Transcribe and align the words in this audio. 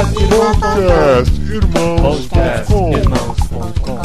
Podcast 0.00 1.28
Irmãos. 1.42 2.00
Podcast 2.00 2.72
com. 2.72 2.96
Irmãos.com. 2.96 4.00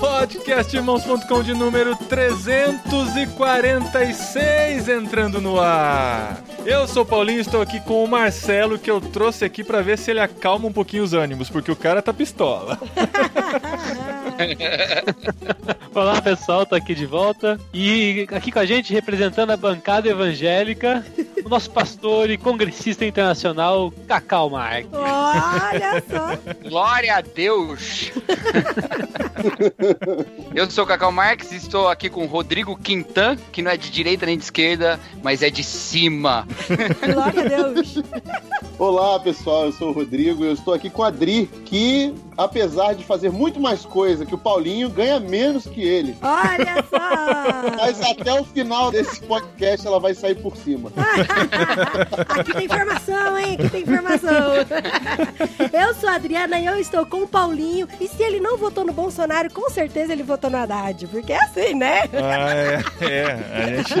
Podcastirmãos.com 0.00 1.42
de 1.42 1.52
número 1.52 1.94
346 1.94 4.88
entrando 4.88 5.42
no 5.42 5.60
ar. 5.60 6.42
Eu 6.64 6.88
sou 6.88 7.02
o 7.02 7.06
Paulinho, 7.06 7.42
estou 7.42 7.60
aqui 7.60 7.80
com 7.80 8.02
o 8.02 8.08
Marcelo 8.08 8.78
que 8.78 8.90
eu 8.90 8.98
trouxe 8.98 9.44
aqui 9.44 9.62
pra 9.62 9.82
ver 9.82 9.98
se 9.98 10.10
ele 10.10 10.20
acalma 10.20 10.68
um 10.68 10.72
pouquinho 10.72 11.04
os 11.04 11.12
ânimos, 11.12 11.50
porque 11.50 11.70
o 11.70 11.76
cara 11.76 12.00
tá 12.00 12.14
pistola. 12.14 12.78
Olá 15.94 16.20
pessoal, 16.20 16.66
tô 16.66 16.74
aqui 16.74 16.94
de 16.94 17.06
volta 17.06 17.58
e 17.72 18.26
aqui 18.34 18.50
com 18.50 18.58
a 18.58 18.66
gente 18.66 18.92
representando 18.92 19.50
a 19.50 19.56
bancada 19.56 20.08
evangélica, 20.08 21.04
o 21.44 21.48
nosso 21.48 21.70
pastor 21.70 22.30
e 22.30 22.36
congressista 22.36 23.04
internacional, 23.04 23.92
Cacau 24.08 24.50
Marques. 24.50 24.90
Olha 24.92 26.02
só. 26.10 26.68
Glória 26.68 27.16
a 27.16 27.20
Deus! 27.20 28.10
Eu 30.54 30.70
sou 30.70 30.84
o 30.84 30.86
Cacau 30.86 31.12
Marques 31.12 31.52
e 31.52 31.56
estou 31.56 31.88
aqui 31.88 32.08
com 32.08 32.24
o 32.24 32.26
Rodrigo 32.26 32.76
Quintan, 32.76 33.36
que 33.52 33.62
não 33.62 33.70
é 33.70 33.76
de 33.76 33.90
direita 33.90 34.26
nem 34.26 34.38
de 34.38 34.44
esquerda, 34.44 34.98
mas 35.22 35.42
é 35.42 35.50
de 35.50 35.64
cima. 35.64 36.46
Glória 37.12 37.44
a 37.44 37.48
Deus. 37.48 38.02
Olá 38.78 39.18
pessoal, 39.20 39.66
eu 39.66 39.72
sou 39.72 39.90
o 39.90 39.92
Rodrigo 39.92 40.44
e 40.44 40.48
eu 40.48 40.52
estou 40.52 40.74
aqui 40.74 40.90
com 40.90 41.02
a 41.02 41.08
Adri, 41.08 41.48
que 41.64 42.14
apesar 42.36 42.94
de 42.94 43.04
fazer 43.04 43.30
muito 43.30 43.60
mais 43.60 43.84
coisa 43.84 44.26
que 44.26 44.34
o 44.34 44.38
Paulinho, 44.38 44.88
ganha 44.90 45.20
menos 45.20 45.66
que 45.66 45.82
ele. 45.82 46.16
Olha 46.20 46.84
só. 46.90 47.76
Mas 47.78 48.00
até 48.02 48.40
o 48.40 48.44
final 48.44 48.90
desse 48.90 49.20
podcast 49.20 49.86
ela 49.86 50.00
vai 50.00 50.14
sair 50.14 50.34
por 50.34 50.56
cima. 50.56 50.90
Aqui 52.28 52.52
tem 52.52 52.64
informação, 52.64 53.38
hein? 53.38 53.56
Aqui 53.58 53.68
tem 53.70 53.82
informação. 53.82 54.30
Eu 55.72 55.94
sou 55.94 56.08
a 56.08 56.14
Adriana 56.14 56.58
e 56.58 56.66
eu 56.66 56.78
estou 56.78 57.06
com 57.06 57.22
o 57.22 57.28
Paulinho. 57.28 57.88
E 58.00 58.08
se 58.08 58.22
ele 58.22 58.40
não 58.40 58.56
votou 58.56 58.84
no 58.84 58.92
Bolsonaro, 58.92 59.23
com 59.52 59.70
certeza 59.70 60.12
ele 60.12 60.22
votou 60.22 60.50
no 60.50 60.56
Haddad. 60.56 61.06
Porque 61.08 61.32
é 61.32 61.42
assim, 61.42 61.74
né? 61.74 62.02
Ah, 62.12 62.52
é, 62.52 62.82
é, 63.00 63.62
a 63.62 63.76
gente 63.76 63.94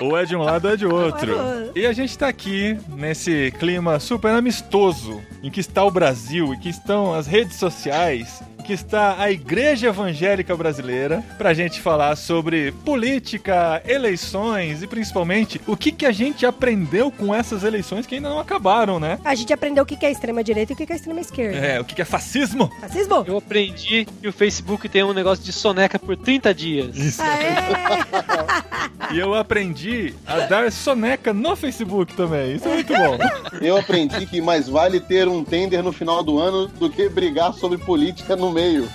ou 0.00 0.18
é 0.18 0.24
de 0.24 0.34
um 0.34 0.42
lado 0.42 0.66
ou 0.66 0.74
é 0.74 0.76
de 0.76 0.86
outro. 0.86 1.32
É 1.32 1.42
outro. 1.42 1.72
E 1.78 1.86
a 1.86 1.92
gente 1.92 2.16
tá 2.16 2.28
aqui 2.28 2.76
nesse 2.88 3.52
clima 3.58 3.98
super 4.00 4.34
amistoso 4.34 5.22
em 5.42 5.50
que 5.50 5.60
está 5.60 5.84
o 5.84 5.90
Brasil 5.90 6.52
e 6.54 6.58
que 6.58 6.68
estão 6.68 7.14
as 7.14 7.26
redes 7.26 7.56
sociais. 7.56 8.42
Que 8.64 8.72
está 8.72 9.20
a 9.20 9.30
Igreja 9.30 9.88
Evangélica 9.88 10.56
Brasileira 10.56 11.22
pra 11.36 11.52
gente 11.52 11.80
falar 11.80 12.16
sobre 12.16 12.72
política, 12.84 13.82
eleições 13.86 14.82
e 14.82 14.86
principalmente 14.86 15.60
o 15.66 15.76
que, 15.76 15.90
que 15.90 16.06
a 16.06 16.12
gente 16.12 16.46
aprendeu 16.46 17.10
com 17.10 17.34
essas 17.34 17.64
eleições 17.64 18.06
que 18.06 18.14
ainda 18.14 18.28
não 18.28 18.38
acabaram, 18.38 19.00
né? 19.00 19.18
A 19.24 19.34
gente 19.34 19.52
aprendeu 19.52 19.82
o 19.82 19.86
que 19.86 20.04
é 20.04 20.10
extrema-direita 20.10 20.72
e 20.72 20.74
o 20.74 20.76
que 20.76 20.92
é 20.92 20.96
extrema-esquerda. 20.96 21.58
É, 21.58 21.80
o 21.80 21.84
que, 21.84 21.94
que 21.94 22.02
é 22.02 22.04
fascismo? 22.04 22.70
Racismo? 22.80 23.24
Eu 23.26 23.38
aprendi 23.38 24.06
que 24.20 24.28
o 24.28 24.32
Facebook 24.32 24.88
tem 24.88 25.02
um 25.02 25.12
negócio 25.12 25.44
de 25.44 25.52
soneca 25.52 25.98
por 25.98 26.16
30 26.16 26.54
dias. 26.54 26.96
Isso. 26.96 27.22
Aê! 27.22 28.72
E 29.10 29.18
eu 29.18 29.34
aprendi 29.34 30.14
a 30.26 30.40
dar 30.40 30.72
soneca 30.72 31.34
no 31.34 31.54
Facebook 31.54 32.14
também. 32.14 32.56
Isso 32.56 32.66
é 32.66 32.74
muito 32.74 32.94
bom. 32.94 33.18
Eu 33.60 33.76
aprendi 33.76 34.24
que 34.26 34.40
mais 34.40 34.68
vale 34.68 35.00
ter 35.00 35.28
um 35.28 35.44
tender 35.44 35.82
no 35.82 35.92
final 35.92 36.22
do 36.22 36.38
ano 36.38 36.66
do 36.66 36.88
que 36.88 37.08
brigar 37.10 37.52
sobre 37.52 37.76
política 37.76 38.34
no 38.36 38.50
meio. 38.52 38.88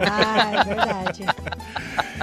Ah, 0.00 0.50
é 0.52 0.64
verdade. 0.64 1.24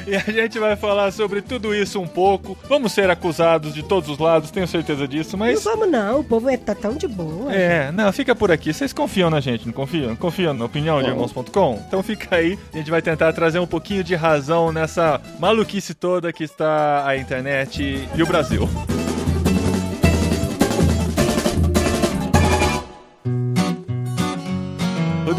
E 0.08 0.16
a 0.16 0.20
gente 0.20 0.60
vai 0.60 0.76
falar 0.76 1.12
sobre 1.12 1.42
tudo 1.42 1.74
isso 1.74 2.00
um 2.00 2.06
pouco. 2.06 2.56
Vamos 2.70 2.92
ser 2.92 3.10
acusados 3.10 3.74
de 3.74 3.82
todos 3.82 4.08
os 4.08 4.20
lados, 4.20 4.52
tenho 4.52 4.68
certeza 4.68 5.08
disso, 5.08 5.36
Não 5.36 5.46
mas. 5.48 5.64
vamos 5.64 5.90
não, 5.90 6.20
o 6.20 6.24
povo 6.24 6.48
é 6.48 6.58
tá 6.58 6.76
tão 6.76 6.94
de 6.96 7.08
boa. 7.08 7.52
É, 7.52 7.92
não, 7.92 8.12
fica 8.14 8.36
por 8.36 8.52
aqui. 8.52 8.72
Vocês 8.72 8.94
confiam 8.94 9.32
na 9.32 9.40
gente, 9.40 9.66
não 9.66 9.74
confiam? 9.74 10.16
Confiam 10.16 10.54
na 10.54 10.66
opinião 10.66 10.98
de 11.02 11.08
Não. 11.08 11.16
irmãos.com? 11.16 11.82
Então 11.88 12.04
fica 12.04 12.36
aí, 12.36 12.60
a 12.72 12.78
gente 12.78 12.92
vai 12.92 13.02
tentar 13.02 13.34
trazer 13.34 13.58
um 13.58 13.66
pouquinho 13.66 14.04
de 14.04 14.14
razão 14.14 14.72
nessa 14.72 15.20
maluquice 15.40 15.96
toda 15.96 16.32
que 16.32 16.44
está 16.44 17.08
a 17.08 17.18
internet 17.18 18.08
e 18.16 18.22
o 18.22 18.28
Brasil. 18.28 18.70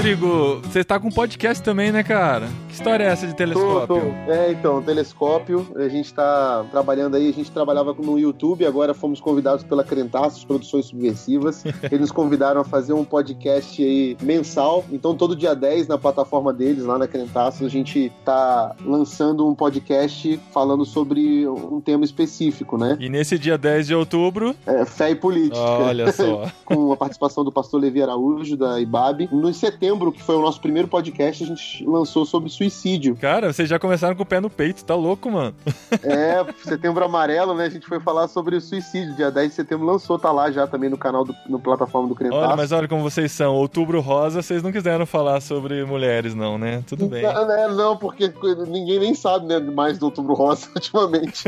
Rodrigo, 0.06 0.60
você 0.62 0.84
tá 0.84 1.00
com 1.00 1.10
podcast 1.10 1.60
também, 1.60 1.90
né, 1.90 2.04
cara? 2.04 2.46
Que 2.68 2.74
história 2.74 3.02
é 3.02 3.08
essa 3.08 3.26
de 3.26 3.32
Tô, 3.32 3.38
telescópio? 3.38 3.86
tô. 3.86 4.30
É, 4.30 4.52
então, 4.52 4.80
telescópio. 4.80 5.66
A 5.74 5.88
gente 5.88 6.14
tá 6.14 6.64
trabalhando 6.70 7.16
aí, 7.16 7.28
a 7.28 7.32
gente 7.32 7.50
trabalhava 7.50 7.92
no 7.92 8.16
YouTube, 8.16 8.64
agora 8.64 8.94
fomos 8.94 9.20
convidados 9.20 9.64
pela 9.64 9.82
Crentaços 9.82 10.44
Produções 10.44 10.86
Subversivas. 10.86 11.64
Eles 11.90 12.02
nos 12.02 12.12
convidaram 12.12 12.60
a 12.60 12.64
fazer 12.64 12.92
um 12.92 13.04
podcast 13.04 13.82
aí 13.82 14.16
mensal. 14.22 14.84
Então, 14.92 15.12
todo 15.16 15.34
dia 15.34 15.56
10, 15.56 15.88
na 15.88 15.98
plataforma 15.98 16.52
deles, 16.52 16.84
lá 16.84 16.96
na 16.96 17.08
Crentaços, 17.08 17.66
a 17.66 17.68
gente 17.68 18.12
tá 18.24 18.76
lançando 18.84 19.44
um 19.44 19.56
podcast 19.56 20.38
falando 20.52 20.84
sobre 20.84 21.48
um 21.48 21.80
tema 21.80 22.04
específico, 22.04 22.78
né? 22.78 22.96
E 23.00 23.08
nesse 23.08 23.36
dia 23.40 23.58
10 23.58 23.88
de 23.88 23.94
outubro, 23.96 24.54
É, 24.64 24.84
fé 24.84 25.10
e 25.10 25.16
política. 25.16 25.58
olha 25.58 26.12
só. 26.12 26.44
com 26.64 26.92
a 26.92 26.96
participação 26.96 27.42
do 27.42 27.50
pastor 27.50 27.80
Levi 27.80 28.00
Araújo, 28.00 28.56
da 28.56 28.80
IBAB. 28.80 29.30
No 29.32 29.52
setembro, 29.52 29.95
que 30.12 30.22
foi 30.22 30.36
o 30.36 30.40
nosso 30.40 30.60
primeiro 30.60 30.88
podcast, 30.88 31.44
a 31.44 31.46
gente 31.46 31.84
lançou 31.84 32.24
sobre 32.24 32.50
suicídio. 32.50 33.16
Cara, 33.16 33.52
vocês 33.52 33.68
já 33.68 33.78
começaram 33.78 34.14
com 34.14 34.22
o 34.22 34.26
pé 34.26 34.40
no 34.40 34.50
peito, 34.50 34.84
tá 34.84 34.94
louco, 34.94 35.30
mano? 35.30 35.54
É, 36.02 36.44
setembro 36.62 37.04
amarelo, 37.04 37.54
né? 37.54 37.64
A 37.64 37.70
gente 37.70 37.86
foi 37.86 38.00
falar 38.00 38.28
sobre 38.28 38.56
o 38.56 38.60
suicídio. 38.60 39.14
Dia 39.14 39.30
10 39.30 39.48
de 39.48 39.54
setembro 39.54 39.86
lançou, 39.86 40.18
tá 40.18 40.30
lá 40.30 40.50
já 40.50 40.66
também 40.66 40.90
no 40.90 40.98
canal, 40.98 41.24
do, 41.24 41.34
no 41.48 41.58
plataforma 41.58 42.08
do 42.08 42.14
Crentaço. 42.14 42.40
Olha, 42.40 42.56
mas 42.56 42.72
olha 42.72 42.88
como 42.88 43.02
vocês 43.02 43.32
são. 43.32 43.54
Outubro 43.54 44.00
rosa, 44.00 44.42
vocês 44.42 44.62
não 44.62 44.72
quiseram 44.72 45.06
falar 45.06 45.40
sobre 45.40 45.84
mulheres, 45.84 46.34
não, 46.34 46.58
né? 46.58 46.82
Tudo 46.86 47.06
bem. 47.06 47.22
Não, 47.22 47.46
né, 47.46 47.68
não, 47.68 47.96
porque 47.96 48.32
ninguém 48.68 48.98
nem 48.98 49.14
sabe, 49.14 49.46
né, 49.46 49.58
mais 49.58 49.98
do 49.98 50.06
Outubro 50.06 50.34
Rosa 50.34 50.68
ultimamente. 50.74 51.44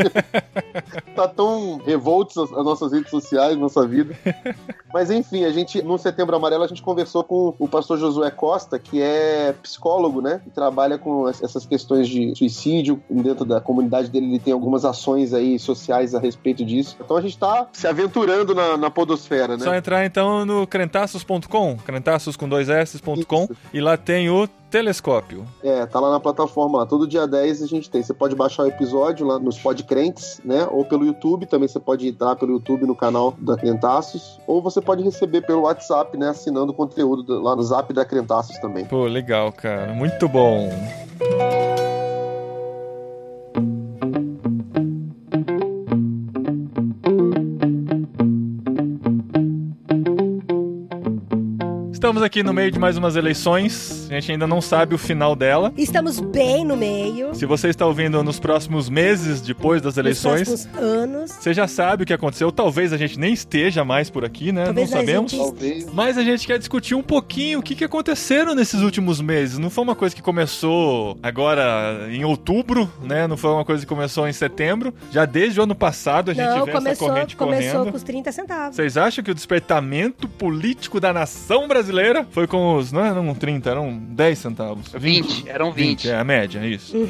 tá 1.15 1.29
tão 1.29 1.79
revoltos 1.85 2.37
as 2.37 2.65
nossas 2.65 2.93
redes 2.93 3.11
sociais, 3.11 3.57
nossa 3.57 3.87
vida. 3.87 4.17
Mas 4.93 5.11
enfim, 5.11 5.45
a 5.45 5.51
gente, 5.51 5.83
no 5.83 5.99
Setembro 5.99 6.35
Amarelo, 6.35 6.65
a 6.65 6.67
gente 6.67 6.83
conversou 6.83 7.23
com 7.23 7.55
o 7.59 7.69
pastor 7.69 7.99
Josué 7.99 8.28
Costa, 8.31 8.79
que 8.79 9.01
é 9.03 9.55
psicólogo, 9.63 10.21
né? 10.21 10.41
E 10.47 10.51
trabalha 10.51 10.99
com 10.99 11.29
es- 11.29 11.43
essas 11.43 11.65
questões 11.67 12.09
de 12.09 12.35
suicídio. 12.37 13.03
Dentro 13.09 13.45
da 13.45 13.61
comunidade 13.61 14.09
dele, 14.09 14.27
ele 14.27 14.39
tem 14.39 14.53
algumas 14.53 14.85
ações 14.85 15.33
aí 15.35 15.59
sociais 15.59 16.15
a 16.15 16.21
respeito 16.21 16.65
disso. 16.65 16.97
Então 17.03 17.17
a 17.17 17.21
gente 17.21 17.37
tá 17.39 17.67
se 17.73 17.87
aventurando 17.87 18.55
na, 18.55 18.77
na 18.77 18.91
podosfera, 18.91 19.57
né? 19.57 19.65
Só 19.65 19.75
entrar 19.75 20.05
então 20.05 20.45
no 20.45 20.67
crentaços.com, 20.67 21.77
crentaços 21.85 22.37
com 22.37 22.49
dois 22.49 22.69
S.com, 22.69 23.49
e 23.73 23.81
lá 23.81 23.97
tem 23.97 24.29
o 24.31 24.49
telescópio. 24.71 25.45
É, 25.63 25.85
tá 25.87 25.99
lá 26.01 26.11
na 26.11 26.21
plataforma 26.21 26.79
lá. 26.79 26.87
Todo 26.87 27.07
dia 27.07 27.27
10 27.27 27.63
a 27.63 27.67
gente 27.67 27.91
tem. 27.91 28.03
Você 28.03 28.13
pode 28.15 28.35
baixar 28.35 28.65
o 28.65 28.67
episódio 28.69 29.27
lá 29.27 29.39
nos 29.39 29.59
Podcrentes, 29.59 30.41
né? 30.45 30.67
Ou 30.71 30.85
pelo 30.85 31.05
YouTube. 31.05 31.47
Também 31.47 31.69
você 31.69 31.81
pode 31.81 32.07
entrar 32.09 32.37
pelo 32.37 32.53
YouTube 32.53 32.87
no 32.87 32.95
canal 32.95 33.35
da 33.39 33.57
Crentaços. 33.57 34.39
Ou 34.47 34.63
você 34.63 34.81
pode 34.81 35.03
receber 35.03 35.43
pelo 35.43 35.63
WhatsApp, 35.63 36.17
né? 36.17 36.29
Assinando 36.31 36.73
o 36.73 36.75
conteúdo 36.75 37.23
do- 37.23 37.41
lá 37.43 37.57
no 37.57 37.63
Zap 37.63 37.93
da 37.93 38.05
Crentaços 38.05 38.59
também. 38.59 38.85
Pô, 38.85 39.05
legal, 39.07 39.53
cara. 39.53 39.93
Muito 39.93 40.29
bom. 40.29 40.69
Estamos 52.09 52.23
aqui 52.23 52.43
no 52.43 52.55
meio 52.55 52.71
de 52.71 52.79
mais 52.79 52.97
umas 52.97 53.17
eleições. 53.17 54.07
A 54.11 54.15
gente 54.15 54.33
ainda 54.33 54.47
não 54.47 54.63
sabe 54.63 54.95
o 54.95 54.99
final 54.99 55.37
dela. 55.37 55.75
Estamos 55.77 56.19
bem 56.19 56.65
no 56.65 56.75
meio. 56.75 57.35
Se 57.35 57.45
você 57.45 57.69
está 57.69 57.85
ouvindo 57.85 58.25
nos 58.25 58.41
próximos 58.41 58.89
meses 58.89 59.43
depois 59.43 59.83
das 59.83 59.97
Nos 59.97 59.99
eleições, 59.99 60.49
próximos 60.49 60.79
anos. 60.83 61.31
você 61.33 61.53
já 61.53 61.69
sabe 61.69 62.05
o 62.05 62.07
que 62.07 62.15
aconteceu. 62.15 62.51
Talvez 62.51 62.95
a 62.95 62.97
gente 62.97 63.19
nem 63.19 63.35
esteja 63.35 63.85
mais 63.85 64.09
por 64.09 64.25
aqui, 64.25 64.53
né? 64.53 64.65
Talvez 64.65 64.91
não 64.91 64.97
a 64.97 65.01
sabemos. 65.03 65.31
gente- 65.31 65.43
Talvez. 65.43 65.93
Mas 65.93 66.17
a 66.17 66.23
gente 66.23 66.47
quer 66.47 66.59
discutir 66.59 66.95
um 66.95 67.03
pouquinho 67.03 67.59
o 67.59 67.63
que, 67.63 67.75
que 67.75 67.85
aconteceram 67.85 68.55
nesses 68.55 68.81
últimos 68.81 69.21
meses. 69.21 69.59
Não 69.59 69.69
foi 69.69 69.85
uma 69.85 69.95
coisa 69.95 70.17
que 70.17 70.23
começou 70.23 71.19
agora 71.23 72.09
em 72.11 72.25
outubro, 72.25 72.91
né? 73.03 73.27
Não 73.27 73.37
foi 73.37 73.51
uma 73.51 73.67
coisa 73.67 73.83
que 73.83 73.87
começou 73.89 74.27
em 74.27 74.33
setembro. 74.33 74.95
Já 75.13 75.27
desde 75.27 75.61
o 75.61 75.65
ano 75.65 75.75
passado 75.75 76.31
a 76.31 76.35
gente 76.35 76.47
Não, 76.47 76.65
vê 76.65 76.71
essa 76.71 76.81
começou, 76.81 77.09
corrente 77.09 77.37
começou 77.37 77.73
correndo. 77.73 77.91
com 77.91 77.97
os 77.99 78.03
30 78.03 78.33
centavos. 78.33 78.77
Vocês 78.77 78.97
acham 78.97 79.23
que 79.23 79.31
o 79.31 79.35
despertamento 79.35 80.27
político 80.27 80.99
da 80.99 81.13
nação 81.13 81.69
brasileira 81.69 81.98
brasileira 81.99 82.27
foi 82.31 82.47
com 82.47 82.77
os. 82.77 82.93
Não 82.93 83.05
eram 83.05 83.35
30, 83.35 83.71
eram 83.71 83.99
10 83.99 84.39
centavos. 84.39 84.93
20, 84.95 85.49
eram 85.49 85.73
20. 85.73 86.09
é 86.09 86.17
a 86.17 86.25
média, 86.25 86.65
isso. 86.67 86.97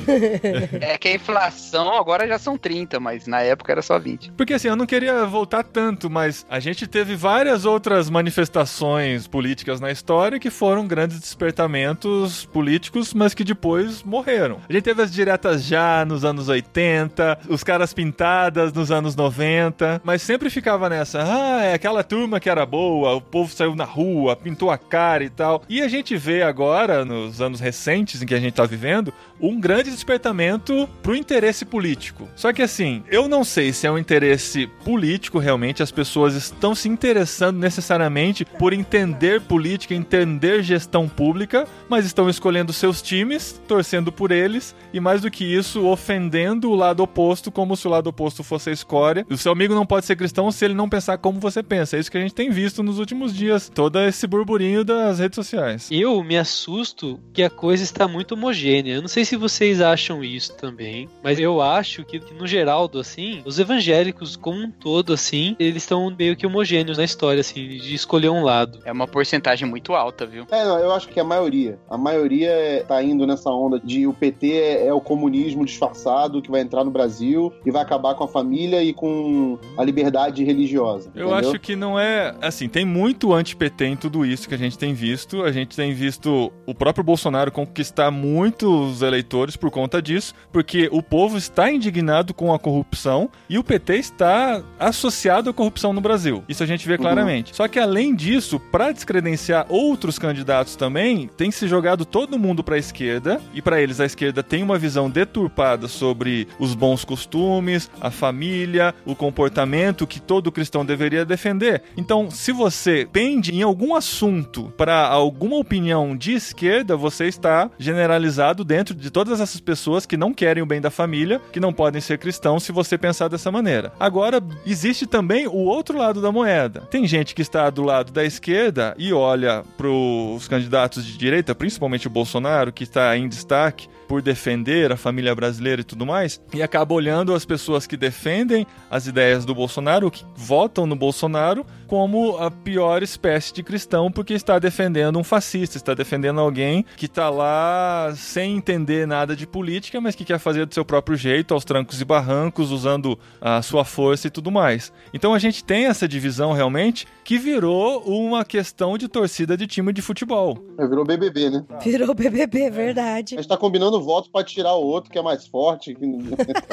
É 0.81 0.97
que 0.97 1.09
a 1.09 1.15
inflação 1.15 1.95
agora 1.95 2.27
já 2.27 2.39
são 2.39 2.57
30, 2.57 2.99
mas 3.01 3.27
na 3.27 3.41
época 3.41 3.73
era 3.73 3.83
só 3.83 3.99
20. 3.99 4.33
Porque 4.33 4.55
assim, 4.55 4.69
eu 4.69 4.77
não 4.77 4.87
queria 4.87 5.25
voltar 5.27 5.63
tanto, 5.63 6.09
mas 6.09 6.47
a 6.49 6.61
gente 6.61 6.87
teve 6.87 7.15
várias 7.15 7.65
outras 7.65 8.09
manifestações 8.09 9.27
políticas 9.27 9.81
na 9.81 9.91
história 9.91 10.39
que 10.39 10.51
foram 10.51 10.87
grandes 10.87 11.21
despertamentos 11.21 12.45
políticos, 12.47 13.13
mas 13.13 13.35
que 13.35 13.45
depois 13.45 14.03
morreram. 14.03 14.59
A 14.69 14.73
gente 14.73 14.85
teve 14.85 15.03
as 15.03 15.11
diretas 15.11 15.65
já 15.65 16.05
nos 16.05 16.25
anos 16.25 16.49
80, 16.49 17.41
os 17.49 17.63
caras 17.63 17.93
pintadas 17.93 18.73
nos 18.73 18.91
anos 18.91 19.15
90, 19.17 20.01
mas 20.05 20.23
sempre 20.23 20.49
ficava 20.49 20.89
nessa, 20.89 21.21
ah, 21.23 21.65
é 21.65 21.75
aquela 21.75 22.03
turma 22.03 22.41
que 22.41 22.49
era 22.49 22.65
boa, 22.65 23.15
o 23.15 23.21
povo 23.21 23.53
saiu 23.53 23.75
na 23.75 23.85
rua, 23.85 24.37
pintou 24.37 24.71
a 24.71 24.78
cara 24.79 25.25
e 25.25 25.31
tal. 25.31 25.63
E 25.69 25.83
a 25.83 25.89
gente 25.89 26.17
vê 26.17 26.43
agora, 26.43 27.05
nos 27.05 27.41
anos 27.41 27.61
recentes 27.61 28.23
em 28.23 28.27
que 28.27 28.35
a 28.35 28.41
gente 28.41 28.55
tá 28.55 28.65
vivendo, 28.65 29.13
um 29.41 29.61
grande 29.61 29.91
despertamento 29.91 30.89
pro 31.03 31.15
interesse 31.15 31.65
político. 31.65 32.29
Só 32.35 32.53
que 32.53 32.63
assim, 32.63 33.03
eu 33.11 33.29
não 33.29 33.45
sei 33.45 33.73
se 33.73 33.87
é 33.87 33.91
um 33.91 33.99
interesse 33.99 34.67
político 34.85 35.39
realmente, 35.39 35.83
as 35.83 35.91
pessoas 35.91 36.35
estão 36.35 36.75
se 36.75 36.89
interessando 36.89 37.59
necessariamente 37.59 38.45
por 38.45 38.73
entender 38.73 39.41
política, 39.41 39.95
entender 39.95 40.63
gestão 40.63 41.09
pública, 41.09 41.67
mas 41.89 42.05
estão 42.05 42.29
escolhendo 42.29 42.73
seus 42.73 43.01
times, 43.01 43.61
torcendo 43.67 44.11
por 44.13 44.31
eles 44.31 44.75
e 44.93 45.01
mais 45.01 45.23
do 45.23 45.31
que 45.31 45.45
isso, 45.45 45.87
ofendendo 45.87 46.71
o 46.71 46.75
lado 46.75 47.03
oposto 47.03 47.51
como 47.51 47.77
se 47.77 47.87
o 47.87 47.91
lado 47.91 48.09
oposto 48.09 48.43
fosse 48.43 48.71
a 48.71 48.73
escória. 48.73 49.27
O 49.31 49.37
seu 49.37 49.53
amigo 49.53 49.75
não 49.75 49.87
pode 49.87 50.07
ser 50.07 50.17
cristão 50.17 50.51
se 50.51 50.65
ele 50.65 50.75
não 50.75 50.89
pensar 50.89 51.19
como 51.19 51.41
você 51.41 51.63
pensa. 51.63 51.97
É 51.97 52.01
isso 52.01 52.11
que 52.11 52.19
a 52.19 52.21
gente 52.21 52.35
tem 52.35 52.51
visto 52.51 52.83
nos 52.83 52.99
últimos 52.99 53.35
dias, 53.35 53.71
todo 53.73 53.99
esse 54.01 54.27
burburinho 54.27 54.68
das 54.85 55.19
redes 55.19 55.37
sociais. 55.37 55.89
Eu 55.91 56.23
me 56.23 56.37
assusto 56.37 57.19
que 57.33 57.43
a 57.43 57.51
coisa 57.51 57.83
está 57.83 58.07
muito 58.07 58.33
homogênea. 58.33 58.95
Eu 58.95 59.01
não 59.01 59.09
sei 59.09 59.25
se 59.25 59.37
vocês 59.37 59.81
acham 59.81 60.23
isso 60.23 60.57
também, 60.57 61.09
mas 61.23 61.39
eu 61.39 61.61
acho 61.61 62.05
que, 62.05 62.21
que 62.21 62.35
no 62.35 62.47
geral, 62.47 62.91
assim, 62.99 63.43
os 63.45 63.59
evangélicos 63.59 64.37
como 64.37 64.59
um 64.59 64.71
todo, 64.71 65.13
assim, 65.13 65.57
eles 65.59 65.83
estão 65.83 66.15
meio 66.17 66.37
que 66.37 66.47
homogêneos 66.47 66.99
na 66.99 67.05
história, 67.05 67.41
assim, 67.41 67.67
de 67.69 67.95
escolher 67.95 68.29
um 68.29 68.43
lado. 68.43 68.81
É 68.85 68.93
uma 68.93 69.07
porcentagem 69.07 69.69
muito 69.69 69.95
alta, 69.95 70.27
viu? 70.27 70.47
É, 70.51 70.65
não, 70.65 70.79
eu 70.79 70.93
acho 70.93 71.09
que 71.09 71.21
a 71.21 71.25
maioria. 71.25 71.79
A 71.89 71.99
maioria 71.99 72.85
tá 72.87 73.03
indo 73.03 73.27
nessa 73.27 73.51
onda 73.51 73.79
de 73.79 74.07
o 74.07 74.13
PT 74.13 74.53
é, 74.53 74.87
é 74.87 74.93
o 74.93 75.01
comunismo 75.01 75.65
disfarçado 75.65 76.43
que 76.43 76.51
vai 76.51 76.61
entrar 76.61 76.85
no 76.85 76.91
Brasil 76.91 77.53
e 77.65 77.71
vai 77.71 77.83
acabar 77.83 78.15
com 78.15 78.25
a 78.25 78.29
família 78.29 78.83
e 78.83 78.93
com 78.93 79.59
a 79.77 79.85
liberdade 79.85 80.45
religiosa. 80.45 81.11
Eu 81.15 81.29
entendeu? 81.29 81.51
acho 81.51 81.61
que 81.61 81.77
não 81.77 81.99
é. 81.99 82.35
Assim, 82.41 82.69
tem 82.69 82.85
muito 82.85 83.33
anti-PT 83.33 83.85
em 83.85 83.97
tudo 83.97 84.25
isso 84.25 84.49
que 84.49 84.55
a 84.55 84.58
gente 84.59 84.79
tem 84.79 84.95
visto. 84.95 85.43
A 85.43 85.53
gente 85.53 85.77
tem 85.77 85.93
visto 85.93 86.53
o 86.67 86.75
próprio 86.75 87.05
Bolsonaro 87.05 87.51
conquistar 87.51 88.11
muitos 88.11 89.03
eleitores 89.03 89.57
por 89.57 89.71
conta 89.71 90.03
disso, 90.03 90.35
porque 90.53 90.89
o 90.93 91.03
povo 91.03 91.39
está 91.39 91.71
indignado 91.71 92.35
com 92.35 92.53
a 92.53 92.59
corrupção 92.59 93.31
e 93.49 93.59
o 93.59 93.65
PT 93.65 93.97
está 93.97 94.63
associado 94.79 95.51
à 95.51 95.53
corrupção 95.53 95.93
no 95.93 96.01
Brasil. 96.01 96.45
Isso 96.49 96.63
a 96.63 96.67
gente 96.67 96.87
vê 96.87 96.99
claramente. 96.99 97.55
Só 97.55 97.67
que 97.69 97.79
além 97.79 98.15
disso, 98.15 98.59
para 98.59 98.93
descredenciar 98.93 99.67
outros 99.69 100.19
candidatos 100.19 100.77
também, 100.77 101.29
tem 101.37 101.51
se 101.51 101.67
jogado 101.67 102.05
todo 102.05 102.39
mundo 102.39 102.63
para 102.65 102.77
a 102.77 102.79
esquerda 102.79 103.41
e 103.55 103.63
para 103.63 103.81
eles 103.81 104.01
a 104.01 104.07
esquerda 104.07 104.43
tem 104.43 104.63
uma 104.63 104.79
visão 104.79 105.09
deturpada 105.09 105.89
sobre 105.89 106.49
os 106.59 106.75
bons 106.75 107.05
costumes, 107.05 107.91
a 108.01 108.11
família, 108.11 108.95
o 109.05 109.15
comportamento 109.15 110.07
que 110.07 110.21
todo 110.21 110.53
cristão 110.53 110.85
deveria 110.85 111.25
defender. 111.25 111.83
Então, 111.97 112.31
se 112.31 112.53
você 112.53 113.09
pende 113.13 113.55
em 113.55 113.63
algum 113.63 113.95
assunto 113.95 114.48
para 114.77 115.07
alguma 115.07 115.57
opinião 115.57 116.17
de 116.17 116.33
esquerda, 116.33 116.97
você 116.97 117.27
está 117.27 117.71
generalizado 117.79 118.65
dentro 118.65 118.95
de 118.95 119.11
todas 119.11 119.41
essas 119.41 119.61
pessoas 119.61 120.07
que 120.07 120.17
não 120.17 120.33
querem 120.33 120.63
o 120.63 120.67
bem 120.67 120.81
da 120.81 120.91
família, 120.91 121.41
que 121.53 121.61
não 121.61 121.73
podem 121.73 122.01
ser 122.01 122.19
cristãos 122.19 122.63
se 122.63 122.73
você 122.73 122.97
pensar 122.97 123.29
dessa 123.29 123.51
maneira. 123.51 123.93
Agora, 123.99 124.43
existe 124.67 125.07
também 125.07 125.47
o 125.47 125.57
outro 125.57 125.99
lado 125.99 126.21
da 126.21 126.33
moeda. 126.33 126.81
Tem 126.91 127.07
gente 127.07 127.35
que 127.35 127.43
está 127.43 127.69
do 127.71 127.83
lado 127.83 128.13
da 128.13 128.25
esquerda 128.25 128.95
e 128.99 129.13
olha 129.13 129.63
para 129.77 129.89
os 129.89 130.49
candidatos 130.49 131.05
de 131.05 131.17
direita, 131.17 131.55
principalmente 131.55 132.07
o 132.07 132.11
Bolsonaro, 132.11 132.73
que 132.73 132.85
está 132.85 133.17
em 133.17 133.29
destaque 133.29 133.89
por 134.09 134.23
defender 134.23 134.91
a 134.91 134.97
família 134.97 135.35
brasileira 135.35 135.83
e 135.83 135.85
tudo 135.85 136.07
mais, 136.07 136.41
e 136.55 136.63
acaba 136.63 136.95
olhando 136.95 137.35
as 137.35 137.45
pessoas 137.45 137.87
que 137.87 137.97
defendem 137.97 138.67
as 138.91 139.07
ideias 139.07 139.45
do 139.45 139.55
Bolsonaro, 139.55 140.11
que 140.11 140.25
votam 140.35 140.87
no 140.87 140.97
Bolsonaro, 140.97 141.67
como 141.89 142.37
a 142.37 142.51
pior 142.51 143.03
espécie 143.03 143.53
de 143.53 143.63
cristão, 143.63 144.13
porque 144.13 144.35
está 144.35 144.59
defendendo 144.59 145.19
um 145.19 145.25
fascista, 145.25 145.79
está 145.79 145.95
defendendo 145.95 146.39
alguém 146.39 146.85
que 146.97 147.07
está 147.07 147.31
lá 147.31 148.13
sem 148.15 148.57
entender 148.57 149.07
nada 149.07 149.35
de 149.35 149.47
política, 149.47 150.01
mas 150.01 150.15
que 150.15 150.25
quer 150.25 150.39
fazer 150.39 150.67
do 150.67 150.75
seu 150.75 150.85
próprio 150.85 151.17
jeito, 151.17 151.55
aos 151.55 151.65
trancos 151.65 152.01
e 152.01 152.05
barrancos, 152.05 152.71
usando 152.71 153.19
a 153.41 153.63
sua 153.63 153.85
força 153.85 154.27
e 154.27 154.31
tudo 154.31 154.51
mais. 154.51 154.93
Então 155.15 155.33
a 155.33 155.39
gente 155.39 155.65
tem 155.65 155.87
essa 155.87 156.07
divisão 156.07 156.53
realmente 156.53 157.07
que 157.25 157.39
virou 157.39 158.03
uma 158.03 158.45
questão 158.45 158.99
de 158.99 159.09
torcida 159.09 159.57
de 159.57 159.67
time 159.67 159.93
de 159.93 160.03
futebol. 160.03 160.59
É, 160.79 160.87
virou 160.87 161.05
BBB, 161.05 161.51
né? 161.51 161.65
Virou 161.83 162.15
BBB, 162.15 162.71
verdade. 162.71 163.35
A 163.35 163.39
gente 163.39 163.49
tá 163.49 163.57
combinando 163.57 164.01
votos 164.03 164.31
pra 164.31 164.45
tirar 164.45 164.75
o 164.75 164.83
outro 164.83 165.11
que 165.11 165.19
é 165.19 165.23
mais 165.23 165.47
forte. 165.47 165.97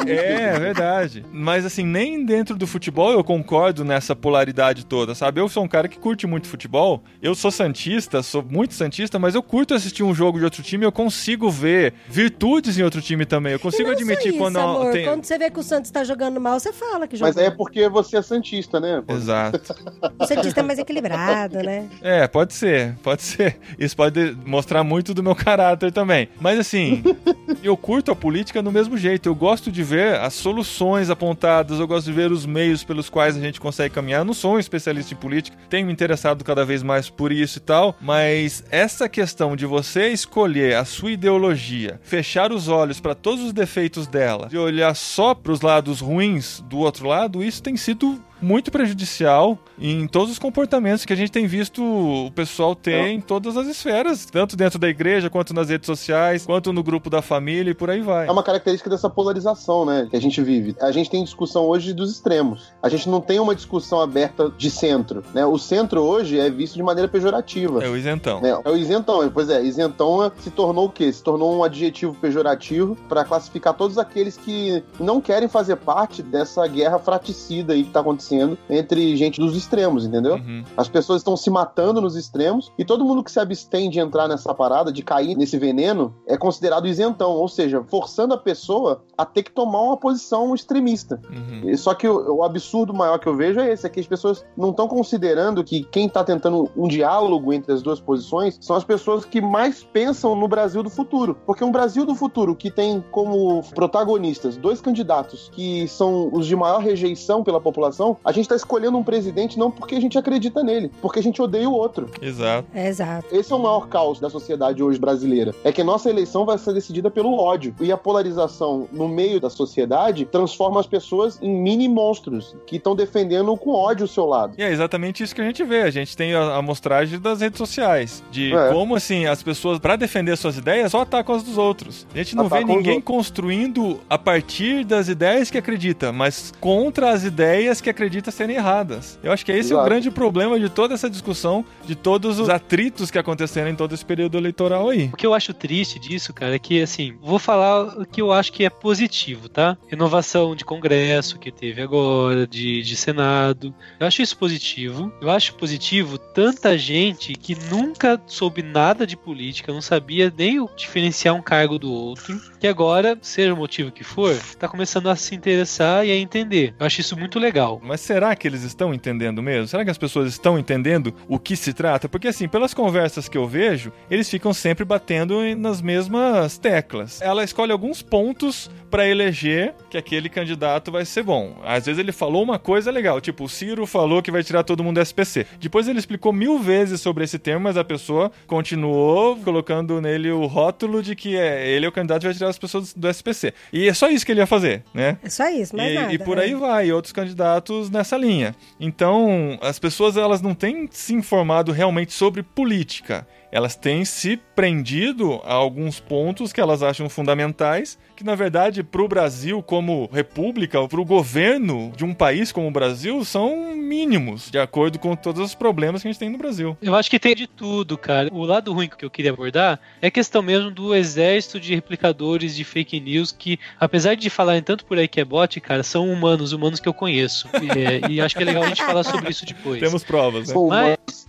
É, 0.05 0.55
é 0.55 0.59
verdade. 0.59 1.25
Mas 1.31 1.65
assim, 1.65 1.85
nem 1.85 2.25
dentro 2.25 2.57
do 2.57 2.67
futebol 2.67 3.11
eu 3.11 3.23
concordo 3.23 3.85
nessa 3.85 4.15
polaridade 4.15 4.85
toda, 4.85 5.04
sabe? 5.13 5.39
Eu 5.39 5.49
sou 5.49 5.63
um 5.63 5.67
cara 5.67 5.87
que 5.87 5.99
curte 5.99 6.25
muito 6.25 6.47
futebol. 6.47 7.03
Eu 7.21 7.35
sou 7.35 7.51
santista, 7.51 8.23
sou 8.23 8.41
muito 8.41 8.73
santista, 8.73 9.19
mas 9.19 9.35
eu 9.35 9.43
curto 9.43 9.73
assistir 9.73 10.03
um 10.03 10.13
jogo 10.15 10.39
de 10.39 10.45
outro 10.45 10.63
time, 10.63 10.85
eu 10.85 10.91
consigo 10.91 11.49
ver 11.51 11.93
virtudes 12.07 12.77
em 12.79 12.83
outro 12.83 13.01
time 13.01 13.25
também. 13.25 13.53
Eu 13.53 13.59
consigo 13.59 13.83
E 13.83 13.91
não 13.91 13.97
só 13.97 14.03
admitir 14.03 14.29
isso, 14.29 14.37
quando 14.37 14.57
amor. 14.57 14.91
tem 14.91 15.05
Quando 15.05 15.25
você 15.25 15.37
vê 15.37 15.49
que 15.49 15.59
o 15.59 15.63
Santos 15.63 15.91
tá 15.91 16.03
jogando 16.03 16.39
mal, 16.39 16.59
você 16.59 16.71
fala 16.71 17.07
que 17.07 17.15
jogou. 17.17 17.33
Mas 17.33 17.43
é 17.43 17.51
porque 17.51 17.87
você 17.89 18.17
é 18.17 18.21
santista, 18.21 18.79
né? 18.79 19.03
pô? 19.05 19.13
Exato. 19.13 19.75
O 20.17 20.25
Santista 20.25 20.61
é 20.61 20.63
mais 20.63 20.79
equilibrado, 20.79 21.57
né? 21.57 21.87
É, 22.01 22.27
pode 22.27 22.53
ser, 22.53 22.95
pode 23.03 23.21
ser. 23.21 23.57
Isso 23.77 23.95
pode 23.95 24.35
mostrar 24.45 24.83
muito 24.83 25.13
do 25.13 25.21
meu 25.21 25.35
caráter 25.35 25.91
também. 25.91 26.29
Mas 26.39 26.57
assim, 26.59 27.03
eu 27.61 27.75
curto 27.75 28.11
a 28.11 28.15
política 28.15 28.61
do 28.61 28.71
mesmo 28.71 28.97
jeito. 28.97 29.27
Eu 29.27 29.35
gosto 29.35 29.71
de 29.71 29.83
ver 29.83 30.15
as 30.19 30.33
soluções 30.33 31.09
apontadas, 31.09 31.79
eu 31.79 31.87
gosto 31.87 32.05
de 32.05 32.13
ver 32.13 32.31
os 32.31 32.45
meios 32.45 32.83
pelos 32.83 33.09
quais 33.09 33.35
a 33.35 33.39
gente 33.39 33.59
consegue 33.59 33.93
caminhar. 33.93 34.21
Eu 34.21 34.25
não 34.25 34.33
sou 34.33 34.55
um 34.55 34.59
especialista 34.59 34.94
em 34.99 35.15
política, 35.15 35.57
tenho 35.69 35.87
me 35.87 35.93
interessado 35.93 36.43
cada 36.43 36.65
vez 36.65 36.83
mais 36.83 37.09
por 37.09 37.31
isso 37.31 37.57
e 37.57 37.61
tal, 37.61 37.95
mas 38.01 38.63
essa 38.69 39.09
questão 39.09 39.55
de 39.55 39.65
você 39.65 40.09
escolher 40.09 40.75
a 40.75 40.85
sua 40.85 41.11
ideologia, 41.11 41.99
fechar 42.03 42.51
os 42.51 42.67
olhos 42.67 42.99
para 42.99 43.15
todos 43.15 43.43
os 43.43 43.53
defeitos 43.53 44.07
dela 44.07 44.49
e 44.51 44.57
olhar 44.57 44.95
só 44.95 45.33
para 45.33 45.51
os 45.51 45.61
lados 45.61 45.99
ruins 45.99 46.63
do 46.69 46.79
outro 46.79 47.07
lado, 47.07 47.43
isso 47.43 47.61
tem 47.61 47.75
sido 47.77 48.21
muito 48.45 48.71
prejudicial 48.71 49.57
em 49.77 50.07
todos 50.07 50.31
os 50.31 50.39
comportamentos 50.39 51.03
que 51.03 51.11
a 51.11 51.15
gente 51.15 51.31
tem 51.31 51.47
visto 51.47 51.83
o 51.83 52.31
pessoal 52.31 52.75
ter 52.75 53.07
em 53.07 53.19
todas 53.19 53.57
as 53.57 53.67
esferas, 53.67 54.25
tanto 54.25 54.55
dentro 54.55 54.77
da 54.77 54.87
igreja, 54.87 55.29
quanto 55.29 55.53
nas 55.53 55.69
redes 55.69 55.87
sociais, 55.87 56.45
quanto 56.45 56.71
no 56.71 56.83
grupo 56.83 57.09
da 57.09 57.21
família 57.23 57.71
e 57.71 57.73
por 57.73 57.89
aí 57.89 58.01
vai. 58.01 58.27
É 58.27 58.31
uma 58.31 58.43
característica 58.43 58.89
dessa 58.89 59.09
polarização, 59.09 59.83
né, 59.83 60.07
que 60.09 60.15
a 60.15 60.21
gente 60.21 60.41
vive. 60.43 60.75
A 60.79 60.91
gente 60.91 61.09
tem 61.09 61.23
discussão 61.23 61.63
hoje 61.65 61.91
dos 61.91 62.11
extremos. 62.11 62.71
A 62.83 62.87
gente 62.87 63.09
não 63.09 63.19
tem 63.19 63.39
uma 63.39 63.55
discussão 63.55 63.99
aberta 63.99 64.51
de 64.55 64.69
centro, 64.69 65.23
né? 65.33 65.43
O 65.45 65.57
centro 65.57 66.01
hoje 66.01 66.39
é 66.39 66.49
visto 66.49 66.75
de 66.75 66.83
maneira 66.83 67.09
pejorativa. 67.09 67.83
É 67.83 67.89
o 67.89 67.97
isentão. 67.97 68.41
né? 68.41 68.55
É 68.63 68.69
o 68.69 68.77
isentão, 68.77 69.27
pois 69.31 69.49
é, 69.49 69.63
isentão 69.63 70.31
se 70.39 70.51
tornou 70.51 70.85
o 70.85 70.89
quê? 70.89 71.11
Se 71.11 71.23
tornou 71.23 71.57
um 71.57 71.63
adjetivo 71.63 72.13
pejorativo 72.13 72.95
para 73.09 73.25
classificar 73.25 73.73
todos 73.73 73.97
aqueles 73.97 74.37
que 74.37 74.83
não 74.99 75.19
querem 75.19 75.49
fazer 75.49 75.77
parte 75.77 76.21
dessa 76.21 76.65
guerra 76.67 76.99
fraticida 76.99 77.73
aí 77.73 77.83
que 77.83 77.89
tá 77.89 78.01
acontecendo 78.01 78.34
entre 78.69 79.15
gente 79.15 79.39
dos 79.39 79.55
extremos, 79.55 80.05
entendeu? 80.05 80.35
Uhum. 80.35 80.63
As 80.75 80.87
pessoas 80.87 81.21
estão 81.21 81.35
se 81.35 81.49
matando 81.49 82.01
nos 82.01 82.15
extremos 82.15 82.71
e 82.77 82.85
todo 82.85 83.05
mundo 83.05 83.23
que 83.23 83.31
se 83.31 83.39
abstém 83.39 83.89
de 83.89 83.99
entrar 83.99 84.27
nessa 84.27 84.53
parada, 84.53 84.91
de 84.91 85.03
cair 85.03 85.35
nesse 85.35 85.57
veneno, 85.57 86.13
é 86.27 86.37
considerado 86.37 86.87
isentão, 86.87 87.31
ou 87.31 87.47
seja, 87.47 87.83
forçando 87.83 88.33
a 88.33 88.37
pessoa 88.37 89.03
a 89.17 89.25
ter 89.25 89.43
que 89.43 89.51
tomar 89.51 89.81
uma 89.81 89.97
posição 89.97 90.53
extremista. 90.53 91.19
Uhum. 91.29 91.69
E 91.69 91.77
Só 91.77 91.93
que 91.93 92.07
o, 92.07 92.37
o 92.37 92.43
absurdo 92.43 92.93
maior 92.93 93.17
que 93.19 93.27
eu 93.27 93.35
vejo 93.35 93.59
é 93.59 93.71
esse, 93.71 93.85
é 93.85 93.89
que 93.89 93.99
as 93.99 94.07
pessoas 94.07 94.45
não 94.57 94.71
estão 94.71 94.87
considerando 94.87 95.63
que 95.63 95.83
quem 95.83 96.07
está 96.07 96.23
tentando 96.23 96.69
um 96.75 96.87
diálogo 96.87 97.53
entre 97.53 97.73
as 97.73 97.81
duas 97.81 97.99
posições 97.99 98.57
são 98.61 98.75
as 98.75 98.83
pessoas 98.83 99.25
que 99.25 99.41
mais 99.41 99.83
pensam 99.83 100.35
no 100.35 100.47
Brasil 100.47 100.83
do 100.83 100.89
futuro. 100.89 101.37
Porque 101.45 101.63
um 101.63 101.71
Brasil 101.71 102.05
do 102.05 102.15
futuro 102.15 102.55
que 102.55 102.69
tem 102.69 103.03
como 103.11 103.63
protagonistas 103.73 104.57
dois 104.57 104.81
candidatos 104.81 105.49
que 105.53 105.87
são 105.87 106.29
os 106.31 106.47
de 106.47 106.55
maior 106.55 106.79
rejeição 106.79 107.43
pela 107.43 107.59
população, 107.59 108.14
não. 108.15 108.19
A 108.23 108.31
gente 108.31 108.47
tá 108.49 108.55
escolhendo 108.55 108.97
um 108.97 109.03
presidente 109.03 109.57
não 109.57 109.69
porque 109.71 109.95
a 109.95 109.99
gente 110.01 110.17
acredita 110.17 110.63
nele, 110.63 110.91
porque 111.01 111.19
a 111.19 111.23
gente 111.23 111.41
odeia 111.41 111.69
o 111.69 111.73
outro. 111.73 112.09
Exato. 112.21 112.67
Exato. 112.75 113.27
Esse 113.31 113.51
é 113.51 113.55
o 113.55 113.59
maior 113.59 113.87
caos 113.87 114.19
da 114.19 114.29
sociedade 114.29 114.81
hoje 114.81 114.99
brasileira. 114.99 115.53
É 115.63 115.71
que 115.71 115.83
nossa 115.83 116.09
eleição 116.09 116.45
vai 116.45 116.57
ser 116.57 116.73
decidida 116.73 117.09
pelo 117.11 117.37
ódio. 117.37 117.75
E 117.79 117.91
a 117.91 117.97
polarização 117.97 118.87
no 118.91 119.07
meio 119.07 119.39
da 119.39 119.49
sociedade 119.49 120.25
transforma 120.25 120.79
as 120.79 120.87
pessoas 120.87 121.39
em 121.41 121.49
mini 121.55 121.87
monstros 121.87 122.55
que 122.65 122.77
estão 122.77 122.95
defendendo 122.95 123.55
com 123.57 123.71
ódio 123.71 124.05
o 124.05 124.07
seu 124.07 124.25
lado. 124.25 124.53
E 124.57 124.63
é 124.63 124.71
exatamente 124.71 125.23
isso 125.23 125.35
que 125.35 125.41
a 125.41 125.45
gente 125.45 125.63
vê. 125.63 125.81
A 125.81 125.89
gente 125.91 126.15
tem 126.15 126.33
a 126.33 126.55
amostragem 126.55 127.19
das 127.19 127.41
redes 127.41 127.57
sociais. 127.57 128.23
De 128.31 128.53
É. 128.53 128.69
como, 128.71 128.95
assim, 128.95 129.25
as 129.25 129.43
pessoas, 129.43 129.79
pra 129.79 129.95
defender 129.95 130.35
suas 130.37 130.57
ideias, 130.57 130.91
só 130.91 131.01
atacam 131.01 131.35
as 131.35 131.43
dos 131.43 131.57
outros. 131.57 132.07
A 132.13 132.17
gente 132.17 132.35
não 132.35 132.47
vê 132.47 132.57
Atacam 132.57 132.75
os 132.75 132.77
ninguém 132.77 133.01
construindo 133.01 133.99
a 134.09 134.17
partir 134.17 134.83
das 134.85 135.07
ideias 135.07 135.49
que 135.51 135.57
acredita, 135.57 136.11
mas 136.11 136.53
contra 136.59 137.11
as 137.11 137.23
ideias 137.23 137.81
que 137.81 137.89
acredita 137.89 138.04
serem 138.31 138.55
erradas. 138.55 139.19
Eu 139.23 139.31
acho 139.31 139.45
que 139.45 139.51
esse 139.51 139.71
é 139.71 139.75
o 139.75 139.79
Exato. 139.79 139.89
grande 139.89 140.11
problema 140.11 140.59
de 140.59 140.69
toda 140.69 140.93
essa 140.93 141.09
discussão, 141.09 141.65
de 141.85 141.95
todos 141.95 142.39
os 142.39 142.49
atritos 142.49 143.09
que 143.11 143.17
aconteceram 143.17 143.69
em 143.69 143.75
todo 143.75 143.93
esse 143.93 144.05
período 144.05 144.37
eleitoral 144.37 144.89
aí. 144.89 145.09
O 145.13 145.17
que 145.17 145.25
eu 145.25 145.33
acho 145.33 145.53
triste 145.53 145.99
disso, 145.99 146.33
cara, 146.33 146.55
é 146.55 146.59
que, 146.59 146.81
assim, 146.81 147.15
vou 147.21 147.39
falar 147.39 147.99
o 147.99 148.05
que 148.05 148.21
eu 148.21 148.31
acho 148.31 148.51
que 148.51 148.65
é 148.65 148.69
positivo, 148.69 149.47
tá? 149.49 149.77
Renovação 149.87 150.55
de 150.55 150.65
Congresso 150.65 151.37
que 151.39 151.51
teve 151.51 151.81
agora, 151.81 152.45
de, 152.47 152.81
de 152.81 152.95
Senado. 152.95 153.73
Eu 153.99 154.07
acho 154.07 154.21
isso 154.21 154.37
positivo. 154.37 155.11
Eu 155.21 155.29
acho 155.29 155.53
positivo 155.55 156.17
tanta 156.17 156.77
gente 156.77 157.33
que 157.33 157.55
nunca 157.69 158.21
soube 158.27 158.61
nada 158.61 159.05
de 159.05 159.15
política, 159.17 159.71
não 159.73 159.81
sabia 159.81 160.33
nem 160.35 160.59
o- 160.59 160.69
diferenciar 160.75 161.35
um 161.35 161.41
cargo 161.41 161.77
do 161.79 161.91
outro, 161.91 162.39
que 162.59 162.67
agora, 162.67 163.17
seja 163.21 163.53
o 163.53 163.57
motivo 163.57 163.91
que 163.91 164.03
for, 164.03 164.35
tá 164.59 164.67
começando 164.67 165.09
a 165.09 165.15
se 165.15 165.35
interessar 165.35 166.05
e 166.05 166.11
a 166.11 166.15
entender. 166.15 166.73
Eu 166.79 166.85
acho 166.85 167.01
isso 167.01 167.17
muito 167.17 167.39
legal. 167.39 167.81
Mas 167.83 167.94
será 167.97 168.35
que 168.35 168.47
eles 168.47 168.63
estão 168.63 168.93
entendendo 168.93 169.41
mesmo? 169.41 169.67
Será 169.67 169.83
que 169.83 169.91
as 169.91 169.97
pessoas 169.97 170.29
estão 170.29 170.57
entendendo 170.57 171.13
o 171.27 171.39
que 171.39 171.55
se 171.55 171.73
trata? 171.73 172.07
Porque 172.07 172.27
assim, 172.27 172.47
pelas 172.47 172.73
conversas 172.73 173.27
que 173.27 173.37
eu 173.37 173.47
vejo, 173.47 173.91
eles 174.09 174.29
ficam 174.29 174.53
sempre 174.53 174.85
batendo 174.85 175.41
nas 175.55 175.81
mesmas 175.81 176.57
teclas. 176.57 177.21
Ela 177.21 177.43
escolhe 177.43 177.71
alguns 177.71 178.01
pontos 178.01 178.69
pra 178.89 179.07
eleger 179.07 179.73
que 179.89 179.97
aquele 179.97 180.29
candidato 180.29 180.91
vai 180.91 181.03
ser 181.05 181.23
bom. 181.23 181.57
Às 181.63 181.85
vezes 181.85 181.99
ele 181.99 182.11
falou 182.11 182.41
uma 182.43 182.57
coisa 182.57 182.91
legal, 182.91 183.19
tipo, 183.19 183.43
o 183.43 183.49
Ciro 183.49 183.85
falou 183.85 184.21
que 184.21 184.31
vai 184.31 184.43
tirar 184.43 184.63
todo 184.63 184.83
mundo 184.83 184.95
do 184.95 185.01
SPC. 185.01 185.45
Depois 185.59 185.87
ele 185.87 185.99
explicou 185.99 186.31
mil 186.31 186.59
vezes 186.59 187.01
sobre 187.01 187.23
esse 187.23 187.37
termo, 187.37 187.61
mas 187.61 187.77
a 187.77 187.83
pessoa 187.83 188.31
continuou 188.47 189.35
colocando 189.37 189.99
nele 189.99 190.31
o 190.31 190.45
rótulo 190.45 191.03
de 191.03 191.15
que 191.15 191.35
é, 191.35 191.67
ele 191.67 191.85
é 191.85 191.89
o 191.89 191.91
candidato 191.91 192.21
que 192.21 192.27
vai 192.27 192.33
tirar 192.33 192.49
as 192.49 192.57
pessoas 192.57 192.93
do 192.93 193.09
SPC. 193.09 193.53
E 193.73 193.87
é 193.87 193.93
só 193.93 194.09
isso 194.09 194.25
que 194.25 194.31
ele 194.31 194.39
ia 194.39 194.47
fazer, 194.47 194.83
né? 194.93 195.17
É 195.23 195.29
só 195.29 195.49
isso, 195.49 195.75
mais 195.75 195.91
e, 195.91 195.95
nada. 195.95 196.13
e 196.13 196.17
por 196.17 196.37
é. 196.37 196.43
aí 196.43 196.55
vai, 196.55 196.91
outros 196.91 197.11
candidatos 197.11 197.84
nessa 197.89 198.17
linha. 198.17 198.55
Então, 198.79 199.57
as 199.61 199.79
pessoas 199.79 200.17
elas 200.17 200.41
não 200.41 200.53
têm 200.53 200.87
se 200.91 201.13
informado 201.13 201.71
realmente 201.71 202.13
sobre 202.13 202.43
política. 202.43 203.27
Elas 203.51 203.75
têm 203.75 204.03
se 204.03 204.37
prendido 204.55 205.41
a 205.45 205.53
alguns 205.53 205.99
pontos 205.99 206.51
que 206.51 206.59
elas 206.59 206.83
acham 206.83 207.07
fundamentais, 207.07 207.97
que 208.15 208.23
na 208.23 208.35
verdade 208.35 208.83
para 208.83 209.01
o 209.01 209.07
Brasil 209.07 209.61
como 209.61 210.09
república, 210.11 210.87
para 210.87 211.01
o 211.01 211.05
governo 211.05 211.91
de 211.95 212.05
um 212.05 212.13
país 212.13 212.51
como 212.51 212.67
o 212.67 212.71
Brasil, 212.71 213.23
são 213.25 213.75
mínimos, 213.75 214.49
de 214.49 214.57
acordo 214.57 214.97
com 214.97 215.15
todos 215.15 215.41
os 215.41 215.55
problemas 215.55 216.01
que 216.01 216.07
a 216.07 216.11
gente 216.11 216.19
tem 216.19 216.29
no 216.29 216.37
Brasil. 216.37 216.77
Eu 216.81 216.95
acho 216.95 217.09
que 217.09 217.19
tem 217.19 217.35
de 217.35 217.47
tudo, 217.47 217.97
cara. 217.97 218.29
O 218.31 218.43
lado 218.43 218.73
ruim 218.73 218.89
que 218.89 219.05
eu 219.05 219.09
queria 219.09 219.31
abordar 219.31 219.79
é 220.01 220.07
a 220.07 220.11
questão 220.11 220.41
mesmo 220.41 220.71
do 220.71 220.95
exército 220.95 221.59
de 221.59 221.75
replicadores 221.75 222.55
de 222.55 222.63
fake 222.63 222.99
news 222.99 223.31
que, 223.31 223.59
apesar 223.79 224.15
de 224.15 224.29
falarem 224.29 224.61
tanto 224.61 224.85
por 224.85 224.97
aí 224.97 225.07
que 225.07 225.19
é 225.19 225.25
bot, 225.25 225.59
cara, 225.59 225.83
são 225.83 226.11
humanos, 226.11 226.51
humanos 226.53 226.79
que 226.79 226.87
eu 226.87 226.93
conheço. 226.93 227.47
E, 227.61 227.79
é, 227.79 228.11
e 228.11 228.21
acho 228.21 228.35
que 228.35 228.43
é 228.43 228.45
legal 228.45 228.63
a 228.63 228.67
gente 228.67 228.83
falar 228.83 229.03
sobre 229.03 229.29
isso 229.29 229.45
depois. 229.45 229.79
Temos 229.79 230.03
provas, 230.03 230.49
né? 230.49 230.55
Mas-. 230.67 231.27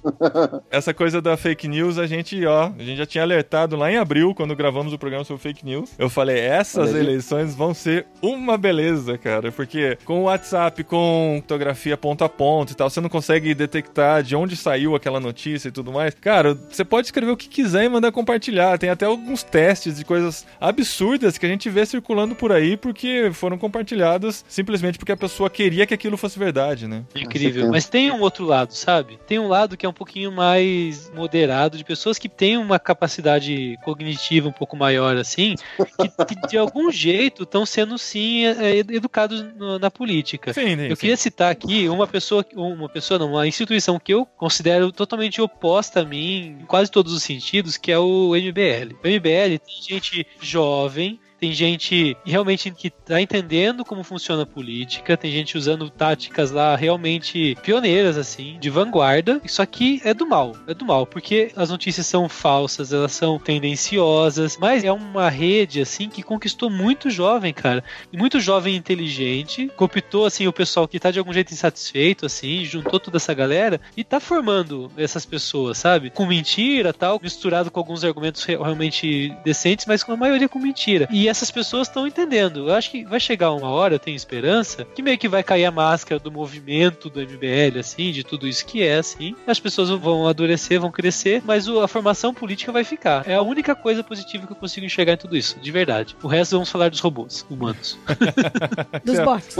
Essa 0.70 0.94
coisa 0.94 1.20
da 1.20 1.36
fake 1.36 1.68
news, 1.68 1.98
a 1.98 2.06
gente, 2.06 2.44
ó, 2.46 2.72
a 2.78 2.82
gente 2.82 2.96
já 2.96 3.06
tinha 3.06 3.24
alertado 3.24 3.76
lá 3.76 3.90
em 3.90 3.96
abril, 3.96 4.34
quando 4.34 4.54
gravamos 4.54 4.92
o 4.92 4.98
programa 4.98 5.24
sobre 5.24 5.42
fake 5.42 5.64
news. 5.64 5.90
Eu 5.98 6.08
falei, 6.08 6.38
essas 6.82 6.94
eleições 6.94 7.54
vão 7.54 7.72
ser 7.72 8.06
uma 8.20 8.56
beleza, 8.56 9.16
cara, 9.16 9.50
porque 9.50 9.96
com 10.04 10.20
o 10.20 10.24
WhatsApp, 10.24 10.84
com 10.84 11.38
fotografia 11.42 11.96
ponto 11.96 12.24
a 12.24 12.28
ponto 12.28 12.72
e 12.72 12.74
tal, 12.74 12.90
você 12.90 13.00
não 13.00 13.08
consegue 13.08 13.54
detectar 13.54 14.22
de 14.22 14.36
onde 14.36 14.56
saiu 14.56 14.94
aquela 14.94 15.20
notícia 15.20 15.68
e 15.68 15.72
tudo 15.72 15.92
mais. 15.92 16.14
Cara, 16.14 16.54
você 16.54 16.84
pode 16.84 17.08
escrever 17.08 17.30
o 17.30 17.36
que 17.36 17.48
quiser 17.48 17.84
e 17.84 17.88
mandar 17.88 18.12
compartilhar. 18.12 18.78
Tem 18.78 18.90
até 18.90 19.06
alguns 19.06 19.42
testes 19.42 19.96
de 19.96 20.04
coisas 20.04 20.46
absurdas 20.60 21.38
que 21.38 21.46
a 21.46 21.48
gente 21.48 21.68
vê 21.70 21.84
circulando 21.86 22.34
por 22.34 22.52
aí 22.52 22.76
porque 22.76 23.30
foram 23.32 23.58
compartilhadas 23.58 24.44
simplesmente 24.48 24.98
porque 24.98 25.12
a 25.12 25.16
pessoa 25.16 25.48
queria 25.48 25.86
que 25.86 25.94
aquilo 25.94 26.16
fosse 26.16 26.38
verdade, 26.38 26.86
né? 26.86 27.04
Incrível. 27.14 27.70
Mas 27.70 27.88
tem 27.88 28.10
um 28.10 28.20
outro 28.20 28.44
lado, 28.44 28.72
sabe? 28.72 29.18
Tem 29.26 29.38
um 29.38 29.48
lado 29.48 29.76
que 29.76 29.86
é 29.86 29.88
um 29.88 29.92
pouquinho 29.92 30.32
mais 30.32 31.10
moderado, 31.14 31.76
de 31.76 31.84
pessoas 31.84 32.18
que 32.18 32.28
têm 32.28 32.56
uma 32.56 32.78
capacidade 32.78 33.78
cognitiva 33.84 34.48
um 34.48 34.52
pouco 34.52 34.76
maior, 34.76 35.16
assim, 35.16 35.54
que, 35.76 36.24
que 36.26 36.48
de 36.48 36.56
algum 36.66 36.90
jeito 36.90 37.42
estão 37.44 37.64
sendo, 37.64 37.96
sim, 37.98 38.44
é, 38.46 38.76
educados 38.78 39.42
no- 39.56 39.78
na 39.78 39.90
política. 39.90 40.52
Sim, 40.52 40.76
sim. 40.76 40.86
Eu 40.88 40.96
queria 40.96 41.16
citar 41.16 41.50
aqui 41.50 41.88
uma 41.88 42.06
pessoa, 42.06 42.44
uma 42.54 42.88
pessoa 42.88 43.18
não, 43.18 43.30
uma 43.32 43.46
instituição 43.46 43.98
que 43.98 44.12
eu 44.14 44.26
considero 44.26 44.90
totalmente 44.92 45.40
oposta 45.40 46.00
a 46.00 46.04
mim 46.04 46.58
em 46.60 46.64
quase 46.66 46.90
todos 46.90 47.12
os 47.12 47.22
sentidos, 47.22 47.76
que 47.76 47.90
é 47.92 47.98
o 47.98 48.34
MBL. 48.34 48.94
O 49.02 49.06
MBL 49.08 49.58
tem 49.58 49.82
gente 49.82 50.26
jovem, 50.40 51.18
tem 51.38 51.52
gente 51.52 52.16
realmente 52.24 52.70
que 52.70 52.90
tá 52.90 53.20
entendendo 53.20 53.84
como 53.84 54.02
funciona 54.02 54.42
a 54.42 54.46
política, 54.46 55.16
tem 55.16 55.30
gente 55.30 55.56
usando 55.56 55.90
táticas 55.90 56.50
lá 56.50 56.74
realmente 56.76 57.56
pioneiras, 57.62 58.16
assim, 58.16 58.56
de 58.60 58.70
vanguarda. 58.70 59.40
Isso 59.44 59.60
aqui 59.62 60.00
é 60.04 60.12
do 60.14 60.26
mal, 60.26 60.56
é 60.66 60.74
do 60.74 60.84
mal, 60.84 61.06
porque 61.06 61.52
as 61.56 61.70
notícias 61.70 62.06
são 62.06 62.28
falsas, 62.28 62.92
elas 62.92 63.12
são 63.12 63.38
tendenciosas, 63.38 64.56
mas 64.58 64.84
é 64.84 64.92
uma 64.92 65.28
rede, 65.28 65.80
assim, 65.80 66.08
que 66.08 66.22
conquistou 66.22 66.70
muito 66.70 67.10
jovem, 67.10 67.52
cara. 67.52 67.84
Muito 68.12 68.40
jovem 68.40 68.74
inteligente, 68.74 69.70
cooptou, 69.76 70.26
assim, 70.26 70.46
o 70.46 70.52
pessoal 70.52 70.88
que 70.88 70.98
tá 70.98 71.10
de 71.10 71.18
algum 71.18 71.32
jeito 71.32 71.52
insatisfeito, 71.52 72.26
assim, 72.26 72.64
juntou 72.64 72.98
toda 72.98 73.16
essa 73.16 73.34
galera 73.34 73.80
e 73.96 74.02
tá 74.02 74.18
formando 74.20 74.90
essas 74.96 75.24
pessoas, 75.24 75.78
sabe? 75.78 76.10
Com 76.10 76.26
mentira 76.26 76.92
tal, 76.92 77.20
misturado 77.22 77.70
com 77.70 77.78
alguns 77.80 78.04
argumentos 78.04 78.42
re- 78.44 78.56
realmente 78.56 79.34
decentes, 79.44 79.86
mas 79.86 80.02
com 80.02 80.12
a 80.12 80.16
maioria 80.16 80.48
com 80.48 80.58
mentira. 80.58 81.08
E 81.10 81.25
essas 81.28 81.50
pessoas 81.50 81.88
estão 81.88 82.06
entendendo. 82.06 82.68
Eu 82.68 82.74
acho 82.74 82.90
que 82.90 83.04
vai 83.04 83.20
chegar 83.20 83.52
uma 83.52 83.68
hora, 83.68 83.94
eu 83.94 83.98
tenho 83.98 84.16
esperança, 84.16 84.84
que 84.94 85.02
meio 85.02 85.18
que 85.18 85.28
vai 85.28 85.42
cair 85.42 85.64
a 85.64 85.70
máscara 85.70 86.18
do 86.18 86.30
movimento 86.30 87.08
do 87.08 87.20
MBL, 87.20 87.78
assim, 87.78 88.12
de 88.12 88.24
tudo 88.24 88.46
isso 88.46 88.64
que 88.64 88.82
é, 88.82 88.96
assim. 88.96 89.34
As 89.46 89.60
pessoas 89.60 89.90
vão 89.90 90.22
amadurecer, 90.22 90.80
vão 90.80 90.90
crescer, 90.90 91.42
mas 91.44 91.68
a 91.68 91.88
formação 91.88 92.32
política 92.32 92.72
vai 92.72 92.84
ficar. 92.84 93.26
É 93.28 93.34
a 93.34 93.42
única 93.42 93.74
coisa 93.74 94.02
positiva 94.02 94.46
que 94.46 94.52
eu 94.52 94.56
consigo 94.56 94.86
enxergar 94.86 95.14
em 95.14 95.16
tudo 95.16 95.36
isso, 95.36 95.58
de 95.60 95.70
verdade. 95.70 96.16
O 96.22 96.28
resto 96.28 96.52
vamos 96.52 96.70
falar 96.70 96.90
dos 96.90 97.00
robôs 97.00 97.46
humanos. 97.48 97.98
Dos 99.04 99.18
bots. 99.20 99.56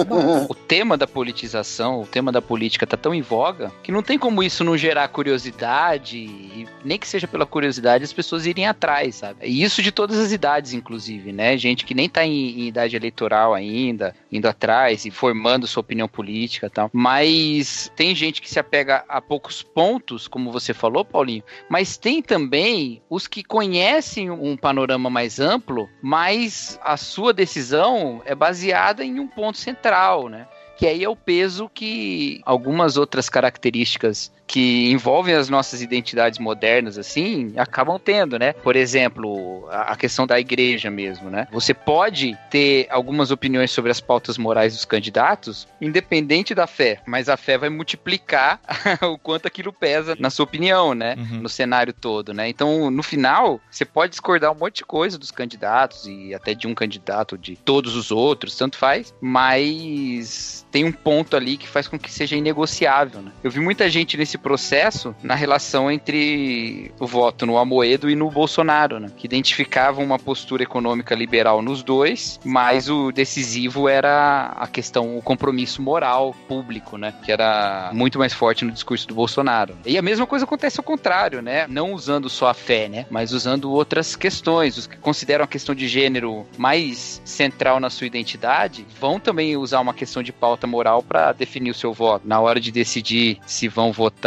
O 0.49 0.54
tema 0.54 0.96
da 0.96 1.06
politização, 1.06 2.02
o 2.02 2.06
tema 2.06 2.32
da 2.32 2.42
política 2.42 2.87
tá 2.87 2.96
tão 2.96 3.14
em 3.14 3.23
voga 3.23 3.73
que 3.82 3.92
não 3.92 4.02
tem 4.02 4.18
como 4.18 4.42
isso 4.42 4.64
não 4.64 4.76
gerar 4.76 5.08
curiosidade, 5.08 6.18
e 6.18 6.66
nem 6.85 6.99
que 6.99 7.06
seja 7.06 7.26
pela 7.26 7.46
curiosidade 7.46 8.04
as 8.04 8.12
pessoas 8.12 8.46
irem 8.46 8.66
atrás, 8.66 9.16
sabe? 9.16 9.46
E 9.46 9.62
isso 9.62 9.82
de 9.82 9.92
todas 9.92 10.18
as 10.18 10.32
idades, 10.32 10.73
inclusive, 10.73 11.32
né? 11.32 11.55
Gente 11.56 11.84
que 11.84 11.94
nem 11.94 12.08
tá 12.08 12.25
em, 12.25 12.60
em 12.60 12.66
idade 12.68 12.96
eleitoral 12.96 13.54
ainda, 13.54 14.14
indo 14.30 14.46
atrás 14.46 15.04
e 15.04 15.10
formando 15.10 15.66
sua 15.66 15.80
opinião 15.80 16.08
política 16.08 16.66
e 16.66 16.70
tal. 16.70 16.90
Mas 16.92 17.90
tem 17.96 18.14
gente 18.14 18.40
que 18.40 18.50
se 18.50 18.58
apega 18.58 19.04
a 19.08 19.20
poucos 19.20 19.62
pontos, 19.62 20.28
como 20.28 20.52
você 20.52 20.72
falou, 20.75 21.04
Paulinho, 21.04 21.42
mas 21.68 21.96
tem 21.96 22.22
também 22.22 23.02
os 23.08 23.26
que 23.26 23.42
conhecem 23.42 24.30
um 24.30 24.56
panorama 24.56 25.08
mais 25.10 25.40
amplo, 25.40 25.88
mas 26.02 26.78
a 26.82 26.96
sua 26.96 27.32
decisão 27.32 28.22
é 28.25 28.34
baseada 28.34 29.04
em 29.04 29.18
um 29.20 29.26
ponto 29.26 29.58
central, 29.58 30.28
né? 30.28 30.46
Que 30.76 30.86
aí 30.86 31.02
é 31.02 31.08
o 31.08 31.16
peso 31.16 31.70
que 31.72 32.40
algumas 32.44 32.96
outras 32.96 33.30
características 33.30 34.30
que 34.46 34.90
envolvem 34.90 35.34
as 35.34 35.48
nossas 35.48 35.82
identidades 35.82 36.38
modernas, 36.38 36.96
assim, 36.96 37.52
acabam 37.56 37.98
tendo, 37.98 38.38
né? 38.38 38.52
Por 38.52 38.76
exemplo, 38.76 39.66
a 39.70 39.96
questão 39.96 40.26
da 40.26 40.38
igreja 40.38 40.90
mesmo, 40.90 41.28
né? 41.28 41.48
Você 41.50 41.74
pode 41.74 42.38
ter 42.50 42.86
algumas 42.90 43.30
opiniões 43.30 43.70
sobre 43.70 43.90
as 43.90 44.00
pautas 44.00 44.38
morais 44.38 44.74
dos 44.74 44.84
candidatos, 44.84 45.66
independente 45.80 46.54
da 46.54 46.66
fé, 46.66 47.00
mas 47.06 47.28
a 47.28 47.36
fé 47.36 47.58
vai 47.58 47.68
multiplicar 47.68 48.60
o 49.02 49.18
quanto 49.18 49.46
aquilo 49.46 49.72
pesa 49.72 50.16
na 50.18 50.30
sua 50.30 50.44
opinião, 50.44 50.94
né? 50.94 51.16
Uhum. 51.18 51.40
No 51.40 51.48
cenário 51.48 51.92
todo, 51.92 52.32
né? 52.32 52.48
Então, 52.48 52.90
no 52.90 53.02
final, 53.02 53.60
você 53.70 53.84
pode 53.84 54.10
discordar 54.10 54.52
um 54.52 54.58
monte 54.58 54.76
de 54.76 54.84
coisa 54.84 55.18
dos 55.18 55.30
candidatos 55.30 56.06
e 56.06 56.34
até 56.34 56.54
de 56.54 56.66
um 56.66 56.74
candidato, 56.74 57.36
de 57.36 57.56
todos 57.56 57.96
os 57.96 58.10
outros, 58.10 58.56
tanto 58.56 58.76
faz, 58.76 59.12
mas 59.20 60.66
tem 60.70 60.84
um 60.84 60.92
ponto 60.92 61.36
ali 61.36 61.56
que 61.56 61.68
faz 61.68 61.88
com 61.88 61.98
que 61.98 62.12
seja 62.12 62.36
inegociável. 62.36 63.22
Né? 63.22 63.32
Eu 63.42 63.50
vi 63.50 63.60
muita 63.60 63.88
gente 63.88 64.16
nesse 64.16 64.36
processo 64.38 65.14
na 65.23 65.35
relação 65.35 65.90
entre 65.90 66.93
o 66.99 67.07
voto 67.07 67.47
no 67.47 67.59
Amoedo 67.59 68.11
e 68.11 68.14
no 68.14 68.31
Bolsonaro, 68.31 69.00
né? 69.00 69.11
que 69.16 69.26
identificavam 69.26 70.05
uma 70.05 70.19
postura 70.19 70.62
econômica 70.62 71.14
liberal 71.14 71.62
nos 71.62 71.83
dois, 71.83 72.38
mas 72.45 72.88
o 72.88 73.11
decisivo 73.12 73.88
era 73.88 74.52
a 74.57 74.66
questão, 74.66 75.16
o 75.16 75.23
compromisso 75.23 75.83
moral 75.83 76.35
público, 76.49 76.97
né? 76.97 77.14
que 77.25 77.33
era 77.33 77.90
muito 77.93 78.19
mais 78.19 78.33
forte 78.33 78.64
no 78.64 78.73
discurso 78.73 79.07
do 79.09 79.14
Bolsonaro. 79.14 79.76
E 79.85 79.99
a 79.99 80.02
mesma 80.02 80.26
coisa 80.26 80.45
acontece 80.45 80.81
ao 80.81 80.85
contrário, 80.85 81.40
né? 81.43 81.66
não 81.69 81.93
usando 81.93 82.28
só 82.28 82.49
a 82.49 82.55
fé, 82.55 82.88
né? 82.88 83.07
mas 83.11 83.33
usando 83.33 83.71
outras 83.73 84.16
questões. 84.16 84.76
Os 84.76 84.87
que 84.87 84.97
consideram 84.97 85.45
a 85.45 85.49
questão 85.49 85.75
de 85.75 85.88
gênero 85.88 86.47
mais 86.59 87.21
central 87.25 87.81
na 87.81 87.90
sua 87.90 88.07
identidade 88.07 88.87
vão 89.00 89.19
também 89.19 89.57
usar 89.57 89.81
uma 89.81 89.95
questão 89.95 90.23
de 90.23 90.33
pauta 90.33 90.66
moral 90.66 91.02
para 91.02 91.33
definir 91.33 91.71
o 91.71 91.75
seu 91.75 91.93
voto. 91.93 92.26
Na 92.26 92.40
hora 92.40 92.61
de 92.61 92.71
decidir 92.71 93.38
se 93.47 93.69
vão 93.69 93.93
votar 93.93 94.25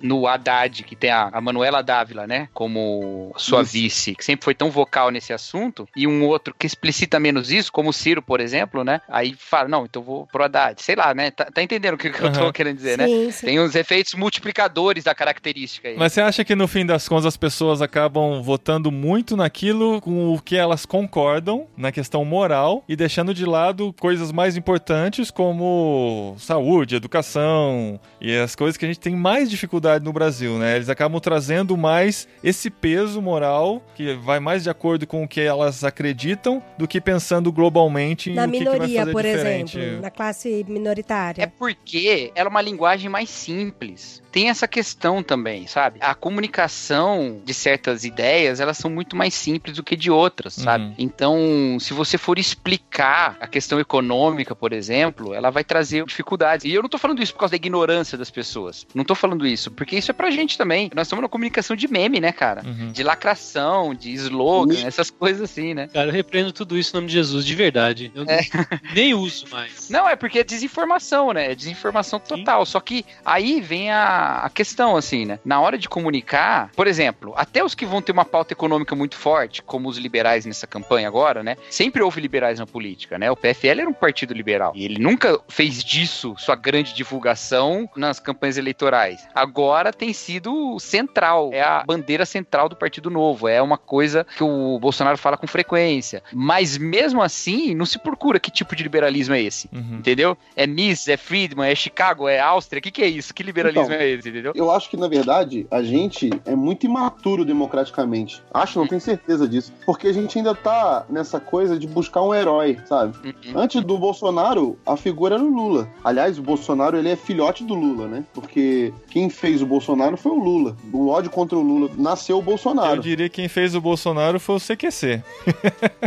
no 0.00 0.26
Haddad, 0.26 0.82
que 0.84 0.96
tem 0.96 1.10
a, 1.10 1.30
a 1.32 1.40
Manuela 1.40 1.82
Dávila, 1.82 2.26
né, 2.26 2.48
como 2.52 3.32
sua 3.36 3.62
isso. 3.62 3.72
vice, 3.72 4.14
que 4.14 4.24
sempre 4.24 4.44
foi 4.44 4.54
tão 4.54 4.70
vocal 4.70 5.10
nesse 5.10 5.32
assunto, 5.32 5.88
e 5.96 6.06
um 6.06 6.24
outro 6.26 6.54
que 6.58 6.66
explicita 6.66 7.18
menos 7.20 7.50
isso, 7.50 7.72
como 7.72 7.90
o 7.90 7.92
Ciro, 7.92 8.22
por 8.22 8.40
exemplo, 8.40 8.84
né, 8.84 9.00
aí 9.08 9.34
fala, 9.38 9.68
não, 9.68 9.84
então 9.84 10.02
vou 10.02 10.26
pro 10.26 10.44
Haddad. 10.44 10.80
Sei 10.82 10.94
lá, 10.94 11.14
né, 11.14 11.30
tá, 11.30 11.44
tá 11.46 11.62
entendendo 11.62 11.94
o 11.94 11.98
que, 11.98 12.10
que 12.10 12.20
uhum. 12.20 12.28
eu 12.28 12.32
tô 12.32 12.52
querendo 12.52 12.76
dizer, 12.76 12.98
né? 12.98 13.06
sim, 13.06 13.26
né? 13.26 13.32
Sim. 13.32 13.46
Tem 13.46 13.58
os 13.60 13.74
efeitos 13.74 14.14
multiplicadores 14.14 15.04
da 15.04 15.14
característica 15.14 15.88
aí. 15.88 15.96
Mas 15.96 16.12
você 16.12 16.20
acha 16.20 16.44
que 16.44 16.54
no 16.54 16.66
fim 16.68 16.84
das 16.84 17.08
contas 17.08 17.26
as 17.26 17.36
pessoas 17.36 17.82
acabam 17.82 18.42
votando 18.42 18.90
muito 18.90 19.36
naquilo 19.36 20.00
com 20.00 20.34
o 20.34 20.40
que 20.40 20.56
elas 20.56 20.86
concordam, 20.86 21.66
na 21.76 21.92
questão 21.92 22.24
moral, 22.24 22.84
e 22.88 22.96
deixando 22.96 23.34
de 23.34 23.44
lado 23.44 23.94
coisas 23.98 24.32
mais 24.32 24.56
importantes 24.56 25.30
como 25.30 26.34
saúde, 26.38 26.96
educação 26.96 28.00
e 28.20 28.36
as 28.36 28.54
coisas 28.54 28.76
que 28.76 28.84
a 28.84 28.88
gente 28.88 29.00
tem 29.00 29.11
mais 29.16 29.50
dificuldade 29.50 30.04
no 30.04 30.12
Brasil, 30.12 30.58
né? 30.58 30.76
Eles 30.76 30.88
acabam 30.88 31.20
trazendo 31.20 31.76
mais 31.76 32.28
esse 32.42 32.70
peso 32.70 33.20
moral 33.20 33.82
que 33.94 34.14
vai 34.14 34.40
mais 34.40 34.62
de 34.62 34.70
acordo 34.70 35.06
com 35.06 35.24
o 35.24 35.28
que 35.28 35.40
elas 35.40 35.84
acreditam 35.84 36.62
do 36.78 36.86
que 36.86 37.00
pensando 37.00 37.52
globalmente 37.52 38.30
na 38.30 38.46
em 38.46 38.50
minoria, 38.50 38.80
que, 38.80 38.86
que 38.88 38.94
vai 38.94 38.98
fazer 38.98 39.12
por 39.12 39.22
diferente. 39.22 39.78
exemplo, 39.78 40.02
na 40.02 40.10
classe 40.10 40.64
minoritária. 40.68 41.42
É 41.42 41.46
porque 41.46 42.32
ela 42.34 42.48
é 42.48 42.50
uma 42.50 42.62
linguagem 42.62 43.10
mais 43.10 43.28
simples 43.30 44.21
tem 44.32 44.48
essa 44.48 44.66
questão 44.66 45.22
também, 45.22 45.66
sabe? 45.66 45.98
A 46.00 46.14
comunicação 46.14 47.42
de 47.44 47.52
certas 47.52 48.02
ideias, 48.02 48.60
elas 48.60 48.78
são 48.78 48.90
muito 48.90 49.14
mais 49.14 49.34
simples 49.34 49.76
do 49.76 49.82
que 49.82 49.94
de 49.94 50.10
outras, 50.10 50.54
sabe? 50.54 50.84
Uhum. 50.84 50.94
Então, 50.98 51.76
se 51.78 51.92
você 51.92 52.16
for 52.16 52.38
explicar 52.38 53.36
a 53.38 53.46
questão 53.46 53.78
econômica, 53.78 54.56
por 54.56 54.72
exemplo, 54.72 55.34
ela 55.34 55.50
vai 55.50 55.62
trazer 55.62 56.04
dificuldades. 56.06 56.64
E 56.64 56.72
eu 56.72 56.80
não 56.80 56.88
tô 56.88 56.96
falando 56.96 57.22
isso 57.22 57.34
por 57.34 57.40
causa 57.40 57.52
da 57.52 57.56
ignorância 57.56 58.16
das 58.16 58.30
pessoas. 58.30 58.86
Não 58.94 59.04
tô 59.04 59.14
falando 59.14 59.46
isso, 59.46 59.70
porque 59.70 59.96
isso 59.96 60.10
é 60.10 60.14
pra 60.14 60.30
gente 60.30 60.56
também. 60.56 60.90
Nós 60.94 61.06
estamos 61.06 61.22
na 61.22 61.28
comunicação 61.28 61.76
de 61.76 61.86
meme, 61.86 62.18
né, 62.18 62.32
cara? 62.32 62.62
Uhum. 62.64 62.90
De 62.90 63.02
lacração, 63.02 63.94
de 63.94 64.12
slogan, 64.14 64.74
uhum. 64.76 64.86
essas 64.86 65.10
coisas 65.10 65.42
assim, 65.42 65.74
né? 65.74 65.88
Cara, 65.92 66.08
eu 66.08 66.12
repreendo 66.12 66.52
tudo 66.52 66.78
isso 66.78 66.92
em 66.92 66.96
nome 66.96 67.08
de 67.08 67.12
Jesus, 67.12 67.44
de 67.44 67.54
verdade. 67.54 68.10
Eu 68.14 68.24
é. 68.26 68.40
nem 68.94 69.12
uso 69.12 69.44
mais. 69.50 69.90
Não, 69.90 70.08
é 70.08 70.16
porque 70.16 70.38
é 70.38 70.44
desinformação, 70.44 71.32
né? 71.34 71.52
É 71.52 71.54
desinformação 71.54 72.18
total. 72.18 72.64
Sim. 72.64 72.72
Só 72.72 72.80
que 72.80 73.04
aí 73.24 73.60
vem 73.60 73.90
a 73.90 74.21
a, 74.44 74.50
questão, 74.50 74.96
assim, 74.96 75.24
né? 75.24 75.38
Na 75.44 75.60
hora 75.60 75.78
de 75.78 75.88
comunicar, 75.88 76.70
por 76.74 76.86
exemplo, 76.86 77.32
até 77.36 77.64
os 77.64 77.74
que 77.74 77.86
vão 77.86 78.02
ter 78.02 78.12
uma 78.12 78.24
pauta 78.24 78.52
econômica 78.52 78.94
muito 78.94 79.16
forte, 79.16 79.62
como 79.62 79.88
os 79.88 79.98
liberais 79.98 80.46
nessa 80.46 80.66
campanha 80.66 81.08
agora, 81.08 81.42
né? 81.42 81.56
Sempre 81.70 82.02
houve 82.02 82.20
liberais 82.20 82.58
na 82.58 82.66
política, 82.66 83.18
né? 83.18 83.30
O 83.30 83.36
PFL 83.36 83.80
era 83.80 83.90
um 83.90 83.94
partido 83.94 84.34
liberal. 84.34 84.72
E 84.74 84.84
ele 84.84 84.98
nunca 84.98 85.38
fez 85.48 85.82
disso 85.82 86.34
sua 86.38 86.54
grande 86.54 86.94
divulgação 86.94 87.88
nas 87.96 88.18
campanhas 88.20 88.56
eleitorais. 88.56 89.26
Agora 89.34 89.92
tem 89.92 90.12
sido 90.12 90.78
central. 90.78 91.50
É 91.52 91.62
a 91.62 91.84
bandeira 91.86 92.24
central 92.24 92.68
do 92.68 92.76
Partido 92.76 93.10
Novo. 93.10 93.48
É 93.48 93.60
uma 93.60 93.78
coisa 93.78 94.26
que 94.36 94.44
o 94.44 94.78
Bolsonaro 94.78 95.18
fala 95.18 95.36
com 95.36 95.46
frequência. 95.46 96.22
Mas 96.32 96.78
mesmo 96.78 97.22
assim, 97.22 97.74
não 97.74 97.86
se 97.86 97.98
procura 97.98 98.40
que 98.40 98.50
tipo 98.50 98.74
de 98.76 98.82
liberalismo 98.82 99.34
é 99.34 99.42
esse. 99.42 99.68
Uhum. 99.72 99.96
Entendeu? 99.98 100.36
É 100.56 100.66
Miss, 100.66 101.08
é 101.08 101.16
Friedman, 101.16 101.70
é 101.70 101.74
Chicago, 101.74 102.28
é 102.28 102.38
Áustria. 102.38 102.78
O 102.78 102.82
que, 102.82 102.90
que 102.90 103.02
é 103.02 103.06
isso? 103.06 103.34
Que 103.34 103.42
liberalismo 103.42 103.92
então, 103.92 104.06
é 104.06 104.11
esse? 104.12 104.28
entendeu? 104.28 104.52
Eu 104.54 104.70
acho 104.70 104.88
que, 104.88 104.96
na 104.96 105.08
verdade, 105.08 105.66
a 105.70 105.82
gente 105.82 106.30
é 106.44 106.54
muito 106.54 106.86
imaturo 106.86 107.44
democraticamente. 107.44 108.42
Acho, 108.52 108.78
não 108.78 108.86
tenho 108.86 109.00
certeza 109.00 109.46
disso. 109.46 109.72
Porque 109.84 110.08
a 110.08 110.12
gente 110.12 110.38
ainda 110.38 110.54
tá 110.54 111.04
nessa 111.08 111.38
coisa 111.38 111.78
de 111.78 111.86
buscar 111.86 112.22
um 112.22 112.34
herói, 112.34 112.78
sabe? 112.86 113.16
Uhum. 113.24 113.60
Antes 113.60 113.82
do 113.82 113.98
Bolsonaro, 113.98 114.78
a 114.86 114.96
figura 114.96 115.34
era 115.34 115.44
o 115.44 115.48
Lula. 115.48 115.88
Aliás, 116.02 116.38
o 116.38 116.42
Bolsonaro, 116.42 116.96
ele 116.96 117.10
é 117.10 117.16
filhote 117.16 117.64
do 117.64 117.74
Lula, 117.74 118.08
né? 118.08 118.24
Porque 118.32 118.92
quem 119.10 119.28
fez 119.28 119.62
o 119.62 119.66
Bolsonaro 119.66 120.16
foi 120.16 120.32
o 120.32 120.38
Lula. 120.38 120.76
O 120.92 121.08
ódio 121.08 121.30
contra 121.30 121.56
o 121.58 121.62
Lula 121.62 121.90
nasceu 121.96 122.38
o 122.38 122.42
Bolsonaro. 122.42 122.96
Eu 122.96 123.02
diria 123.02 123.28
que 123.28 123.36
quem 123.36 123.48
fez 123.48 123.74
o 123.74 123.80
Bolsonaro 123.80 124.38
foi 124.38 124.56
o 124.56 124.60
CQC. 124.60 125.22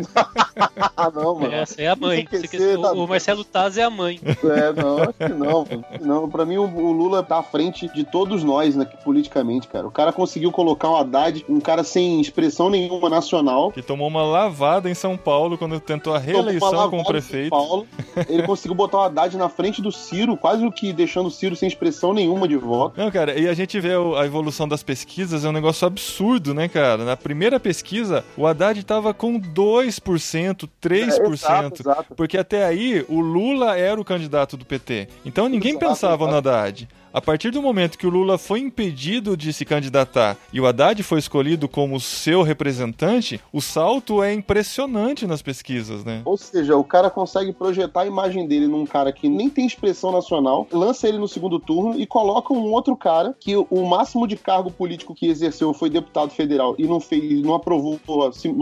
ah, 0.95 1.11
não, 1.13 1.35
mano. 1.35 1.53
Essa 1.53 1.81
é 1.81 1.87
a 1.87 1.95
mãe. 1.95 2.25
CQC, 2.25 2.47
CQC, 2.47 2.81
tá... 2.81 2.91
O 2.93 3.07
Marcelo 3.07 3.43
Taz 3.43 3.77
é 3.77 3.83
a 3.83 3.89
mãe. 3.89 4.19
É, 4.23 4.73
não, 4.73 4.97
acho 4.99 5.13
que 5.13 5.29
não. 5.29 5.67
Não, 6.01 6.29
pra 6.29 6.45
mim 6.45 6.57
o, 6.57 6.63
o 6.63 6.91
Lula 6.91 7.23
tá 7.23 7.39
à 7.39 7.43
frente 7.43 7.89
de 7.95 8.03
todos 8.03 8.43
nós 8.43 8.75
né, 8.75 8.85
politicamente, 9.03 9.67
cara. 9.67 9.87
O 9.87 9.91
cara 9.91 10.11
conseguiu 10.11 10.51
colocar 10.51 10.89
o 10.89 10.97
Haddad, 10.97 11.45
um 11.49 11.59
cara 11.59 11.83
sem 11.83 12.19
expressão 12.19 12.69
nenhuma 12.69 13.09
nacional. 13.09 13.71
Que 13.71 13.81
tomou 13.81 14.07
uma 14.07 14.23
lavada 14.23 14.89
em 14.89 14.93
São 14.93 15.17
Paulo 15.17 15.57
quando 15.57 15.79
tentou 15.79 16.13
a 16.13 16.19
reeleição 16.19 16.89
como 16.89 17.05
prefeito. 17.05 17.49
Paulo. 17.49 17.87
Ele 18.29 18.43
conseguiu 18.45 18.75
botar 18.75 18.97
o 18.97 19.01
Haddad 19.01 19.37
na 19.37 19.49
frente 19.49 19.81
do 19.81 19.91
Ciro, 19.91 20.35
quase 20.35 20.65
o 20.65 20.71
que 20.71 20.91
deixando 20.91 21.27
o 21.27 21.31
Ciro 21.31 21.55
sem 21.55 21.67
expressão 21.67 22.13
nenhuma 22.13 22.47
de 22.47 22.57
voto. 22.57 22.99
Não, 22.99 23.09
cara, 23.09 23.39
e 23.39 23.47
a 23.47 23.53
gente 23.53 23.79
vê 23.79 23.93
a 23.93 24.25
evolução 24.25 24.67
das 24.67 24.83
pesquisas, 24.83 25.45
é 25.45 25.49
um 25.49 25.53
negócio 25.53 25.87
absurdo, 25.87 26.53
né, 26.53 26.67
cara? 26.67 27.05
Na 27.05 27.15
primeira 27.15 27.59
pesquisa, 27.59 28.25
o 28.35 28.45
Haddad 28.45 28.83
tava 28.83 29.13
com 29.13 29.39
2%, 29.39 30.69
3%. 30.81 30.95
É, 30.95 31.27
exato, 31.27 31.81
exato. 31.81 32.15
Porque 32.15 32.37
até 32.37 32.65
aí, 32.65 33.05
o 33.07 33.21
Lula 33.21 33.77
era 33.77 33.99
o 33.99 34.05
candidato 34.05 34.57
do 34.57 34.65
PT. 34.65 35.07
Então 35.25 35.47
ninguém 35.47 35.71
exato, 35.71 35.87
pensava 35.87 36.27
no 36.27 36.35
Haddad. 36.35 36.87
A 37.15 37.21
partir 37.21 37.49
do 37.49 37.61
momento 37.61 37.97
que 37.97 38.05
o 38.05 38.09
Lula 38.09 38.37
foi 38.37 38.59
impedido 38.59 39.37
de 39.37 39.53
se 39.53 39.63
candidatar 39.63 40.35
e 40.51 40.59
o 40.59 40.67
Haddad 40.67 41.01
foi 41.01 41.17
escolhido 41.17 41.65
como 41.65 41.97
seu 41.97 42.41
representante, 42.41 43.39
o 43.53 43.61
salto 43.61 44.21
é 44.21 44.33
impressionante 44.33 45.25
nas 45.25 45.41
pesquisas, 45.41 46.03
né? 46.03 46.21
Ou 46.25 46.35
seja, 46.35 46.75
o 46.75 46.83
cara 46.83 47.09
consegue 47.09 47.53
projetar 47.53 48.01
a 48.01 48.05
imagem 48.05 48.45
dele 48.45 48.67
num 48.67 48.85
cara 48.85 49.13
que 49.13 49.29
nem 49.29 49.49
tem 49.49 49.65
expressão 49.65 50.11
nacional, 50.11 50.67
lança 50.69 51.07
ele 51.07 51.17
no 51.17 51.25
segundo 51.25 51.57
turno 51.57 51.97
e 51.97 52.05
coloca 52.05 52.53
um 52.53 52.73
outro 52.73 52.97
cara 52.97 53.33
que 53.39 53.55
o 53.55 53.85
máximo 53.85 54.27
de 54.27 54.35
cargo 54.35 54.69
político 54.69 55.15
que 55.15 55.27
exerceu 55.27 55.73
foi 55.73 55.89
deputado 55.89 56.31
federal 56.31 56.75
e 56.77 56.85
não 56.85 56.99
fez, 56.99 57.41
não 57.41 57.53
aprovou, 57.53 57.97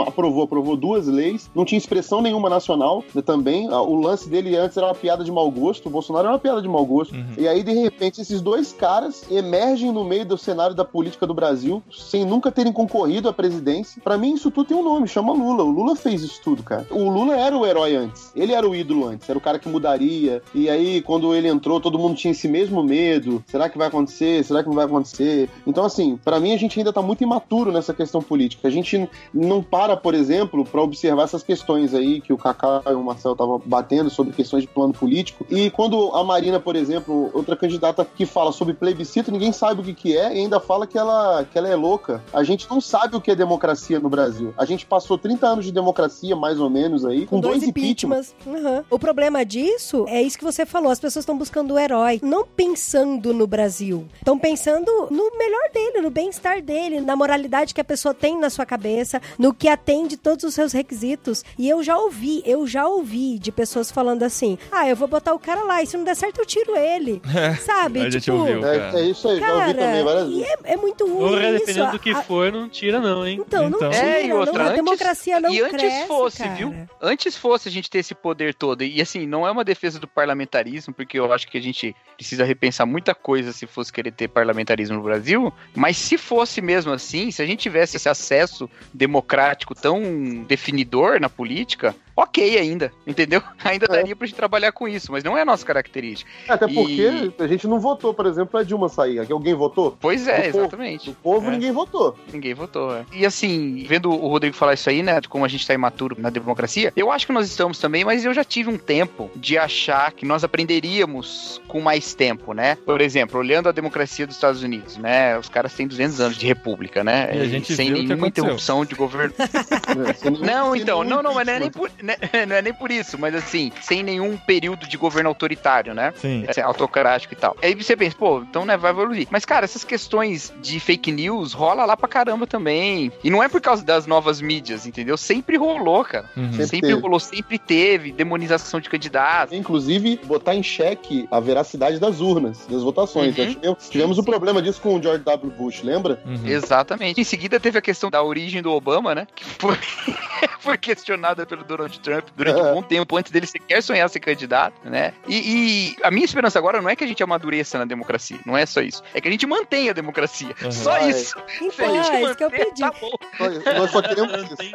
aprovou, 0.06 0.44
aprovou 0.44 0.78
duas 0.78 1.08
leis, 1.08 1.50
não 1.56 1.66
tinha 1.66 1.80
expressão 1.80 2.22
nenhuma 2.22 2.52
nacional 2.52 3.04
né, 3.16 3.22
também. 3.24 3.68
O 3.68 3.96
lance 3.96 4.30
dele 4.30 4.56
antes 4.56 4.78
era 4.78 4.86
uma 4.86 4.94
piada 4.94 5.24
de 5.24 5.32
mau 5.32 5.50
gosto, 5.50 5.88
o 5.88 5.92
Bolsonaro 5.92 6.28
era 6.28 6.34
uma 6.36 6.40
piada 6.40 6.62
de 6.62 6.68
mau 6.68 6.86
gosto. 6.86 7.16
Uhum. 7.16 7.34
E 7.36 7.48
aí, 7.48 7.64
de 7.64 7.74
repente, 7.74 8.22
esses 8.22 8.43
dois 8.44 8.74
caras 8.74 9.24
emergem 9.32 9.92
no 9.92 10.04
meio 10.04 10.26
do 10.26 10.38
cenário 10.38 10.76
da 10.76 10.86
política 10.86 11.26
do 11.26 11.34
Brasil 11.34 11.82
sem 11.92 12.26
nunca 12.26 12.52
terem 12.52 12.74
concorrido 12.74 13.30
à 13.30 13.34
presidência. 13.34 14.02
Para 14.04 14.18
mim, 14.18 14.34
isso 14.34 14.52
tudo 14.52 14.68
tem 14.68 14.78
um 14.78 14.84
nome, 14.84 15.08
chama 15.08 15.34
Lula. 15.34 15.64
O 15.64 15.72
Lula 15.72 15.96
fez 15.96 16.22
isso 16.22 16.42
tudo, 16.44 16.62
cara. 16.62 16.86
O 16.92 17.10
Lula 17.10 17.36
era 17.36 17.58
o 17.58 17.66
herói 17.66 17.96
antes. 17.96 18.32
Ele 18.36 18.54
era 18.54 18.68
o 18.68 18.76
ídolo 18.76 19.08
antes. 19.08 19.28
Era 19.28 19.38
o 19.38 19.42
cara 19.42 19.58
que 19.58 19.70
mudaria. 19.70 20.42
E 20.54 20.70
aí, 20.70 21.02
quando 21.02 21.34
ele 21.34 21.48
entrou, 21.48 21.80
todo 21.80 21.98
mundo 21.98 22.16
tinha 22.16 22.32
esse 22.32 22.48
mesmo 22.48 22.84
medo. 22.84 23.44
Será 23.48 23.70
que 23.70 23.78
vai 23.78 23.88
acontecer? 23.88 24.44
Será 24.44 24.62
que 24.62 24.70
não 24.70 24.76
vai 24.76 24.86
acontecer? 24.86 25.50
Então, 25.66 25.86
assim, 25.86 26.18
para 26.24 26.40
mim, 26.40 26.54
a 26.54 26.58
gente 26.58 26.78
ainda 26.78 26.92
tá 26.92 27.02
muito 27.02 27.24
imaturo 27.24 27.72
nessa 27.72 27.94
questão 27.94 28.22
política. 28.22 28.68
A 28.68 28.72
gente 28.72 29.10
não 29.34 29.64
para, 29.64 29.96
por 29.96 30.14
exemplo, 30.14 30.66
para 30.66 30.82
observar 30.82 31.24
essas 31.24 31.44
questões 31.44 31.94
aí 31.94 32.20
que 32.20 32.34
o 32.34 32.38
Kaká 32.38 32.82
e 32.88 32.94
o 32.94 33.04
Marcel 33.04 33.34
estavam 33.34 33.62
batendo 33.66 34.10
sobre 34.10 34.34
questões 34.34 34.64
de 34.64 34.68
plano 34.68 34.94
político. 34.94 35.46
E 35.50 35.70
quando 35.70 36.12
a 36.14 36.24
Marina, 36.24 36.60
por 36.60 36.76
exemplo, 36.76 37.30
outra 37.34 37.56
candidata 37.56 38.06
que 38.06 38.23
fala 38.26 38.52
sobre 38.52 38.74
plebiscito, 38.74 39.32
ninguém 39.32 39.52
sabe 39.52 39.82
o 39.82 39.84
que, 39.84 39.94
que 39.94 40.18
é 40.18 40.36
e 40.36 40.40
ainda 40.40 40.60
fala 40.60 40.88
que 40.88 40.98
ela, 40.98 41.46
que 41.46 41.58
ela 41.58 41.68
é 41.68 41.76
louca. 41.76 42.24
A 42.34 42.44
gente 42.44 42.70
não 42.70 42.80
sabe 42.82 43.16
o 43.16 43.22
que 43.22 43.32
é 43.32 43.36
democracia 43.36 44.00
no 44.00 44.10
Brasil. 44.10 44.54
A 44.58 44.66
gente 44.66 44.86
passou 44.86 45.18
30 45.18 45.48
anos 45.48 45.66
de 45.66 45.72
democracia, 45.72 46.36
mais 46.36 46.60
ou 46.60 46.70
menos, 46.70 47.06
aí, 47.06 47.22
com, 47.22 47.38
com 47.38 47.40
dois, 47.40 47.60
dois 47.60 47.70
impeachments. 47.70 48.36
Uhum. 48.46 48.84
O 48.90 49.00
problema 49.00 49.46
disso 49.46 50.06
é 50.08 50.22
isso 50.22 50.38
que 50.38 50.44
você 50.44 50.66
falou. 50.66 50.92
As 50.92 51.00
pessoas 51.00 51.24
estão 51.24 51.38
buscando 51.38 51.74
o 51.74 51.80
herói, 51.80 52.20
não 52.24 52.46
pensando 52.46 53.34
no 53.34 53.48
Brasil. 53.48 54.08
Estão 54.16 54.38
pensando 54.38 55.08
no 55.10 55.38
melhor 55.38 55.70
dele, 55.74 56.02
no 56.02 56.10
bem-estar 56.10 56.62
dele, 56.62 57.02
na 57.02 57.16
moralidade 57.16 57.74
que 57.74 57.82
a 57.82 57.84
pessoa 57.84 58.14
tem 58.14 58.40
na 58.40 58.50
sua 58.50 58.66
cabeça, 58.66 59.22
no 59.38 59.54
que 59.54 59.68
atende 59.68 60.18
todos 60.18 60.44
os 60.44 60.54
seus 60.54 60.72
requisitos. 60.72 61.44
E 61.58 61.68
eu 61.68 61.84
já 61.84 61.98
ouvi, 61.98 62.42
eu 62.46 62.66
já 62.68 62.88
ouvi 62.88 63.38
de 63.40 63.52
pessoas 63.52 63.92
falando 63.92 64.24
assim: 64.24 64.58
ah, 64.72 64.88
eu 64.88 64.96
vou 64.96 65.08
botar 65.08 65.34
o 65.34 65.40
cara 65.40 65.64
lá 65.64 65.82
e 65.82 65.88
se 65.88 65.98
não 65.98 66.04
der 66.04 66.16
certo 66.16 66.40
eu 66.40 66.46
tiro 66.46 66.76
ele. 66.76 67.22
É, 67.34 67.56
sabe? 67.56 68.00
Gente 68.14 68.24
tipo, 68.24 68.38
ouviu, 68.38 68.66
É, 68.66 68.80
cara. 68.80 69.00
é 69.00 69.06
isso 69.06 69.28
aí, 69.28 69.40
já 69.40 69.54
ouvi 69.54 69.74
também 69.74 69.78
Cara, 69.92 70.04
várias 70.04 70.28
e 70.28 70.32
vezes. 70.40 70.48
é, 70.64 70.74
é 70.74 70.78
muito 70.78 71.06
ruim 71.06 71.18
Porra, 71.30 71.50
isso. 71.50 71.60
dependendo 71.60 71.92
do 71.92 72.00
que 72.00 72.10
A- 72.12 72.22
for, 72.24 72.52
não 72.52 72.70
tira 72.70 73.00
não, 73.00 73.28
hein? 73.28 73.40
Então, 73.46 73.70
não 73.70 73.78
Então. 73.78 73.90
tira, 73.92 74.06
É, 74.06 74.26
e 74.26 74.28
não, 74.30 74.38
outra, 74.38 74.64
a 74.64 74.66
antes- 74.68 74.76
democracia 74.78 75.40
não 75.40 75.50
e 75.52 75.62
antes 75.62 75.78
cresce, 75.78 76.08
fosse, 76.08 76.38
cara. 76.44 76.56
viu? 76.56 76.76
Antes 77.02 77.36
fosse 77.38 77.70
a 77.70 77.72
gente 77.72 77.90
ter 77.90 78.00
esse 78.00 78.16
poder 78.16 78.54
todo. 78.54 78.84
E 78.84 79.02
assim, 79.02 79.26
não 79.26 79.48
é 79.48 79.52
uma 79.52 79.64
defesa 79.64 80.00
do 80.00 80.08
parlamentarismo, 80.08 80.94
porque 80.94 81.20
eu 81.20 81.32
acho 81.34 81.48
que 81.48 81.58
a 81.58 81.62
gente 81.62 81.96
precisa 82.16 82.44
repensar 82.44 82.86
muita 82.86 83.14
coisa 83.16 83.52
se 83.52 83.66
fosse 83.68 83.92
querer 83.92 84.12
ter 84.12 84.28
parlamentarismo 84.28 84.98
no 84.98 85.04
Brasil. 85.04 85.52
Mas 85.76 85.98
se 85.98 86.18
fosse 86.18 86.62
mesmo 86.62 86.92
assim, 86.94 87.32
se 87.32 87.42
a 87.42 87.46
gente 87.46 87.60
tivesse 87.62 87.98
esse 87.98 88.08
acesso 88.10 88.70
democrático 88.94 89.76
tão 89.76 90.02
definidor 90.48 91.20
na 91.20 91.30
política, 91.30 91.96
ok 92.16 92.58
ainda, 92.58 92.92
entendeu? 93.08 93.42
Ainda 93.64 93.86
É. 93.86 93.90
daria 93.90 94.16
pra 94.16 94.28
gente 94.28 94.36
trabalhar 94.36 94.72
com 94.72 94.88
isso, 94.88 95.12
mas 95.12 95.24
não 95.24 95.38
é 95.38 95.42
a 95.42 95.46
nossa 95.46 95.66
característica. 95.66 96.30
Até 96.48 96.66
E- 96.66 96.74
porque 96.74 97.34
a 97.44 97.48
gente 97.48 97.68
não 97.68 97.80
votou, 97.80 98.14
por 98.14 98.26
exemplo, 98.26 98.52
pra 98.52 98.64
Dilma 98.64 98.90
sair. 98.90 99.20
Aqui 99.20 99.32
alguém 99.32 99.54
votou? 99.54 99.98
Pois 100.00 100.28
é, 100.28 100.44
Do 100.48 100.52
povo. 100.52 100.58
exatamente. 100.60 101.10
Do 101.10 101.16
povo 101.16 101.48
É. 101.48 101.52
ninguém 101.52 101.72
votou. 101.72 102.18
Ninguém 102.32 102.54
votou, 102.54 102.96
é. 102.96 103.06
E 103.14 103.26
assim, 103.26 103.86
vendo 103.88 104.12
o 104.12 104.28
Rodrigo 104.28 104.56
falar 104.56 104.74
isso 104.74 104.90
aí, 104.90 105.02
né, 105.02 105.20
de 105.22 105.28
como 105.30 105.46
a 105.46 105.48
gente 105.48 105.66
tá 105.66 105.74
imaturo 105.74 106.16
na 106.20 106.30
democracia, 106.30 106.92
eu 106.96 107.12
acho 107.12 107.26
que 107.26 107.34
nós 107.34 107.48
estamos 107.48 107.80
também, 107.80 108.04
mas 108.06 108.26
eu 108.26 108.34
já 108.34 108.44
tive 108.44 108.70
um 108.70 108.78
tempo 108.78 109.32
de 109.36 109.58
achar 109.58 110.12
que 110.12 110.26
nós 110.26 110.44
aprenderíamos 110.44 111.62
com 111.68 111.80
mais 111.80 112.14
tempo, 112.14 112.54
né? 112.54 112.76
Por 112.86 113.02
exemplo, 113.02 113.40
olhando 113.40 113.70
a 113.70 113.72
democracia 113.72 114.28
dos 114.28 114.36
Estados 114.36 114.62
Unidos, 114.62 114.98
né, 114.98 115.38
os 115.38 115.50
caras 115.50 115.74
têm 115.74 115.88
200 115.88 116.20
anos 116.20 116.38
de 116.38 116.46
república, 116.46 117.04
né? 117.04 117.30
E 117.34 117.40
a 117.42 117.46
gente 117.46 117.74
sem 117.76 117.90
nenhuma 117.90 118.28
interrupção 118.28 118.86
de 118.86 118.94
governo. 118.96 119.34
nenhum- 120.26 120.40
Não, 120.46 120.76
então, 120.76 121.04
não, 121.04 121.24
não, 121.24 121.34
mas 121.34 121.48
não 121.48 121.54
é, 121.54 121.60
nem 121.60 121.72
por, 121.72 121.90
né, 122.04 122.16
não 122.48 122.56
é 122.56 122.62
nem 122.62 122.74
por 122.74 122.92
isso, 122.92 123.18
mas 123.18 123.34
assim, 123.34 123.72
sem 123.82 124.04
nenhum 124.04 124.38
período 124.38 124.86
de 124.88 124.98
governo 124.98 125.30
autoritário, 125.30 125.94
né? 125.94 126.14
Sim. 126.18 126.46
é, 126.56 126.62
autocrático 126.62 127.34
e 127.34 127.38
tal. 127.38 127.56
Aí 127.62 127.74
você 127.74 127.96
pensa, 127.96 128.16
pô, 128.18 128.40
então 128.40 128.66
né, 128.66 128.78
vai 128.78 128.92
evoluir. 128.92 129.28
Mas, 129.32 129.46
cara, 129.46 129.64
essas 129.64 129.84
questões 129.84 130.54
de 130.62 130.80
fake 130.80 131.12
news 131.12 131.54
rola 131.54 131.86
lá 131.86 131.96
pra 131.96 132.08
caramba 132.08 132.46
também. 132.46 133.12
E 133.24 133.30
não 133.30 133.42
é 133.42 133.48
por 133.48 133.62
causa 133.62 133.84
das 133.84 134.06
novas 134.06 134.42
mídias, 134.42 134.86
entendeu? 134.86 135.18
Sempre 135.18 135.58
rolou, 135.58 136.04
cara. 136.04 136.30
Uhum. 136.36 136.52
Sempre 136.52 136.74
Sempre, 136.74 136.90
teve. 136.90 137.02
rolou, 137.02 137.20
sempre 137.20 137.60
teve 137.60 138.12
demonização 138.12 138.80
de 138.80 138.90
candidatos. 138.90 139.56
Inclusive, 139.56 140.20
botar 140.26 140.56
em 140.56 140.64
xeque 140.64 141.28
a 141.32 141.40
veracidade 141.40 142.00
das 142.00 142.20
urnas, 142.20 142.66
das 142.68 142.82
votações. 142.84 143.38
Uhum. 143.38 143.58
Já 143.64 143.76
tivemos, 143.76 144.18
o 144.18 144.24
problema 144.24 144.62
disso 144.62 144.82
com 144.82 144.96
o 144.96 145.02
George 145.02 145.24
W. 145.24 145.52
Bush, 145.52 145.82
lembra? 145.84 146.20
Uhum. 146.26 146.46
Exatamente. 146.48 147.22
Em 147.22 147.24
seguida 147.24 147.60
teve 147.60 147.78
a 147.78 147.82
questão 147.82 148.10
da 148.10 148.22
origem 148.24 148.62
do 148.62 148.72
Obama, 148.72 149.16
né? 149.16 149.28
Que 149.36 149.46
foi, 149.46 149.78
foi 150.60 150.78
questionada 150.78 151.46
pelo 151.46 151.64
Donald 151.64 151.93
Trump 152.00 152.28
durante 152.36 152.60
um 152.60 152.64
bom 152.76 152.82
tempo 152.82 153.18
antes 153.18 153.32
dele 153.32 153.46
sequer 153.48 153.82
sonhar 153.82 154.10
ser 154.10 154.20
candidato, 154.20 154.76
né? 154.90 155.14
E, 155.28 155.96
e 155.96 156.04
a 156.04 156.12
minha 156.12 156.26
esperança 156.26 156.58
agora 156.60 156.82
não 156.82 156.90
é 156.90 156.96
que 156.96 157.04
a 157.04 157.08
gente 157.08 157.22
amadureça 157.24 157.78
na 157.78 157.86
democracia, 157.86 158.40
não 158.46 158.58
é 158.58 158.66
só 158.66 158.82
isso. 158.82 159.04
É 159.14 159.22
que 159.22 159.28
a 159.28 159.32
gente 159.32 159.46
mantenha 159.46 159.92
a 159.92 159.94
democracia. 159.94 160.54
Uhum. 160.64 160.72
Só 160.72 160.98
isso. 161.08 161.36
Se 161.48 161.64
a 161.64 161.88
Então, 161.88 162.04
gente 162.04 162.12
é 162.16 162.22
isso 162.24 162.36
que 162.36 162.44
eu 162.44 162.52
pedi. 162.52 162.82
tá 162.82 162.92
bom. 163.00 163.12
Nós- 163.40 163.64
Nós 163.66 163.92
só 163.92 164.02
queremos 164.02 164.34
isso. 164.52 164.74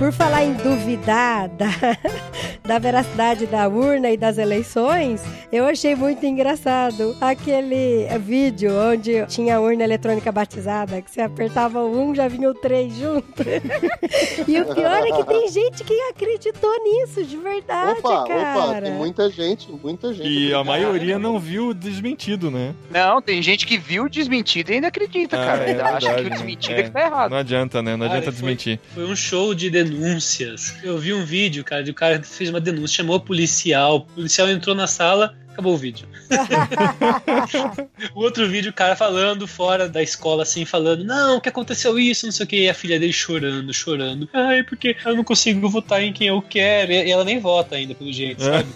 Por 0.00 0.12
falar 0.12 0.44
em 0.44 0.54
duvidar 0.54 1.46
da, 1.50 1.66
da 2.66 2.78
veracidade 2.78 3.44
da 3.44 3.68
urna 3.68 4.08
e 4.10 4.16
das 4.16 4.38
eleições, 4.38 5.22
eu 5.52 5.66
achei 5.66 5.94
muito 5.94 6.24
engraçado 6.24 7.14
aquele 7.20 8.08
vídeo 8.18 8.72
onde 8.74 9.26
tinha 9.26 9.56
a 9.56 9.60
urna 9.60 9.84
eletrônica 9.84 10.32
batizada, 10.32 11.02
que 11.02 11.10
você 11.10 11.20
apertava 11.20 11.82
o 11.82 12.00
um, 12.00 12.14
já 12.14 12.28
vinha 12.28 12.48
o 12.48 12.54
três 12.54 12.96
junto. 12.96 13.42
e 14.48 14.58
o 14.62 14.74
pior 14.74 15.06
é 15.06 15.12
que 15.12 15.24
tem 15.26 15.48
gente 15.50 15.84
que 15.84 15.92
acreditou 16.08 16.72
nisso, 16.82 17.22
de 17.22 17.36
verdade, 17.36 17.98
Opa, 17.98 18.24
cara. 18.26 18.68
opa, 18.70 18.80
tem 18.80 18.92
muita 18.94 19.28
gente, 19.28 19.70
muita 19.70 20.14
gente. 20.14 20.26
E 20.26 20.54
a 20.54 20.64
maioria 20.64 21.18
não 21.18 21.38
viu 21.38 21.74
desmentido, 21.74 22.50
né? 22.50 22.74
Não, 22.90 23.20
tem 23.20 23.42
gente 23.42 23.66
que 23.66 23.76
viu 23.76 24.04
o 24.04 24.08
desmentido 24.08 24.70
e 24.72 24.76
ainda 24.76 24.88
acredita, 24.88 25.36
Ah, 25.38 25.44
cara. 25.44 25.64
é 25.64 25.70
ainda 25.72 25.84
acha 25.84 25.98
que 25.98 26.04
verdade, 26.06 26.22
o 26.22 26.30
né? 26.30 26.36
desmentido 26.36 26.74
É. 26.74 26.80
é 26.80 26.82
que 26.84 26.90
tá 26.90 27.00
errado. 27.02 27.30
Não 27.32 27.36
adianta, 27.36 27.82
né? 27.82 27.92
Não 27.96 28.06
Cara, 28.06 28.18
adianta 28.18 28.24
foi- 28.24 28.32
desmentir. 28.32 28.80
Foi 28.94 29.04
um 29.04 29.14
show 29.14 29.54
de 29.54 29.68
denúncias. 29.90 30.74
Eu 30.82 30.98
vi 30.98 31.12
um 31.12 31.24
vídeo, 31.24 31.64
cara, 31.64 31.82
de 31.82 31.90
um 31.90 31.94
cara 31.94 32.18
que 32.18 32.26
fez 32.26 32.48
uma 32.48 32.60
denúncia, 32.60 32.98
chamou 32.98 33.16
o 33.16 33.20
policial. 33.20 33.96
O 33.96 34.00
policial 34.00 34.48
entrou 34.48 34.74
na 34.74 34.86
sala, 34.86 35.34
acabou 35.52 35.74
o 35.74 35.76
vídeo. 35.76 36.08
o 38.14 38.20
outro 38.20 38.48
vídeo, 38.48 38.70
o 38.70 38.74
cara 38.74 38.96
falando 38.96 39.46
fora 39.46 39.88
da 39.88 40.02
escola, 40.02 40.42
assim, 40.42 40.64
falando: 40.64 41.04
Não, 41.04 41.40
que 41.40 41.48
aconteceu 41.48 41.98
isso, 41.98 42.26
não 42.26 42.32
sei 42.32 42.44
o 42.44 42.48
que. 42.48 42.60
E 42.64 42.68
a 42.68 42.74
filha 42.74 42.98
dele 42.98 43.12
chorando, 43.12 43.72
chorando. 43.72 44.28
Ai, 44.32 44.62
porque 44.62 44.96
eu 45.04 45.16
não 45.16 45.24
consigo 45.24 45.68
votar 45.68 46.02
em 46.02 46.12
quem 46.12 46.28
eu 46.28 46.40
quero. 46.40 46.92
E 46.92 47.10
ela 47.10 47.24
nem 47.24 47.38
vota 47.38 47.76
ainda, 47.76 47.94
pelo 47.94 48.12
jeito, 48.12 48.42
sabe? 48.42 48.66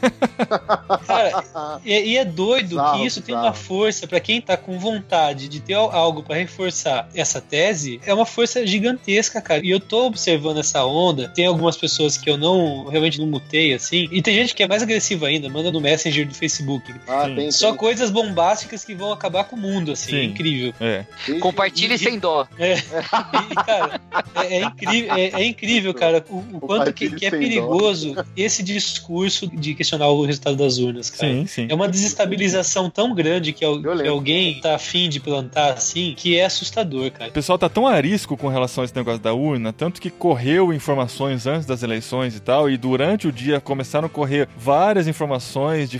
Cara, 1.06 1.80
e, 1.84 2.12
e 2.12 2.16
é 2.16 2.24
doido 2.24 2.80
um 2.80 2.92
que 2.92 3.06
isso 3.06 3.20
tem 3.20 3.34
bizarro. 3.34 3.48
uma 3.48 3.54
força 3.54 4.06
pra 4.06 4.20
quem 4.20 4.40
tá 4.40 4.56
com 4.56 4.78
vontade 4.78 5.48
de 5.48 5.60
ter 5.60 5.74
algo 5.74 6.22
pra 6.22 6.36
reforçar 6.36 7.08
essa 7.14 7.40
tese, 7.40 8.00
é 8.04 8.12
uma 8.12 8.26
força 8.26 8.66
gigantesca, 8.66 9.40
cara. 9.40 9.64
E 9.64 9.70
eu 9.70 9.80
tô 9.80 10.06
observando 10.06 10.58
essa 10.58 10.84
onda. 10.84 11.28
Tem 11.28 11.46
algumas 11.46 11.76
pessoas 11.76 12.16
que 12.16 12.28
eu 12.28 12.36
não 12.36 12.86
realmente 12.86 13.20
não 13.20 13.26
mutei 13.26 13.74
assim, 13.74 14.08
e 14.10 14.20
tem 14.20 14.34
gente 14.34 14.54
que 14.54 14.62
é 14.62 14.68
mais 14.68 14.82
agressiva 14.82 15.26
ainda, 15.26 15.48
manda 15.48 15.70
no 15.70 15.80
Messenger 15.80 16.26
do 16.26 16.34
Facebook. 16.34 16.63
Ah, 17.06 17.26
Sim. 17.26 17.34
tem, 17.36 17.50
Só 17.50 17.68
tem. 17.70 17.76
coisas 17.78 18.10
bombásticas 18.10 18.84
que 18.84 18.94
vão 18.94 19.12
acabar 19.12 19.44
com 19.44 19.56
o 19.56 19.58
mundo, 19.58 19.92
assim, 19.92 20.10
Sim. 20.12 20.16
é 20.16 20.24
incrível. 20.24 20.74
É. 20.80 21.04
Compartilhe 21.40 21.94
E- 21.94 21.98
sem 21.98 22.18
dó. 22.18 22.46
E, 22.58 23.54
cara, 23.54 24.00
é, 24.36 24.56
é 24.58 24.64
incrível, 24.64 25.14
é, 25.14 25.22
é 25.42 25.46
incrível, 25.46 25.94
cara, 25.94 26.24
o, 26.28 26.38
o 26.56 26.60
quanto 26.60 26.92
que, 26.92 27.10
que 27.10 27.26
é 27.26 27.30
Sem 27.30 27.38
dó. 27.40 27.44
perigoso 27.46 28.14
esse 28.36 28.62
discurso 28.62 29.46
de 29.46 29.74
questionar 29.74 30.08
o 30.08 30.24
resultado 30.24 30.56
das 30.56 30.78
urnas, 30.78 31.10
cara. 31.10 31.32
Sim, 31.32 31.46
sim. 31.46 31.66
É 31.68 31.74
uma 31.74 31.88
desestabilização 31.88 32.88
tão 32.90 33.14
grande 33.14 33.52
que, 33.52 33.64
al- 33.64 33.80
que 33.80 34.08
alguém 34.08 34.60
tá 34.60 34.74
afim 34.76 35.08
de 35.08 35.20
plantar 35.20 35.72
assim, 35.72 36.14
que 36.16 36.38
é 36.38 36.44
assustador, 36.44 37.10
cara. 37.10 37.30
O 37.30 37.32
pessoal 37.34 37.58
tá 37.58 37.68
tão 37.68 37.86
arisco 37.86 38.36
com 38.36 38.48
relação 38.48 38.82
a 38.82 38.84
esse 38.84 38.94
negócio 38.96 39.20
da 39.20 39.32
urna, 39.34 39.72
tanto 39.72 40.00
que 40.00 40.10
correu 40.10 40.72
informações 40.72 41.46
antes 41.46 41.66
das 41.66 41.82
eleições 41.82 42.36
e 42.36 42.40
tal, 42.40 42.68
e 42.70 42.76
durante 42.76 43.26
o 43.28 43.32
dia 43.32 43.60
começaram 43.60 44.06
a 44.06 44.10
correr 44.10 44.48
várias 44.56 45.06
informações 45.08 45.90
de 45.90 45.98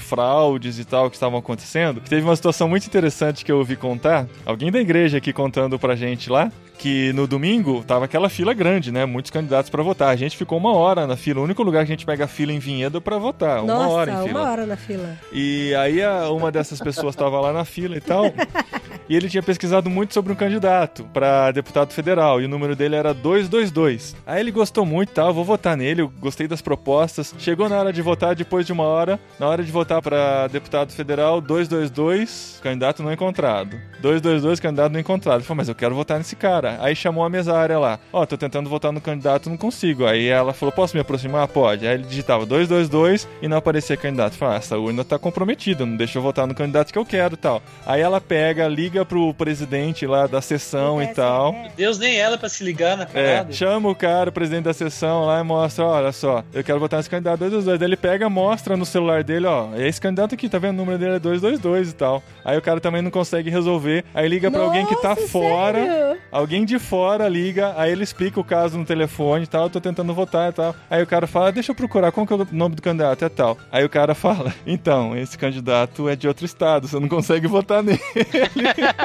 fraudes 0.55 0.79
e 0.79 0.85
tal 0.85 1.11
que 1.11 1.17
estavam 1.17 1.39
acontecendo. 1.39 2.01
Teve 2.01 2.23
uma 2.23 2.37
situação 2.37 2.69
muito 2.69 2.87
interessante 2.87 3.45
que 3.45 3.51
eu 3.53 3.59
ouvi 3.59 3.77
contar, 3.77 4.27
alguém 4.45 4.71
da 4.71 4.81
igreja 4.81 5.19
aqui 5.19 5.33
contando 5.33 5.79
pra 5.79 5.97
gente 5.97 6.31
lá, 6.31 6.51
que 6.79 7.13
no 7.13 7.27
domingo 7.27 7.83
tava 7.87 8.05
aquela 8.05 8.29
fila 8.29 8.53
grande, 8.53 8.93
né? 8.93 9.05
Muitos 9.07 9.31
candidatos 9.31 9.71
pra 9.71 9.83
votar. 9.83 10.09
A 10.11 10.17
gente 10.17 10.37
ficou 10.37 10.59
uma 10.59 10.75
hora 10.75 11.07
na 11.07 11.17
fila, 11.17 11.41
o 11.41 11.45
único 11.45 11.63
lugar 11.63 11.85
que 11.87 11.93
a 11.93 11.95
gente 11.95 12.05
pega 12.07 12.27
fila 12.27 12.53
em 12.53 12.59
Vinhedo 12.59 13.01
pra 13.01 13.17
votar, 13.19 13.63
uma 13.63 13.75
Nossa, 13.75 13.89
hora 13.91 14.13
em 14.13 14.27
fila. 14.29 14.41
uma 14.41 14.51
hora 14.51 14.67
na 14.67 14.77
fila. 14.77 15.19
E 15.33 15.75
aí 15.77 16.03
a- 16.03 16.29
uma 16.31 16.51
dessas 16.53 16.79
pessoas 16.81 17.15
estava 17.15 17.41
lá 17.41 17.53
na 17.53 17.65
fila 17.65 17.97
e 17.97 18.01
tal. 18.01 18.25
E 19.07 19.15
ele 19.15 19.29
tinha 19.29 19.43
pesquisado 19.43 19.91
muito 19.91 20.15
sobre 20.15 20.33
um 20.33 20.35
candidato 20.35 21.05
para 21.13 21.51
deputado 21.51 21.93
federal 21.93 22.41
e 22.41 22.47
o 22.47 22.49
número 22.49 22.75
dele 22.75 22.97
era 22.97 23.13
222. 23.13 24.17
Aí 24.27 24.41
ele 24.41 24.51
gostou 24.51 24.87
muito, 24.87 25.11
tá? 25.13 25.27
Eu 25.27 25.35
vou 25.35 25.45
votar 25.45 25.77
nele, 25.77 26.01
eu 26.01 26.09
gostei 26.21 26.49
das 26.49 26.63
propostas. 26.63 27.35
Chegou 27.39 27.69
na 27.69 27.77
hora 27.79 27.93
de 27.93 28.01
votar, 28.01 28.35
depois 28.35 28.65
de 28.65 28.73
uma 28.73 28.85
hora, 28.85 29.21
na 29.39 29.47
hora 29.47 29.63
de 29.63 29.71
votar 29.71 30.01
para 30.01 30.47
deputado 30.49 30.91
federal, 30.91 31.39
222, 31.43 32.61
candidato 32.63 33.03
não 33.03 33.13
encontrado. 33.13 33.77
222, 34.01 34.59
candidato 34.59 34.93
não 34.93 35.01
encontrado. 35.01 35.37
Ele 35.41 35.45
falou, 35.45 35.59
mas 35.59 35.69
eu 35.69 35.75
quero 35.75 35.95
votar 35.95 36.17
nesse 36.17 36.35
cara. 36.35 36.64
Aí 36.81 36.95
chamou 36.97 37.25
a 37.25 37.31
mesária 37.31 37.79
lá. 37.79 37.99
Ó, 38.13 38.25
tô 38.27 38.37
tentando 38.37 38.69
votar 38.69 38.93
no 38.93 39.01
candidato, 39.01 39.49
não 39.51 39.57
consigo. 39.57 40.07
Aí 40.07 40.27
ela 40.29 40.53
falou, 40.53 40.73
posso 40.73 40.95
me 40.97 41.01
aproximar? 41.01 41.47
Pode. 41.49 41.87
Aí 41.87 41.95
ele 41.95 42.05
digitava 42.05 42.45
222 42.47 43.29
e 43.43 43.49
não 43.49 43.57
aparecia 43.57 43.97
candidato. 43.97 44.35
Falei, 44.35 44.55
ah, 44.57 44.59
essa 44.59 44.79
urna 44.79 45.05
tá 45.05 45.19
comprometida, 45.19 45.85
não 45.87 45.97
deixa 45.97 46.19
eu 46.19 46.23
votar 46.23 46.47
no 46.47 46.55
candidato 46.55 46.93
que 46.93 46.99
eu 46.99 47.05
quero 47.07 47.37
tal. 47.37 47.63
Aí 47.87 48.01
ela 48.01 48.21
pega, 48.21 48.67
liga 48.69 49.05
pro 49.05 49.33
presidente 49.35 50.07
lá 50.07 50.27
da 50.27 50.41
sessão 50.41 51.03
e 51.03 51.09
tal. 51.09 51.53
É. 51.55 51.71
Deus 51.77 51.99
nem 51.99 52.17
ela 52.17 52.37
pra 52.39 52.49
se 52.49 52.65
ligar 52.65 52.97
na 52.97 53.05
É, 53.15 53.37
parada. 53.37 53.53
chama 53.53 53.89
o 53.89 53.95
cara, 53.95 54.31
o 54.31 54.33
presidente 54.33 54.65
da 54.65 54.73
sessão 54.75 55.25
lá 55.27 55.41
e 55.41 55.43
mostra, 55.43 55.85
olha 55.85 56.13
só, 56.13 56.43
eu 56.53 56.63
quero 56.65 56.81
votar 56.81 56.99
nesse 56.99 57.11
candidato 57.11 57.39
222. 57.39 57.79
Daí 57.79 57.89
ele 57.89 57.97
pega, 57.97 58.29
mostra 58.29 58.77
no 58.77 58.85
celular 58.87 59.23
dele, 59.23 59.47
ó, 59.47 59.69
é 59.75 59.87
esse 59.89 60.01
candidato 60.01 60.35
aqui, 60.35 60.49
tá 60.49 60.59
vendo? 60.59 60.75
O 60.75 60.77
número 60.79 60.99
dele 60.99 61.17
é 61.17 61.19
222 61.19 61.91
e 61.91 61.95
tal. 61.95 62.23
Aí 62.45 62.57
o 62.59 62.63
cara 62.63 62.81
também 62.81 63.03
não 63.03 63.11
consegue 63.11 63.51
resolver, 63.51 64.05
aí 64.15 64.29
liga 64.29 64.51
pra 64.51 64.61
alguém 64.63 64.85
que 64.87 64.97
tá 65.01 65.11
Nossa, 65.11 65.29
fora, 65.29 65.85
sério? 65.85 66.19
Alguém 66.55 66.65
de 66.65 66.79
fora 66.79 67.29
liga, 67.29 67.75
aí 67.77 67.91
ele 67.91 68.05
explica 68.05 68.39
o 68.39 68.45
caso 68.45 68.79
no 68.79 68.85
telefone 68.85 69.43
e 69.43 69.47
tal, 69.47 69.65
eu 69.65 69.71
tô 69.71 69.81
tentando 69.81 70.15
votar 70.15 70.51
e 70.51 70.53
tal. 70.53 70.77
Aí 70.89 71.03
o 71.03 71.07
cara 71.07 71.27
fala, 71.27 71.51
deixa 71.51 71.73
eu 71.73 71.75
procurar, 71.75 72.13
qual 72.13 72.25
que 72.25 72.33
é 72.33 72.37
o 72.37 72.47
nome 72.53 72.77
do 72.77 72.83
candidato? 72.83 73.25
É 73.25 73.29
tal. 73.29 73.59
Aí 73.73 73.85
o 73.85 73.89
cara 73.89 74.15
fala, 74.15 74.55
então, 74.65 75.17
esse 75.17 75.37
candidato 75.37 76.09
é 76.09 76.15
de 76.15 76.29
outro 76.29 76.47
estado, 76.47 76.87
você 76.87 77.01
não 77.01 77.09
consegue 77.09 77.49
votar 77.49 77.83
nele. 77.83 77.99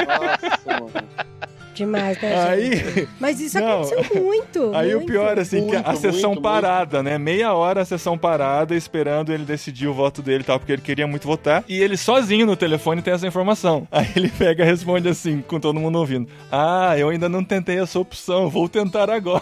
Nossa, 0.08 0.80
mano. 0.80 1.29
Demais, 1.80 2.22
né, 2.22 2.38
Aí... 2.38 2.76
gente? 2.76 3.10
Mas 3.18 3.40
isso 3.40 3.58
Não. 3.58 3.84
aconteceu 3.84 4.22
muito. 4.22 4.72
Aí 4.76 4.94
o 4.94 4.98
muito. 4.98 5.10
pior, 5.10 5.40
assim, 5.40 5.66
que 5.66 5.76
a 5.78 5.82
Muito, 5.82 6.00
sessão 6.02 6.32
muito, 6.32 6.42
parada, 6.44 7.02
né? 7.02 7.18
Meia 7.18 7.54
hora 7.54 7.82
a 7.82 7.86
sessão 7.86 8.18
parada, 8.18 8.76
esperando 8.76 9.32
ele 9.32 9.46
decidir 9.46 9.88
o 9.88 9.94
voto 9.94 10.22
dele 10.22 10.42
e 10.42 10.46
tal, 10.46 10.60
porque 10.60 10.74
ele 10.74 10.82
queria 10.82 11.08
muito 11.08 11.26
votar. 11.26 11.64
E 11.70 11.80
ele 11.82 11.96
sozinho 11.96 12.46
no 12.46 12.58
telefone 12.58 13.02
tem 13.02 13.14
essa 13.14 13.26
informação. 13.26 13.88
Aí 13.92 14.10
ele 14.14 14.28
pega 14.28 14.62
e 14.64 14.66
responde 14.66 15.08
assim, 15.08 15.42
com 15.42 15.58
todo 15.58 15.80
mundo 15.80 15.98
ouvindo: 16.00 16.28
Ah, 16.52 16.96
eu 16.98 17.08
ainda 17.08 17.30
não 17.30 17.46
tentei 17.46 17.80
essa 17.80 17.98
opção, 17.98 18.50
vou 18.50 18.68
tentar 18.68 19.10
agora. 19.10 19.42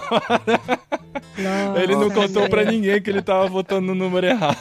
Nossa, 1.37 1.81
Ele 1.81 1.95
não 1.95 2.11
contou 2.11 2.43
meu. 2.43 2.49
pra 2.49 2.63
ninguém 2.65 3.01
que 3.01 3.09
ele 3.09 3.21
tava 3.23 3.47
votando 3.47 3.87
no 3.87 3.95
número 3.95 4.27
errado. 4.27 4.55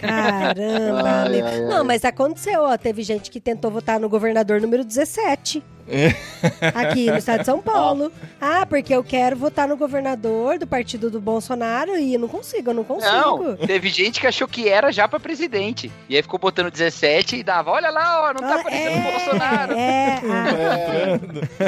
Caramba, 0.00 1.02
ai, 1.28 1.40
ai. 1.40 1.60
Não, 1.62 1.84
mas 1.84 2.04
aconteceu, 2.04 2.62
ó. 2.62 2.76
Teve 2.76 3.02
gente 3.02 3.30
que 3.30 3.40
tentou 3.40 3.70
votar 3.70 3.98
no 3.98 4.08
governador 4.08 4.60
número 4.60 4.84
17. 4.84 5.62
Aqui 6.74 7.10
no 7.10 7.16
estado 7.18 7.40
de 7.40 7.44
São 7.46 7.60
Paulo. 7.60 8.12
Ah, 8.40 8.66
porque 8.66 8.94
eu 8.94 9.02
quero 9.04 9.36
votar 9.36 9.66
no 9.68 9.76
governador 9.76 10.58
do 10.58 10.66
partido 10.66 11.10
do 11.10 11.20
Bolsonaro 11.20 11.96
e 11.96 12.14
eu 12.14 12.20
não 12.20 12.28
consigo, 12.28 12.70
eu 12.70 12.74
não 12.74 12.84
consigo. 12.84 13.12
Não, 13.12 13.56
teve 13.56 13.88
gente 13.88 14.20
que 14.20 14.26
achou 14.26 14.46
que 14.48 14.68
era 14.68 14.90
já 14.92 15.06
pra 15.08 15.18
presidente. 15.20 15.90
E 16.08 16.16
aí 16.16 16.22
ficou 16.22 16.38
botando 16.38 16.70
17 16.70 17.36
e 17.36 17.42
dava, 17.42 17.70
olha 17.70 17.90
lá, 17.90 18.22
ó, 18.22 18.34
não 18.34 18.40
tá 18.48 18.56
Ah, 18.56 18.60
aparecendo 18.60 18.96
é, 18.96 19.08
o 19.08 19.12
Bolsonaro. 19.12 19.72
É, 19.72 20.20
ah, 20.30 20.46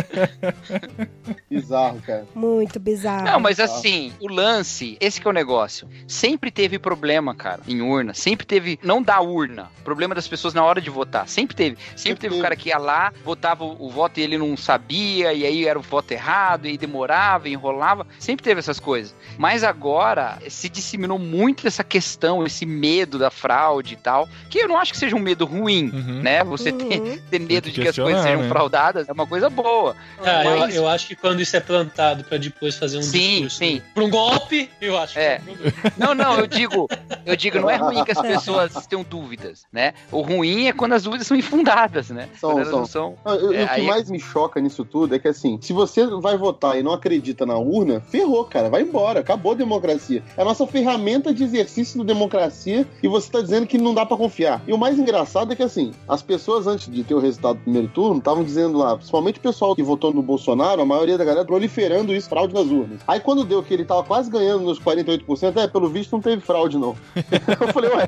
É. 0.03 1.39
Bizarro, 1.51 2.01
cara. 2.03 2.25
muito 2.35 2.79
bizarro. 2.79 3.25
Não, 3.25 3.41
mas 3.41 3.59
assim, 3.61 4.13
o 4.21 4.29
lance, 4.29 4.97
esse 5.01 5.21
que 5.21 5.27
é 5.27 5.31
o 5.31 5.35
negócio. 5.35 5.89
Sempre 6.07 6.51
teve 6.51 6.79
problema, 6.79 7.35
cara, 7.35 7.61
em 7.67 7.81
urna. 7.81 8.15
Sempre 8.15 8.47
teve, 8.47 8.79
não 8.83 9.03
da 9.03 9.21
urna, 9.21 9.69
problema 9.85 10.15
das 10.15 10.29
pessoas 10.29 10.55
na 10.55 10.63
hora 10.65 10.81
de 10.81 10.91
votar. 10.91 11.27
Sempre 11.29 11.57
teve. 11.57 11.77
Sempre, 11.77 11.99
Sempre 12.01 12.21
teve 12.21 12.35
o 12.35 12.37
teve. 12.37 12.43
cara 12.43 12.57
que 12.57 12.69
ia 12.69 12.79
lá, 12.79 13.13
votava 13.25 13.65
o, 13.65 13.87
o 13.87 13.91
voto 14.09 14.19
e 14.19 14.23
ele 14.23 14.39
não 14.39 14.57
sabia, 14.57 15.33
e 15.33 15.45
aí 15.45 15.67
era 15.67 15.79
o 15.79 15.83
voto 15.83 16.13
errado, 16.13 16.67
e 16.67 16.71
aí 16.71 16.79
demorava, 16.79 17.49
e 17.49 17.53
enrolava. 17.53 18.07
Sempre 18.19 18.43
teve 18.45 18.59
essas 18.59 18.81
coisas. 18.81 19.15
Mas 19.37 19.63
agora 19.63 20.39
se 20.49 20.69
disseminou 20.69 21.19
muito 21.19 21.67
essa 21.67 21.85
questão, 21.85 22.45
esse 22.45 22.65
medo 22.67 23.19
da 23.19 23.31
fraude 23.31 23.95
e 23.95 23.97
tal, 23.97 24.29
que 24.51 24.59
eu 24.59 24.69
não 24.69 24.77
acho 24.79 24.93
que 24.93 24.99
seja 24.99 25.15
um 25.15 25.21
medo 25.21 25.45
ruim, 25.45 25.91
Uhum. 25.93 26.23
né? 26.23 26.43
Você 26.45 26.73
ter, 26.73 27.01
Uhum. 27.01 27.19
ter 27.31 27.39
medo 27.41 27.71
de 27.71 27.81
que 27.81 27.89
as 27.89 27.97
coisas 27.97 28.23
sejam 28.23 28.43
né? 28.43 28.49
fraudadas 28.49 29.09
é 29.09 29.13
uma 29.13 29.27
coisa 29.27 29.51
boa. 29.51 29.95
Ah, 30.25 30.45
eu, 30.45 30.59
Mas- 30.59 30.75
eu 30.77 30.89
acho 30.89 31.07
que 31.07 31.15
quando 31.17 31.41
isso 31.41 31.57
é 31.57 31.61
plantado 31.61 32.25
pra 32.25 32.39
depois 32.39 32.77
fazer 32.77 32.99
um 32.99 33.03
Sim, 33.03 33.19
discurso 33.43 33.57
sim. 33.59 33.83
pra 33.95 34.05
um 34.05 34.11
golpe, 34.11 34.71
eu 34.81 34.97
acho 34.99 35.19
É. 35.19 35.39
que 35.39 35.51
é 35.51 35.53
um 35.53 35.57
problema. 35.57 35.93
Não, 35.97 36.15
não, 36.15 36.39
eu 36.39 36.47
digo, 36.47 36.89
eu 37.27 37.37
digo, 37.37 37.61
não 37.61 37.71
é 37.71 37.77
ruim 37.77 38.05
que 38.05 38.13
as 38.13 38.21
pessoas 38.21 38.87
tenham 38.87 39.03
dúvidas, 39.05 39.65
né? 39.73 39.93
O 40.11 40.21
ruim 40.23 40.67
é 40.69 40.73
quando 40.73 40.93
as 40.95 41.03
dúvidas 41.03 41.27
são 41.27 41.37
infundadas, 41.37 42.11
né? 42.11 42.29
São, 42.39 42.51
quando 42.51 42.59
elas 42.59 42.71
são. 42.71 42.79
não 42.81 42.87
são. 42.87 43.19
Eu- 43.27 43.53
É, 43.53 43.65
o 43.65 43.67
que 43.69 43.73
aí- 43.73 43.87
mais 43.99 44.11
me 44.11 44.21
choca 44.21 44.61
nisso 44.61 44.85
tudo 44.85 45.15
é 45.15 45.19
que, 45.19 45.27
assim, 45.29 45.59
se 45.61 45.73
você 45.73 46.07
vai 46.07 46.37
votar 46.37 46.79
e 46.79 46.83
não 46.83 46.93
acredita 46.93 47.45
na 47.45 47.57
urna, 47.59 48.01
ferrou, 48.01 48.45
cara. 48.45 48.69
Vai 48.71 48.83
embora. 48.83 49.21
Acabou 49.21 49.53
a 49.53 49.55
democracia. 49.57 50.23
É 50.37 50.43
a 50.43 50.45
nossa 50.45 50.67
ferramenta 50.67 51.35
de 51.35 51.43
exercício 51.43 51.99
da 51.99 52.05
democracia 52.05 52.87
e 53.03 53.09
você 53.09 53.31
tá 53.31 53.41
dizendo 53.41 53.67
que 53.67 53.77
não 53.77 53.93
dá 53.93 54.07
pra 54.07 54.17
confiar. 54.17 54.63
E 54.67 54.73
o 54.73 54.79
mais 54.79 54.99
engraçado 54.99 55.53
é 55.53 55.57
que, 55.57 55.63
assim, 55.63 55.93
as 56.09 56.23
pessoas, 56.23 56.67
antes 56.67 56.89
de 56.93 57.03
ter 57.03 57.15
o 57.15 57.19
resultado 57.19 57.57
do 57.57 57.63
primeiro 57.63 57.89
turno, 57.89 58.19
estavam 58.19 58.45
dizendo 58.45 58.79
lá, 58.79 58.97
principalmente 58.97 59.39
o 59.39 59.43
pessoal 59.43 59.75
que 59.75 59.83
votou 59.83 60.13
no 60.13 60.23
Bolsonaro, 60.23 60.81
a 60.81 60.87
maioria 60.87 61.19
da 61.19 61.25
galera 61.25 61.45
proliferando 61.45 62.15
isso, 62.15 62.29
fraude 62.29 62.55
nas 62.55 62.67
urnas. 62.67 63.01
Aí 63.07 63.19
quando 63.19 63.45
deu 63.45 63.63
que 63.63 63.75
ele 63.75 63.85
tava 63.85 64.05
quase 64.05 64.31
ganhando 64.31 64.63
nos 64.65 64.79
48%, 64.79 65.57
é, 65.57 65.67
pelo 65.67 65.89
visto 65.89 66.13
não 66.13 66.21
teve 66.21 66.41
fraude, 66.43 66.79
não. 66.79 66.95
eu 67.61 67.69
falei, 67.73 67.91
ué, 67.91 68.07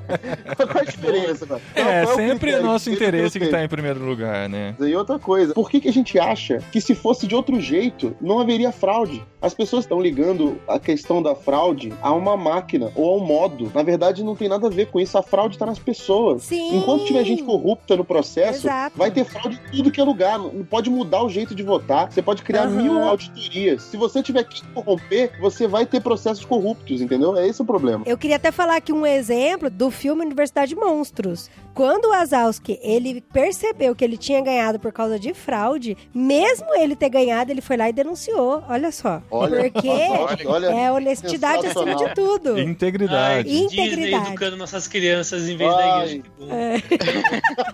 qual 0.57 0.69
é 0.77 0.81
a 0.81 0.85
diferença, 0.85 1.47
cara? 1.47 1.61
Qual- 1.75 1.87
É, 1.89 2.03
qual 2.05 2.15
o 2.15 2.17
sempre 2.17 2.39
critério? 2.39 2.67
nosso 2.67 2.91
interesse 2.91 3.33
que 3.39 3.47
teve. 3.47 3.51
tá 3.51 3.65
em 3.65 3.69
primeiro 3.69 4.05
lugar, 4.05 4.49
né? 4.49 4.75
E 4.81 4.95
outra 4.95 5.19
coisa, 5.19 5.55
por 5.55 5.71
que, 5.71 5.80
que 5.81 5.89
a 5.89 5.93
gente 5.93 6.19
acha 6.19 6.59
que 6.71 6.81
se 6.81 6.95
fosse 6.95 7.27
de 7.27 7.35
outro 7.35 7.61
jeito, 7.61 8.15
não 8.21 8.39
haveria 8.39 8.73
fraude? 8.73 9.23
As 9.43 9.55
pessoas 9.55 9.85
estão 9.85 10.01
ligando 10.01 10.61
a 10.69 10.79
questão 10.79 11.23
da 11.23 11.35
fraude 11.35 11.93
a 12.03 12.13
uma 12.13 12.37
máquina 12.37 12.93
ou 12.95 13.15
a 13.15 13.17
um 13.17 13.25
modo. 13.25 13.73
Na 13.75 13.83
verdade, 13.83 14.23
não 14.23 14.37
tem 14.37 14.49
nada 14.49 14.67
a 14.67 14.71
ver 14.71 14.89
com 14.91 15.01
isso. 15.01 15.17
A 15.17 15.23
fraude 15.23 15.55
está 15.55 15.65
nas 15.65 15.79
pessoas. 15.79 16.43
Sim. 16.43 16.77
Enquanto 16.77 17.07
tiver 17.07 17.25
gente 17.25 17.43
corrupta 17.43 17.97
no 17.97 18.05
processo, 18.05 18.67
Exato. 18.67 18.99
vai 18.99 19.11
ter 19.11 19.25
fraude 19.25 19.59
em 19.73 19.77
tudo 19.79 19.91
que 19.91 20.01
é 20.01 20.05
lugar. 20.05 20.39
Não 20.39 20.65
pode 20.65 20.91
mudar 20.91 21.25
o 21.25 21.31
jeito 21.31 21.55
de 21.55 21.63
votar. 21.63 22.13
Você 22.13 22.21
pode 22.21 22.43
criar 22.43 22.65
Aham. 22.65 22.83
mil 22.83 22.99
auditorias. 23.03 23.83
Se 23.85 23.97
você 23.97 24.23
tiver 24.23 24.45
que 24.45 24.63
corromper, 24.75 25.33
você 25.41 25.67
vai 25.67 25.87
ter 25.87 26.03
processos 26.03 26.45
corruptos, 26.45 27.01
entendeu? 27.01 27.35
É 27.35 27.49
esse 27.49 27.63
o 27.63 27.65
problema. 27.65 28.05
Eu 28.07 28.19
queria 28.19 28.37
até 28.37 28.53
falar 28.53 28.77
aqui 28.77 28.93
um 28.93 29.07
exemplo 29.07 29.71
do 29.71 29.91
filme 29.91 30.23
Universidade 30.23 30.71
de 30.71 30.77
Monstros. 30.77 31.49
Quando 31.73 32.07
o 32.07 32.11
Wazowski, 32.11 32.79
ele 32.83 33.21
percebeu 33.33 33.95
que 33.95 34.05
ele 34.05 34.19
tinha 34.19 34.43
ganhado 34.43 34.79
por 34.79 34.93
causa 34.93 35.19
de 35.19 35.33
fraude, 35.33 35.70
mesmo 36.15 36.75
ele 36.75 36.97
ter 36.97 37.09
ganhado, 37.09 37.51
ele 37.51 37.61
foi 37.61 37.77
lá 37.77 37.89
e 37.89 37.93
denunciou. 37.93 38.65
Olha 38.69 38.91
só. 38.93 39.23
Olha, 39.31 39.71
Porque 39.71 39.89
olha, 39.89 40.49
olha, 40.49 40.67
é 40.67 40.93
honestidade 40.93 41.67
acima 41.67 41.95
de 41.95 42.15
tudo. 42.15 42.59
Integridade. 42.59 43.21
Ai, 43.21 43.45
Disney 43.45 43.87
Integridade. 43.87 44.27
educando 44.29 44.57
nossas 44.57 44.87
crianças 44.89 45.49
em 45.49 45.57
vez 45.57 45.71
da 45.71 45.79
Ai. 45.79 46.01
igreja. 46.01 46.23
Que 46.23 46.31
bom. 46.39 46.49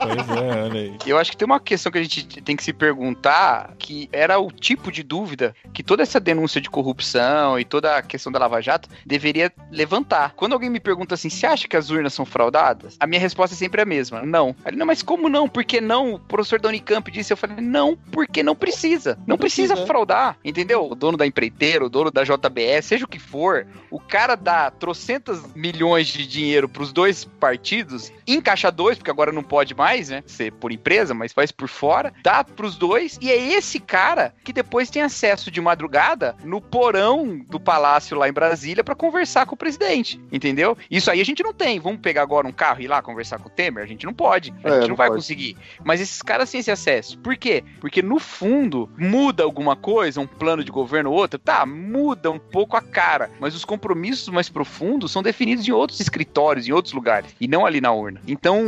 Pois 0.01 0.29
é, 0.43 0.63
olha 0.63 0.81
aí. 0.81 0.97
Eu 1.07 1.19
acho 1.19 1.31
que 1.31 1.37
tem 1.37 1.47
uma 1.47 1.61
questão 1.61 1.91
que 1.91 1.99
a 1.99 2.03
gente 2.03 2.27
tem 2.43 2.57
que 2.57 2.63
se 2.65 2.73
perguntar, 2.73 3.75
que 3.79 4.09
era 4.13 4.39
o 4.39 4.51
tipo 4.51 4.91
de 4.91 5.03
dúvida 5.03 5.55
que 5.73 5.83
toda 5.83 6.03
essa 6.03 6.19
denúncia 6.21 6.61
de 6.61 6.71
corrupção 6.71 7.59
e 7.59 7.65
toda 7.65 7.97
a 7.97 8.03
questão 8.03 8.33
da 8.33 8.39
Lava 8.39 8.61
Jato 8.61 8.89
deveria 9.05 9.53
levantar. 9.71 10.33
Quando 10.37 10.53
alguém 10.53 10.71
me 10.71 10.81
pergunta 10.81 11.15
assim, 11.15 11.29
você 11.29 11.47
acha 11.47 11.69
que 11.69 11.77
as 11.77 11.91
urnas 11.91 12.15
são 12.15 12.25
fraudadas? 12.25 12.97
A 12.99 13.07
minha 13.07 13.21
resposta 13.21 13.55
é 13.55 13.59
sempre 13.59 13.81
a 13.81 13.85
mesma, 13.85 14.23
não. 14.23 14.55
Aí, 14.65 14.75
não, 14.75 14.87
mas 14.87 15.03
como 15.03 15.29
não? 15.29 15.49
Por 15.49 15.65
que 15.65 15.81
não? 15.81 16.15
O 16.15 16.19
professor 16.19 16.61
da 16.61 16.69
Unicamp 16.69 17.11
disse, 17.11 17.33
eu 17.33 17.37
falei, 17.37 17.57
não, 17.61 17.86
porque 17.95 18.43
não 18.43 18.57
precisa. 18.57 19.19
Não 19.27 19.37
precisa, 19.37 19.75
precisa. 19.75 19.87
fraudar, 19.87 20.39
entendeu? 20.45 20.91
O 20.91 20.95
dono 20.95 21.17
da 21.19 21.27
empreiteira, 21.27 21.85
o 21.85 21.89
dono 21.91 22.11
da 22.11 22.25
JBS, 22.25 22.87
seja 22.87 23.05
o 23.05 23.09
que 23.09 23.19
for, 23.19 23.67
o 23.91 24.01
cara 24.01 24.35
dá 24.35 24.71
trocentas 24.71 25.43
milhões 25.55 26.09
de 26.09 26.27
dinheiro 26.27 26.69
pros 26.69 26.93
dois 26.93 27.25
partidos, 27.25 28.11
encaixa 28.27 28.71
dois, 28.71 28.97
porque 28.97 29.11
agora 29.11 29.31
não 29.31 29.43
pode 29.43 29.75
mais, 29.75 30.09
né? 30.09 30.23
Ser 30.27 30.53
por 30.53 30.73
empresa, 30.73 31.13
mas 31.15 31.33
faz 31.33 31.53
por 31.53 31.69
fora, 31.69 32.13
dá 32.23 32.43
pros 32.43 32.77
dois, 32.77 33.19
e 33.21 33.31
é 33.31 33.37
esse 33.53 33.79
cara 33.79 34.35
que 34.43 34.53
depois 34.53 34.89
tem 34.91 35.03
acesso 35.03 35.51
de 35.51 35.61
madrugada 35.61 36.35
no 36.43 36.61
porão 36.61 37.39
do 37.49 37.61
palácio 37.61 38.17
lá 38.17 38.29
em 38.29 38.33
Brasília 38.33 38.83
pra 38.83 38.95
conversar 38.95 39.45
com 39.47 39.55
o 39.55 39.59
presidente, 39.59 40.21
entendeu? 40.33 40.77
Isso 40.91 41.11
aí 41.11 41.21
a 41.21 41.25
gente 41.25 41.43
não 41.43 41.53
tem. 41.53 41.79
Vamos 41.79 42.01
pegar 42.01 42.23
agora 42.23 42.47
um 42.47 42.53
carro 42.53 42.81
e 42.81 42.85
ir 42.85 42.89
lá 42.89 43.03
conversar 43.03 43.39
com 43.39 43.49
o 43.49 43.53
Temer? 43.53 43.83
A 43.83 43.87
gente 43.87 44.07
não 44.07 44.15
pode. 44.15 44.53
A 44.65 44.69
É, 44.69 44.73
gente 44.73 44.81
não 44.83 44.89
não 44.89 44.97
vai 44.97 45.09
pode. 45.09 45.19
conseguir. 45.21 45.57
Mas 45.85 46.01
esses 46.01 46.23
caras 46.23 46.51
têm 46.51 46.61
esse 46.61 46.71
acesso. 46.71 47.19
Por 47.19 47.37
quê? 47.37 47.63
Porque 47.81 48.03
no 48.03 48.19
fundo 48.19 48.89
muda 48.97 49.43
alguma 49.43 49.77
coisa, 49.77 50.21
um 50.21 50.27
plano 50.27 50.65
de 50.65 50.71
governo 50.71 51.11
ou 51.11 51.17
outro, 51.17 51.39
tá, 51.39 51.65
muda 51.65 52.31
um 52.31 52.39
pouco 52.39 52.77
a 52.77 52.83
cara, 52.83 53.31
mas 53.41 53.55
os 53.55 53.65
compromissos 53.65 54.29
mais 54.29 54.49
profundos 54.49 55.13
são 55.13 55.23
definidos 55.23 55.67
em 55.67 55.73
outros 55.73 56.01
escritórios, 56.01 56.67
em 56.67 56.73
outros 56.73 56.95
lugares, 56.95 57.35
e 57.41 57.47
não 57.47 57.67
ali 57.67 57.81
na 57.81 57.93
urna. 57.93 58.21
Então, 58.27 58.65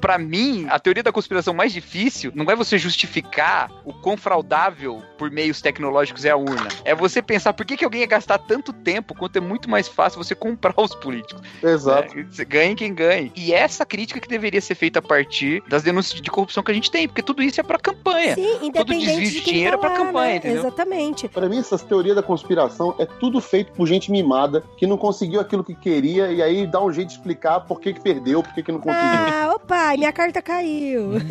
pra 0.00 0.18
mim, 0.18 0.66
a 0.68 0.78
teoria 0.78 1.02
da 1.02 1.12
conspiração 1.12 1.54
mais 1.54 1.72
difícil 1.72 2.32
não 2.34 2.44
é 2.50 2.56
você 2.56 2.78
justificar 2.78 3.70
o 3.84 3.92
quão 3.92 4.16
fraudável 4.16 5.02
por 5.18 5.30
meios 5.30 5.60
tecnológicos 5.60 6.24
é 6.24 6.30
a 6.30 6.36
urna. 6.36 6.68
É 6.84 6.94
você 6.94 7.22
pensar 7.22 7.52
por 7.52 7.64
que, 7.64 7.76
que 7.76 7.84
alguém 7.84 8.00
ia 8.00 8.06
gastar 8.06 8.38
tanto 8.38 8.72
tempo 8.72 9.14
quanto 9.14 9.36
é 9.36 9.40
muito 9.40 9.70
mais 9.70 9.88
fácil 9.88 10.22
você 10.22 10.34
comprar 10.34 10.74
os 10.76 10.94
políticos. 10.94 11.42
Exato. 11.62 12.14
É, 12.18 12.44
ganha 12.44 12.74
quem 12.74 12.94
ganha. 12.94 13.30
E 13.36 13.52
essa 13.52 13.84
crítica 13.86 14.20
que 14.20 14.28
deveria 14.28 14.60
ser 14.60 14.74
feita 14.74 14.98
a 14.98 15.02
partir 15.02 15.62
das 15.68 15.82
denúncias 15.82 16.20
de 16.20 16.30
corrupção 16.30 16.62
que 16.62 16.70
a 16.70 16.74
gente 16.74 16.90
tem, 16.90 17.06
porque 17.06 17.22
tudo 17.22 17.42
isso 17.42 17.60
é 17.60 17.64
pra 17.64 17.78
campanha. 17.78 18.21
Sim, 18.34 18.58
independente 18.62 19.06
desvio 19.06 19.30
de 19.30 19.40
quem 19.40 19.54
dinheiro 19.54 19.78
tá 19.78 19.88
pra 19.88 19.90
lá, 19.90 19.96
campanha, 20.06 20.30
né? 20.30 20.36
entendeu? 20.36 20.60
Exatamente. 20.60 21.28
Pra 21.28 21.48
mim, 21.48 21.58
essas 21.58 21.82
teorias 21.82 22.16
da 22.16 22.22
conspiração 22.22 22.94
é 22.98 23.06
tudo 23.06 23.40
feito 23.40 23.72
por 23.72 23.86
gente 23.86 24.10
mimada, 24.10 24.62
que 24.76 24.86
não 24.86 24.96
conseguiu 24.96 25.40
aquilo 25.40 25.64
que 25.64 25.74
queria, 25.74 26.30
e 26.32 26.42
aí 26.42 26.66
dá 26.66 26.82
um 26.82 26.92
jeito 26.92 27.08
de 27.08 27.14
explicar 27.14 27.60
por 27.60 27.80
que, 27.80 27.92
que 27.92 28.00
perdeu, 28.00 28.42
por 28.42 28.54
que, 28.54 28.62
que 28.62 28.72
não 28.72 28.80
conseguiu. 28.80 29.02
Ah, 29.02 29.52
opa, 29.54 29.96
minha 29.96 30.12
carta 30.12 30.40
caiu. 30.42 31.12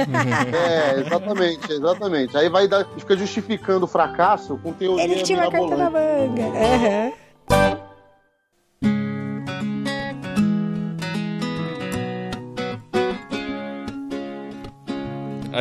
É, 0.52 1.00
exatamente, 1.00 1.72
exatamente. 1.72 2.38
Aí 2.38 2.50
vai 2.50 2.68
dar, 2.68 2.86
fica 2.98 3.16
justificando 3.16 3.86
o 3.86 3.88
fracasso 3.88 4.58
com 4.62 4.74
teoria 4.74 5.04
Ele 5.04 5.22
tinha 5.22 5.40
uma 5.40 5.52
carta 5.52 5.76
na 5.76 5.90
manga. 5.90 6.44
Aham. 6.44 7.91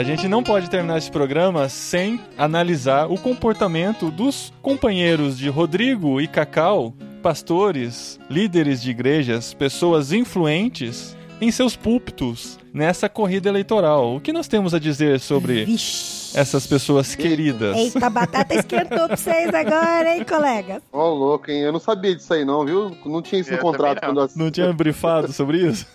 A 0.00 0.02
gente 0.02 0.26
não 0.26 0.42
pode 0.42 0.70
terminar 0.70 0.96
esse 0.96 1.10
programa 1.10 1.68
sem 1.68 2.18
analisar 2.38 3.12
o 3.12 3.18
comportamento 3.18 4.10
dos 4.10 4.50
companheiros 4.62 5.36
de 5.36 5.50
Rodrigo 5.50 6.22
e 6.22 6.26
Cacau, 6.26 6.94
pastores, 7.22 8.18
líderes 8.30 8.80
de 8.80 8.92
igrejas, 8.92 9.52
pessoas 9.52 10.10
influentes 10.10 11.14
em 11.38 11.50
seus 11.50 11.76
púlpitos 11.76 12.58
nessa 12.72 13.10
corrida 13.10 13.50
eleitoral. 13.50 14.16
O 14.16 14.20
que 14.22 14.32
nós 14.32 14.48
temos 14.48 14.72
a 14.72 14.78
dizer 14.78 15.20
sobre 15.20 15.66
Vixe. 15.66 16.29
Essas 16.34 16.66
pessoas 16.66 17.14
queridas? 17.14 17.76
Eita, 17.76 18.06
a 18.06 18.10
batata 18.10 18.54
esquentou 18.54 19.06
pra 19.06 19.16
vocês 19.16 19.52
agora, 19.52 20.16
hein, 20.16 20.24
colegas? 20.24 20.82
Ó, 20.92 21.12
louco, 21.12 21.50
hein? 21.50 21.60
Eu 21.60 21.72
não 21.72 21.80
sabia 21.80 22.14
disso 22.14 22.32
aí, 22.32 22.44
não, 22.44 22.64
viu? 22.64 22.96
Não 23.04 23.22
tinha 23.22 23.40
isso 23.40 23.50
no 23.50 23.56
Eu 23.56 23.62
contrato 23.62 24.00
quando 24.00 24.18
eu 24.18 24.24
assisti. 24.24 24.42
Não 24.42 24.50
tinha 24.50 24.72
brifado 24.72 25.32
sobre 25.32 25.58
isso? 25.66 25.86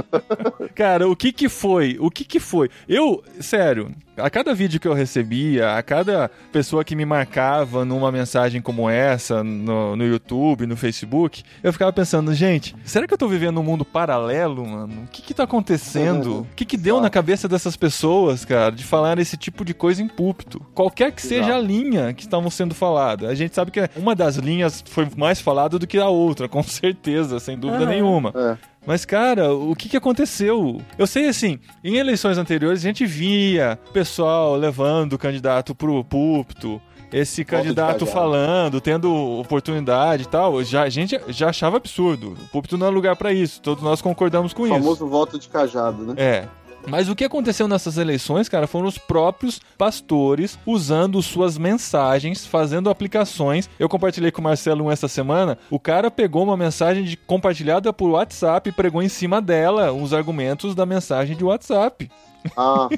Cara, 0.74 1.08
o 1.08 1.16
que 1.16 1.32
que 1.32 1.48
foi? 1.48 1.96
O 2.00 2.10
que 2.10 2.24
que 2.24 2.40
foi? 2.40 2.70
Eu, 2.88 3.22
sério, 3.40 3.90
a 4.16 4.30
cada 4.30 4.54
vídeo 4.54 4.78
que 4.80 4.86
eu 4.86 4.94
recebia, 4.94 5.76
a 5.76 5.82
cada 5.82 6.30
pessoa 6.52 6.84
que 6.84 6.94
me 6.94 7.04
marcava 7.04 7.84
numa 7.84 8.12
mensagem 8.12 8.62
como 8.62 8.88
essa, 8.88 9.42
no, 9.42 9.96
no 9.96 10.06
YouTube, 10.06 10.66
no 10.66 10.76
Facebook, 10.76 11.42
eu 11.62 11.72
ficava 11.72 11.92
pensando, 11.92 12.32
gente, 12.34 12.74
será 12.84 13.06
que 13.06 13.14
eu 13.14 13.18
tô 13.18 13.28
vivendo 13.28 13.58
um 13.60 13.64
mundo 13.64 13.84
paralelo, 13.84 14.66
mano? 14.66 15.02
O 15.04 15.08
que 15.08 15.20
que 15.20 15.34
tá 15.34 15.44
acontecendo 15.44 15.64
acontecendo? 15.74 16.46
O 16.54 16.56
que, 16.56 16.64
que 16.64 16.76
deu 16.76 17.00
na 17.00 17.10
cabeça 17.10 17.48
dessas 17.48 17.76
pessoas, 17.76 18.44
cara, 18.44 18.70
de 18.70 18.84
falar 18.84 19.18
esse 19.24 19.36
tipo 19.36 19.64
de 19.64 19.74
coisa 19.74 20.00
em 20.02 20.08
púlpito? 20.08 20.60
Qualquer 20.74 21.10
que 21.12 21.20
seja 21.20 21.50
Exato. 21.50 21.58
a 21.58 21.60
linha 21.60 22.12
que 22.14 22.22
estavam 22.22 22.48
sendo 22.50 22.74
falada. 22.74 23.28
A 23.28 23.34
gente 23.34 23.54
sabe 23.54 23.70
que 23.70 23.80
uma 23.96 24.14
das 24.14 24.36
linhas 24.36 24.82
foi 24.86 25.08
mais 25.16 25.40
falada 25.40 25.78
do 25.78 25.86
que 25.86 25.98
a 25.98 26.08
outra, 26.08 26.46
com 26.48 26.62
certeza, 26.62 27.40
sem 27.40 27.58
dúvida 27.58 27.84
nenhuma. 27.86 28.32
É. 28.34 28.56
Mas, 28.86 29.04
cara, 29.04 29.52
o 29.54 29.74
que, 29.74 29.88
que 29.88 29.96
aconteceu? 29.96 30.80
Eu 30.98 31.06
sei, 31.06 31.26
assim, 31.28 31.58
em 31.82 31.96
eleições 31.96 32.36
anteriores 32.38 32.80
a 32.80 32.86
gente 32.86 33.06
via 33.06 33.78
pessoal 33.94 34.54
levando 34.56 35.14
o 35.14 35.18
candidato 35.18 35.74
pro 35.74 36.04
púlpito, 36.04 36.80
esse 37.10 37.44
candidato 37.44 38.04
falando, 38.04 38.80
tendo 38.80 39.14
oportunidade 39.38 40.24
e 40.24 40.26
tal. 40.26 40.62
Já, 40.64 40.82
a 40.82 40.88
gente 40.90 41.18
já 41.28 41.48
achava 41.48 41.76
absurdo. 41.76 42.32
O 42.32 42.48
púlpito 42.48 42.76
não 42.76 42.88
é 42.88 42.90
lugar 42.90 43.16
pra 43.16 43.32
isso. 43.32 43.60
Todos 43.62 43.82
nós 43.82 44.02
concordamos 44.02 44.52
com 44.52 44.64
O 44.64 44.66
isso. 44.66 44.74
famoso 44.74 45.06
voto 45.06 45.38
de 45.38 45.48
cajado, 45.48 46.02
né? 46.04 46.14
É. 46.18 46.48
Mas 46.86 47.08
o 47.08 47.16
que 47.16 47.24
aconteceu 47.24 47.66
nessas 47.66 47.96
eleições, 47.96 48.48
cara, 48.48 48.66
foram 48.66 48.86
os 48.86 48.98
próprios 48.98 49.58
pastores 49.78 50.58
usando 50.66 51.20
suas 51.22 51.56
mensagens, 51.56 52.46
fazendo 52.46 52.90
aplicações. 52.90 53.68
Eu 53.78 53.88
compartilhei 53.88 54.30
com 54.30 54.40
o 54.40 54.44
Marcelo 54.44 54.84
um 54.84 54.90
essa 54.90 55.08
semana. 55.08 55.56
O 55.70 55.80
cara 55.80 56.10
pegou 56.10 56.44
uma 56.44 56.56
mensagem 56.56 57.02
de- 57.04 57.16
compartilhada 57.16 57.92
por 57.92 58.10
WhatsApp 58.10 58.68
e 58.68 58.72
pregou 58.72 59.02
em 59.02 59.08
cima 59.08 59.40
dela 59.40 59.92
os 59.92 60.12
argumentos 60.12 60.74
da 60.74 60.84
mensagem 60.84 61.36
de 61.36 61.42
WhatsApp. 61.44 62.10
Ah, 62.56 62.88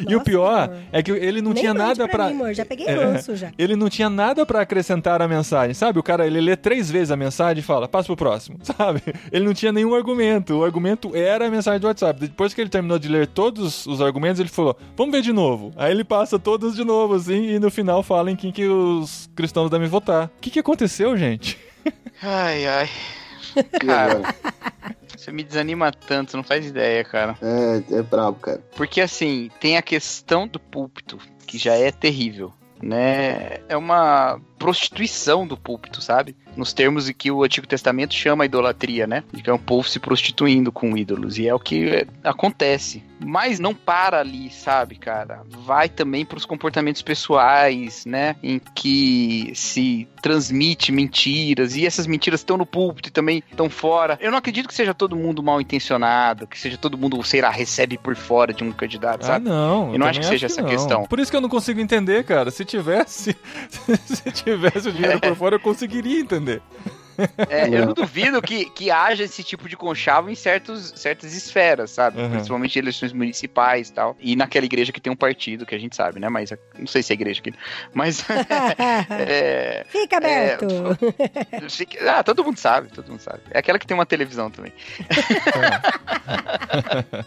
e 0.00 0.14
o 0.14 0.18
Nossa, 0.18 0.24
pior 0.24 0.62
amor. 0.70 0.76
é 0.92 1.02
que 1.02 1.10
ele 1.10 1.42
não 1.42 1.52
Nem 1.52 1.62
tinha 1.62 1.74
nada 1.74 2.06
pra. 2.08 2.26
Mim, 2.28 2.32
amor. 2.34 2.54
Já 2.54 2.64
peguei 2.64 2.86
É. 2.86 2.94
ranço 2.94 3.34
já. 3.36 3.50
Ele 3.58 3.74
não 3.76 3.88
tinha 3.88 4.08
nada 4.08 4.46
pra 4.46 4.60
acrescentar 4.60 5.20
à 5.20 5.26
mensagem, 5.28 5.74
sabe? 5.74 5.98
O 5.98 6.02
cara, 6.02 6.26
ele 6.26 6.40
lê 6.40 6.56
três 6.56 6.90
vezes 6.90 7.10
a 7.10 7.16
mensagem 7.16 7.60
e 7.60 7.62
fala, 7.62 7.88
passa 7.88 8.06
pro 8.06 8.16
próximo, 8.16 8.58
sabe? 8.62 9.02
Ele 9.32 9.44
não 9.44 9.52
tinha 9.54 9.72
nenhum 9.72 9.94
argumento. 9.94 10.54
O 10.58 10.64
argumento 10.64 11.14
era 11.16 11.46
a 11.46 11.50
mensagem 11.50 11.80
do 11.80 11.86
WhatsApp. 11.86 12.20
Depois 12.20 12.54
que 12.54 12.60
ele 12.60 12.70
terminou 12.70 12.98
de 12.98 13.08
ler 13.08 13.26
todos 13.26 13.86
os 13.86 14.00
argumentos, 14.00 14.38
ele 14.40 14.48
falou, 14.48 14.76
vamos 14.96 15.12
ver 15.12 15.22
de 15.22 15.32
novo. 15.32 15.72
Aí 15.76 15.90
ele 15.90 16.04
passa 16.04 16.38
todos 16.38 16.76
de 16.76 16.84
novo, 16.84 17.14
assim, 17.14 17.48
e 17.50 17.58
no 17.58 17.70
final 17.70 18.02
fala 18.02 18.30
em 18.30 18.36
quem 18.36 18.52
que 18.52 18.66
os 18.66 19.28
cristãos 19.34 19.70
devem 19.70 19.88
votar. 19.88 20.26
O 20.26 20.30
que 20.40 20.50
que 20.50 20.58
aconteceu, 20.60 21.16
gente? 21.16 21.58
Ai, 22.22 22.66
ai. 22.66 22.88
Cara? 23.84 24.22
Você 25.26 25.32
me 25.32 25.42
desanima 25.42 25.90
tanto, 25.90 26.36
não 26.36 26.44
faz 26.44 26.66
ideia, 26.66 27.02
cara. 27.02 27.36
É, 27.42 27.98
é 27.98 28.02
brabo, 28.02 28.38
cara. 28.38 28.62
Porque 28.76 29.00
assim, 29.00 29.50
tem 29.60 29.76
a 29.76 29.82
questão 29.82 30.46
do 30.46 30.60
púlpito, 30.60 31.18
que 31.46 31.58
já 31.58 31.74
é 31.74 31.90
terrível, 31.90 32.52
né? 32.80 33.58
É 33.68 33.76
uma 33.76 34.40
prostituição 34.58 35.46
do 35.46 35.56
púlpito, 35.56 36.00
sabe? 36.00 36.36
Nos 36.56 36.72
termos 36.72 37.08
em 37.08 37.12
que 37.12 37.30
o 37.30 37.44
Antigo 37.44 37.66
Testamento 37.66 38.14
chama 38.14 38.44
a 38.44 38.46
idolatria, 38.46 39.06
né? 39.06 39.22
De 39.32 39.42
que 39.42 39.50
é 39.50 39.52
um 39.52 39.58
povo 39.58 39.88
se 39.88 39.98
prostituindo 40.00 40.72
com 40.72 40.96
ídolos. 40.96 41.38
E 41.38 41.46
é 41.46 41.54
o 41.54 41.58
que 41.58 41.88
é, 41.88 42.06
acontece. 42.24 43.02
Mas 43.18 43.58
não 43.58 43.74
para 43.74 44.20
ali, 44.20 44.50
sabe, 44.50 44.96
cara? 44.96 45.42
Vai 45.48 45.88
também 45.88 46.24
para 46.24 46.36
os 46.38 46.44
comportamentos 46.44 47.00
pessoais, 47.02 48.04
né? 48.06 48.36
Em 48.42 48.58
que 48.74 49.52
se 49.54 50.06
transmite 50.22 50.90
mentiras. 50.92 51.76
E 51.76 51.86
essas 51.86 52.06
mentiras 52.06 52.40
estão 52.40 52.56
no 52.56 52.66
púlpito 52.66 53.08
e 53.08 53.12
também 53.12 53.42
estão 53.50 53.68
fora. 53.70 54.18
Eu 54.20 54.30
não 54.30 54.38
acredito 54.38 54.68
que 54.68 54.74
seja 54.74 54.92
todo 54.94 55.14
mundo 55.16 55.42
mal 55.42 55.60
intencionado, 55.60 56.46
que 56.46 56.58
seja 56.58 56.76
todo 56.76 56.96
mundo, 56.98 57.22
sei 57.22 57.40
lá, 57.40 57.50
recebe 57.50 57.96
por 57.98 58.14
fora 58.16 58.52
de 58.52 58.64
um 58.64 58.72
candidato, 58.72 59.22
Ah, 59.24 59.26
sabe? 59.26 59.44
não. 59.48 59.92
Eu 59.92 59.98
não 59.98 60.06
acho 60.06 60.20
que 60.20 60.26
seja 60.26 60.46
essa 60.46 60.62
não. 60.62 60.68
questão. 60.68 61.04
Por 61.04 61.18
isso 61.20 61.30
que 61.30 61.36
eu 61.36 61.40
não 61.40 61.48
consigo 61.48 61.80
entender, 61.80 62.24
cara. 62.24 62.50
Se 62.50 62.64
tivesse, 62.64 63.36
se 64.04 64.32
tivesse 64.32 64.45
o 64.86 64.92
dinheiro 64.92 65.20
por 65.20 65.34
fora, 65.36 65.56
eu 65.56 65.60
conseguiria 65.60 66.20
entender. 66.20 66.62
É, 67.48 67.68
eu 67.68 67.86
não 67.86 67.94
duvido 67.94 68.40
que, 68.42 68.68
que 68.70 68.90
haja 68.90 69.24
esse 69.24 69.42
tipo 69.42 69.68
de 69.68 69.76
conchavo 69.76 70.30
em 70.30 70.34
certos, 70.34 70.92
certas 70.96 71.34
esferas, 71.34 71.90
sabe? 71.90 72.20
Uhum. 72.20 72.30
Principalmente 72.30 72.78
eleições 72.78 73.12
municipais 73.12 73.88
e 73.88 73.92
tal. 73.92 74.16
E 74.20 74.36
naquela 74.36 74.66
igreja 74.66 74.92
que 74.92 75.00
tem 75.00 75.12
um 75.12 75.16
partido, 75.16 75.66
que 75.66 75.74
a 75.74 75.78
gente 75.78 75.96
sabe, 75.96 76.20
né? 76.20 76.28
Mas 76.28 76.52
não 76.78 76.86
sei 76.86 77.02
se 77.02 77.12
é 77.12 77.14
igreja 77.14 77.40
aqui. 77.40 77.54
Mas. 77.94 78.24
é, 79.10 79.84
Fica 79.88 80.16
aberto. 80.18 80.66
fica- 81.70 82.18
ah, 82.18 82.22
todo 82.22 82.44
mundo 82.44 82.58
sabe, 82.58 82.88
todo 82.88 83.08
mundo 83.10 83.20
sabe. 83.20 83.40
É 83.50 83.58
aquela 83.58 83.78
que 83.78 83.86
tem 83.86 83.96
uma 83.96 84.06
televisão 84.06 84.50
também. 84.50 84.72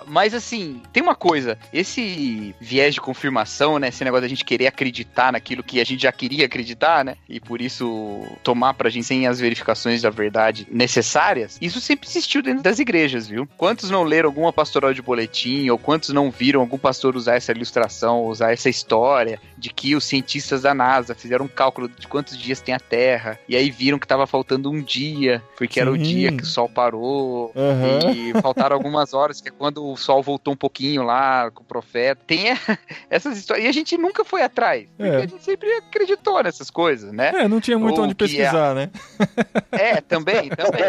Mas 0.07 0.33
assim, 0.33 0.81
tem 0.91 1.01
uma 1.01 1.15
coisa, 1.15 1.57
esse 1.73 2.53
viés 2.59 2.93
de 2.93 3.01
confirmação, 3.01 3.79
né? 3.79 3.89
Esse 3.89 4.03
negócio 4.03 4.21
da 4.23 4.27
gente 4.27 4.45
querer 4.45 4.67
acreditar 4.67 5.31
naquilo 5.31 5.63
que 5.63 5.79
a 5.79 5.85
gente 5.85 6.03
já 6.03 6.11
queria 6.11 6.45
acreditar, 6.45 7.03
né? 7.03 7.15
E 7.27 7.39
por 7.39 7.61
isso 7.61 8.25
tomar 8.43 8.73
pra 8.73 8.89
gente 8.89 9.05
sem 9.05 9.27
as 9.27 9.39
verificações 9.39 9.78
da 10.01 10.09
verdade 10.09 10.67
necessárias, 10.71 11.57
isso 11.61 11.79
sempre 11.81 12.07
existiu 12.07 12.41
dentro 12.41 12.61
das 12.63 12.79
igrejas, 12.79 13.27
viu? 13.27 13.47
Quantos 13.57 13.89
não 13.89 14.03
leram 14.03 14.29
alguma 14.29 14.51
pastoral 14.53 14.93
de 14.93 15.01
boletim, 15.01 15.69
ou 15.69 15.77
quantos 15.77 16.09
não 16.09 16.29
viram 16.29 16.61
algum 16.61 16.77
pastor 16.77 17.15
usar 17.15 17.35
essa 17.35 17.51
ilustração, 17.51 18.25
usar 18.25 18.51
essa 18.53 18.69
história 18.69 19.39
de 19.57 19.69
que 19.69 19.95
os 19.95 20.03
cientistas 20.03 20.61
da 20.61 20.73
NASA 20.73 21.15
fizeram 21.15 21.45
um 21.45 21.49
cálculo 21.49 21.87
de 21.89 22.07
quantos 22.07 22.37
dias 22.37 22.61
tem 22.61 22.73
a 22.75 22.79
Terra, 22.79 23.39
e 23.47 23.55
aí 23.55 23.69
viram 23.71 23.97
que 23.99 24.07
tava 24.07 24.25
faltando 24.27 24.69
um 24.71 24.81
dia, 24.81 25.41
porque 25.57 25.79
era 25.79 25.91
o 25.91 25.95
Sim. 25.95 26.03
dia 26.03 26.31
que 26.31 26.43
o 26.43 26.45
Sol 26.45 26.69
parou, 26.69 27.51
Aham. 27.55 28.11
e 28.13 28.33
faltaram 28.41 28.75
algumas 28.75 29.13
horas, 29.13 29.41
que 29.41 29.49
é 29.49 29.51
quando 29.51 29.85
o 29.85 29.95
sol 29.97 30.21
voltou 30.21 30.53
um 30.53 30.57
pouquinho 30.57 31.03
lá 31.03 31.49
com 31.51 31.61
o 31.63 31.65
profeta. 31.65 32.21
Tem 32.27 32.45
essas 33.09 33.37
histórias. 33.37 33.65
E 33.65 33.69
a 33.69 33.71
gente 33.71 33.97
nunca 33.97 34.23
foi 34.25 34.41
atrás. 34.41 34.87
Porque 34.97 35.11
É. 35.11 35.15
a 35.17 35.21
gente 35.27 35.43
sempre 35.43 35.69
acreditou 35.75 36.41
nessas 36.43 36.69
coisas, 36.69 37.11
né? 37.11 37.31
É, 37.35 37.47
não 37.47 37.59
tinha 37.61 37.77
muito 37.77 37.97
Ou 37.97 38.03
onde 38.03 38.11
é- 38.13 38.15
pesquisar, 38.15 38.73
né? 38.75 38.89
É, 39.71 40.01
também, 40.01 40.49
também. 40.49 40.83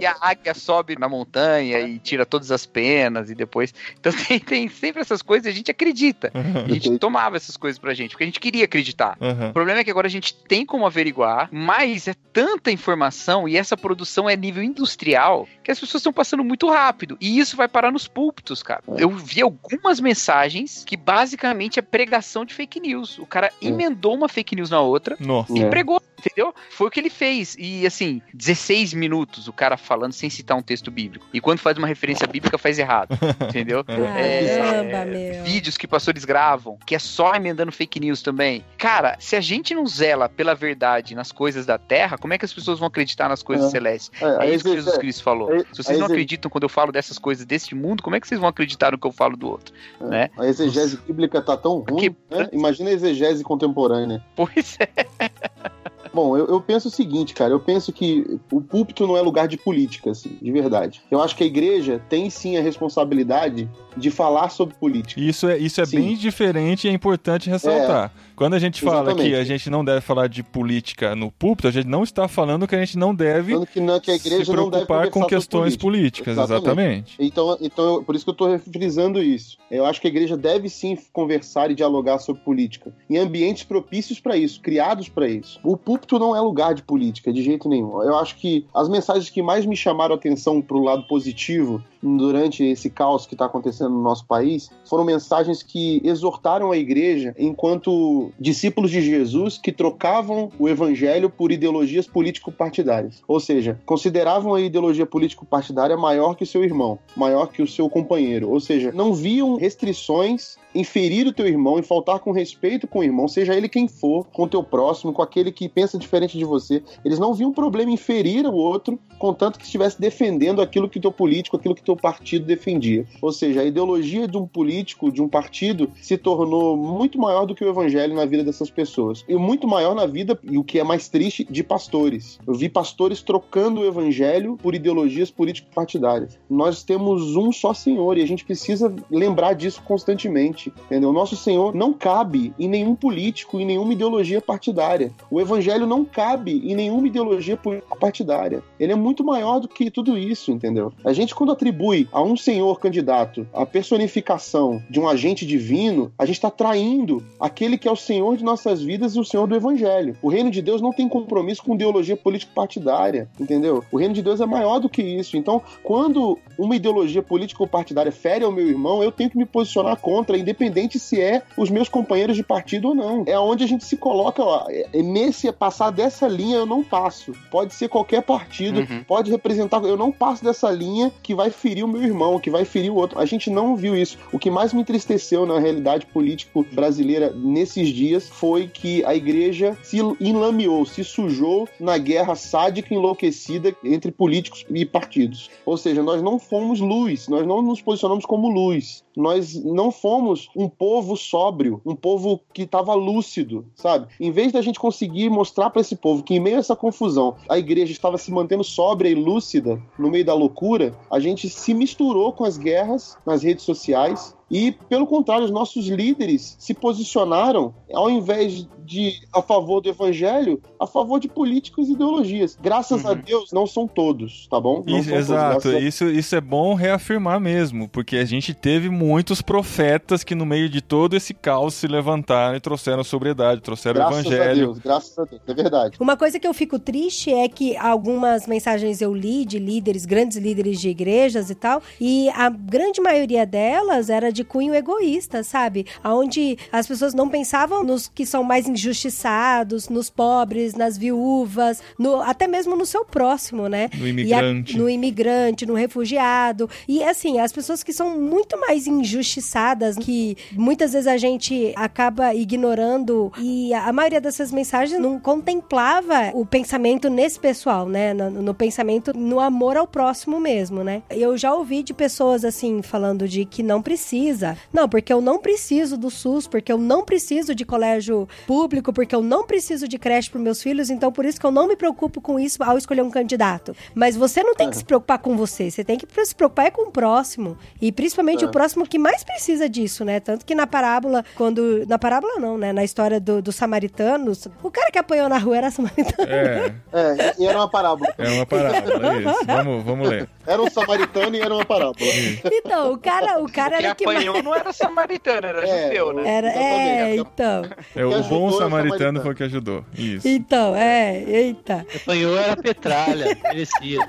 E 0.00 0.06
a 0.06 0.16
águia 0.20 0.54
sobe 0.54 0.98
na 0.98 1.08
montanha 1.08 1.78
e 1.80 1.98
tira 1.98 2.26
todas 2.26 2.50
as 2.50 2.66
penas 2.66 3.30
e 3.30 3.34
depois. 3.34 3.72
Então 3.98 4.12
tem, 4.26 4.38
tem 4.38 4.68
sempre 4.68 5.00
essas 5.00 5.22
coisas 5.22 5.46
e 5.46 5.48
a 5.48 5.52
gente 5.52 5.70
acredita. 5.70 6.32
E 6.68 6.72
a 6.72 6.80
gente 6.80 6.98
tomava 6.98 7.36
essas 7.36 7.56
coisas 7.56 7.78
pra 7.78 7.94
gente, 7.94 8.10
porque 8.12 8.24
a 8.24 8.26
gente 8.26 8.40
queria 8.40 8.64
acreditar. 8.64 9.16
O 9.20 9.24
Aham. 9.24 9.52
problema 9.52 9.80
é 9.80 9.84
que 9.84 9.90
agora 9.90 10.06
a 10.06 10.10
gente 10.10 10.34
tem 10.34 10.64
como 10.66 10.86
averiguar, 10.86 11.48
mas 11.52 12.08
é 12.08 12.14
tanta 12.32 12.70
informação 12.70 13.48
e 13.48 13.56
essa 13.56 13.76
produção 13.76 14.28
é 14.28 14.36
nível 14.36 14.62
industrial 14.62 15.46
que 15.62 15.70
as 15.70 15.78
pessoas 15.78 16.00
estão 16.00 16.12
passando 16.12 16.44
muito 16.44 16.68
rápido. 16.70 17.16
E 17.20 17.38
isso 17.38 17.56
vai 17.56 17.68
parar 17.68 17.90
nos 17.90 18.06
púlpitos, 18.08 18.62
cara. 18.62 18.82
Eu 18.96 19.10
vi 19.10 19.40
algumas 19.42 20.00
mensagens 20.00 20.84
que 20.84 20.96
basicamente 20.96 21.78
é 21.78 21.82
pregação 21.82 22.44
de 22.44 22.54
fake 22.54 22.80
news. 22.80 23.18
O 23.18 23.26
cara 23.26 23.50
emendou 23.60 24.14
uma 24.14 24.28
fake 24.28 24.54
news 24.56 24.70
na 24.70 24.80
outra 24.80 25.16
Nossa. 25.20 25.52
e 25.56 25.62
É. 25.62 25.68
pregou, 25.68 26.00
entendeu? 26.24 26.54
Foi 26.70 26.86
o 26.88 26.90
que 26.90 27.00
ele 27.00 27.10
fez. 27.10 27.56
E 27.58 27.86
assim, 27.86 28.20
16 28.34 28.94
minutos 28.94 29.48
o 29.48 29.52
cara 29.52 29.76
falando 29.76 30.12
sem 30.12 30.30
citar 30.30 30.56
um 30.56 30.62
texto 30.62 30.90
bíblico. 30.90 31.26
E 31.32 31.40
quando 31.40 31.58
faz 31.58 31.76
uma 31.76 31.86
referência 31.86 32.26
bíblica, 32.26 32.56
faz 32.58 32.78
errado. 32.78 33.16
Entendeu? 33.48 33.82
Caramba, 33.84 35.04
meu. 35.04 35.44
Vídeos 35.44 35.76
que 35.76 35.86
pastores 35.86 36.24
gravam, 36.24 36.78
que 36.86 36.94
é 36.94 36.98
só 36.98 37.34
emendando 37.34 37.72
fake 37.72 37.98
news 38.00 38.22
também. 38.22 38.64
Cara, 38.78 39.16
se 39.18 39.36
a 39.36 39.40
gente 39.40 39.74
não 39.74 39.86
zela 39.86 40.28
pela 40.28 40.54
verdade 40.54 41.14
nas 41.14 41.32
coisas 41.32 41.66
da 41.66 41.78
terra, 41.78 42.16
como 42.18 42.32
é 42.34 42.38
que 42.38 42.44
as 42.44 42.52
pessoas 42.52 42.78
vão 42.78 42.88
acreditar 42.88 43.28
nas 43.28 43.42
coisas 43.42 43.66
É. 43.66 43.70
celestes? 43.70 44.10
É, 44.22 44.46
É 44.46 44.54
isso 44.54 44.64
que 44.64 44.72
Jesus 44.72 44.98
Cristo 44.98 45.22
falou. 45.22 45.48
Se 45.72 45.82
vocês 45.82 45.98
não 45.98 46.06
acreditam 46.06 46.50
quando 46.50 46.64
eu 46.64 46.68
falo 46.68 46.92
dessas 46.92 47.18
coisas 47.18 47.44
deste 47.44 47.74
mundo, 47.74 48.02
como 48.02 48.16
é 48.16 48.20
que 48.20 48.28
vocês 48.28 48.40
vão 48.40 48.48
acreditar 48.48 48.92
no 48.92 48.98
que 48.98 49.06
eu 49.06 49.12
falo 49.12 49.36
do 49.36 49.48
outro? 49.48 49.74
Né? 50.00 50.30
A 50.38 50.46
exegese 50.46 50.96
bíblica 51.06 51.40
tá 51.40 51.56
tão 51.56 51.78
ruim, 51.78 52.10
Porque- 52.10 52.14
né? 52.30 52.48
Imagina 52.52 52.90
a 52.90 52.92
exegese 52.92 53.42
contemporânea. 53.44 54.22
Pois 54.36 54.76
é. 54.80 54.88
Bom, 56.12 56.36
eu, 56.36 56.46
eu 56.46 56.60
penso 56.60 56.88
o 56.88 56.90
seguinte, 56.90 57.34
cara. 57.34 57.52
Eu 57.52 57.60
penso 57.60 57.92
que 57.92 58.38
o 58.50 58.60
púlpito 58.60 59.06
não 59.06 59.16
é 59.16 59.20
lugar 59.20 59.46
de 59.46 59.56
política, 59.56 60.10
assim, 60.10 60.36
de 60.40 60.50
verdade. 60.50 61.00
Eu 61.10 61.20
acho 61.20 61.36
que 61.36 61.44
a 61.44 61.46
igreja 61.46 62.00
tem 62.08 62.28
sim 62.28 62.56
a 62.56 62.62
responsabilidade 62.62 63.68
de 63.96 64.10
falar 64.10 64.48
sobre 64.50 64.74
política. 64.74 65.20
Isso 65.20 65.48
é, 65.48 65.58
isso 65.58 65.80
é 65.80 65.86
Sim. 65.86 66.00
bem 66.00 66.16
diferente 66.16 66.86
e 66.86 66.90
é 66.90 66.92
importante 66.92 67.48
ressaltar. 67.48 68.12
Quando 68.40 68.54
a 68.54 68.58
gente 68.58 68.80
fala 68.80 69.10
Exatamente. 69.10 69.28
que 69.28 69.36
a 69.36 69.44
gente 69.44 69.68
não 69.68 69.84
deve 69.84 70.00
falar 70.00 70.26
de 70.26 70.42
política 70.42 71.14
no 71.14 71.30
púlpito, 71.30 71.68
a 71.68 71.70
gente 71.70 71.86
não 71.86 72.02
está 72.02 72.26
falando 72.26 72.66
que 72.66 72.74
a 72.74 72.78
gente 72.78 72.96
não 72.96 73.14
deve 73.14 73.66
que, 73.66 73.80
não, 73.80 74.00
que 74.00 74.18
se 74.18 74.46
preocupar 74.46 75.10
com 75.10 75.26
questões 75.26 75.76
política. 75.76 76.32
políticas, 76.32 76.38
Exatamente. 76.38 77.16
exatamente. 77.16 77.16
Então, 77.18 77.58
então 77.60 77.84
eu- 77.96 78.02
por 78.02 78.14
isso 78.14 78.24
que 78.24 78.30
eu 78.30 78.34
tô 78.34 78.58
frisando 78.58 79.22
isso. 79.22 79.58
Eu 79.70 79.84
acho 79.84 80.00
que 80.00 80.06
a 80.06 80.10
igreja 80.10 80.38
deve 80.38 80.70
sim 80.70 80.96
conversar 81.12 81.70
e 81.70 81.74
dialogar 81.74 82.18
sobre 82.18 82.40
política. 82.40 82.90
Em 83.10 83.18
ambientes 83.18 83.62
propícios 83.64 84.18
para 84.18 84.38
isso, 84.38 84.58
criados 84.62 85.06
para 85.10 85.28
isso. 85.28 85.60
O 85.62 85.76
púlpito 85.76 86.18
não 86.18 86.34
é 86.34 86.40
lugar 86.40 86.72
de 86.72 86.82
política, 86.82 87.30
de 87.30 87.42
jeito 87.42 87.68
nenhum. 87.68 88.02
Eu 88.02 88.16
acho 88.16 88.36
que 88.36 88.64
as 88.72 88.88
mensagens 88.88 89.28
que 89.28 89.42
mais 89.42 89.66
me 89.66 89.76
chamaram 89.76 90.14
a 90.14 90.16
atenção 90.16 90.62
pro 90.62 90.82
lado 90.82 91.06
positivo 91.06 91.84
durante 92.02 92.64
esse 92.64 92.88
caos 92.88 93.26
que 93.26 93.34
está 93.34 93.44
acontecendo 93.44 93.90
no 93.90 94.02
nosso 94.02 94.24
país 94.24 94.70
foram 94.86 95.04
mensagens 95.04 95.62
que 95.62 96.00
exortaram 96.02 96.72
a 96.72 96.76
igreja 96.78 97.34
enquanto 97.38 98.29
discípulos 98.38 98.90
de 98.90 99.00
Jesus 99.00 99.58
que 99.58 99.72
trocavam 99.72 100.50
o 100.58 100.68
evangelho 100.68 101.30
por 101.30 101.52
ideologias 101.52 102.06
político-partidárias. 102.06 103.22
Ou 103.26 103.40
seja, 103.40 103.80
consideravam 103.86 104.54
a 104.54 104.60
ideologia 104.60 105.06
político-partidária 105.06 105.96
maior 105.96 106.34
que 106.34 106.44
o 106.44 106.46
seu 106.46 106.62
irmão, 106.64 106.98
maior 107.16 107.46
que 107.46 107.62
o 107.62 107.66
seu 107.66 107.88
companheiro. 107.88 108.50
Ou 108.50 108.60
seja, 108.60 108.92
não 108.92 109.12
viam 109.12 109.56
restrições 109.56 110.56
em 110.74 110.84
ferir 110.84 111.26
o 111.26 111.32
teu 111.32 111.46
irmão, 111.46 111.78
em 111.78 111.82
faltar 111.82 112.20
com 112.20 112.30
respeito 112.30 112.86
com 112.86 113.00
o 113.00 113.04
irmão, 113.04 113.26
seja 113.26 113.54
ele 113.54 113.68
quem 113.68 113.88
for, 113.88 114.24
com 114.32 114.44
o 114.44 114.48
teu 114.48 114.62
próximo, 114.62 115.12
com 115.12 115.22
aquele 115.22 115.50
que 115.50 115.68
pensa 115.68 115.98
diferente 115.98 116.38
de 116.38 116.44
você. 116.44 116.82
Eles 117.04 117.18
não 117.18 117.34
viam 117.34 117.52
problema 117.52 117.90
em 117.90 117.96
ferir 117.96 118.46
o 118.46 118.54
outro, 118.54 118.98
contanto 119.18 119.58
que 119.58 119.64
estivesse 119.64 120.00
defendendo 120.00 120.62
aquilo 120.62 120.88
que 120.88 120.98
o 120.98 121.00
teu 121.00 121.12
político, 121.12 121.56
aquilo 121.56 121.74
que 121.74 121.82
o 121.82 121.84
teu 121.84 121.96
partido 121.96 122.46
defendia. 122.46 123.04
Ou 123.20 123.32
seja, 123.32 123.60
a 123.60 123.64
ideologia 123.64 124.28
de 124.28 124.36
um 124.36 124.46
político, 124.46 125.10
de 125.10 125.20
um 125.20 125.28
partido, 125.28 125.90
se 126.00 126.16
tornou 126.16 126.76
muito 126.76 127.18
maior 127.18 127.46
do 127.46 127.54
que 127.54 127.64
o 127.64 127.68
evangelho 127.68 128.14
na 128.20 128.26
vida 128.26 128.44
dessas 128.44 128.70
pessoas. 128.70 129.24
E 129.28 129.34
muito 129.34 129.66
maior 129.66 129.94
na 129.94 130.06
vida, 130.06 130.38
e 130.42 130.58
o 130.58 130.64
que 130.64 130.78
é 130.78 130.84
mais 130.84 131.08
triste, 131.08 131.46
de 131.48 131.62
pastores. 131.62 132.38
Eu 132.46 132.54
vi 132.54 132.68
pastores 132.68 133.22
trocando 133.22 133.80
o 133.80 133.86
evangelho 133.86 134.56
por 134.62 134.74
ideologias 134.74 135.30
político-partidárias. 135.30 136.38
Nós 136.48 136.82
temos 136.82 137.36
um 137.36 137.50
só 137.52 137.72
Senhor 137.72 138.18
e 138.18 138.22
a 138.22 138.26
gente 138.26 138.44
precisa 138.44 138.94
lembrar 139.10 139.54
disso 139.54 139.82
constantemente 139.82 140.72
entendeu? 140.84 141.10
O 141.10 141.12
nosso 141.12 141.36
Senhor 141.36 141.74
não 141.74 141.92
cabe 141.92 142.52
em 142.58 142.68
nenhum 142.68 142.94
político, 142.94 143.58
em 143.58 143.64
nenhuma 143.64 143.92
ideologia 143.92 144.40
partidária. 144.40 145.12
O 145.30 145.40
evangelho 145.40 145.86
não 145.86 146.04
cabe 146.04 146.60
em 146.64 146.74
nenhuma 146.74 147.06
ideologia 147.06 147.58
partidária. 147.98 148.62
Ele 148.78 148.92
é 148.92 148.96
muito 148.96 149.24
maior 149.24 149.60
do 149.60 149.68
que 149.68 149.90
tudo 149.90 150.16
isso, 150.18 150.50
entendeu? 150.50 150.92
A 151.04 151.12
gente, 151.12 151.34
quando 151.34 151.52
atribui 151.52 152.08
a 152.12 152.22
um 152.22 152.36
senhor 152.36 152.78
candidato 152.80 153.46
a 153.52 153.64
personificação 153.64 154.82
de 154.90 154.98
um 154.98 155.08
agente 155.08 155.46
divino, 155.46 156.12
a 156.18 156.24
gente 156.24 156.36
está 156.36 156.50
traindo 156.50 157.22
aquele 157.38 157.78
que 157.78 157.88
é 157.88 157.92
o 157.92 157.96
Senhor 158.10 158.36
de 158.36 158.42
nossas 158.42 158.82
vidas 158.82 159.14
e 159.14 159.20
o 159.20 159.24
Senhor 159.24 159.46
do 159.46 159.54
Evangelho. 159.54 160.16
O 160.20 160.28
reino 160.28 160.50
de 160.50 160.60
Deus 160.60 160.80
não 160.80 160.92
tem 160.92 161.08
compromisso 161.08 161.62
com 161.62 161.76
ideologia 161.76 162.16
político-partidária, 162.16 163.28
entendeu? 163.38 163.84
O 163.92 163.96
reino 163.96 164.12
de 164.12 164.20
Deus 164.20 164.40
é 164.40 164.46
maior 164.46 164.80
do 164.80 164.88
que 164.88 165.00
isso. 165.00 165.36
Então, 165.36 165.62
quando 165.84 166.36
uma 166.58 166.74
ideologia 166.74 167.22
político-partidária 167.22 168.10
fere 168.10 168.44
ao 168.44 168.50
meu 168.50 168.68
irmão, 168.68 169.00
eu 169.00 169.12
tenho 169.12 169.30
que 169.30 169.38
me 169.38 169.46
posicionar 169.46 169.96
contra, 169.96 170.36
independente 170.36 170.98
se 170.98 171.20
é 171.20 171.42
os 171.56 171.70
meus 171.70 171.88
companheiros 171.88 172.34
de 172.34 172.42
partido 172.42 172.88
ou 172.88 172.94
não. 172.96 173.22
É 173.28 173.38
onde 173.38 173.62
a 173.62 173.68
gente 173.68 173.84
se 173.84 173.96
coloca, 173.96 174.42
ó, 174.42 174.66
é 174.68 175.00
nesse 175.00 175.50
passar 175.52 175.90
dessa 175.90 176.26
linha 176.26 176.56
eu 176.56 176.66
não 176.66 176.82
passo. 176.82 177.32
Pode 177.48 177.74
ser 177.74 177.88
qualquer 177.88 178.22
partido, 178.22 178.80
uhum. 178.80 179.04
pode 179.04 179.30
representar, 179.30 179.80
eu 179.84 179.96
não 179.96 180.10
passo 180.10 180.42
dessa 180.42 180.68
linha 180.68 181.12
que 181.22 181.32
vai 181.32 181.50
ferir 181.50 181.84
o 181.84 181.88
meu 181.88 182.02
irmão, 182.02 182.40
que 182.40 182.50
vai 182.50 182.64
ferir 182.64 182.90
o 182.90 182.96
outro. 182.96 183.20
A 183.20 183.24
gente 183.24 183.50
não 183.50 183.76
viu 183.76 183.96
isso. 183.96 184.18
O 184.32 184.38
que 184.38 184.50
mais 184.50 184.72
me 184.72 184.80
entristeceu 184.80 185.46
na 185.46 185.60
realidade 185.60 186.06
político 186.06 186.66
brasileira 186.72 187.30
nesses 187.32 187.89
dias 187.92 188.28
foi 188.28 188.68
que 188.68 189.04
a 189.04 189.14
igreja 189.14 189.76
se 189.82 189.98
enlameou, 190.20 190.84
se 190.86 191.04
sujou 191.04 191.68
na 191.78 191.98
guerra 191.98 192.34
sádica 192.34 192.94
enlouquecida 192.94 193.74
entre 193.84 194.10
políticos 194.10 194.64
e 194.70 194.84
partidos. 194.84 195.50
Ou 195.64 195.76
seja, 195.76 196.02
nós 196.02 196.22
não 196.22 196.38
fomos 196.38 196.80
luz, 196.80 197.28
nós 197.28 197.46
não 197.46 197.62
nos 197.62 197.80
posicionamos 197.80 198.24
como 198.24 198.48
luz. 198.48 199.04
Nós 199.16 199.54
não 199.64 199.90
fomos 199.90 200.48
um 200.56 200.68
povo 200.68 201.16
sóbrio, 201.16 201.80
um 201.84 201.96
povo 201.96 202.40
que 202.52 202.62
estava 202.62 202.94
lúcido, 202.94 203.66
sabe? 203.74 204.06
Em 204.20 204.30
vez 204.30 204.52
da 204.52 204.62
gente 204.62 204.78
conseguir 204.78 205.28
mostrar 205.28 205.70
para 205.70 205.80
esse 205.80 205.96
povo 205.96 206.22
que, 206.22 206.34
em 206.34 206.40
meio 206.40 206.56
a 206.56 206.60
essa 206.60 206.76
confusão, 206.76 207.36
a 207.48 207.58
igreja 207.58 207.92
estava 207.92 208.16
se 208.16 208.30
mantendo 208.30 208.64
sóbria 208.64 209.10
e 209.10 209.14
lúcida 209.14 209.82
no 209.98 210.10
meio 210.10 210.24
da 210.24 210.34
loucura, 210.34 210.94
a 211.10 211.18
gente 211.18 211.48
se 211.48 211.74
misturou 211.74 212.32
com 212.32 212.44
as 212.44 212.56
guerras 212.56 213.16
nas 213.26 213.42
redes 213.42 213.64
sociais 213.64 214.34
e, 214.50 214.72
pelo 214.72 215.06
contrário, 215.06 215.44
os 215.44 215.50
nossos 215.50 215.86
líderes 215.86 216.56
se 216.58 216.74
posicionaram, 216.74 217.74
ao 217.92 218.10
invés 218.10 218.66
de 218.84 219.20
a 219.32 219.40
favor 219.40 219.80
do 219.80 219.88
evangelho, 219.88 220.60
a 220.78 220.86
favor 220.86 221.20
de 221.20 221.28
políticos 221.28 221.88
e 221.88 221.92
ideologias. 221.92 222.58
Graças 222.60 223.04
uhum. 223.04 223.10
a 223.10 223.14
Deus, 223.14 223.52
não 223.52 223.64
são 223.64 223.86
todos, 223.86 224.48
tá 224.48 224.58
bom? 224.58 224.82
Isso, 224.84 225.14
exato, 225.14 225.70
todos, 225.70 225.80
isso, 225.80 226.06
isso 226.06 226.34
é 226.34 226.40
bom 226.40 226.74
reafirmar 226.74 227.38
mesmo, 227.38 227.88
porque 227.88 228.16
a 228.16 228.24
gente 228.24 228.52
teve 228.52 228.90
muitos 228.90 229.40
profetas 229.40 230.24
que, 230.24 230.34
no 230.34 230.44
meio 230.44 230.68
de 230.68 230.80
todo 230.80 231.14
esse 231.14 231.32
caos, 231.32 231.74
se 231.74 231.86
levantaram 231.86 232.56
e 232.56 232.60
trouxeram 232.60 233.04
sobriedade, 233.04 233.60
trouxeram 233.60 234.00
graças 234.00 234.26
o 234.26 234.32
evangelho. 234.32 234.50
A 234.50 234.54
Deus, 234.54 234.78
graças 234.78 235.18
a 235.18 235.24
Deus, 235.24 235.42
é 235.46 235.54
verdade. 235.54 235.96
Uma 236.00 236.16
coisa 236.16 236.40
que 236.40 236.48
eu 236.48 236.54
fico 236.54 236.76
triste 236.76 237.32
é 237.32 237.48
que 237.48 237.76
algumas 237.76 238.48
mensagens 238.48 239.00
eu 239.00 239.14
li 239.14 239.44
de 239.44 239.60
líderes, 239.60 240.04
grandes 240.04 240.36
líderes 240.36 240.80
de 240.80 240.88
igrejas 240.88 241.48
e 241.48 241.54
tal, 241.54 241.80
e 242.00 242.28
a 242.30 242.48
grande 242.48 243.00
maioria 243.00 243.46
delas 243.46 244.10
era 244.10 244.32
de 244.32 244.39
de 244.40 244.44
cunho 244.44 244.74
egoísta, 244.74 245.42
sabe? 245.42 245.86
Onde 246.02 246.56
as 246.72 246.86
pessoas 246.86 247.12
não 247.12 247.28
pensavam 247.28 247.84
nos 247.84 248.08
que 248.08 248.24
são 248.24 248.42
mais 248.42 248.66
injustiçados, 248.66 249.88
nos 249.88 250.08
pobres, 250.08 250.74
nas 250.74 250.96
viúvas, 250.96 251.82
no, 251.98 252.20
até 252.22 252.46
mesmo 252.46 252.74
no 252.74 252.86
seu 252.86 253.04
próximo, 253.04 253.68
né? 253.68 253.90
No 253.94 254.08
imigrante. 254.08 254.74
A, 254.74 254.78
no 254.78 254.88
imigrante, 254.88 255.66
no 255.66 255.74
refugiado. 255.74 256.68
E 256.88 257.02
assim, 257.02 257.38
as 257.38 257.52
pessoas 257.52 257.82
que 257.82 257.92
são 257.92 258.18
muito 258.18 258.58
mais 258.58 258.86
injustiçadas, 258.86 259.96
que 259.96 260.36
muitas 260.52 260.92
vezes 260.92 261.06
a 261.06 261.16
gente 261.16 261.72
acaba 261.76 262.34
ignorando, 262.34 263.32
e 263.38 263.74
a, 263.74 263.92
maioria 263.92 264.20
dessas 264.20 264.50
mensagens 264.50 265.00
não 265.00 265.18
contemplava 265.18 266.30
o 266.32 266.46
pensamento 266.46 267.10
nesse 267.10 267.38
pessoal, 267.38 267.88
né? 267.88 268.14
No, 268.14 268.30
no 268.30 268.54
pensamento, 268.54 269.16
no 269.16 269.38
amor 269.38 269.76
ao 269.76 269.86
próximo 269.86 270.40
mesmo, 270.40 270.82
né? 270.82 271.02
Eu 271.10 271.36
já 271.36 271.52
ouvi 271.52 271.82
de 271.82 271.92
pessoas 271.92 272.44
assim, 272.44 272.80
falando 272.82 273.28
de 273.28 273.44
que 273.44 273.62
não 273.62 273.82
precisa 273.82 274.29
precisa. 274.30 274.56
Não, 274.72 274.88
porque 274.88 275.12
eu 275.12 275.20
não 275.20 275.38
preciso 275.38 275.96
do 275.96 276.10
SUS, 276.10 276.46
porque 276.46 276.72
eu 276.72 276.78
não 276.78 277.04
preciso 277.04 277.54
de 277.54 277.64
colégio 277.64 278.28
público, 278.46 278.92
porque 278.92 279.14
eu 279.14 279.22
não 279.22 279.46
preciso 279.46 279.88
de 279.88 279.98
creche 279.98 280.30
para 280.30 280.40
meus 280.40 280.62
filhos, 280.62 280.90
então 280.90 281.12
por 281.12 281.24
isso 281.24 281.40
que 281.40 281.46
eu 281.46 281.50
não 281.50 281.66
me 281.66 281.76
preocupo 281.76 282.20
com 282.20 282.38
isso 282.38 282.62
ao 282.62 282.78
escolher 282.78 283.02
um 283.02 283.10
candidato. 283.10 283.74
Mas 283.94 284.16
você 284.16 284.42
não 284.42 284.54
tem 284.54 284.68
é. 284.68 284.70
que 284.70 284.76
se 284.76 284.84
preocupar 284.84 285.18
com 285.18 285.36
você, 285.36 285.70
você 285.70 285.84
tem 285.84 285.98
que 285.98 286.06
se 286.24 286.34
preocupar 286.34 286.66
é 286.66 286.70
com 286.70 286.88
o 286.88 286.90
próximo. 286.90 287.56
E 287.80 287.90
principalmente 287.90 288.44
é. 288.44 288.46
o 288.46 288.50
próximo 288.50 288.86
que 288.86 288.98
mais 288.98 289.24
precisa 289.24 289.68
disso, 289.68 290.04
né? 290.04 290.20
Tanto 290.20 290.44
que 290.44 290.54
na 290.54 290.66
parábola, 290.66 291.24
quando. 291.34 291.86
Na 291.86 291.98
parábola 291.98 292.34
não, 292.38 292.58
né? 292.58 292.72
Na 292.72 292.84
história 292.84 293.18
dos 293.18 293.42
do 293.42 293.52
samaritanos, 293.52 294.46
o 294.62 294.70
cara 294.70 294.90
que 294.90 294.98
apanhou 294.98 295.28
na 295.28 295.38
rua 295.38 295.56
era 295.56 295.70
samaritano. 295.70 296.30
É. 296.30 296.74
é, 296.92 297.34
e 297.38 297.46
era 297.46 297.58
uma 297.58 297.68
parábola. 297.68 298.14
É 298.18 298.28
uma 298.28 298.46
parábola, 298.46 299.20
isso. 299.20 299.46
Vamos, 299.46 299.84
vamos 299.84 300.08
ler. 300.08 300.28
Era 300.46 300.62
um 300.62 300.70
samaritano 300.70 301.36
e 301.36 301.40
era 301.40 301.54
uma 301.54 301.64
parábola. 301.64 302.10
Então, 302.44 302.92
o 302.92 302.98
cara, 302.98 303.38
o 303.40 303.50
cara 303.50 303.76
era 303.78 303.94
que 303.94 304.04
apanhou 304.20 304.42
não 304.42 304.54
era 304.54 304.72
samaritano, 304.72 305.46
era 305.46 305.66
é, 305.66 305.84
judeu, 305.84 306.12
né? 306.12 306.28
Era, 306.28 306.48
é, 306.48 307.16
então. 307.16 307.62
É, 307.94 308.04
o 308.04 308.22
bom 308.24 308.52
samaritano 308.52 309.20
foi 309.20 309.32
o 309.32 309.34
que 309.34 309.42
ajudou. 309.44 309.84
Isso. 309.96 310.26
Então, 310.28 310.74
é, 310.76 311.22
eita. 311.26 311.86
Apanhou 311.94 312.36
era 312.36 312.56
petralha, 312.56 313.36
merecia. 313.42 314.00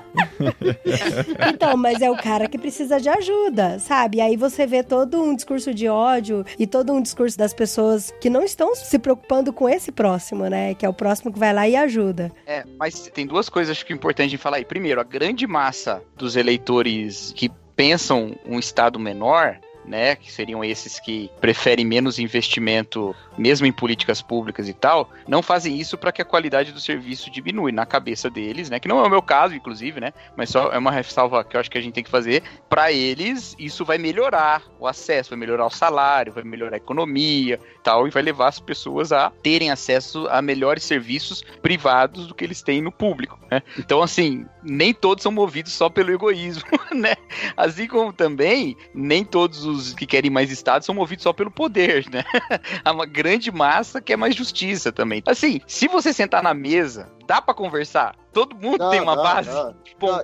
então, 1.54 1.78
mas 1.78 2.02
é 2.02 2.10
o 2.10 2.16
cara 2.16 2.48
que 2.48 2.58
precisa 2.58 3.00
de 3.00 3.10
ajuda, 3.10 3.80
sabe? 3.80 4.18
E 4.18 4.22
aí 4.22 4.38
você 4.38 4.66
vê 4.66 4.84
todo 4.84 5.22
um 5.22 5.36
discurso 5.36 5.74
de 5.74 5.88
ódio 5.88 6.46
e 6.60 6.68
todo 6.68 6.94
um 6.94 7.02
discurso 7.02 7.38
das 7.38 7.54
pessoas 7.54 8.14
que 8.20 8.30
não 8.30 8.44
estão 8.44 8.76
se 8.76 9.00
preocupando 9.00 9.54
com 9.54 9.68
esse 9.68 9.92
próximo, 9.92 10.48
né? 10.48 10.74
Que 10.74 10.86
é 10.86 10.90
o 10.90 10.94
próximo 10.94 11.32
que 11.32 11.40
vai 11.40 11.54
lá 11.54 11.68
e 11.68 11.76
ajuda. 11.76 12.32
É, 12.46 12.64
mas 12.78 13.10
tem 13.14 13.26
duas 13.26 13.50
coisas 13.50 13.72
acho 13.72 13.86
que 13.86 13.94
é 13.94 13.96
importante 13.96 14.32
de 14.32 14.38
falar 14.38 14.58
aí. 14.58 14.66
Primeiro, 14.66 15.00
a 15.00 15.04
grande 15.04 15.48
massa 15.48 16.02
dos 16.18 16.36
eleitores 16.36 17.34
que 17.36 17.50
pensam 17.76 18.36
um 18.46 18.60
estado 18.60 19.00
menor 19.00 19.60
né, 19.86 20.16
que 20.16 20.32
seriam 20.32 20.64
esses 20.64 21.00
que 21.00 21.30
preferem 21.40 21.86
menos 21.86 22.20
investimento, 22.20 23.16
mesmo 23.38 23.66
em 23.66 23.72
políticas 23.72 24.22
públicas 24.22 24.70
e 24.70 24.74
tal, 24.74 25.10
não 25.28 25.42
fazem 25.42 25.80
isso 25.80 25.98
para 25.98 26.12
que 26.12 26.22
a 26.22 26.26
qualidade 26.26 26.72
do 26.72 26.80
serviço 26.80 27.32
diminui 27.32 27.72
na 27.72 27.86
cabeça 27.86 28.30
deles, 28.30 28.70
né, 28.70 28.80
que 28.80 28.88
não 28.88 29.00
é 29.00 29.08
o 29.08 29.10
meu 29.10 29.22
caso, 29.22 29.56
inclusive, 29.56 30.00
né, 30.00 30.14
mas 30.36 30.50
só 30.50 30.72
é 30.72 30.78
uma 30.78 30.92
ressalva 30.92 31.44
que 31.44 31.56
eu 31.56 31.60
acho 31.60 31.70
que 31.70 31.78
a 31.78 31.82
gente 31.82 31.94
tem 31.94 32.04
que 32.04 32.10
fazer. 32.10 32.44
Para 32.70 32.92
eles, 32.92 33.56
isso 33.58 33.84
vai 33.84 33.98
melhorar 33.98 34.64
o 34.80 34.88
acesso, 34.88 35.32
vai 35.32 35.40
melhorar 35.40 35.66
o 35.66 35.70
salário, 35.70 36.34
vai 36.34 36.44
melhorar 36.44 36.76
a 36.76 36.78
economia, 36.78 37.60
tal, 37.84 38.08
e 38.08 38.12
vai 38.12 38.22
levar 38.22 38.48
as 38.48 38.60
pessoas 38.60 39.12
a 39.12 39.32
terem 39.44 39.72
acesso 39.72 40.28
a 40.30 40.42
melhores 40.42 40.84
serviços 40.84 41.44
privados 41.62 42.28
do 42.28 42.36
que 42.36 42.44
eles 42.44 42.62
têm 42.62 42.82
no 42.82 42.92
público, 42.92 43.40
né? 43.50 43.62
Então, 43.78 44.02
assim, 44.02 44.46
nem 44.64 44.94
todos 44.94 45.24
são 45.24 45.32
movidos 45.32 45.74
só 45.74 45.90
pelo 45.90 46.12
egoísmo, 46.12 46.64
né? 46.94 47.16
Assim 47.56 47.88
como 47.88 48.14
também 48.14 48.76
nem 48.94 49.24
todos 49.24 49.66
os 49.66 49.94
que 49.94 50.06
querem 50.06 50.32
mais 50.32 50.52
Estado 50.52 50.86
são 50.86 50.96
movidos 50.96 51.24
só 51.24 51.34
pelo 51.34 51.52
poder, 51.52 52.10
né? 52.10 52.24
Há 52.84 52.92
uma 52.92 53.06
grande 53.06 53.52
massa 53.52 54.02
que 54.02 54.14
é 54.14 54.18
mais 54.18 54.36
justiça 54.36 54.92
também. 54.92 55.22
Assim, 55.26 55.62
se 55.68 55.88
você 55.88 56.14
sentar 56.14 56.44
na 56.44 56.54
mesa 56.54 57.10
dá 57.32 57.42
pra 57.42 57.54
conversar. 57.54 58.14
Todo 58.34 58.54
mundo 58.56 58.78
Dá, 58.80 58.90
tem 58.90 59.00
uma 59.02 59.16
dá, 59.16 59.24
base 59.24 59.50
de 59.50 59.56
Não, 59.56 59.62
eu- 59.64 59.74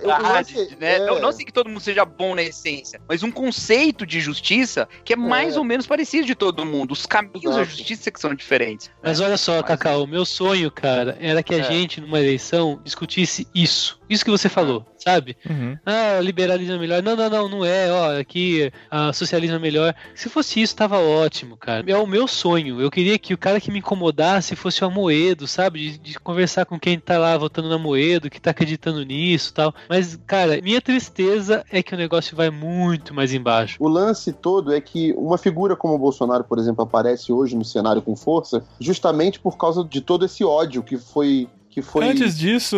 bondade, 0.08 0.54
acho 0.58 0.68
que- 0.68 0.76
né? 0.76 0.96
é. 0.96 1.06
Não, 1.06 1.18
não 1.20 1.32
sei 1.32 1.44
que 1.46 1.52
todo 1.52 1.68
mundo 1.68 1.80
seja 1.80 2.04
bom 2.04 2.34
na 2.34 2.42
essência, 2.42 3.00
mas 3.08 3.22
um 3.22 3.30
conceito 3.30 4.04
de 4.06 4.20
justiça 4.20 4.86
que 5.04 5.14
é 5.14 5.16
mais 5.16 5.56
É. 5.56 5.58
ou 5.58 5.64
menos 5.64 5.86
parecido 5.86 6.26
de 6.26 6.34
todo 6.34 6.66
mundo. 6.66 6.92
Os 6.92 7.06
caminhos 7.06 7.54
da 7.54 7.64
justiça 7.64 8.10
que 8.10 8.20
são 8.20 8.34
diferentes. 8.34 8.90
Mas 9.02 9.20
olha 9.20 9.38
só, 9.38 9.62
Cacau, 9.62 10.04
o 10.04 10.06
meu 10.06 10.24
sonho, 10.26 10.70
cara, 10.70 11.16
era 11.20 11.42
que 11.42 11.54
a 11.54 11.58
É. 11.58 11.62
gente, 11.62 11.98
numa 12.00 12.18
eleição, 12.18 12.78
discutisse 12.84 13.46
isso. 13.54 13.97
Isso 14.08 14.24
que 14.24 14.30
você 14.30 14.48
falou, 14.48 14.84
sabe? 14.96 15.36
Uhum. 15.48 15.76
Ah, 15.84 16.20
liberalismo 16.20 16.74
é 16.74 16.78
melhor. 16.78 17.02
Não, 17.02 17.14
não, 17.16 17.28
não, 17.28 17.48
não 17.48 17.64
é. 17.64 17.92
Ó, 17.92 18.18
aqui, 18.18 18.72
ah, 18.90 19.12
socialismo 19.12 19.56
é 19.56 19.58
melhor. 19.58 19.94
Se 20.14 20.28
fosse 20.28 20.60
isso, 20.60 20.76
tava 20.76 20.98
ótimo, 20.98 21.56
cara. 21.56 21.84
É 21.86 21.96
o 21.96 22.06
meu 22.06 22.26
sonho. 22.26 22.80
Eu 22.80 22.90
queria 22.90 23.18
que 23.18 23.34
o 23.34 23.38
cara 23.38 23.60
que 23.60 23.70
me 23.70 23.78
incomodasse 23.78 24.56
fosse 24.56 24.82
o 24.82 24.86
Amoedo, 24.86 25.46
sabe? 25.46 25.90
De, 25.90 25.98
de 25.98 26.18
conversar 26.18 26.64
com 26.64 26.78
quem 26.78 26.98
tá 26.98 27.18
lá 27.18 27.36
votando 27.36 27.68
no 27.68 27.74
Amoedo, 27.74 28.30
que 28.30 28.40
tá 28.40 28.50
acreditando 28.50 29.04
nisso 29.04 29.50
e 29.50 29.54
tal. 29.54 29.74
Mas, 29.88 30.18
cara, 30.26 30.60
minha 30.62 30.80
tristeza 30.80 31.64
é 31.70 31.82
que 31.82 31.94
o 31.94 31.98
negócio 31.98 32.36
vai 32.36 32.50
muito 32.50 33.14
mais 33.14 33.32
embaixo. 33.32 33.76
O 33.78 33.88
lance 33.88 34.32
todo 34.32 34.72
é 34.72 34.80
que 34.80 35.12
uma 35.12 35.38
figura 35.38 35.76
como 35.76 35.94
o 35.94 35.98
Bolsonaro, 35.98 36.44
por 36.44 36.58
exemplo, 36.58 36.82
aparece 36.82 37.32
hoje 37.32 37.56
no 37.56 37.64
cenário 37.64 38.02
com 38.02 38.16
força, 38.16 38.64
justamente 38.80 39.38
por 39.38 39.56
causa 39.56 39.84
de 39.84 40.00
todo 40.00 40.24
esse 40.24 40.44
ódio 40.44 40.82
que 40.82 40.96
foi. 40.96 41.48
Que 41.78 41.82
foi 41.82 42.08
Antes 42.08 42.36
disso, 42.36 42.76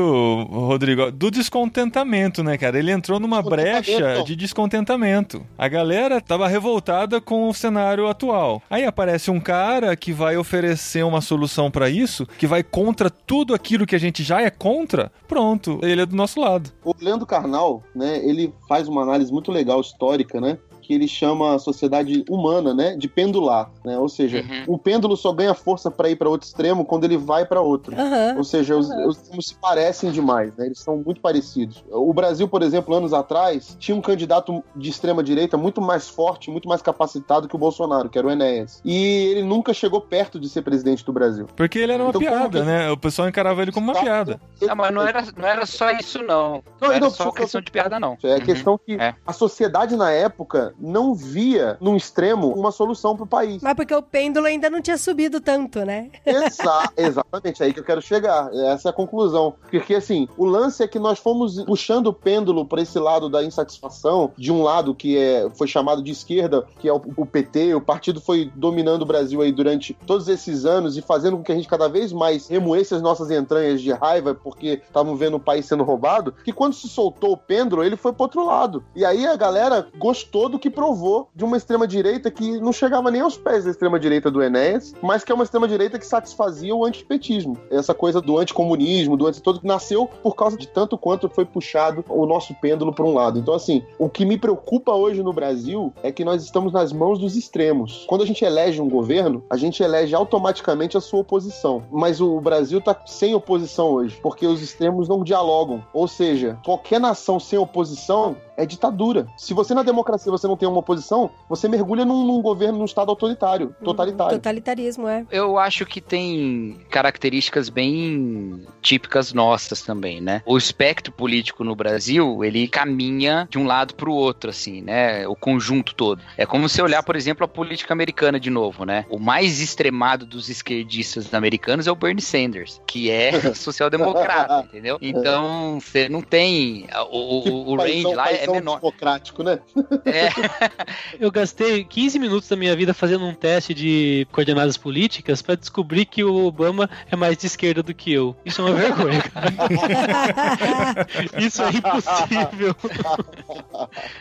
Rodrigo, 0.50 1.10
do 1.10 1.30
descontentamento, 1.30 2.42
né, 2.44 2.58
cara? 2.58 2.78
Ele 2.78 2.90
entrou 2.90 3.18
numa 3.18 3.40
brecha 3.40 4.22
de 4.26 4.36
descontentamento. 4.36 5.42
A 5.56 5.68
galera 5.68 6.20
tava 6.20 6.46
revoltada 6.46 7.18
com 7.18 7.48
o 7.48 7.54
cenário 7.54 8.06
atual. 8.06 8.62
Aí 8.68 8.84
aparece 8.84 9.30
um 9.30 9.40
cara 9.40 9.96
que 9.96 10.12
vai 10.12 10.36
oferecer 10.36 11.02
uma 11.02 11.22
solução 11.22 11.70
pra 11.70 11.88
isso, 11.88 12.26
que 12.36 12.46
vai 12.46 12.62
contra 12.62 13.08
tudo 13.08 13.54
aquilo 13.54 13.86
que 13.86 13.96
a 13.96 14.00
gente 14.00 14.22
já 14.22 14.42
é 14.42 14.50
contra. 14.50 15.10
Pronto, 15.26 15.80
ele 15.82 16.02
é 16.02 16.06
do 16.06 16.14
nosso 16.14 16.38
lado. 16.38 16.70
O 16.84 16.94
Leandro 17.00 17.24
Carnal, 17.24 17.82
né, 17.94 18.20
ele 18.22 18.52
faz 18.68 18.86
uma 18.86 19.02
análise 19.02 19.32
muito 19.32 19.50
legal 19.50 19.80
histórica, 19.80 20.42
né? 20.42 20.58
Que 20.90 20.94
ele 20.94 21.06
chama 21.06 21.54
a 21.54 21.58
sociedade 21.60 22.24
humana, 22.28 22.74
né, 22.74 22.96
de 22.96 23.06
pendular, 23.06 23.70
né? 23.84 23.96
Ou 23.96 24.08
seja, 24.08 24.38
Uhum. 24.66 24.74
um 24.74 24.76
pêndulo 24.78 25.16
só 25.16 25.30
ganha 25.32 25.54
força 25.54 25.88
para 25.88 26.10
ir 26.10 26.16
para 26.16 26.28
outro 26.28 26.48
extremo 26.48 26.84
quando 26.84 27.04
ele 27.04 27.16
vai 27.16 27.46
para 27.46 27.60
outro. 27.60 27.94
Aham. 27.94 28.34
Ou 28.38 28.42
seja, 28.42 28.76
os, 28.76 28.88
os 28.90 29.18
extremos 29.18 29.46
se 29.46 29.54
parecem 29.54 30.10
demais, 30.10 30.52
né? 30.56 30.66
Eles 30.66 30.80
são 30.80 30.96
muito 30.96 31.20
parecidos. 31.20 31.84
O 31.92 32.12
Brasil, 32.12 32.48
por 32.48 32.60
exemplo, 32.60 32.92
anos 32.92 33.12
atrás, 33.12 33.76
tinha 33.78 33.96
um 33.96 34.00
candidato 34.00 34.64
de 34.74 34.90
extrema 34.90 35.22
direita 35.22 35.56
muito 35.56 35.80
mais 35.80 36.08
forte, 36.08 36.50
muito 36.50 36.68
mais 36.68 36.82
capacitado 36.82 37.46
que 37.46 37.54
o 37.54 37.58
Bolsonaro, 37.58 38.08
que 38.10 38.18
era 38.18 38.26
o 38.26 38.30
Enéas. 38.32 38.82
E 38.84 39.28
ele 39.30 39.44
nunca 39.44 39.72
chegou 39.72 40.00
perto 40.00 40.40
de 40.40 40.48
ser 40.48 40.62
presidente 40.62 41.04
do 41.04 41.12
Brasil. 41.12 41.46
Porque 41.54 41.78
ele 41.78 41.92
era 41.92 42.02
uma 42.02 42.08
Então, 42.08 42.20
piada, 42.20 42.58
que- 42.58 42.66
né? 42.66 42.90
O 42.90 42.96
pessoal 42.96 43.28
encarava 43.28 43.62
ele 43.62 43.70
como 43.70 43.92
uma 43.92 44.00
piada. 44.02 44.40
Não, 44.60 44.74
mas 44.74 44.92
não 44.92 45.02
era, 45.06 45.24
não 45.36 45.46
era 45.48 45.64
só 45.66 45.88
isso, 45.92 46.18
não. 46.20 46.54
Não, 46.80 46.88
Não, 46.88 46.90
era 46.90 46.98
não, 46.98 47.10
só 47.10 47.30
questão 47.30 47.60
de 47.60 47.70
piada, 47.70 48.00
não. 48.00 48.18
É 48.24 48.32
a 48.32 48.34
Uhum. 48.38 48.40
questão 48.40 48.76
que 48.76 48.94
É. 48.94 49.14
a 49.24 49.32
sociedade 49.32 49.94
na 49.94 50.10
época 50.10 50.74
não 50.80 51.14
via 51.14 51.76
num 51.80 51.96
extremo 51.96 52.48
uma 52.48 52.72
solução 52.72 53.14
para 53.14 53.24
o 53.24 53.28
país. 53.28 53.62
Mas 53.62 53.74
porque 53.74 53.94
o 53.94 54.02
pêndulo 54.02 54.46
ainda 54.46 54.70
não 54.70 54.80
tinha 54.80 54.98
subido 54.98 55.40
tanto, 55.40 55.84
né? 55.84 56.10
Exa 56.24 56.90
exatamente, 56.96 57.62
é 57.62 57.66
aí 57.66 57.72
que 57.72 57.80
eu 57.80 57.84
quero 57.84 58.02
chegar. 58.02 58.50
Essa 58.54 58.88
é 58.88 58.90
a 58.90 58.92
conclusão. 58.92 59.54
Porque, 59.70 59.94
assim, 59.94 60.28
o 60.36 60.44
lance 60.44 60.82
é 60.82 60.88
que 60.88 60.98
nós 60.98 61.18
fomos 61.18 61.62
puxando 61.64 62.08
o 62.08 62.12
pêndulo 62.12 62.64
para 62.64 62.82
esse 62.82 62.98
lado 62.98 63.28
da 63.28 63.44
insatisfação, 63.44 64.32
de 64.36 64.50
um 64.50 64.62
lado 64.62 64.94
que 64.94 65.16
é, 65.16 65.48
foi 65.50 65.66
chamado 65.66 66.02
de 66.02 66.12
esquerda, 66.12 66.66
que 66.78 66.88
é 66.88 66.92
o, 66.92 67.00
o 67.16 67.26
PT, 67.26 67.74
o 67.74 67.80
partido 67.80 68.20
foi 68.20 68.50
dominando 68.54 69.02
o 69.02 69.06
Brasil 69.06 69.40
aí 69.40 69.52
durante 69.52 69.94
todos 70.06 70.28
esses 70.28 70.64
anos 70.64 70.96
e 70.96 71.02
fazendo 71.02 71.36
com 71.36 71.42
que 71.42 71.52
a 71.52 71.54
gente 71.54 71.68
cada 71.68 71.88
vez 71.88 72.12
mais 72.12 72.48
remoesse 72.48 72.94
as 72.94 73.02
nossas 73.02 73.30
entranhas 73.30 73.80
de 73.80 73.92
raiva, 73.92 74.34
porque 74.34 74.80
estavam 74.84 75.16
vendo 75.16 75.36
o 75.36 75.40
país 75.40 75.66
sendo 75.66 75.84
roubado, 75.84 76.32
que 76.44 76.52
quando 76.52 76.74
se 76.74 76.88
soltou 76.88 77.32
o 77.32 77.36
pêndulo, 77.36 77.84
ele 77.84 77.96
foi 77.96 78.12
pro 78.12 78.24
outro 78.24 78.44
lado. 78.44 78.84
E 78.94 79.04
aí 79.04 79.26
a 79.26 79.36
galera 79.36 79.88
gostou 79.98 80.48
do 80.48 80.58
que 80.58 80.69
provou 80.70 81.28
de 81.34 81.44
uma 81.44 81.56
extrema-direita 81.56 82.30
que 82.30 82.60
não 82.60 82.72
chegava 82.72 83.10
nem 83.10 83.20
aos 83.20 83.36
pés 83.36 83.64
da 83.64 83.70
extrema-direita 83.70 84.30
do 84.30 84.42
Enéas, 84.42 84.94
mas 85.02 85.24
que 85.24 85.32
é 85.32 85.34
uma 85.34 85.44
extrema-direita 85.44 85.98
que 85.98 86.06
satisfazia 86.06 86.74
o 86.74 86.84
antipetismo. 86.84 87.56
Essa 87.70 87.94
coisa 87.94 88.20
do 88.20 88.38
anticomunismo, 88.38 89.16
do 89.16 89.26
anti 89.26 89.42
todo 89.42 89.60
que 89.60 89.66
nasceu 89.66 90.08
por 90.22 90.34
causa 90.34 90.56
de 90.56 90.66
tanto 90.68 90.96
quanto 90.96 91.28
foi 91.28 91.44
puxado 91.44 92.04
o 92.08 92.26
nosso 92.26 92.54
pêndulo 92.54 92.92
para 92.92 93.04
um 93.04 93.14
lado. 93.14 93.38
Então, 93.38 93.54
assim, 93.54 93.82
o 93.98 94.08
que 94.08 94.24
me 94.24 94.38
preocupa 94.38 94.92
hoje 94.92 95.22
no 95.22 95.32
Brasil 95.32 95.92
é 96.02 96.12
que 96.12 96.24
nós 96.24 96.42
estamos 96.42 96.72
nas 96.72 96.92
mãos 96.92 97.18
dos 97.18 97.36
extremos. 97.36 98.04
Quando 98.06 98.22
a 98.22 98.26
gente 98.26 98.44
elege 98.44 98.80
um 98.80 98.88
governo, 98.88 99.42
a 99.50 99.56
gente 99.56 99.82
elege 99.82 100.14
automaticamente 100.14 100.96
a 100.96 101.00
sua 101.00 101.20
oposição. 101.20 101.82
Mas 101.90 102.20
o 102.20 102.40
Brasil 102.40 102.80
tá 102.80 102.96
sem 103.06 103.34
oposição 103.34 103.90
hoje, 103.92 104.18
porque 104.22 104.46
os 104.46 104.62
extremos 104.62 105.08
não 105.08 105.24
dialogam. 105.24 105.82
Ou 105.92 106.06
seja, 106.06 106.58
qualquer 106.64 107.00
nação 107.00 107.40
sem 107.40 107.58
oposição 107.58 108.36
é 108.62 108.66
ditadura. 108.66 109.26
Se 109.36 109.54
você 109.54 109.74
na 109.74 109.82
democracia 109.82 110.30
você 110.30 110.46
não 110.46 110.56
tem 110.56 110.68
uma 110.68 110.78
oposição, 110.78 111.30
você 111.48 111.68
mergulha 111.68 112.04
num, 112.04 112.24
num 112.24 112.42
governo, 112.42 112.78
num 112.78 112.84
estado 112.84 113.10
autoritário, 113.10 113.74
totalitário. 113.82 114.36
Totalitarismo, 114.36 115.08
é. 115.08 115.26
Eu 115.30 115.58
acho 115.58 115.86
que 115.86 116.00
tem 116.00 116.78
características 116.90 117.68
bem 117.68 118.66
típicas 118.82 119.32
nossas 119.32 119.82
também, 119.82 120.20
né? 120.20 120.42
O 120.44 120.58
espectro 120.58 121.12
político 121.12 121.64
no 121.64 121.74
Brasil, 121.74 122.44
ele 122.44 122.68
caminha 122.68 123.48
de 123.50 123.58
um 123.58 123.66
lado 123.66 123.94
pro 123.94 124.12
outro, 124.12 124.50
assim, 124.50 124.82
né? 124.82 125.26
O 125.26 125.34
conjunto 125.34 125.94
todo. 125.94 126.22
É 126.36 126.44
como 126.44 126.68
se 126.68 126.82
olhar, 126.82 127.02
por 127.02 127.16
exemplo, 127.16 127.44
a 127.44 127.48
política 127.48 127.92
americana 127.92 128.38
de 128.38 128.50
novo, 128.50 128.84
né? 128.84 129.06
O 129.08 129.18
mais 129.18 129.60
extremado 129.60 130.26
dos 130.26 130.48
esquerdistas 130.48 131.32
americanos 131.32 131.86
é 131.86 131.92
o 131.92 131.96
Bernie 131.96 132.22
Sanders, 132.22 132.80
que 132.86 133.10
é 133.10 133.32
social-democrata, 133.54 134.66
entendeu? 134.68 134.98
Então, 135.00 135.80
você 135.80 136.08
não 136.08 136.20
tem... 136.20 136.86
O, 137.10 137.48
o, 137.48 137.70
o 137.72 137.76
range 137.76 138.14
lá 138.14 138.30
é 138.30 138.49
paizão 138.50 138.54
menor. 138.54 138.76
democrático, 138.76 139.42
né? 139.42 139.60
É, 140.04 140.28
Eu 141.18 141.30
gastei 141.30 141.84
15 141.84 142.18
minutos 142.18 142.48
da 142.48 142.56
minha 142.56 142.74
vida 142.74 142.92
fazendo 142.94 143.24
um 143.24 143.34
teste 143.34 143.74
de 143.74 144.26
coordenadas 144.32 144.76
políticas 144.76 145.42
pra 145.42 145.54
descobrir 145.54 146.06
que 146.06 146.24
o 146.24 146.46
Obama 146.46 146.88
é 147.10 147.16
mais 147.16 147.36
de 147.36 147.46
esquerda 147.46 147.82
do 147.82 147.94
que 147.94 148.12
eu. 148.12 148.36
Isso 148.44 148.60
é 148.60 148.64
uma 148.64 148.74
vergonha, 148.74 149.22
cara. 149.22 151.06
Isso 151.38 151.62
é 151.62 151.70
impossível. 151.70 152.74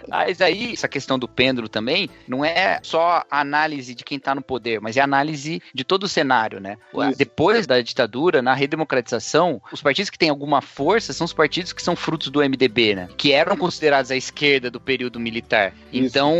Mas 0.07 0.41
aí, 0.41 0.73
essa 0.73 0.87
questão 0.87 1.17
do 1.17 1.27
pêndulo 1.27 1.69
também, 1.69 2.09
não 2.27 2.43
é 2.43 2.79
só 2.83 3.23
a 3.29 3.41
análise 3.41 3.95
de 3.95 4.03
quem 4.03 4.19
tá 4.19 4.33
no 4.35 4.41
poder, 4.41 4.79
mas 4.81 4.97
é 4.97 5.01
a 5.01 5.05
análise 5.05 5.61
de 5.73 5.83
todo 5.83 6.03
o 6.03 6.07
cenário, 6.07 6.59
né? 6.59 6.77
Isso. 6.93 7.17
Depois 7.17 7.65
da 7.65 7.81
ditadura, 7.81 8.41
na 8.41 8.53
redemocratização, 8.53 9.61
os 9.71 9.81
partidos 9.81 10.09
que 10.09 10.17
têm 10.17 10.29
alguma 10.29 10.61
força 10.61 11.13
são 11.13 11.25
os 11.25 11.33
partidos 11.33 11.73
que 11.73 11.81
são 11.81 11.95
frutos 11.95 12.29
do 12.29 12.41
MDB, 12.41 12.95
né? 12.95 13.09
Que 13.17 13.31
eram 13.31 13.55
considerados 13.55 14.08
a 14.11 14.15
esquerda 14.15 14.69
do 14.71 14.79
período 14.79 15.19
militar. 15.19 15.73
Isso. 15.91 16.05
Então, 16.05 16.35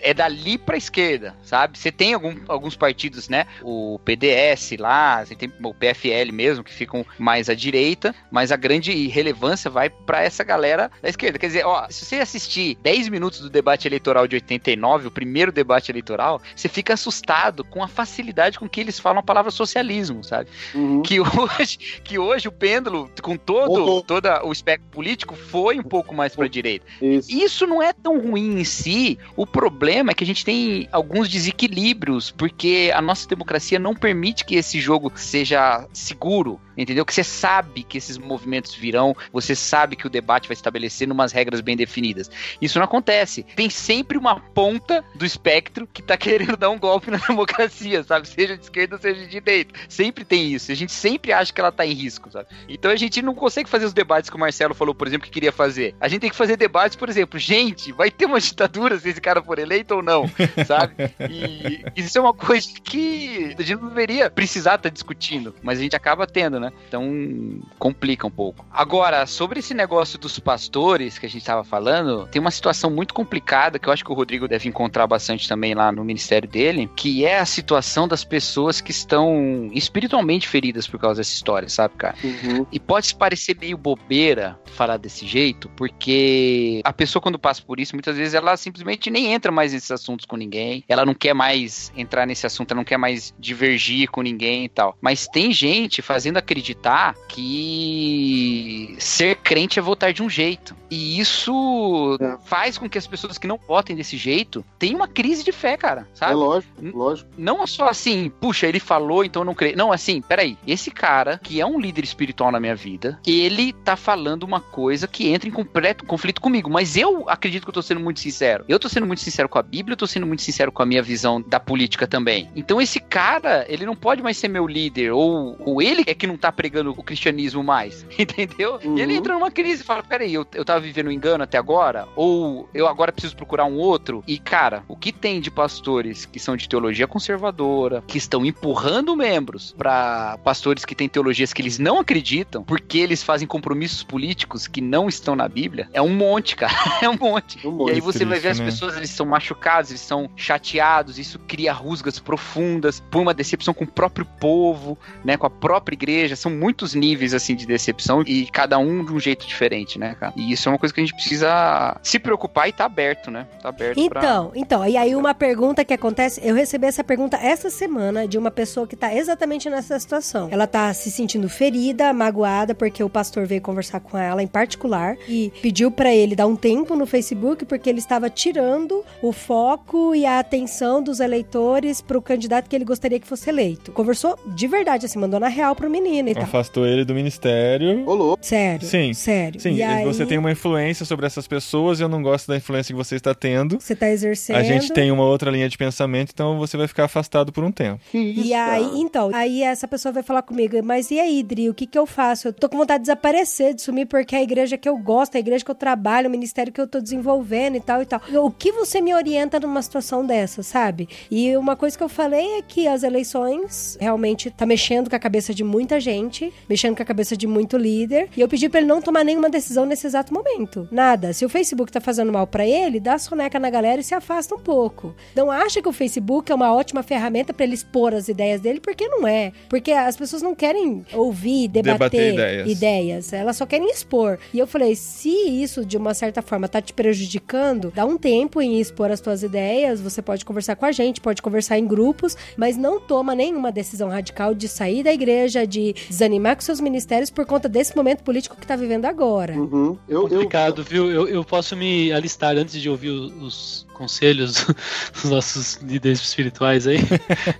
é 0.00 0.12
dali 0.14 0.58
pra 0.58 0.76
esquerda, 0.76 1.34
sabe? 1.42 1.78
Você 1.78 1.90
tem 1.92 2.14
algum- 2.14 2.36
alguns 2.48 2.76
partidos, 2.76 3.28
né? 3.28 3.46
O 3.62 3.98
PDS 4.04 4.76
lá, 4.78 5.24
você 5.24 5.34
tem 5.34 5.52
o 5.62 5.74
PFL 5.74 6.32
mesmo, 6.32 6.64
que 6.64 6.72
ficam 6.72 7.04
mais 7.18 7.48
à 7.48 7.54
direita, 7.54 8.14
mas 8.30 8.52
a 8.52 8.56
grande 8.56 9.06
relevância 9.08 9.70
vai 9.70 9.90
pra 9.90 10.22
essa 10.22 10.42
galera 10.44 10.90
da 11.02 11.08
esquerda. 11.08 11.38
Quer 11.38 11.46
dizer, 11.48 11.66
ó, 11.66 11.86
se 11.88 12.04
você 12.04 12.16
assistir 12.16 12.76
10 12.82 13.08
minutos 13.08 13.40
do 13.40 13.50
debate 13.50 13.86
eleitoral 13.86 14.26
de 14.26 14.36
89, 14.36 15.08
o 15.08 15.10
primeiro 15.10 15.52
debate 15.52 15.90
eleitoral, 15.90 16.40
você 16.54 16.68
fica 16.68 16.94
assustado 16.94 17.64
com 17.64 17.82
a 17.82 17.88
facilidade 17.88 18.58
com 18.58 18.68
que 18.68 18.80
eles 18.80 18.98
falam 18.98 19.20
a 19.20 19.22
palavra 19.22 19.50
socialismo, 19.50 20.22
sabe? 20.24 20.48
Uhum. 20.74 21.02
Que 21.02 21.18
hoje, 21.20 21.78
que 22.02 22.18
hoje 22.18 22.48
o 22.48 22.52
pêndulo, 22.52 23.10
com 23.22 23.36
todo, 23.36 24.02
todo 24.02 24.28
o 24.44 24.52
espectro 24.52 24.88
político, 24.90 25.34
foi 25.34 25.78
um 25.78 25.82
pouco 25.82 26.14
mais 26.14 26.34
pra 26.34 26.46
direita. 26.48 26.79
Isso. 27.00 27.30
Isso 27.30 27.66
não 27.66 27.82
é 27.82 27.92
tão 27.92 28.20
ruim 28.20 28.60
em 28.60 28.64
si. 28.64 29.18
O 29.36 29.46
problema 29.46 30.10
é 30.10 30.14
que 30.14 30.24
a 30.24 30.26
gente 30.26 30.44
tem 30.44 30.88
alguns 30.92 31.28
desequilíbrios, 31.28 32.30
porque 32.30 32.90
a 32.94 33.00
nossa 33.00 33.28
democracia 33.28 33.78
não 33.78 33.94
permite 33.94 34.44
que 34.44 34.56
esse 34.56 34.80
jogo 34.80 35.12
seja 35.14 35.86
seguro, 35.92 36.60
entendeu? 36.76 37.04
Que 37.04 37.14
você 37.14 37.24
sabe 37.24 37.82
que 37.82 37.98
esses 37.98 38.18
movimentos 38.18 38.74
virão, 38.74 39.16
você 39.32 39.54
sabe 39.54 39.96
que 39.96 40.06
o 40.06 40.10
debate 40.10 40.48
vai 40.48 40.54
estabelecer 40.54 41.10
umas 41.10 41.32
regras 41.32 41.60
bem 41.60 41.76
definidas. 41.76 42.30
Isso 42.60 42.78
não 42.78 42.84
acontece. 42.84 43.42
Tem 43.42 43.68
sempre 43.68 44.18
uma 44.18 44.38
ponta 44.38 45.04
do 45.14 45.24
espectro 45.24 45.86
que 45.86 46.02
tá 46.02 46.16
querendo 46.18 46.56
dar 46.56 46.70
um 46.70 46.78
golpe 46.78 47.10
na 47.10 47.18
democracia, 47.18 48.02
sabe? 48.02 48.28
Seja 48.28 48.56
de 48.56 48.64
esquerda, 48.64 48.98
seja 48.98 49.20
de 49.20 49.28
direita. 49.28 49.74
Sempre 49.88 50.24
tem 50.24 50.52
isso. 50.52 50.70
A 50.70 50.74
gente 50.74 50.92
sempre 50.92 51.32
acha 51.32 51.52
que 51.52 51.60
ela 51.60 51.72
tá 51.72 51.84
em 51.86 51.92
risco, 51.92 52.30
sabe? 52.30 52.48
Então 52.68 52.90
a 52.90 52.96
gente 52.96 53.22
não 53.22 53.34
consegue 53.34 53.68
fazer 53.68 53.86
os 53.86 53.92
debates 53.92 54.30
que 54.30 54.36
o 54.36 54.40
Marcelo 54.40 54.74
falou, 54.74 54.94
por 54.94 55.06
exemplo, 55.06 55.26
que 55.26 55.32
queria 55.32 55.52
fazer. 55.52 55.94
A 56.00 56.08
gente 56.08 56.20
tem 56.20 56.30
que 56.30 56.36
fazer 56.36 56.56
debates, 56.56 56.69
por 56.96 57.08
exemplo, 57.08 57.38
gente, 57.38 57.92
vai 57.92 58.10
ter 58.10 58.26
uma 58.26 58.40
ditadura 58.40 58.98
se 58.98 59.08
esse 59.08 59.20
cara 59.20 59.42
for 59.42 59.58
eleito 59.58 59.94
ou 59.94 60.02
não, 60.02 60.24
sabe? 60.66 60.94
E 61.28 61.84
isso 61.96 62.18
é 62.18 62.20
uma 62.20 62.34
coisa 62.34 62.68
que 62.82 63.54
a 63.58 63.62
gente 63.62 63.80
não 63.80 63.88
deveria 63.88 64.30
precisar 64.30 64.76
estar 64.76 64.88
tá 64.88 64.88
discutindo, 64.88 65.54
mas 65.62 65.78
a 65.78 65.82
gente 65.82 65.96
acaba 65.96 66.26
tendo, 66.26 66.58
né? 66.58 66.72
Então 66.88 67.60
complica 67.78 68.26
um 68.26 68.30
pouco. 68.30 68.64
Agora, 68.70 69.26
sobre 69.26 69.60
esse 69.60 69.74
negócio 69.74 70.18
dos 70.18 70.38
pastores 70.38 71.18
que 71.18 71.26
a 71.26 71.28
gente 71.28 71.42
estava 71.42 71.64
falando, 71.64 72.26
tem 72.28 72.40
uma 72.40 72.50
situação 72.50 72.90
muito 72.90 73.14
complicada 73.14 73.78
que 73.78 73.88
eu 73.88 73.92
acho 73.92 74.04
que 74.04 74.12
o 74.12 74.14
Rodrigo 74.14 74.48
deve 74.48 74.68
encontrar 74.68 75.06
bastante 75.06 75.48
também 75.48 75.74
lá 75.74 75.90
no 75.92 76.04
ministério 76.04 76.48
dele, 76.48 76.90
que 76.96 77.24
é 77.24 77.38
a 77.38 77.46
situação 77.46 78.06
das 78.06 78.24
pessoas 78.24 78.80
que 78.80 78.90
estão 78.90 79.68
espiritualmente 79.72 80.48
feridas 80.48 80.86
por 80.86 80.98
causa 80.98 81.20
dessa 81.20 81.34
história, 81.34 81.68
sabe, 81.68 81.94
cara? 81.96 82.14
Uhum. 82.22 82.66
E 82.70 82.78
pode 82.78 83.14
parecer 83.14 83.56
meio 83.58 83.76
bobeira 83.76 84.58
falar 84.66 84.96
desse 84.96 85.26
jeito, 85.26 85.68
porque 85.76 86.59
a 86.84 86.92
pessoa 86.92 87.22
quando 87.22 87.38
passa 87.38 87.62
por 87.62 87.80
isso, 87.80 87.94
muitas 87.94 88.16
vezes 88.16 88.34
ela 88.34 88.56
simplesmente 88.56 89.10
nem 89.10 89.32
entra 89.32 89.52
mais 89.52 89.72
nesses 89.72 89.90
assuntos 89.90 90.26
com 90.26 90.36
ninguém, 90.36 90.84
ela 90.88 91.04
não 91.04 91.14
quer 91.14 91.34
mais 91.34 91.92
entrar 91.96 92.26
nesse 92.26 92.46
assunto, 92.46 92.70
ela 92.72 92.78
não 92.78 92.84
quer 92.84 92.96
mais 92.96 93.34
divergir 93.38 94.10
com 94.10 94.22
ninguém 94.22 94.64
e 94.64 94.68
tal. 94.68 94.96
Mas 95.00 95.26
tem 95.26 95.52
gente 95.52 96.02
fazendo 96.02 96.36
acreditar 96.36 97.14
que 97.28 98.94
ser 98.98 99.36
crente 99.36 99.78
é 99.78 99.82
votar 99.82 100.12
de 100.12 100.22
um 100.22 100.30
jeito. 100.30 100.74
E 100.90 101.18
isso 101.20 102.18
é. 102.20 102.36
faz 102.44 102.76
com 102.76 102.88
que 102.88 102.98
as 102.98 103.06
pessoas 103.06 103.38
que 103.38 103.46
não 103.46 103.58
votem 103.68 103.94
desse 103.94 104.16
jeito 104.16 104.64
tenham 104.78 104.96
uma 104.96 105.08
crise 105.08 105.44
de 105.44 105.52
fé, 105.52 105.76
cara, 105.76 106.08
sabe? 106.14 106.32
É 106.32 106.34
lógico, 106.34 106.72
lógico. 106.82 107.30
Não 107.38 107.66
só 107.66 107.88
assim, 107.88 108.30
puxa, 108.40 108.66
ele 108.66 108.80
falou, 108.80 109.24
então 109.24 109.42
eu 109.42 109.46
não 109.46 109.54
creio. 109.54 109.76
Não, 109.76 109.92
assim, 109.92 110.20
peraí, 110.20 110.58
esse 110.66 110.90
cara, 110.90 111.38
que 111.38 111.60
é 111.60 111.66
um 111.66 111.78
líder 111.78 112.04
espiritual 112.04 112.50
na 112.50 112.58
minha 112.58 112.74
vida, 112.74 113.18
ele 113.26 113.72
tá 113.72 113.96
falando 113.96 114.42
uma 114.42 114.60
coisa 114.60 115.06
que 115.06 115.28
entra 115.28 115.48
em 115.48 115.52
completo 115.52 116.04
conflito 116.04 116.40
comigo, 116.40 116.68
mas 116.68 116.96
eu 116.96 117.28
acredito 117.28 117.64
que 117.64 117.70
eu 117.70 117.74
tô 117.74 117.82
sendo 117.82 118.00
muito 118.00 118.20
sincero. 118.20 118.64
Eu 118.68 118.78
tô 118.78 118.88
sendo 118.88 119.06
muito 119.06 119.20
sincero 119.20 119.48
com 119.48 119.58
a 119.58 119.62
Bíblia, 119.62 119.92
eu 119.92 119.98
tô 119.98 120.06
sendo 120.06 120.26
muito 120.26 120.42
sincero 120.42 120.72
com 120.72 120.82
a 120.82 120.86
minha 120.86 121.02
visão 121.02 121.40
da 121.40 121.60
política 121.60 122.06
também. 122.06 122.48
Então 122.56 122.80
esse 122.80 122.98
cara, 122.98 123.64
ele 123.68 123.86
não 123.86 123.94
pode 123.94 124.22
mais 124.22 124.36
ser 124.36 124.48
meu 124.48 124.66
líder, 124.66 125.12
ou, 125.12 125.56
ou 125.60 125.80
ele 125.80 126.02
é 126.06 126.14
que 126.14 126.26
não 126.26 126.36
tá 126.36 126.50
pregando 126.50 126.90
o 126.90 127.02
cristianismo 127.02 127.62
mais, 127.62 128.04
entendeu? 128.18 128.80
Uhum. 128.84 128.98
E 128.98 129.02
ele 129.02 129.12
uhum. 129.12 129.18
entra 129.18 129.34
numa 129.34 129.50
crise 129.50 129.82
e 129.82 129.86
fala, 129.86 130.02
peraí, 130.02 130.34
eu, 130.34 130.46
eu 130.54 130.64
tava 130.64 130.79
vivendo 130.80 131.08
um 131.08 131.12
engano 131.12 131.44
até 131.44 131.58
agora? 131.58 132.06
Ou 132.16 132.68
eu 132.74 132.86
agora 132.86 133.12
preciso 133.12 133.36
procurar 133.36 133.64
um 133.64 133.76
outro? 133.76 134.22
E, 134.26 134.38
cara, 134.38 134.84
o 134.88 134.96
que 134.96 135.12
tem 135.12 135.40
de 135.40 135.50
pastores 135.50 136.26
que 136.26 136.38
são 136.38 136.56
de 136.56 136.68
teologia 136.68 137.06
conservadora, 137.06 138.02
que 138.06 138.18
estão 138.18 138.44
empurrando 138.44 139.16
membros 139.16 139.74
para 139.76 140.38
pastores 140.44 140.84
que 140.84 140.94
têm 140.94 141.08
teologias 141.08 141.52
que 141.52 141.62
eles 141.62 141.78
não 141.78 141.98
acreditam, 141.98 142.62
porque 142.62 142.98
eles 142.98 143.22
fazem 143.22 143.46
compromissos 143.46 144.02
políticos 144.02 144.66
que 144.66 144.80
não 144.80 145.08
estão 145.08 145.34
na 145.36 145.48
Bíblia, 145.48 145.88
é 145.92 146.00
um 146.00 146.14
monte, 146.14 146.56
cara. 146.56 146.72
é 147.02 147.08
um 147.08 147.16
monte. 147.16 147.66
Um 147.66 147.72
monte 147.72 147.90
e 147.90 147.94
aí 147.94 148.00
você 148.00 148.20
triste, 148.20 148.30
vai 148.30 148.40
ver 148.40 148.48
as 148.48 148.58
né? 148.58 148.64
pessoas, 148.64 148.96
eles 148.96 149.10
são 149.10 149.26
machucados, 149.26 149.90
eles 149.90 150.00
são 150.00 150.30
chateados, 150.36 151.18
isso 151.18 151.38
cria 151.38 151.72
rusgas 151.72 152.18
profundas, 152.18 153.00
por 153.10 153.20
uma 153.20 153.34
decepção 153.34 153.74
com 153.74 153.84
o 153.84 153.86
próprio 153.86 154.24
povo, 154.24 154.98
né, 155.24 155.36
com 155.36 155.46
a 155.46 155.50
própria 155.50 155.94
igreja. 155.94 156.36
São 156.36 156.50
muitos 156.50 156.94
níveis, 156.94 157.34
assim, 157.34 157.54
de 157.54 157.66
decepção 157.66 158.22
e 158.26 158.46
cada 158.46 158.78
um 158.78 159.04
de 159.04 159.12
um 159.12 159.20
jeito 159.20 159.46
diferente, 159.46 159.98
né, 159.98 160.14
cara? 160.14 160.32
E 160.36 160.52
isso 160.52 160.69
é 160.70 160.72
uma 160.72 160.78
coisa 160.78 160.94
que 160.94 161.00
a 161.00 161.04
gente 161.04 161.14
precisa 161.14 161.96
se 162.02 162.18
preocupar 162.18 162.68
e 162.68 162.72
tá 162.72 162.84
aberto, 162.84 163.30
né? 163.30 163.46
Tá 163.62 163.68
aberto 163.68 163.98
Então, 163.98 164.48
pra... 164.48 164.58
então, 164.58 164.86
e 164.86 164.96
aí 164.96 165.14
uma 165.14 165.34
pergunta 165.34 165.84
que 165.84 165.94
acontece, 165.94 166.40
eu 166.42 166.54
recebi 166.54 166.86
essa 166.86 167.04
pergunta 167.04 167.36
essa 167.36 167.70
semana 167.70 168.26
de 168.26 168.38
uma 168.38 168.50
pessoa 168.50 168.86
que 168.86 168.96
tá 168.96 169.14
exatamente 169.14 169.68
nessa 169.68 169.98
situação. 169.98 170.48
Ela 170.50 170.66
tá 170.66 170.92
se 170.92 171.10
sentindo 171.10 171.48
ferida, 171.48 172.12
magoada, 172.12 172.74
porque 172.74 173.02
o 173.02 173.08
pastor 173.08 173.46
veio 173.46 173.60
conversar 173.60 174.00
com 174.00 174.16
ela 174.16 174.42
em 174.42 174.46
particular 174.46 175.16
e 175.28 175.52
pediu 175.62 175.90
para 175.90 176.12
ele 176.12 176.34
dar 176.34 176.46
um 176.46 176.56
tempo 176.56 176.96
no 176.96 177.06
Facebook 177.06 177.64
porque 177.64 177.88
ele 177.88 177.98
estava 177.98 178.28
tirando 178.30 179.04
o 179.22 179.32
foco 179.32 180.14
e 180.14 180.24
a 180.26 180.38
atenção 180.38 181.02
dos 181.02 181.20
eleitores 181.20 182.00
pro 182.00 182.20
candidato 182.20 182.68
que 182.68 182.76
ele 182.76 182.84
gostaria 182.84 183.20
que 183.20 183.26
fosse 183.26 183.48
eleito. 183.48 183.92
Conversou 183.92 184.38
de 184.46 184.66
verdade, 184.66 185.06
assim, 185.06 185.18
mandou 185.18 185.38
na 185.38 185.48
real 185.48 185.74
pro 185.74 185.90
menino 185.90 186.28
e 186.28 186.34
Afastou 186.40 186.86
ele 186.86 187.04
do 187.04 187.14
ministério. 187.14 188.02
Olô. 188.06 188.38
Sério. 188.40 188.86
Sim. 188.86 189.12
Sério. 189.12 189.60
Sim, 189.60 189.74
e 189.74 189.82
aí... 189.82 190.04
você 190.04 190.26
tem 190.26 190.38
uma 190.38 190.50
influência 190.60 191.06
sobre 191.06 191.26
essas 191.26 191.48
pessoas 191.48 191.98
e 191.98 192.02
eu 192.02 192.08
não 192.08 192.22
gosto 192.22 192.46
da 192.48 192.56
influência 192.56 192.94
que 192.94 192.96
você 192.96 193.16
está 193.16 193.34
tendo. 193.34 193.80
Você 193.80 193.94
está 193.94 194.10
exercendo. 194.10 194.56
A 194.56 194.62
gente 194.62 194.92
tem 194.92 195.10
uma 195.10 195.24
outra 195.24 195.50
linha 195.50 195.68
de 195.68 195.78
pensamento, 195.78 196.30
então 196.34 196.58
você 196.58 196.76
vai 196.76 196.86
ficar 196.86 197.04
afastado 197.04 197.50
por 197.50 197.64
um 197.64 197.72
tempo. 197.72 198.00
Isso, 198.12 198.46
e 198.46 198.52
aí, 198.52 199.00
então, 199.00 199.30
aí 199.32 199.62
essa 199.62 199.88
pessoa 199.88 200.12
vai 200.12 200.22
falar 200.22 200.42
comigo, 200.42 200.76
mas 200.84 201.10
e 201.10 201.18
aí, 201.18 201.42
Dri, 201.42 201.70
o 201.70 201.74
que 201.74 201.86
que 201.86 201.98
eu 201.98 202.06
faço? 202.06 202.48
Eu 202.48 202.52
tô 202.52 202.68
com 202.68 202.76
vontade 202.76 202.98
de 202.98 203.04
desaparecer, 203.04 203.74
de 203.74 203.80
sumir, 203.80 204.06
porque 204.06 204.36
é 204.36 204.40
a 204.40 204.42
igreja 204.42 204.76
que 204.76 204.88
eu 204.88 204.96
gosto, 204.98 205.36
a 205.36 205.40
igreja 205.40 205.64
que 205.64 205.70
eu 205.70 205.74
trabalho, 205.74 206.28
o 206.28 206.30
ministério 206.30 206.70
que 206.72 206.80
eu 206.80 206.86
tô 206.86 207.00
desenvolvendo 207.00 207.76
e 207.76 207.80
tal 207.80 208.02
e 208.02 208.06
tal. 208.06 208.20
O 208.44 208.50
que 208.50 208.70
você 208.70 209.00
me 209.00 209.14
orienta 209.14 209.58
numa 209.58 209.80
situação 209.80 210.26
dessa, 210.26 210.62
sabe? 210.62 211.08
E 211.30 211.56
uma 211.56 211.74
coisa 211.74 211.96
que 211.96 212.04
eu 212.04 212.08
falei 212.08 212.58
é 212.58 212.62
que 212.62 212.86
as 212.86 213.02
eleições 213.02 213.96
realmente 213.98 214.50
tá 214.50 214.66
mexendo 214.66 215.08
com 215.08 215.16
a 215.16 215.18
cabeça 215.18 215.54
de 215.54 215.64
muita 215.64 215.98
gente, 215.98 216.52
mexendo 216.68 216.94
com 216.96 217.02
a 217.02 217.06
cabeça 217.06 217.34
de 217.34 217.46
muito 217.46 217.78
líder, 217.78 218.28
e 218.36 218.40
eu 218.40 218.48
pedi 218.48 218.68
para 218.68 218.80
ele 218.80 218.88
não 218.88 219.00
tomar 219.00 219.24
nenhuma 219.24 219.48
decisão 219.48 219.86
nesse 219.86 220.06
exato 220.06 220.34
momento. 220.34 220.49
Nada. 220.90 221.32
Se 221.32 221.44
o 221.44 221.48
Facebook 221.48 221.92
tá 221.92 222.00
fazendo 222.00 222.32
mal 222.32 222.46
para 222.46 222.66
ele, 222.66 223.00
dá 223.00 223.18
soneca 223.18 223.58
na 223.58 223.70
galera 223.70 224.00
e 224.00 224.04
se 224.04 224.14
afasta 224.14 224.54
um 224.54 224.58
pouco. 224.58 225.14
Não 225.34 225.50
acha 225.50 225.80
que 225.80 225.88
o 225.88 225.92
Facebook 225.92 226.50
é 226.50 226.54
uma 226.54 226.74
ótima 226.74 227.02
ferramenta 227.02 227.52
para 227.52 227.64
ele 227.64 227.74
expor 227.74 228.14
as 228.14 228.28
ideias 228.28 228.60
dele, 228.60 228.80
porque 228.80 229.06
não 229.08 229.26
é. 229.26 229.52
Porque 229.68 229.92
as 229.92 230.16
pessoas 230.16 230.42
não 230.42 230.54
querem 230.54 231.04
ouvir, 231.12 231.68
debater, 231.68 231.92
debater 231.92 232.32
ideias. 232.34 232.70
ideias. 232.70 233.32
Elas 233.32 233.56
só 233.56 233.66
querem 233.66 233.90
expor. 233.90 234.38
E 234.52 234.58
eu 234.58 234.66
falei, 234.66 234.94
se 234.96 235.30
isso 235.30 235.84
de 235.84 235.96
uma 235.96 236.14
certa 236.14 236.42
forma 236.42 236.68
tá 236.68 236.80
te 236.80 236.92
prejudicando, 236.92 237.92
dá 237.94 238.04
um 238.04 238.16
tempo 238.16 238.60
em 238.60 238.80
expor 238.80 239.10
as 239.10 239.20
tuas 239.20 239.42
ideias, 239.42 240.00
você 240.00 240.20
pode 240.22 240.44
conversar 240.44 240.76
com 240.76 240.86
a 240.86 240.92
gente, 240.92 241.20
pode 241.20 241.42
conversar 241.42 241.78
em 241.78 241.86
grupos, 241.86 242.36
mas 242.56 242.76
não 242.76 243.00
toma 243.00 243.34
nenhuma 243.34 243.72
decisão 243.72 244.08
radical 244.08 244.54
de 244.54 244.68
sair 244.68 245.02
da 245.02 245.12
igreja, 245.12 245.66
de 245.66 245.94
desanimar 246.08 246.56
com 246.56 246.62
seus 246.62 246.80
ministérios 246.80 247.30
por 247.30 247.46
conta 247.46 247.68
desse 247.68 247.96
momento 247.96 248.22
político 248.22 248.56
que 248.56 248.66
tá 248.66 248.76
vivendo 248.76 249.04
agora. 249.06 249.54
Uhum. 249.54 249.96
Eu, 250.08 250.28
Complicado, 250.42 250.80
eu... 250.80 250.84
viu? 250.84 251.10
Eu, 251.10 251.28
eu 251.28 251.44
posso 251.44 251.76
me 251.76 252.12
alistar 252.12 252.56
antes 252.56 252.80
de 252.80 252.88
ouvir 252.88 253.10
os, 253.10 253.86
conselhos 254.00 254.64
dos 255.12 255.24
nossos 255.24 255.76
líderes 255.82 256.20
espirituais 256.22 256.86
aí. 256.86 257.00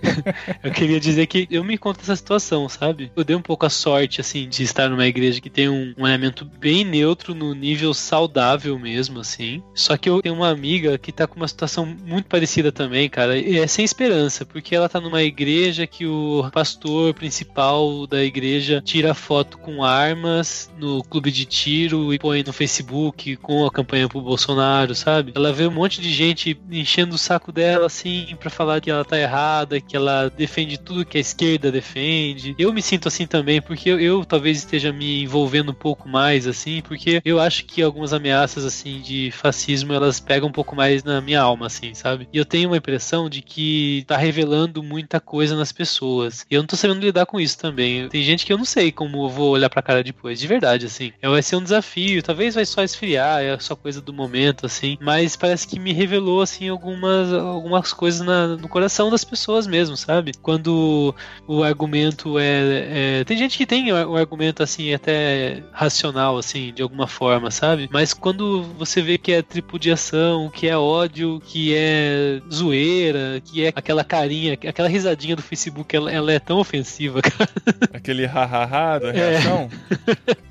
eu 0.63 0.71
queria 0.71 0.99
dizer 0.99 1.27
que 1.27 1.47
eu 1.51 1.63
me 1.63 1.75
encontro 1.75 2.01
nessa 2.01 2.15
situação, 2.15 2.67
sabe? 2.67 3.11
Eu 3.15 3.23
dei 3.23 3.35
um 3.35 3.41
pouco 3.41 3.63
a 3.63 3.69
sorte, 3.69 4.19
assim, 4.19 4.49
de 4.49 4.63
estar 4.63 4.89
numa 4.89 5.05
igreja 5.05 5.39
que 5.39 5.51
tem 5.51 5.69
um, 5.69 5.93
um 5.95 6.07
elemento 6.07 6.43
bem 6.43 6.83
neutro 6.83 7.35
no 7.35 7.53
nível 7.53 7.93
saudável 7.93 8.79
mesmo, 8.79 9.19
assim. 9.19 9.61
Só 9.75 9.95
que 9.95 10.09
eu 10.09 10.19
tenho 10.19 10.33
uma 10.33 10.49
amiga 10.49 10.97
que 10.97 11.11
tá 11.11 11.27
com 11.27 11.35
uma 11.35 11.47
situação 11.47 11.85
muito 11.85 12.25
parecida 12.25 12.71
também, 12.71 13.07
cara, 13.07 13.37
e 13.37 13.59
é 13.59 13.67
sem 13.67 13.85
esperança, 13.85 14.43
porque 14.43 14.75
ela 14.75 14.89
tá 14.89 14.99
numa 14.99 15.21
igreja 15.21 15.85
que 15.85 16.07
o 16.07 16.49
pastor 16.51 17.13
principal 17.13 18.07
da 18.07 18.23
igreja 18.23 18.81
tira 18.83 19.13
foto 19.13 19.59
com 19.59 19.83
armas 19.83 20.71
no 20.79 21.03
clube 21.03 21.31
de 21.31 21.45
tiro 21.45 22.11
e 22.11 22.17
põe 22.17 22.43
no 22.43 22.51
Facebook 22.51 23.35
com 23.37 23.63
a 23.65 23.71
campanha 23.71 24.09
pro 24.09 24.21
Bolsonaro, 24.21 24.95
sabe? 24.95 25.33
Ela 25.35 25.53
vê 25.53 25.67
um 25.67 25.71
monte 25.71 26.01
de 26.01 26.11
gente 26.11 26.30
gente 26.31 26.59
enchendo 26.69 27.15
o 27.15 27.17
saco 27.17 27.51
dela, 27.51 27.85
assim, 27.85 28.35
para 28.39 28.49
falar 28.49 28.81
que 28.81 28.89
ela 28.89 29.05
tá 29.05 29.17
errada, 29.17 29.79
que 29.79 29.95
ela 29.95 30.29
defende 30.29 30.77
tudo 30.77 31.05
que 31.05 31.17
a 31.17 31.21
esquerda 31.21 31.71
defende. 31.71 32.55
Eu 32.57 32.73
me 32.73 32.81
sinto 32.81 33.07
assim 33.07 33.25
também, 33.27 33.61
porque 33.61 33.89
eu, 33.89 33.99
eu 33.99 34.25
talvez 34.25 34.57
esteja 34.57 34.91
me 34.91 35.23
envolvendo 35.23 35.71
um 35.71 35.75
pouco 35.75 36.07
mais, 36.07 36.47
assim, 36.47 36.81
porque 36.81 37.21
eu 37.23 37.39
acho 37.39 37.65
que 37.65 37.81
algumas 37.81 38.13
ameaças, 38.13 38.65
assim, 38.65 38.99
de 38.99 39.31
fascismo, 39.31 39.93
elas 39.93 40.19
pegam 40.19 40.49
um 40.49 40.51
pouco 40.51 40.75
mais 40.75 41.03
na 41.03 41.21
minha 41.21 41.41
alma, 41.41 41.67
assim, 41.67 41.93
sabe? 41.93 42.27
E 42.31 42.37
eu 42.37 42.45
tenho 42.45 42.69
uma 42.69 42.77
impressão 42.77 43.29
de 43.29 43.41
que 43.41 44.03
tá 44.07 44.17
revelando 44.17 44.83
muita 44.83 45.19
coisa 45.19 45.55
nas 45.55 45.71
pessoas. 45.71 46.45
E 46.49 46.55
eu 46.55 46.61
não 46.61 46.67
tô 46.67 46.75
sabendo 46.75 47.01
lidar 47.01 47.25
com 47.25 47.39
isso 47.39 47.57
também. 47.57 48.07
Tem 48.09 48.23
gente 48.23 48.45
que 48.45 48.53
eu 48.53 48.57
não 48.57 48.65
sei 48.65 48.91
como 48.91 49.25
eu 49.25 49.29
vou 49.29 49.51
olhar 49.51 49.69
pra 49.69 49.81
cara 49.81 50.03
depois, 50.03 50.39
de 50.39 50.47
verdade, 50.47 50.85
assim. 50.85 51.11
É, 51.21 51.29
vai 51.29 51.41
ser 51.41 51.55
um 51.55 51.63
desafio, 51.63 52.23
talvez 52.23 52.55
vai 52.55 52.65
só 52.65 52.83
esfriar, 52.83 53.41
é 53.41 53.57
só 53.59 53.75
coisa 53.75 54.01
do 54.01 54.13
momento, 54.13 54.65
assim, 54.65 54.97
mas 55.01 55.35
parece 55.35 55.67
que 55.67 55.79
me 55.79 55.93
revelou 55.93 56.10
revelou 56.11 56.41
assim 56.41 56.67
algumas, 56.67 57.31
algumas 57.31 57.93
coisas 57.93 58.19
na, 58.21 58.47
no 58.47 58.67
coração 58.67 59.09
das 59.09 59.23
pessoas 59.23 59.65
mesmo, 59.65 59.95
sabe? 59.95 60.33
Quando 60.41 61.15
o 61.47 61.63
argumento 61.63 62.37
é, 62.37 63.19
é, 63.19 63.23
tem 63.23 63.37
gente 63.37 63.57
que 63.57 63.65
tem 63.65 63.93
o 63.93 64.17
argumento 64.17 64.61
assim 64.61 64.93
até 64.93 65.63
racional 65.71 66.37
assim 66.37 66.73
de 66.73 66.81
alguma 66.81 67.07
forma, 67.07 67.49
sabe? 67.49 67.89
Mas 67.91 68.13
quando 68.13 68.63
você 68.77 69.01
vê 69.01 69.17
que 69.17 69.31
é 69.31 69.41
tripudiação, 69.41 70.49
que 70.49 70.67
é 70.67 70.77
ódio, 70.77 71.41
que 71.45 71.73
é 71.73 72.41
zoeira, 72.51 73.41
que 73.45 73.63
é 73.63 73.71
aquela 73.73 74.03
carinha, 74.03 74.53
aquela 74.53 74.89
risadinha 74.89 75.35
do 75.35 75.41
Facebook, 75.41 75.95
ela, 75.95 76.11
ela 76.11 76.31
é 76.33 76.39
tão 76.39 76.59
ofensiva, 76.59 77.21
cara. 77.23 77.49
Aquele 77.93 78.25
hahaha 78.25 78.99
da 78.99 79.07
é. 79.09 79.11
reação? 79.11 79.69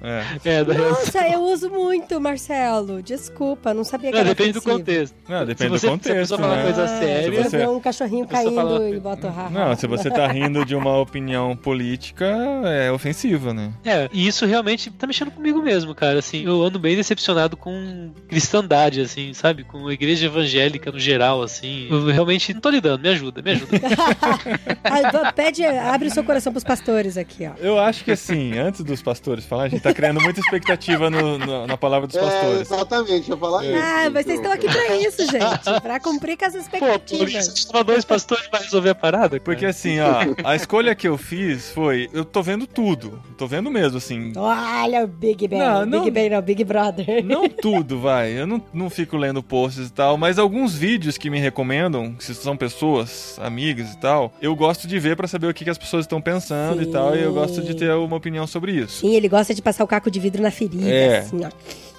É. 0.00 0.24
é. 0.48 0.54
é 0.56 0.64
da 0.64 0.74
Nossa, 0.74 1.20
reação. 1.20 1.32
eu 1.32 1.42
uso 1.42 1.68
muito, 1.70 2.18
Marcelo. 2.20 3.02
Desculpa, 3.02 3.74
não 3.74 3.84
sabia 3.84 4.10
que 4.10 4.14
não, 4.14 4.20
era 4.20 4.30
Depende 4.30 4.58
ofensivo. 4.58 4.72
do 4.72 4.78
contexto. 4.78 5.14
Não, 5.28 5.44
depende 5.54 5.70
você- 5.70 5.76
do 5.76 5.80
se 5.80 5.86
a 5.86 5.90
contexto, 5.90 6.18
pessoa 6.20 6.40
falar 6.40 6.56
né? 6.56 6.62
coisa 6.64 6.84
Ah, 6.84 6.88
séria- 6.88 7.22
Se 7.44 7.50
você- 7.50 7.66
um 7.66 7.80
cachorrinho 7.80 8.26
caindo 8.26 8.54
fala- 8.54 8.88
e 8.90 9.00
bota 9.00 9.26
o 9.26 9.30
haha. 9.30 9.50
Não, 9.50 9.76
se 9.76 9.86
você 9.86 10.10
tá 10.10 10.26
rindo 10.26 10.64
de 10.64 10.74
uma 10.74 10.96
opinião 10.98 11.56
política, 11.56 12.26
é 12.64 12.90
ofensiva, 12.92 13.52
né? 13.54 13.72
É, 13.84 14.08
e 14.12 14.26
isso 14.26 14.46
realmente 14.46 14.90
tá 14.90 15.06
mexendo 15.06 15.30
comigo 15.30 15.60
mesmo, 15.62 15.94
cara. 15.94 16.18
Assim, 16.18 16.44
eu 16.44 16.62
ando 16.62 16.78
bem 16.78 16.96
decepcionado 16.96 17.56
com 17.56 18.10
cristandade, 18.28 19.00
assim, 19.00 19.32
sabe? 19.34 19.64
Com 19.64 19.86
a 19.88 19.92
igreja 19.92 20.26
evangélica 20.26 20.90
no 20.92 20.98
geral, 20.98 21.42
assim. 21.42 21.88
Eu 21.90 22.06
realmente 22.06 22.52
não 22.54 22.60
tô 22.60 22.70
lidando, 22.70 23.02
me 23.02 23.08
ajuda, 23.08 23.42
me 23.42 23.50
ajuda. 23.52 23.70
Ah, 24.84 25.32
Pede, 25.32 25.64
abre 25.64 26.08
o 26.08 26.10
seu 26.10 26.24
coração 26.24 26.52
pros 26.52 26.64
pastores 26.64 27.16
aqui, 27.16 27.46
ó. 27.46 27.52
Eu 27.58 27.78
acho 27.78 28.04
que 28.04 28.10
assim, 28.10 28.58
antes 28.58 28.82
dos 28.82 29.02
pastores 29.02 29.44
falar, 29.44 29.64
a 29.64 29.68
gente 29.68 29.82
tá 29.82 29.92
criando 29.92 30.20
muita 30.20 30.40
expectativa 30.40 31.08
no- 31.10 31.38
no- 31.38 31.66
na 31.66 31.76
palavra 31.76 32.06
dos 32.06 32.16
É, 32.16 32.20
pastores. 32.20 32.60
exatamente, 32.62 33.30
eu 33.30 33.36
ia 33.36 33.40
falar 33.40 33.64
isso. 33.64 33.74
Ah, 33.76 34.10
mas 34.12 34.24
vocês 34.26 34.38
estão 34.38 34.52
aqui 34.52 34.66
pra 34.68 34.96
isso, 34.96 35.26
gente. 35.30 35.39
Pra 35.82 35.98
cumprir 36.00 36.36
com 36.36 36.44
as 36.44 36.52
Pô, 36.52 36.58
por 36.58 36.62
expectativas. 36.62 37.32
isso 37.48 37.68
só 37.70 37.82
dois 37.82 38.04
pastores 38.04 38.46
pra 38.48 38.60
resolver 38.60 38.90
a 38.90 38.94
parada. 38.94 39.28
cara. 39.30 39.40
Porque 39.40 39.66
assim, 39.66 39.98
ó, 40.00 40.20
a 40.44 40.54
escolha 40.56 40.94
que 40.94 41.06
eu 41.08 41.16
fiz 41.18 41.70
foi, 41.70 42.08
eu 42.12 42.24
tô 42.24 42.42
vendo 42.42 42.66
tudo, 42.66 43.20
tô 43.38 43.46
vendo 43.46 43.70
mesmo, 43.70 43.98
assim, 43.98 44.32
Olha 44.36 45.04
o 45.04 45.06
Big 45.06 45.48
Bang. 45.48 45.62
Não, 45.62 45.86
não- 45.86 45.98
Big 46.04 46.10
Bang 46.10 46.30
não, 46.30 46.42
Big 46.42 46.64
Brother. 46.64 47.24
Não 47.24 47.48
tudo, 47.48 47.98
vai. 48.00 48.32
Eu 48.32 48.46
não, 48.46 48.62
não 48.72 48.90
fico 48.90 49.16
lendo 49.16 49.42
posts 49.42 49.88
e 49.88 49.92
tal, 49.92 50.16
mas 50.16 50.38
alguns 50.38 50.74
vídeos 50.74 51.16
que 51.18 51.30
me 51.30 51.38
recomendam, 51.38 52.14
se 52.18 52.34
são 52.34 52.56
pessoas, 52.56 53.38
amigas 53.40 53.92
e 53.92 53.96
tal, 53.98 54.32
eu 54.40 54.54
gosto 54.54 54.86
de 54.86 54.98
ver 54.98 55.16
pra 55.16 55.26
saber 55.28 55.46
o 55.48 55.54
que, 55.54 55.64
que 55.64 55.70
as 55.70 55.78
pessoas 55.78 56.04
estão 56.04 56.20
pensando 56.20 56.82
Sim. 56.82 56.88
e 56.88 56.92
tal, 56.92 57.16
e 57.16 57.22
eu 57.22 57.32
gosto 57.32 57.60
de 57.62 57.74
ter 57.74 57.90
uma 57.92 58.16
opinião 58.16 58.46
sobre 58.46 58.72
isso. 58.72 59.00
Sim, 59.00 59.14
ele 59.14 59.28
gosta 59.28 59.54
de 59.54 59.62
passar 59.62 59.84
o 59.84 59.86
caco 59.86 60.10
de 60.10 60.20
vidro 60.20 60.42
na 60.42 60.50
ferida, 60.50 60.88
É. 60.88 61.18
assim, 61.18 61.40
ó. 61.44 61.48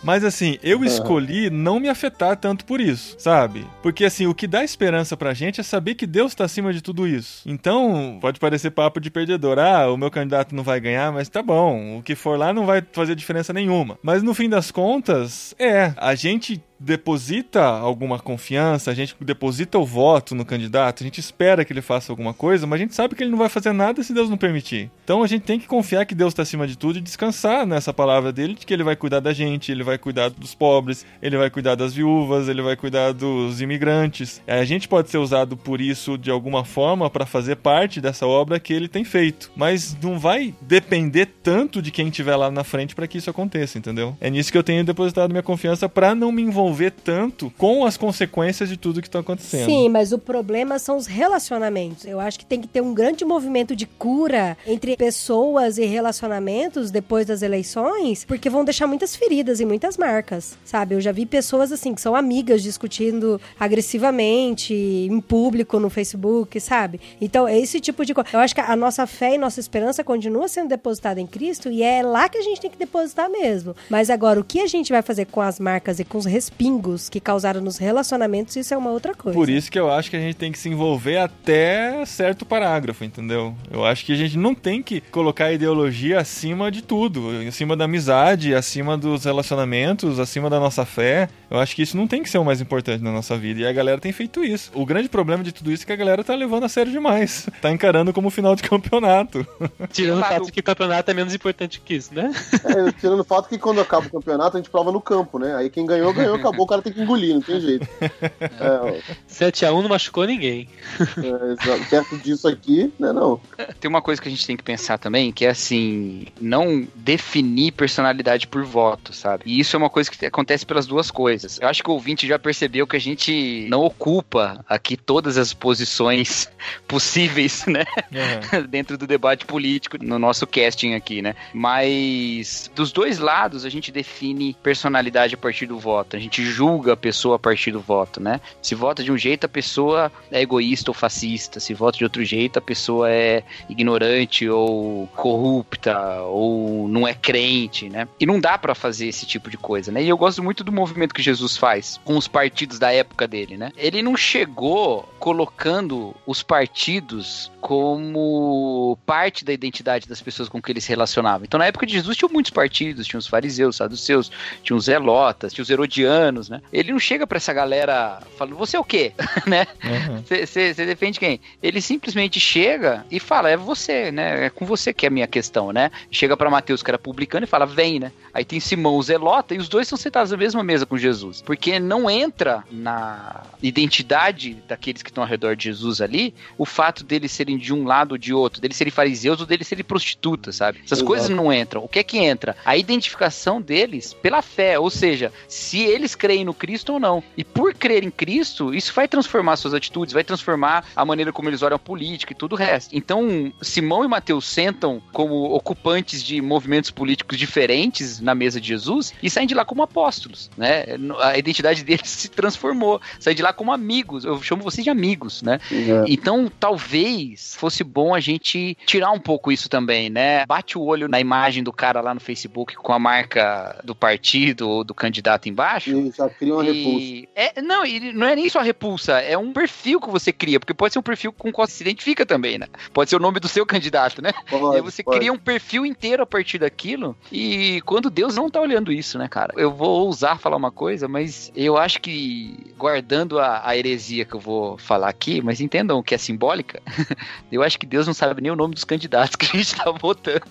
Mas 0.03 0.23
assim, 0.23 0.57
eu 0.63 0.83
escolhi 0.83 1.49
não 1.49 1.79
me 1.79 1.87
afetar 1.87 2.35
tanto 2.35 2.65
por 2.65 2.81
isso, 2.81 3.15
sabe? 3.19 3.65
Porque 3.83 4.05
assim, 4.05 4.25
o 4.25 4.33
que 4.33 4.47
dá 4.47 4.63
esperança 4.63 5.15
pra 5.15 5.33
gente 5.33 5.59
é 5.59 5.63
saber 5.63 5.95
que 5.95 6.07
Deus 6.07 6.33
tá 6.33 6.45
acima 6.45 6.73
de 6.73 6.81
tudo 6.81 7.07
isso. 7.07 7.41
Então, 7.45 8.17
pode 8.19 8.39
parecer 8.39 8.71
papo 8.71 8.99
de 8.99 9.11
perdedor. 9.11 9.59
Ah, 9.59 9.91
o 9.91 9.97
meu 9.97 10.09
candidato 10.09 10.55
não 10.55 10.63
vai 10.63 10.79
ganhar, 10.79 11.11
mas 11.11 11.29
tá 11.29 11.41
bom. 11.43 11.99
O 11.99 12.03
que 12.03 12.15
for 12.15 12.37
lá 12.37 12.51
não 12.51 12.65
vai 12.65 12.83
fazer 12.91 13.15
diferença 13.15 13.53
nenhuma. 13.53 13.97
Mas 14.01 14.23
no 14.23 14.33
fim 14.33 14.49
das 14.49 14.71
contas, 14.71 15.53
é. 15.59 15.93
A 15.97 16.15
gente 16.15 16.61
deposita 16.83 17.63
alguma 17.63 18.19
confiança, 18.19 18.89
a 18.89 18.93
gente 18.93 19.15
deposita 19.21 19.77
o 19.77 19.85
voto 19.85 20.33
no 20.33 20.43
candidato, 20.43 21.03
a 21.03 21.05
gente 21.05 21.19
espera 21.19 21.63
que 21.63 21.71
ele 21.71 21.81
faça 21.81 22.11
alguma 22.11 22.33
coisa, 22.33 22.65
mas 22.65 22.79
a 22.79 22.83
gente 22.83 22.95
sabe 22.95 23.15
que 23.15 23.23
ele 23.23 23.29
não 23.29 23.37
vai 23.37 23.49
fazer 23.49 23.71
nada 23.71 24.01
se 24.01 24.13
Deus 24.13 24.29
não 24.29 24.37
permitir. 24.37 24.89
Então 25.03 25.21
a 25.21 25.27
gente 25.27 25.43
tem 25.43 25.59
que 25.59 25.67
confiar 25.67 26.05
que 26.05 26.15
Deus 26.15 26.31
está 26.31 26.41
acima 26.41 26.67
de 26.67 26.75
tudo 26.75 26.97
e 26.97 27.01
descansar 27.01 27.67
nessa 27.67 27.93
palavra 27.93 28.31
dele 28.31 28.55
de 28.55 28.65
que 28.65 28.73
ele 28.73 28.83
vai 28.83 28.95
cuidar 28.95 29.19
da 29.19 29.31
gente, 29.31 29.71
ele 29.71 29.83
vai 29.83 29.97
cuidar 29.97 30.29
dos 30.29 30.55
pobres, 30.55 31.05
ele 31.21 31.37
vai 31.37 31.49
cuidar 31.49 31.75
das 31.75 31.93
viúvas, 31.93 32.47
ele 32.47 32.61
vai 32.61 32.75
cuidar 32.75 33.13
dos 33.13 33.61
imigrantes. 33.61 34.41
A 34.47 34.63
gente 34.63 34.87
pode 34.87 35.09
ser 35.09 35.19
usado 35.19 35.55
por 35.55 35.79
isso 35.79 36.17
de 36.17 36.31
alguma 36.31 36.65
forma 36.65 37.09
para 37.09 37.25
fazer 37.27 37.57
parte 37.57 38.01
dessa 38.01 38.25
obra 38.25 38.59
que 38.59 38.73
ele 38.73 38.87
tem 38.87 39.03
feito, 39.03 39.51
mas 39.55 39.95
não 40.01 40.17
vai 40.17 40.55
depender 40.61 41.27
tanto 41.43 41.81
de 41.81 41.91
quem 41.91 42.07
estiver 42.07 42.35
lá 42.35 42.49
na 42.49 42.63
frente 42.63 42.95
para 42.95 43.07
que 43.07 43.19
isso 43.19 43.29
aconteça, 43.29 43.77
entendeu? 43.77 44.17
É 44.19 44.29
nisso 44.29 44.51
que 44.51 44.57
eu 44.57 44.63
tenho 44.63 44.83
depositado 44.83 45.29
minha 45.29 45.43
confiança 45.43 45.87
para 45.87 46.15
não 46.15 46.31
me 46.31 46.41
envolver 46.41 46.70
tanto 46.91 47.51
com 47.57 47.85
as 47.85 47.97
consequências 47.97 48.69
de 48.69 48.77
tudo 48.77 49.01
que 49.01 49.07
está 49.07 49.19
acontecendo. 49.19 49.65
Sim, 49.65 49.89
mas 49.89 50.11
o 50.11 50.17
problema 50.17 50.79
são 50.79 50.97
os 50.97 51.05
relacionamentos. 51.05 52.05
Eu 52.05 52.19
acho 52.19 52.39
que 52.39 52.45
tem 52.45 52.61
que 52.61 52.67
ter 52.67 52.81
um 52.81 52.93
grande 52.93 53.25
movimento 53.25 53.75
de 53.75 53.85
cura 53.85 54.57
entre 54.65 54.95
pessoas 54.95 55.77
e 55.77 55.85
relacionamentos 55.85 56.91
depois 56.91 57.25
das 57.25 57.41
eleições, 57.41 58.25
porque 58.25 58.49
vão 58.49 58.63
deixar 58.63 58.87
muitas 58.87 59.15
feridas 59.15 59.59
e 59.59 59.65
muitas 59.65 59.97
marcas, 59.97 60.57
sabe? 60.63 60.95
Eu 60.95 61.01
já 61.01 61.11
vi 61.11 61.25
pessoas 61.25 61.71
assim 61.71 61.93
que 61.93 62.01
são 62.01 62.15
amigas 62.15 62.63
discutindo 62.63 63.39
agressivamente 63.59 64.73
em 64.73 65.19
público 65.19 65.79
no 65.79 65.89
Facebook, 65.89 66.59
sabe? 66.59 66.99
Então, 67.19 67.47
é 67.47 67.59
esse 67.59 67.79
tipo 67.79 68.05
de 68.05 68.13
coisa. 68.13 68.29
Eu 68.33 68.39
acho 68.39 68.55
que 68.55 68.61
a 68.61 68.75
nossa 68.75 69.05
fé 69.07 69.35
e 69.35 69.37
nossa 69.37 69.59
esperança 69.59 70.03
continua 70.03 70.47
sendo 70.47 70.69
depositada 70.69 71.19
em 71.19 71.27
Cristo 71.27 71.69
e 71.69 71.83
é 71.83 72.01
lá 72.01 72.29
que 72.29 72.37
a 72.37 72.41
gente 72.41 72.61
tem 72.61 72.69
que 72.69 72.77
depositar 72.77 73.29
mesmo. 73.29 73.75
Mas 73.89 74.09
agora, 74.09 74.39
o 74.39 74.43
que 74.43 74.59
a 74.59 74.67
gente 74.67 74.91
vai 74.91 75.01
fazer 75.01 75.25
com 75.25 75.41
as 75.41 75.59
marcas 75.59 75.99
e 75.99 76.05
com 76.05 76.17
os 76.17 76.25
respingos 76.61 77.09
que 77.09 77.19
causaram 77.19 77.59
nos 77.59 77.77
relacionamentos, 77.77 78.55
isso 78.55 78.73
é 78.73 78.77
uma 78.77 78.91
outra 78.91 79.15
coisa. 79.15 79.37
Por 79.37 79.49
isso 79.49 79.71
que 79.71 79.79
eu 79.79 79.91
acho 79.91 80.09
que 80.09 80.15
a 80.15 80.19
gente 80.19 80.35
tem 80.35 80.51
que 80.51 80.59
se 80.59 80.69
envolver 80.69 81.17
até 81.17 82.05
certo 82.05 82.45
parágrafo, 82.45 83.03
entendeu? 83.03 83.55
Eu 83.71 83.83
acho 83.83 84.05
que 84.05 84.13
a 84.13 84.15
gente 84.15 84.37
não 84.37 84.53
tem 84.53 84.83
que 84.83 85.01
colocar 85.01 85.45
a 85.45 85.53
ideologia 85.53 86.19
acima 86.19 86.71
de 86.71 86.83
tudo, 86.83 87.29
acima 87.47 87.75
da 87.75 87.85
amizade, 87.85 88.53
acima 88.53 88.97
dos 88.97 89.25
relacionamentos, 89.25 90.19
acima 90.19 90.49
da 90.49 90.59
nossa 90.59 90.85
fé. 90.85 91.27
Eu 91.49 91.59
acho 91.59 91.75
que 91.75 91.81
isso 91.81 91.97
não 91.97 92.07
tem 92.07 92.21
que 92.21 92.29
ser 92.29 92.37
o 92.37 92.45
mais 92.45 92.61
importante 92.61 93.03
na 93.03 93.11
nossa 93.11 93.35
vida. 93.37 93.61
E 93.61 93.67
a 93.67 93.73
galera 93.73 93.99
tem 93.99 94.11
feito 94.11 94.43
isso. 94.43 94.71
O 94.73 94.85
grande 94.85 95.09
problema 95.09 95.43
de 95.43 95.51
tudo 95.51 95.71
isso 95.71 95.83
é 95.83 95.85
que 95.85 95.93
a 95.93 95.97
galera 95.97 96.23
tá 96.23 96.35
levando 96.35 96.63
a 96.63 96.69
sério 96.69 96.91
demais. 96.91 97.47
Tá 97.61 97.69
encarando 97.69 98.11
como 98.11 98.31
final 98.31 98.55
de 98.55 98.63
campeonato. 98.63 99.45
Tirando 99.91 100.21
o 100.21 100.23
fato 100.23 100.51
que 100.51 100.61
o 100.61 100.63
campeonato 100.63 101.11
é 101.11 101.13
menos 101.13 101.35
importante 101.35 101.79
que 101.79 101.93
isso, 101.93 102.11
né? 102.13 102.31
É, 102.63 102.91
tirando 102.93 103.19
o 103.19 103.23
fato 103.23 103.47
que 103.47 103.57
quando 103.57 103.79
acaba 103.79 104.07
o 104.07 104.09
campeonato, 104.09 104.57
a 104.57 104.59
gente 104.59 104.69
prova 104.69 104.91
no 104.91 104.99
campo, 104.99 105.37
né? 105.37 105.55
Aí 105.55 105.69
quem 105.69 105.85
ganhou, 105.85 106.11
ganhou, 106.11 106.39
acabou, 106.41 106.65
o 106.65 106.67
cara 106.67 106.81
tem 106.81 106.93
que 106.93 107.01
engolir, 107.01 107.33
não 107.33 107.41
tem 107.41 107.59
jeito. 107.59 107.87
É, 108.41 109.01
7x1 109.29 109.81
não 109.81 109.89
machucou 109.89 110.25
ninguém. 110.25 110.67
é, 110.99 111.85
perto 111.89 112.17
disso 112.17 112.47
aqui, 112.47 112.91
né, 112.99 113.11
não. 113.11 113.39
Tem 113.79 113.89
uma 113.89 114.01
coisa 114.01 114.21
que 114.21 114.27
a 114.27 114.31
gente 114.31 114.45
tem 114.45 114.55
que 114.55 114.63
pensar 114.63 114.97
também, 114.97 115.31
que 115.31 115.45
é 115.45 115.49
assim, 115.49 116.27
não 116.39 116.87
definir 116.95 117.71
personalidade 117.71 118.47
por 118.47 118.63
voto, 118.63 119.13
sabe? 119.13 119.43
E 119.45 119.59
isso 119.59 119.75
é 119.75 119.79
uma 119.79 119.89
coisa 119.89 120.11
que 120.11 120.25
acontece 120.25 120.65
pelas 120.65 120.85
duas 120.85 121.09
coisas. 121.09 121.59
Eu 121.59 121.67
acho 121.67 121.83
que 121.83 121.89
o 121.89 121.93
ouvinte 121.93 122.27
já 122.27 122.37
percebeu 122.37 122.85
que 122.85 122.95
a 122.95 122.99
gente 122.99 123.67
não 123.69 123.83
ocupa 123.83 124.63
aqui 124.67 124.95
todas 124.95 125.37
as 125.37 125.53
posições 125.53 126.49
possíveis, 126.87 127.65
né? 127.65 127.85
Uhum. 128.11 128.63
dentro 128.69 128.97
do 128.97 129.07
debate 129.07 129.45
político 129.45 129.97
no 130.01 130.19
nosso 130.19 130.45
casting 130.45 130.93
aqui, 130.93 131.21
né? 131.21 131.35
Mas 131.53 132.69
dos 132.75 132.91
dois 132.91 133.19
lados 133.19 133.65
a 133.65 133.69
gente 133.69 133.91
define 133.91 134.55
personalidade 134.61 135.35
a 135.35 135.37
partir 135.37 135.65
do 135.65 135.79
voto. 135.79 136.15
A 136.15 136.19
gente 136.31 136.43
julga 136.45 136.93
a 136.93 136.97
pessoa 136.97 137.35
a 137.35 137.39
partir 137.39 137.71
do 137.71 137.81
voto, 137.81 138.21
né? 138.21 138.39
Se 138.61 138.73
vota 138.73 139.03
de 139.03 139.11
um 139.11 139.17
jeito, 139.17 139.45
a 139.45 139.49
pessoa 139.49 140.09
é 140.31 140.41
egoísta 140.41 140.89
ou 140.89 140.95
fascista. 140.95 141.59
Se 141.59 141.73
vota 141.73 141.97
de 141.97 142.05
outro 142.05 142.23
jeito, 142.23 142.57
a 142.57 142.61
pessoa 142.61 143.09
é 143.11 143.43
ignorante 143.69 144.47
ou 144.47 145.07
corrupta 145.07 146.21
ou 146.21 146.87
não 146.87 147.05
é 147.05 147.13
crente, 147.13 147.89
né? 147.89 148.07
E 148.19 148.25
não 148.25 148.39
dá 148.39 148.57
pra 148.57 148.73
fazer 148.73 149.07
esse 149.07 149.25
tipo 149.25 149.49
de 149.49 149.57
coisa, 149.57 149.91
né? 149.91 150.01
E 150.01 150.07
eu 150.07 150.17
gosto 150.17 150.41
muito 150.41 150.63
do 150.63 150.71
movimento 150.71 151.13
que 151.13 151.21
Jesus 151.21 151.57
faz 151.57 151.99
com 152.05 152.17
os 152.17 152.27
partidos 152.27 152.79
da 152.79 152.91
época 152.93 153.27
dele, 153.27 153.57
né? 153.57 153.71
Ele 153.75 154.01
não 154.01 154.15
chegou 154.15 155.07
colocando 155.19 156.15
os 156.25 156.41
partidos 156.41 157.51
como 157.59 158.97
parte 159.05 159.43
da 159.45 159.53
identidade 159.53 160.07
das 160.07 160.21
pessoas 160.21 160.49
com 160.49 160.61
que 160.61 160.71
ele 160.71 160.81
se 160.81 160.89
relacionava. 160.89 161.43
Então, 161.43 161.57
na 161.57 161.65
época 161.65 161.85
de 161.85 161.93
Jesus, 161.93 162.17
tinha 162.17 162.29
muitos 162.29 162.51
partidos, 162.51 163.05
tinha 163.05 163.19
os 163.19 163.27
fariseus, 163.27 163.75
saduceus, 163.75 164.31
tinha 164.63 164.75
os 164.75 164.85
zelotas, 164.85 165.53
tinha 165.53 165.63
os 165.63 165.69
herodianos, 165.69 166.20
né? 166.49 166.61
Ele 166.71 166.91
não 166.91 166.99
chega 166.99 167.25
pra 167.25 167.37
essa 167.37 167.53
galera 167.53 168.21
falando, 168.37 168.55
você 168.55 168.77
é 168.77 168.79
o 168.79 168.83
quê? 168.83 169.13
né? 169.47 169.65
Uhum. 169.83 170.23
Você 170.23 170.73
defende 170.73 171.19
quem? 171.19 171.39
Ele 171.61 171.81
simplesmente 171.81 172.39
chega 172.39 173.05
e 173.09 173.19
fala, 173.19 173.49
é 173.49 173.57
você, 173.57 174.11
né? 174.11 174.45
É 174.45 174.49
com 174.49 174.65
você 174.65 174.93
que 174.93 175.05
é 175.05 175.09
a 175.09 175.11
minha 175.11 175.27
questão, 175.27 175.71
né? 175.71 175.91
Chega 176.11 176.35
pra 176.35 176.49
Mateus, 176.49 176.83
que 176.83 176.91
era 176.91 176.99
publicano, 176.99 177.45
e 177.45 177.47
fala, 177.47 177.65
vem, 177.65 177.99
né? 177.99 178.11
Aí 178.33 178.45
tem 178.45 178.59
Simão, 178.59 179.01
Zelota, 179.01 179.53
e 179.53 179.57
os 179.57 179.69
dois 179.69 179.87
são 179.87 179.97
sentados 179.97 180.31
na 180.31 180.37
mesma 180.37 180.63
mesa 180.63 180.85
com 180.85 180.97
Jesus. 180.97 181.41
Porque 181.41 181.79
não 181.79 182.09
entra 182.09 182.63
na 182.71 183.43
identidade 183.61 184.57
daqueles 184.67 185.01
que 185.01 185.09
estão 185.09 185.23
ao 185.23 185.29
redor 185.29 185.55
de 185.55 185.65
Jesus 185.65 186.01
ali 186.01 186.33
o 186.57 186.65
fato 186.65 187.03
deles 187.03 187.31
serem 187.31 187.57
de 187.57 187.73
um 187.73 187.85
lado 187.85 188.13
ou 188.13 188.17
de 188.17 188.33
outro, 188.33 188.61
deles 188.61 188.77
serem 188.77 188.91
fariseus 188.91 189.39
ou 189.39 189.45
deles 189.45 189.67
serem 189.67 189.83
prostitutas, 189.83 190.55
sabe? 190.57 190.79
Essas 190.79 190.99
Exato. 190.99 191.05
coisas 191.05 191.29
não 191.29 191.51
entram. 191.51 191.83
O 191.83 191.87
que 191.87 191.99
é 191.99 192.03
que 192.03 192.17
entra? 192.17 192.55
A 192.65 192.77
identificação 192.77 193.61
deles 193.61 194.13
pela 194.13 194.41
fé, 194.41 194.77
ou 194.77 194.89
seja, 194.89 195.31
se 195.47 195.81
eles 195.81 196.10
creem 196.15 196.45
no 196.45 196.53
Cristo 196.53 196.93
ou 196.93 196.99
não. 196.99 197.23
E 197.35 197.43
por 197.43 197.73
crer 197.73 198.03
em 198.03 198.11
Cristo, 198.11 198.73
isso 198.73 198.93
vai 198.93 199.07
transformar 199.07 199.55
suas 199.55 199.73
atitudes, 199.73 200.13
vai 200.13 200.23
transformar 200.23 200.85
a 200.95 201.05
maneira 201.05 201.31
como 201.31 201.49
eles 201.49 201.61
olham 201.61 201.75
a 201.75 201.79
política 201.79 202.33
e 202.33 202.35
tudo 202.35 202.53
o 202.53 202.57
resto. 202.57 202.95
Então, 202.95 203.51
Simão 203.61 204.03
e 204.03 204.07
Mateus 204.07 204.45
sentam 204.45 205.01
como 205.11 205.35
ocupantes 205.53 206.23
de 206.23 206.41
movimentos 206.41 206.91
políticos 206.91 207.37
diferentes 207.37 208.19
na 208.19 208.35
mesa 208.35 208.59
de 208.59 208.67
Jesus 208.67 209.13
e 209.21 209.29
saem 209.29 209.47
de 209.47 209.53
lá 209.53 209.65
como 209.65 209.81
apóstolos, 209.81 210.49
né? 210.57 210.85
A 211.19 211.37
identidade 211.37 211.83
deles 211.83 212.09
se 212.09 212.29
transformou, 212.29 213.01
saem 213.19 213.35
de 213.35 213.41
lá 213.41 213.53
como 213.53 213.71
amigos. 213.71 214.25
Eu 214.25 214.41
chamo 214.41 214.63
vocês 214.63 214.83
de 214.83 214.89
amigos, 214.89 215.41
né? 215.41 215.59
É. 215.71 216.05
Então, 216.07 216.51
talvez 216.59 217.55
fosse 217.55 217.83
bom 217.83 218.13
a 218.13 218.19
gente 218.19 218.77
tirar 218.85 219.11
um 219.11 219.19
pouco 219.19 219.51
isso 219.51 219.69
também, 219.69 220.09
né? 220.09 220.45
Bate 220.45 220.77
o 220.77 220.81
olho 220.81 221.07
na 221.07 221.19
imagem 221.19 221.63
do 221.63 221.73
cara 221.73 222.01
lá 222.01 222.13
no 222.13 222.19
Facebook 222.19 222.75
com 222.75 222.93
a 222.93 222.99
marca 222.99 223.79
do 223.83 223.95
partido 223.95 224.69
ou 224.69 224.83
do 224.83 224.93
candidato 224.93 225.49
embaixo. 225.49 225.91
E 226.07 226.11
já 226.11 226.29
cria 226.29 226.53
uma 226.53 226.63
repulsa. 226.63 227.05
E 227.05 227.29
é, 227.35 227.61
não, 227.61 227.85
e 227.85 228.13
não 228.13 228.27
é 228.27 228.35
nem 228.35 228.49
só 228.49 228.61
repulsa, 228.61 229.19
é 229.19 229.37
um 229.37 229.53
perfil 229.53 229.99
que 229.99 230.09
você 230.09 230.31
cria, 230.31 230.59
porque 230.59 230.73
pode 230.73 230.93
ser 230.93 230.99
um 230.99 231.03
perfil 231.03 231.31
com 231.31 231.49
o 231.49 231.51
qual 231.51 231.67
você 231.67 231.73
se 231.73 231.83
identifica 231.83 232.25
também, 232.25 232.57
né? 232.57 232.67
Pode 232.93 233.09
ser 233.09 233.15
o 233.15 233.19
nome 233.19 233.39
do 233.39 233.47
seu 233.47 233.65
candidato, 233.67 234.21
né? 234.21 234.31
e 234.31 234.55
aí 234.55 234.59
Pode, 234.59 234.81
você 234.81 235.03
pode. 235.03 235.17
cria 235.17 235.33
um 235.33 235.37
perfil 235.37 235.85
inteiro 235.85 236.23
a 236.23 236.25
partir 236.25 236.57
daquilo, 236.57 237.15
e 237.31 237.81
quando 237.85 238.09
Deus 238.09 238.35
não 238.35 238.49
tá 238.49 238.59
olhando 238.59 238.91
isso, 238.91 239.17
né, 239.17 239.27
cara? 239.27 239.53
Eu 239.57 239.71
vou 239.71 240.05
ousar 240.05 240.39
falar 240.39 240.57
uma 240.57 240.71
coisa, 240.71 241.07
mas 241.07 241.51
eu 241.55 241.77
acho 241.77 242.01
que, 242.01 242.73
guardando 242.77 243.39
a, 243.39 243.67
a 243.67 243.77
heresia 243.77 244.25
que 244.25 244.33
eu 244.33 244.39
vou 244.39 244.77
falar 244.77 245.09
aqui, 245.09 245.41
mas 245.41 245.61
entendam 245.61 246.01
que 246.03 246.15
é 246.15 246.17
simbólica, 246.17 246.81
eu 247.51 247.63
acho 247.63 247.79
que 247.79 247.85
Deus 247.85 248.07
não 248.07 248.13
sabe 248.13 248.41
nem 248.41 248.51
o 248.51 248.55
nome 248.55 248.73
dos 248.73 248.83
candidatos 248.83 249.35
que 249.37 249.45
a 249.45 249.59
gente 249.59 249.75
tá 249.75 249.91
votando, 249.91 250.41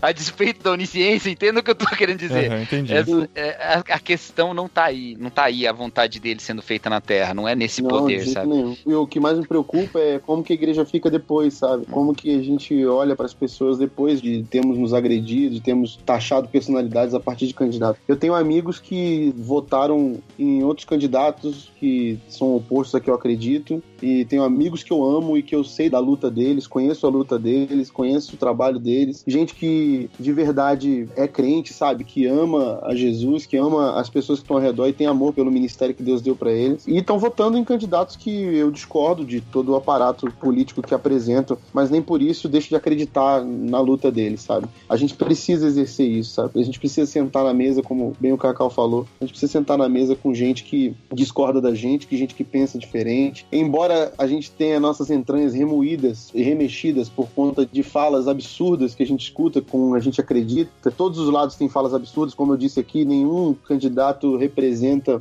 a 0.00 0.12
despeito 0.12 0.62
da 0.62 0.72
onisciência, 0.72 1.30
entenda 1.30 1.60
o 1.60 1.62
que 1.62 1.70
eu 1.70 1.74
tô 1.74 1.86
querendo 1.96 2.18
dizer. 2.18 2.50
Aham, 2.50 2.62
entendi. 2.62 2.92
É, 2.94 3.02
é, 3.34 3.50
a, 3.60 3.96
a 3.96 3.98
questão 3.98 4.54
não 4.54 4.68
tá 4.68 4.81
aí, 4.84 5.16
não 5.18 5.30
tá 5.30 5.44
aí 5.44 5.66
a 5.66 5.72
vontade 5.72 6.20
dele 6.20 6.40
sendo 6.40 6.62
feita 6.62 6.88
na 6.88 7.00
Terra, 7.00 7.34
não 7.34 7.48
é 7.48 7.54
nesse 7.54 7.82
Não, 7.82 7.88
poder, 7.88 8.26
sabe? 8.26 8.48
nenhum. 8.48 8.76
E 8.86 8.94
o 8.94 9.06
que 9.06 9.20
mais 9.20 9.38
me 9.38 9.46
preocupa 9.46 9.98
é 9.98 10.18
como 10.18 10.42
que 10.42 10.52
a 10.52 10.56
igreja 10.56 10.84
fica 10.84 11.10
depois, 11.10 11.54
sabe? 11.54 11.86
Como 11.86 12.14
que 12.14 12.34
a 12.34 12.42
gente 12.42 12.84
olha 12.86 13.16
para 13.16 13.26
as 13.26 13.34
pessoas 13.34 13.78
depois 13.78 14.20
de 14.20 14.42
termos 14.44 14.78
nos 14.78 14.94
agredido, 14.94 15.54
de 15.54 15.60
termos 15.60 15.96
taxado 16.04 16.48
personalidades 16.48 17.14
a 17.14 17.20
partir 17.20 17.46
de 17.46 17.54
candidatos. 17.54 18.00
Eu 18.06 18.16
tenho 18.16 18.34
amigos 18.34 18.78
que 18.78 19.32
votaram 19.36 20.18
em 20.38 20.62
outros 20.62 20.84
candidatos 20.84 21.70
que 21.78 22.18
são 22.28 22.56
opostos 22.56 22.94
a 22.94 23.00
que 23.00 23.10
eu 23.10 23.14
acredito, 23.14 23.82
e 24.00 24.24
tenho 24.24 24.42
amigos 24.42 24.82
que 24.82 24.92
eu 24.92 25.04
amo 25.04 25.36
e 25.36 25.42
que 25.42 25.54
eu 25.54 25.62
sei 25.62 25.88
da 25.88 25.98
luta 25.98 26.30
deles, 26.30 26.66
conheço 26.66 27.06
a 27.06 27.10
luta 27.10 27.38
deles, 27.38 27.90
conheço 27.90 28.34
o 28.34 28.38
trabalho 28.38 28.78
deles. 28.78 29.24
Gente 29.26 29.54
que 29.54 30.10
de 30.18 30.32
verdade 30.32 31.08
é 31.16 31.28
crente, 31.28 31.72
sabe? 31.72 32.04
Que 32.04 32.26
ama 32.26 32.80
a 32.82 32.94
Jesus, 32.94 33.46
que 33.46 33.56
ama 33.56 33.98
as 33.98 34.10
pessoas 34.10 34.38
que 34.40 34.44
estão 34.44 34.56
ao 34.56 34.62
redor 34.72 34.88
e 34.88 34.92
tem 34.92 35.06
amor 35.06 35.32
pelo 35.32 35.50
ministério 35.50 35.94
que 35.94 36.02
Deus 36.02 36.20
deu 36.20 36.34
para 36.34 36.50
eles. 36.50 36.86
E 36.86 36.98
estão 36.98 37.18
votando 37.18 37.58
em 37.58 37.64
candidatos 37.64 38.16
que 38.16 38.30
eu 38.30 38.70
discordo 38.70 39.24
de 39.24 39.40
todo 39.40 39.72
o 39.72 39.76
aparato 39.76 40.30
político 40.32 40.82
que 40.82 40.94
apresentam, 40.94 41.56
mas 41.72 41.90
nem 41.90 42.02
por 42.02 42.22
isso 42.22 42.48
deixo 42.48 42.68
de 42.68 42.76
acreditar 42.76 43.44
na 43.44 43.80
luta 43.80 44.10
deles, 44.10 44.40
sabe? 44.42 44.66
A 44.88 44.96
gente 44.96 45.14
precisa 45.14 45.66
exercer 45.66 46.08
isso, 46.08 46.34
sabe? 46.34 46.60
A 46.60 46.64
gente 46.64 46.78
precisa 46.78 47.10
sentar 47.10 47.44
na 47.44 47.54
mesa, 47.54 47.82
como 47.82 48.14
bem 48.18 48.32
o 48.32 48.38
Cacau 48.38 48.70
falou, 48.70 49.06
a 49.20 49.24
gente 49.24 49.32
precisa 49.32 49.52
sentar 49.52 49.76
na 49.76 49.88
mesa 49.88 50.16
com 50.16 50.34
gente 50.34 50.64
que 50.64 50.94
discorda 51.12 51.60
da 51.60 51.74
gente, 51.74 52.06
que 52.06 52.16
gente 52.16 52.34
que 52.34 52.44
pensa 52.44 52.78
diferente. 52.78 53.46
Embora 53.52 54.12
a 54.16 54.26
gente 54.26 54.50
tenha 54.50 54.80
nossas 54.80 55.10
entranhas 55.10 55.54
remoídas 55.54 56.30
e 56.34 56.42
remexidas 56.42 57.08
por 57.08 57.28
conta 57.30 57.66
de 57.66 57.82
falas 57.82 58.26
absurdas 58.26 58.94
que 58.94 59.02
a 59.02 59.06
gente 59.06 59.24
escuta 59.24 59.60
com 59.60 59.94
a 59.94 60.00
gente 60.00 60.20
acredita, 60.20 60.90
todos 60.90 61.18
os 61.18 61.28
lados 61.28 61.56
têm 61.56 61.68
falas 61.68 61.94
absurdas, 61.94 62.34
como 62.34 62.52
eu 62.52 62.56
disse 62.56 62.80
aqui, 62.80 63.04
nenhum 63.04 63.54
candidato 63.54 64.36
representa 64.36 64.61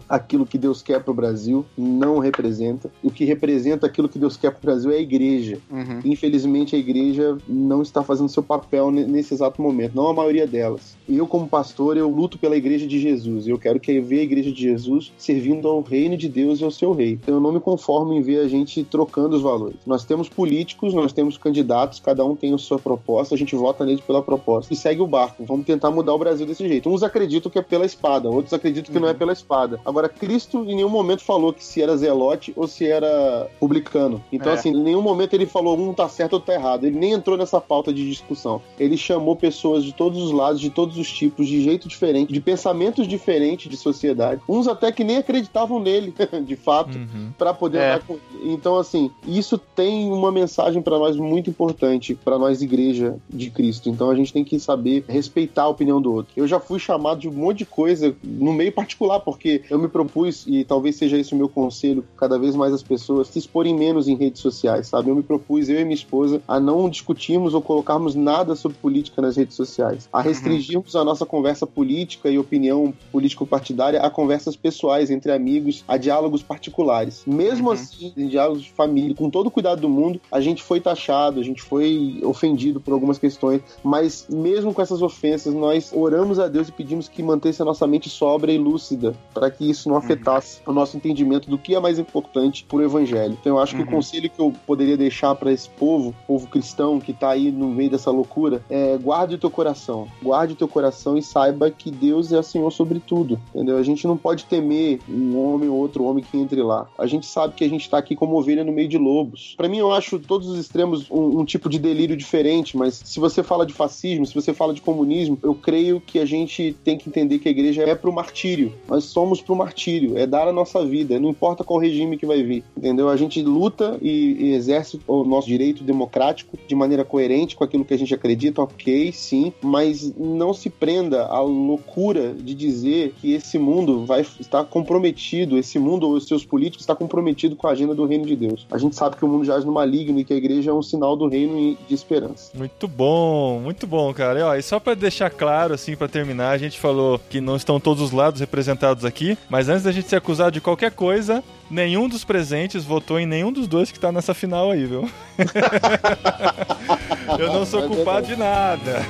aquilo 0.07 0.45
que 0.45 0.57
Deus 0.57 0.81
quer 0.81 1.01
para 1.01 1.11
o 1.11 1.13
Brasil, 1.13 1.65
não 1.77 2.19
representa. 2.19 2.89
O 3.03 3.09
que 3.09 3.25
representa 3.25 3.85
aquilo 3.85 4.09
que 4.09 4.19
Deus 4.19 4.37
quer 4.37 4.51
para 4.51 4.59
o 4.59 4.65
Brasil 4.65 4.91
é 4.91 4.95
a 4.95 5.01
igreja. 5.01 5.57
Uhum. 5.69 5.99
Infelizmente, 6.05 6.75
a 6.75 6.79
igreja 6.79 7.37
não 7.47 7.81
está 7.81 8.03
fazendo 8.03 8.29
seu 8.29 8.43
papel 8.43 8.91
ne- 8.91 9.05
nesse 9.05 9.33
exato 9.33 9.61
momento, 9.61 9.95
não 9.95 10.07
a 10.07 10.13
maioria 10.13 10.45
delas. 10.45 10.95
Eu, 11.07 11.27
como 11.27 11.47
pastor, 11.47 11.97
eu 11.97 12.09
luto 12.09 12.37
pela 12.37 12.55
igreja 12.55 12.87
de 12.87 12.99
Jesus. 12.99 13.47
Eu 13.47 13.57
quero 13.57 13.79
que 13.79 13.99
ver 13.99 14.19
a 14.19 14.23
igreja 14.23 14.51
de 14.51 14.61
Jesus 14.61 15.11
servindo 15.17 15.67
ao 15.67 15.81
reino 15.81 16.17
de 16.17 16.27
Deus 16.29 16.59
e 16.59 16.63
ao 16.63 16.71
seu 16.71 16.93
rei. 16.93 17.13
Então, 17.13 17.35
eu 17.35 17.41
não 17.41 17.51
me 17.51 17.59
conformo 17.59 18.13
em 18.13 18.21
ver 18.21 18.39
a 18.39 18.47
gente 18.47 18.83
trocando 18.83 19.35
os 19.35 19.41
valores. 19.41 19.77
Nós 19.85 20.03
temos 20.05 20.29
políticos, 20.29 20.93
nós 20.93 21.13
temos 21.13 21.37
candidatos, 21.37 21.99
cada 21.99 22.23
um 22.25 22.35
tem 22.35 22.53
a 22.53 22.57
sua 22.57 22.79
proposta, 22.79 23.35
a 23.35 23.37
gente 23.37 23.55
vota 23.55 23.85
neles 23.85 24.01
pela 24.01 24.21
proposta 24.21 24.73
e 24.73 24.77
segue 24.77 25.01
o 25.01 25.07
barco. 25.07 25.43
Vamos 25.45 25.65
tentar 25.65 25.91
mudar 25.91 26.13
o 26.13 26.17
Brasil 26.17 26.45
desse 26.45 26.67
jeito. 26.67 26.89
Uns 26.89 27.03
acreditam 27.03 27.51
que 27.51 27.59
é 27.59 27.61
pela 27.61 27.85
espada, 27.85 28.29
outros 28.29 28.53
acreditam 28.53 28.93
que 28.93 28.99
não 28.99 29.07
é 29.07 29.13
pela 29.13 29.30
espada. 29.33 29.79
Agora, 29.85 30.07
Cristo 30.09 30.63
em 30.63 30.75
nenhum 30.75 30.89
momento 30.89 31.21
falou 31.23 31.51
que 31.53 31.63
se 31.63 31.81
era 31.81 31.95
zelote 31.97 32.53
ou 32.55 32.67
se 32.67 32.85
era 32.87 33.47
publicano. 33.59 34.23
Então, 34.31 34.51
É. 34.51 34.55
assim, 34.55 34.69
em 34.69 34.83
nenhum 34.83 35.01
momento 35.01 35.33
ele 35.33 35.45
falou 35.45 35.77
um 35.79 35.93
tá 35.93 36.07
certo 36.09 36.33
ou 36.33 36.39
tá 36.39 36.53
errado. 36.53 36.85
Ele 36.85 36.97
nem 36.97 37.11
entrou 37.11 37.37
nessa 37.37 37.59
pauta 37.61 37.93
de 37.93 38.07
discussão. 38.09 38.61
Ele 38.79 38.97
chamou 38.97 39.35
pessoas 39.35 39.83
de 39.83 39.93
todos 39.93 40.21
os 40.21 40.31
lados, 40.31 40.59
de 40.59 40.69
todos 40.69 40.97
os 40.97 41.11
tipos, 41.11 41.47
de 41.47 41.61
jeito 41.63 41.87
diferente, 41.87 42.31
de 42.33 42.41
pensamentos 42.41 43.07
diferentes 43.07 43.69
de 43.69 43.77
sociedade. 43.77 44.41
Uns 44.47 44.67
até 44.67 44.91
que 44.91 45.03
nem 45.03 45.17
acreditavam 45.17 45.79
nele, 45.79 46.13
de 46.45 46.55
fato 46.55 46.97
Uhum. 46.97 47.31
para 47.37 47.53
poder 47.53 47.77
É. 47.79 47.93
andar 47.93 48.05
com 48.05 48.13
ele. 48.13 48.53
Então, 48.53 48.77
assim, 48.77 49.11
isso 49.27 49.57
tem 49.57 50.11
uma 50.11 50.31
mensagem 50.31 50.81
para 50.81 50.97
nós 50.97 51.15
muito 51.15 51.49
importante, 51.49 52.15
para 52.15 52.37
nós, 52.37 52.61
igreja 52.61 53.15
de 53.29 53.49
Cristo. 53.49 53.89
Então, 53.89 54.09
a 54.09 54.15
gente 54.15 54.31
tem 54.33 54.43
que 54.43 54.59
saber 54.59 55.03
respeitar 55.07 55.63
a 55.63 55.67
opinião 55.69 56.01
do 56.01 56.13
outro. 56.13 56.31
Eu 56.35 56.47
já 56.47 56.59
fui 56.59 56.79
chamado 56.79 57.19
de 57.19 57.29
um 57.29 57.31
monte 57.33 57.59
de 57.59 57.65
coisa 57.65 58.15
no 58.23 58.51
meio 58.53 58.71
particular, 58.71 59.10
porque 59.19 59.63
eu 59.69 59.79
me 59.79 59.87
propus, 59.87 60.45
e 60.47 60.63
talvez 60.63 60.95
seja 60.95 61.17
esse 61.17 61.33
o 61.33 61.37
meu 61.37 61.49
conselho, 61.49 62.03
cada 62.17 62.37
vez 62.37 62.55
mais 62.55 62.73
as 62.73 62.83
pessoas 62.83 63.27
se 63.27 63.39
exporem 63.39 63.75
menos 63.75 64.07
em 64.07 64.15
redes 64.15 64.41
sociais, 64.41 64.87
sabe? 64.87 65.09
Eu 65.09 65.15
me 65.15 65.23
propus, 65.23 65.69
eu 65.69 65.79
e 65.79 65.83
minha 65.83 65.95
esposa, 65.95 66.41
a 66.47 66.59
não 66.59 66.89
discutirmos 66.89 67.53
ou 67.53 67.61
colocarmos 67.61 68.15
nada 68.15 68.55
sobre 68.55 68.77
política 68.77 69.21
nas 69.21 69.37
redes 69.37 69.55
sociais, 69.55 70.07
a 70.11 70.21
restringirmos 70.21 70.95
a 70.95 71.03
nossa 71.03 71.25
conversa 71.25 71.65
política 71.65 72.29
e 72.29 72.37
opinião 72.37 72.93
político-partidária 73.11 74.01
a 74.01 74.09
conversas 74.09 74.55
pessoais 74.55 75.09
entre 75.09 75.31
amigos, 75.31 75.83
a 75.87 75.97
diálogos 75.97 76.43
particulares. 76.43 77.23
Mesmo 77.25 77.67
Uhum. 77.67 77.73
assim, 77.73 78.13
em 78.17 78.27
diálogos 78.27 78.63
de 78.63 78.71
família, 78.71 79.15
com 79.15 79.29
todo 79.29 79.47
o 79.47 79.51
cuidado 79.51 79.81
do 79.81 79.89
mundo, 79.89 80.19
a 80.31 80.39
gente 80.41 80.61
foi 80.63 80.79
taxado, 80.79 81.39
a 81.39 81.43
gente 81.43 81.61
foi 81.61 82.19
ofendido 82.23 82.79
por 82.79 82.93
algumas 82.93 83.17
questões, 83.17 83.61
mas 83.83 84.25
mesmo 84.29 84.73
com 84.73 84.81
essas 84.81 85.01
ofensas, 85.01 85.53
nós 85.53 85.91
oramos 85.93 86.39
a 86.39 86.47
Deus 86.47 86.67
e 86.69 86.71
pedimos 86.71 87.07
que 87.07 87.23
mantesse 87.23 87.61
a 87.61 87.65
nossa 87.65 87.87
mente 87.87 88.09
sóbria 88.09 88.53
e 88.53 88.57
lúcida, 88.57 89.00
para 89.33 89.49
que 89.49 89.69
isso 89.69 89.89
não 89.89 89.95
afetasse 89.97 90.61
o 90.65 90.71
nosso 90.71 90.95
entendimento 90.97 91.49
do 91.49 91.57
que 91.57 91.75
é 91.75 91.79
mais 91.79 91.99
importante 91.99 92.65
pro 92.67 92.81
evangelho. 92.81 93.37
Então 93.39 93.53
eu 93.57 93.59
acho 93.59 93.75
que 93.75 93.81
Uhum. 93.81 93.87
o 93.87 93.91
conselho 93.91 94.29
que 94.29 94.39
eu 94.39 94.53
poderia 94.65 94.95
deixar 94.95 95.33
para 95.35 95.51
esse 95.51 95.69
povo, 95.69 96.13
povo 96.27 96.47
cristão 96.47 96.99
que 96.99 97.13
tá 97.13 97.29
aí 97.29 97.51
no 97.51 97.67
meio 97.67 97.89
dessa 97.89 98.11
loucura, 98.11 98.61
é 98.69 98.97
guarde 98.97 99.35
o 99.35 99.37
teu 99.37 99.49
coração. 99.49 100.07
Guarde 100.21 100.53
o 100.53 100.55
teu 100.55 100.67
coração 100.67 101.17
e 101.17 101.21
saiba 101.23 101.71
que 101.71 101.89
Deus 101.89 102.31
é 102.31 102.39
o 102.39 102.43
Senhor 102.43 102.69
sobre 102.71 102.99
tudo. 102.99 103.39
Entendeu? 103.53 103.77
A 103.77 103.83
gente 103.83 104.05
não 104.05 104.15
pode 104.17 104.45
temer 104.45 104.99
um 105.09 105.37
homem 105.37 105.69
ou 105.69 105.77
outro 105.77 106.03
homem 106.03 106.23
que 106.23 106.37
entre 106.37 106.61
lá. 106.61 106.87
A 106.97 107.07
gente 107.07 107.25
sabe 107.25 107.53
que 107.55 107.63
a 107.63 107.69
gente 107.69 107.89
tá 107.89 107.97
aqui 107.97 108.15
como 108.15 108.37
ovelha 108.37 108.63
no 108.63 108.71
meio 108.71 108.87
de 108.87 108.97
lobos. 108.97 109.55
Para 109.57 109.67
mim, 109.67 109.77
eu 109.77 109.91
acho 109.91 110.19
todos 110.19 110.47
os 110.47 110.59
extremos 110.59 111.09
um, 111.09 111.39
um 111.39 111.45
tipo 111.45 111.69
de 111.69 111.79
delírio 111.79 112.15
diferente, 112.15 112.77
mas 112.77 113.01
se 113.03 113.19
você 113.19 113.41
fala 113.41 113.65
de 113.65 113.73
fascismo, 113.73 114.25
se 114.25 114.35
você 114.35 114.53
fala 114.53 114.73
de 114.73 114.81
comunismo, 114.81 115.37
eu 115.41 115.55
creio 115.55 115.99
que 116.01 116.19
a 116.19 116.25
gente 116.25 116.75
tem 116.83 116.97
que 116.97 117.09
entender 117.09 117.39
que 117.39 117.47
a 117.47 117.51
igreja 117.51 117.83
é 117.83 117.95
pro 117.95 118.11
martírio. 118.13 118.73
Nós 118.91 119.05
somos 119.05 119.41
pro 119.41 119.55
martírio, 119.55 120.17
é 120.17 120.27
dar 120.27 120.49
a 120.49 120.51
nossa 120.51 120.85
vida, 120.85 121.17
não 121.17 121.29
importa 121.29 121.63
qual 121.63 121.79
regime 121.79 122.17
que 122.17 122.25
vai 122.25 122.43
vir, 122.43 122.61
entendeu? 122.75 123.07
A 123.07 123.15
gente 123.15 123.41
luta 123.41 123.97
e, 124.01 124.35
e 124.37 124.53
exerce 124.53 124.99
o 125.07 125.23
nosso 125.23 125.47
direito 125.47 125.81
democrático 125.81 126.57
de 126.67 126.75
maneira 126.75 127.05
coerente 127.05 127.55
com 127.55 127.63
aquilo 127.63 127.85
que 127.85 127.93
a 127.93 127.97
gente 127.97 128.13
acredita, 128.13 128.61
ok, 128.61 129.13
sim, 129.13 129.53
mas 129.61 130.13
não 130.17 130.53
se 130.53 130.69
prenda 130.69 131.23
à 131.23 131.39
loucura 131.39 132.33
de 132.33 132.53
dizer 132.53 133.13
que 133.21 133.31
esse 133.31 133.57
mundo 133.57 134.05
vai 134.05 134.25
estar 134.41 134.65
comprometido, 134.65 135.57
esse 135.57 135.79
mundo 135.79 136.05
ou 136.05 136.15
os 136.15 136.27
seus 136.27 136.43
políticos 136.43 136.83
está 136.83 136.93
comprometido 136.93 137.55
com 137.55 137.67
a 137.67 137.71
agenda 137.71 137.95
do 137.95 138.05
reino 138.05 138.25
de 138.25 138.35
Deus. 138.35 138.67
A 138.69 138.77
gente 138.77 138.97
sabe 138.97 139.15
que 139.15 139.23
o 139.23 139.27
mundo 139.29 139.45
jaz 139.45 139.63
no 139.63 139.71
maligno 139.71 140.19
e 140.19 140.25
que 140.25 140.33
a 140.33 140.35
igreja 140.35 140.71
é 140.71 140.73
um 140.73 140.83
sinal 140.83 141.15
do 141.15 141.29
reino 141.29 141.57
e 141.57 141.77
de 141.87 141.95
esperança. 141.95 142.51
Muito 142.53 142.89
bom, 142.89 143.57
muito 143.61 143.87
bom, 143.87 144.13
cara. 144.13 144.37
E, 144.37 144.43
ó, 144.43 144.53
e 144.53 144.61
só 144.61 144.81
pra 144.81 144.95
deixar 144.95 145.29
claro, 145.29 145.73
assim, 145.73 145.95
pra 145.95 146.09
terminar, 146.09 146.49
a 146.49 146.57
gente 146.57 146.77
falou 146.77 147.21
que 147.29 147.39
não 147.39 147.55
estão 147.55 147.79
todos 147.79 148.03
os 148.03 148.11
lados 148.11 148.41
representados 148.41 148.80
aqui, 148.85 149.37
mas 149.49 149.69
antes 149.69 149.83
da 149.83 149.91
gente 149.91 150.09
ser 150.09 150.15
acusado 150.15 150.51
de 150.51 150.61
qualquer 150.61 150.91
coisa, 150.91 151.43
nenhum 151.69 152.07
dos 152.09 152.23
presentes 152.23 152.83
votou 152.83 153.19
em 153.19 153.25
nenhum 153.25 153.51
dos 153.51 153.67
dois 153.67 153.91
que 153.91 153.99
tá 153.99 154.11
nessa 154.11 154.33
final 154.33 154.71
aí, 154.71 154.85
viu? 154.85 155.09
Eu 157.39 157.53
não 157.53 157.65
sou 157.65 157.85
É 157.85 157.87
culpado 157.87 158.27
de 158.27 158.35
nada. 158.35 159.05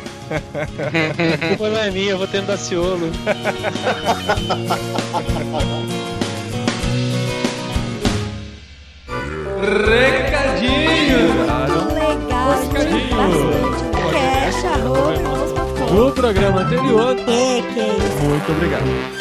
Culpa 1.50 1.70
não 1.70 1.80
é 1.80 1.90
minha, 1.92 2.12
eu 2.12 2.18
vou 2.18 2.28
tendo 2.28 2.48
Daciolo. 2.48 3.10
Recadinho! 9.92 11.28
Legal, 11.94 12.62
Recadinho. 12.62 13.12
No 15.94 16.12
programa 16.12 16.62
anterior, 16.62 17.16
É, 17.20 17.62
que 17.74 17.80
é 17.80 17.98
isso. 17.98 18.24
muito 18.24 18.52
obrigado. 18.52 19.21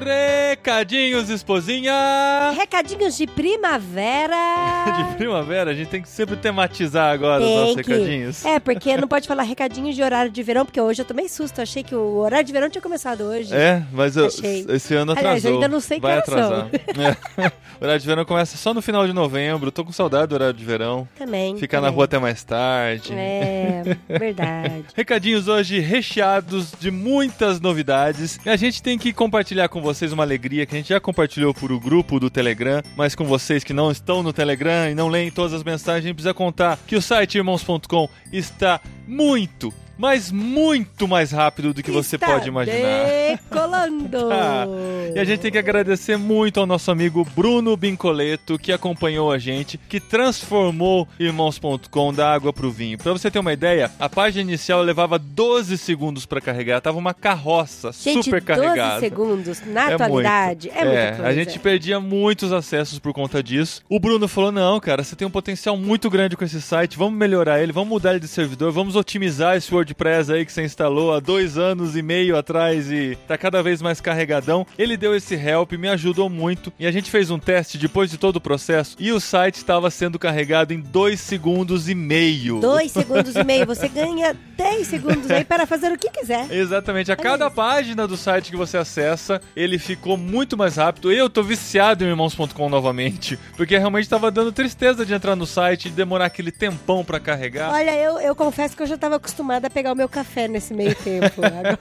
Recadinhos, 0.00 1.28
esposinha! 1.28 1.92
Recadinhos 2.56 3.16
de 3.16 3.26
primavera. 3.26 4.36
De 5.08 5.14
primavera, 5.16 5.70
a 5.70 5.74
gente 5.74 5.88
tem 5.88 6.00
que 6.02 6.08
sempre 6.08 6.36
tematizar 6.36 7.12
agora 7.12 7.40
os 7.42 7.46
Tem 7.48 7.56
nossos 7.58 7.82
que. 7.82 7.92
recadinhos. 7.92 8.44
É, 8.44 8.58
porque 8.58 8.96
não 8.96 9.06
pode 9.08 9.26
falar 9.28 9.42
recadinhos 9.42 9.94
de 9.94 10.02
horário 10.02 10.30
de 10.30 10.42
verão, 10.42 10.64
porque 10.64 10.80
hoje 10.80 11.02
eu 11.02 11.06
tomei 11.06 11.28
susto. 11.28 11.60
Achei 11.60 11.82
que 11.82 11.94
o 11.94 12.16
horário 12.16 12.44
de 12.46 12.52
verão 12.52 12.68
tinha 12.70 12.80
começado 12.82 13.22
hoje. 13.22 13.54
É, 13.54 13.82
mas 13.92 14.16
eu- 14.16 14.26
esse 14.26 14.94
ano 14.94 15.12
atrasou. 15.12 15.28
Aliás, 15.30 15.44
eu 15.44 15.54
ainda 15.54 15.68
não 15.68 15.80
sei 15.80 15.98
que 15.98 16.02
Vai 16.02 16.18
atrasar. 16.18 16.68
É. 17.38 17.46
O 17.80 17.84
horário 17.84 18.00
de 18.00 18.06
verão 18.06 18.24
começa 18.24 18.56
só 18.56 18.74
no 18.74 18.82
final 18.82 19.06
de 19.06 19.12
novembro. 19.12 19.70
Tô 19.70 19.84
com 19.84 19.92
saudade 19.92 20.28
do 20.28 20.34
horário 20.34 20.54
de 20.54 20.64
verão. 20.64 21.06
Também. 21.16 21.56
Ficar 21.56 21.80
na 21.80 21.86
também. 21.88 21.94
rua 21.96 22.04
até 22.06 22.18
mais 22.18 22.42
tarde. 22.42 23.12
É, 23.14 23.96
verdade. 24.08 24.84
Recadinhos 24.96 25.46
hoje 25.48 25.78
recheados 25.78 26.72
de 26.78 26.90
muitas 26.90 27.60
novidades. 27.60 28.40
E 28.44 28.50
a 28.50 28.56
gente 28.56 28.82
tem 28.82 28.98
que 28.98 29.12
compartilhar 29.12 29.68
com 29.68 29.80
vocês 29.80 29.87
uma 30.12 30.22
alegria 30.22 30.66
que 30.66 30.74
a 30.74 30.78
gente 30.78 30.90
já 30.90 31.00
compartilhou 31.00 31.54
por 31.54 31.72
o 31.72 31.80
grupo 31.80 32.20
do 32.20 32.28
Telegram, 32.28 32.82
mas 32.96 33.14
com 33.14 33.24
vocês 33.24 33.64
que 33.64 33.72
não 33.72 33.90
estão 33.90 34.22
no 34.22 34.32
Telegram 34.32 34.90
e 34.90 34.94
não 34.94 35.08
leem 35.08 35.30
todas 35.30 35.52
as 35.52 35.64
mensagens, 35.64 36.04
a 36.04 36.08
gente 36.08 36.14
precisa 36.14 36.34
contar 36.34 36.78
que 36.86 36.94
o 36.94 37.02
site 37.02 37.38
irmãos.com 37.38 38.08
está 38.32 38.80
muito, 39.06 39.72
mas 39.96 40.30
muito 40.30 41.08
mais 41.08 41.32
rápido 41.32 41.72
do 41.72 41.82
que 41.82 41.90
você 41.90 42.16
Está 42.16 42.26
pode 42.26 42.48
imaginar. 42.48 42.78
Decolando. 43.68 44.18
Ah, 44.38 44.66
E 45.14 45.18
a 45.18 45.24
gente 45.24 45.40
tem 45.40 45.50
que 45.50 45.58
agradecer 45.58 46.16
muito 46.16 46.60
ao 46.60 46.66
nosso 46.66 46.90
amigo 46.90 47.26
Bruno 47.36 47.76
Bincoleto, 47.76 48.58
que 48.58 48.72
acompanhou 48.72 49.30
a 49.32 49.38
gente, 49.38 49.78
que 49.88 50.00
transformou 50.00 51.06
Irmãos.com 51.18 52.12
da 52.12 52.32
água 52.32 52.52
pro 52.52 52.70
vinho. 52.70 52.98
Pra 52.98 53.12
você 53.12 53.30
ter 53.30 53.38
uma 53.38 53.52
ideia, 53.52 53.90
a 53.98 54.08
página 54.08 54.42
inicial 54.42 54.82
levava 54.82 55.18
12 55.18 55.76
segundos 55.78 56.26
pra 56.26 56.40
carregar, 56.40 56.80
tava 56.80 56.98
uma 56.98 57.14
carroça 57.14 57.90
Gente, 57.92 58.24
super 58.24 58.40
12 58.42 58.46
carregada. 58.62 59.00
segundos 59.00 59.62
na 59.66 59.90
É 59.90 59.94
atualidade 59.94 60.68
muito. 60.68 60.78
é 60.80 60.84
muita 60.84 61.06
coisa. 61.16 61.26
a 61.28 61.32
gente 61.34 61.58
perdia 61.58 62.00
muitos 62.00 62.52
acessos 62.52 62.98
por 62.98 63.12
conta 63.12 63.42
disso. 63.42 63.82
O 63.88 63.98
Bruno 63.98 64.28
falou: 64.28 64.52
não, 64.52 64.78
cara, 64.80 65.02
você 65.02 65.16
tem 65.16 65.26
um 65.26 65.30
potencial 65.30 65.76
muito 65.76 66.08
grande 66.10 66.36
com 66.36 66.44
esse 66.44 66.60
site, 66.60 66.96
vamos 66.98 67.18
melhorar 67.18 67.60
ele, 67.62 67.72
vamos 67.72 67.88
mudar 67.88 68.10
ele 68.10 68.20
de 68.20 68.28
servidor, 68.28 68.72
vamos 68.72 68.94
otimizar 68.96 69.56
esse 69.56 69.72
WordPress 69.74 70.30
aí 70.32 70.44
que 70.44 70.52
você 70.52 70.62
instalou 70.64 71.12
há 71.14 71.20
dois 71.20 71.56
anos 71.58 71.96
e 71.96 72.02
meio 72.02 72.36
atrás 72.36 72.90
e 72.90 73.16
tá 73.26 73.36
cada 73.38 73.57
vez 73.62 73.82
mais 73.82 74.00
carregadão. 74.00 74.66
Ele 74.78 74.96
deu 74.96 75.14
esse 75.14 75.34
help, 75.34 75.72
me 75.72 75.88
ajudou 75.88 76.28
muito 76.28 76.72
e 76.78 76.86
a 76.86 76.92
gente 76.92 77.10
fez 77.10 77.30
um 77.30 77.38
teste 77.38 77.78
depois 77.78 78.10
de 78.10 78.18
todo 78.18 78.36
o 78.36 78.40
processo 78.40 78.96
e 78.98 79.12
o 79.12 79.20
site 79.20 79.56
estava 79.56 79.90
sendo 79.90 80.18
carregado 80.18 80.72
em 80.72 80.80
dois 80.80 81.20
segundos 81.20 81.88
e 81.88 81.94
meio. 81.94 82.60
Dois 82.60 82.90
segundos 82.92 83.34
e 83.34 83.44
meio, 83.44 83.66
você 83.66 83.88
ganha 83.88 84.36
10 84.56 84.86
segundos 84.86 85.30
aí 85.30 85.44
para 85.44 85.66
fazer 85.66 85.92
o 85.92 85.98
que 85.98 86.10
quiser. 86.10 86.50
Exatamente. 86.50 87.12
A 87.12 87.14
Olha 87.14 87.22
cada 87.22 87.50
página 87.50 88.08
do 88.08 88.16
site 88.16 88.50
que 88.50 88.56
você 88.56 88.76
acessa, 88.76 89.40
ele 89.54 89.78
ficou 89.78 90.16
muito 90.16 90.56
mais 90.56 90.76
rápido. 90.76 91.12
Eu 91.12 91.30
tô 91.30 91.42
viciado 91.42 92.04
em 92.04 92.08
irmãos.com 92.08 92.68
novamente, 92.68 93.38
porque 93.56 93.78
realmente 93.78 94.08
tava 94.08 94.30
dando 94.30 94.50
tristeza 94.50 95.06
de 95.06 95.14
entrar 95.14 95.36
no 95.36 95.46
site 95.46 95.88
e 95.88 95.90
demorar 95.90 96.26
aquele 96.26 96.50
tempão 96.50 97.04
pra 97.04 97.20
carregar. 97.20 97.72
Olha, 97.72 97.94
eu, 97.94 98.18
eu 98.18 98.34
confesso 98.34 98.76
que 98.76 98.82
eu 98.82 98.86
já 98.86 98.96
estava 98.96 99.16
acostumada 99.16 99.68
a 99.68 99.70
pegar 99.70 99.92
o 99.92 99.96
meu 99.96 100.08
café 100.08 100.48
nesse 100.48 100.74
meio 100.74 100.94
tempo. 100.96 101.40
Agora, 101.46 101.78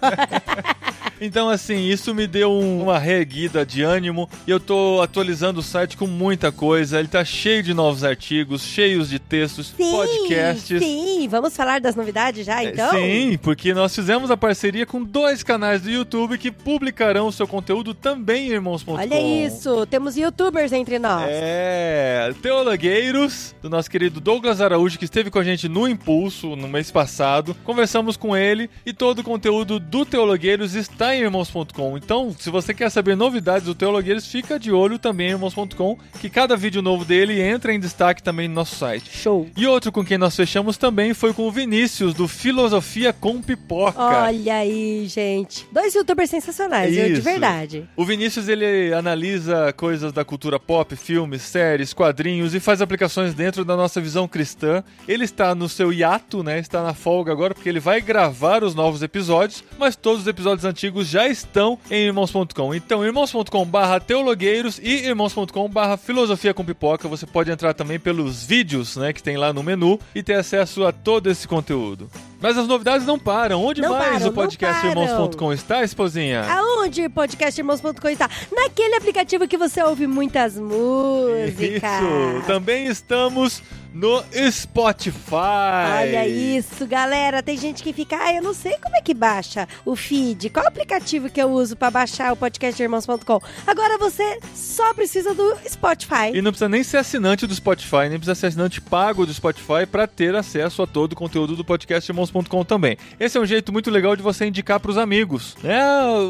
Então, 1.19 1.49
assim, 1.49 1.87
isso 1.89 2.13
me 2.13 2.27
deu 2.27 2.51
um- 2.51 2.83
uma 2.83 2.99
reerguida 2.99 3.65
de 3.65 3.81
ânimo 3.83 4.29
e 4.45 4.51
eu 4.51 4.59
tô 4.59 5.01
atualizando 5.01 5.59
o 5.59 5.63
site 5.63 5.97
com 5.97 6.07
muita 6.07 6.51
coisa. 6.51 6.99
Ele 6.99 7.07
tá 7.07 7.23
cheio 7.25 7.63
de 7.63 7.73
novos 7.73 8.03
artigos, 8.03 8.63
cheios 8.63 9.09
de 9.09 9.19
textos, 9.19 9.73
sim, 9.75 9.91
podcasts. 9.91 10.79
sim. 10.81 11.27
Vamos 11.29 11.55
falar 11.55 11.79
das 11.81 11.95
novidades 11.95 12.45
já, 12.45 12.63
É, 12.63 12.65
então? 12.69 12.91
Sim, 12.91 13.37
porque 13.41 13.73
nós 13.73 13.93
fizemos 13.95 14.29
a 14.31 14.37
parceria 14.37 14.85
com 14.85 15.03
dois 15.03 15.43
canais 15.43 15.81
do 15.81 15.89
YouTube 15.89 16.37
que 16.37 16.51
publicarão 16.51 17.27
o 17.27 17.31
seu 17.31 17.47
conteúdo 17.47 17.93
também 17.93 18.47
em 18.47 18.51
irmãos.com. 18.51 18.93
Olha 18.93 19.19
isso, 19.19 19.85
temos 19.87 20.15
youtubers 20.15 20.71
entre 20.71 20.99
nós. 20.99 21.25
É, 21.29 22.31
Teologueiros, 22.41 23.55
do 23.61 23.69
nosso 23.69 23.89
querido 23.89 24.19
Douglas 24.19 24.61
Araújo, 24.61 24.97
que 24.99 25.05
esteve 25.05 25.29
com 25.31 25.39
a 25.39 25.43
gente 25.43 25.67
no 25.67 25.87
Impulso 25.87 26.55
no 26.55 26.67
mês 26.67 26.91
passado. 26.91 27.55
Conversamos 27.63 28.15
com 28.17 28.35
ele 28.35 28.69
e 28.85 28.93
todo 28.93 29.19
o 29.19 29.23
conteúdo 29.23 29.79
do 29.79 30.05
Teologueiros 30.05 30.75
está 30.75 31.06
em 31.15 31.21
irmãos.com. 31.21 31.97
Então, 31.97 32.35
se 32.37 32.49
você 32.49 32.73
quer 32.73 32.89
saber 32.89 33.15
novidades 33.15 33.65
do 33.65 33.75
Teologueiros, 33.75 34.27
fica 34.27 34.59
de 34.59 34.71
olho 34.71 34.99
também 34.99 35.27
em 35.27 35.31
irmãos.com, 35.31 35.97
que 36.19 36.29
cada 36.29 36.55
vídeo 36.55 36.81
novo 36.81 37.05
dele 37.05 37.41
entra 37.41 37.73
em 37.73 37.79
destaque 37.79 38.23
também 38.23 38.47
no 38.47 38.55
nosso 38.55 38.75
site. 38.75 39.09
Show. 39.15 39.47
E 39.55 39.65
outro 39.67 39.91
com 39.91 40.03
quem 40.03 40.17
nós 40.17 40.35
fechamos 40.35 40.77
também 40.77 41.13
foi 41.13 41.33
com 41.33 41.47
o 41.47 41.51
Vinícius, 41.51 42.13
do 42.13 42.27
Filosofia 42.27 43.13
com 43.13 43.41
Pipoca. 43.41 43.99
Olha 43.99 44.55
aí, 44.55 45.05
gente. 45.07 45.67
Dois 45.71 45.93
youtubers 45.93 46.29
sensacionais, 46.29 46.95
eu, 46.95 47.05
de 47.05 47.13
Isso. 47.13 47.21
verdade. 47.21 47.87
O 47.95 48.05
Vinícius 48.05 48.47
ele 48.47 48.93
analisa 48.93 49.73
coisas 49.73 50.11
da 50.11 50.25
cultura 50.25 50.59
pop, 50.59 50.95
filmes, 50.95 51.41
séries, 51.41 51.93
quadrinhos 51.93 52.55
e 52.55 52.59
faz 52.59 52.81
aplicações 52.81 53.33
dentro 53.33 53.63
da 53.63 53.75
nossa 53.75 54.01
visão 54.01 54.27
cristã. 54.27 54.83
Ele 55.07 55.23
está 55.23 55.53
no 55.53 55.69
seu 55.69 55.91
hiato, 55.93 56.43
né? 56.43 56.59
Está 56.59 56.81
na 56.83 56.93
folga 56.93 57.31
agora 57.31 57.53
porque 57.53 57.69
ele 57.69 57.79
vai 57.79 58.01
gravar 58.01 58.63
os 58.63 58.73
novos 58.73 59.01
episódios, 59.03 59.63
mas 59.77 59.95
todos 59.95 60.21
os 60.21 60.27
episódios 60.27 60.65
antigos 60.65 60.96
já 61.03 61.27
estão 61.27 61.77
em 61.91 62.05
irmãos.com. 62.05 62.73
Então, 62.73 63.05
irmãos.com/barra 63.05 63.99
teologueiros 63.99 64.79
e 64.81 65.05
irmãos.com/barra 65.05 65.97
filosofia 65.97 66.53
com 66.53 66.63
pipoca. 66.63 67.07
Você 67.07 67.25
pode 67.25 67.51
entrar 67.51 67.73
também 67.73 67.99
pelos 67.99 68.43
vídeos, 68.43 68.97
né, 68.97 69.13
que 69.13 69.21
tem 69.21 69.37
lá 69.37 69.51
no 69.51 69.61
menu 69.61 69.99
e 70.15 70.23
ter 70.23 70.35
acesso 70.35 70.85
a 70.85 70.91
todo 70.91 71.29
esse 71.29 71.47
conteúdo. 71.47 72.09
Mas 72.39 72.57
as 72.57 72.67
novidades 72.67 73.05
não 73.05 73.17
param. 73.17 73.63
Onde 73.63 73.81
Não 73.81 73.97
mais 73.97 74.13
param, 74.13 74.27
o 74.27 74.33
podcast 74.33 74.85
irmãos.com 74.85 75.51
está, 75.51 75.83
esposinha? 75.83 76.43
Aonde 76.43 77.05
o 77.05 77.09
podcast 77.09 77.59
Irmãos.com 77.59 78.09
está? 78.09 78.29
Naquele 78.51 78.95
aplicativo 78.95 79.47
que 79.47 79.57
você 79.57 79.81
ouve 79.81 80.05
muitas 80.05 80.55
músicas. 80.57 81.59
Isso! 81.59 82.45
Também 82.45 82.85
estamos 82.85 83.63
no 83.97 84.23
Spotify. 84.51 85.97
Olha 86.01 86.27
isso, 86.27 86.85
galera. 86.85 87.41
Tem 87.41 87.57
gente 87.57 87.81
que 87.81 87.91
fica, 87.91 88.15
ah, 88.15 88.31
eu 88.31 88.43
não 88.43 88.53
sei 88.53 88.77
como 88.77 88.95
é 88.95 89.01
que 89.01 89.13
baixa 89.13 89.67
o 89.83 89.95
feed. 89.95 90.51
Qual 90.51 90.67
aplicativo 90.67 91.29
que 91.31 91.41
eu 91.41 91.49
uso 91.49 91.75
pra 91.75 91.89
baixar 91.89 92.31
o 92.31 92.35
podcast 92.35 92.81
Irmãos.com? 92.81 93.41
Agora 93.65 93.97
você 93.97 94.39
só 94.53 94.93
precisa 94.93 95.33
do 95.33 95.57
Spotify. 95.67 96.29
E 96.31 96.41
não 96.43 96.51
precisa 96.51 96.69
nem 96.69 96.83
ser 96.83 96.97
assinante 96.97 97.47
do 97.47 97.55
Spotify, 97.55 98.07
nem 98.07 98.19
precisa 98.19 98.35
ser 98.35 98.47
assinante 98.47 98.79
pago 98.79 99.25
do 99.25 99.33
Spotify 99.33 99.87
para 99.89 100.05
ter 100.05 100.35
acesso 100.35 100.83
a 100.83 100.87
todo 100.87 101.13
o 101.13 101.15
conteúdo 101.15 101.55
do 101.55 101.65
podcast 101.65 102.11
irmãos.com 102.11 102.63
também. 102.63 102.97
Esse 103.19 103.37
é 103.39 103.41
um 103.41 103.45
jeito 103.47 103.73
muito 103.73 103.89
legal 103.89 104.15
de 104.15 104.21
você 104.21 104.45
indicar 104.45 104.79
pros 104.79 104.97
amigos. 104.97 105.55
É, 105.63 105.79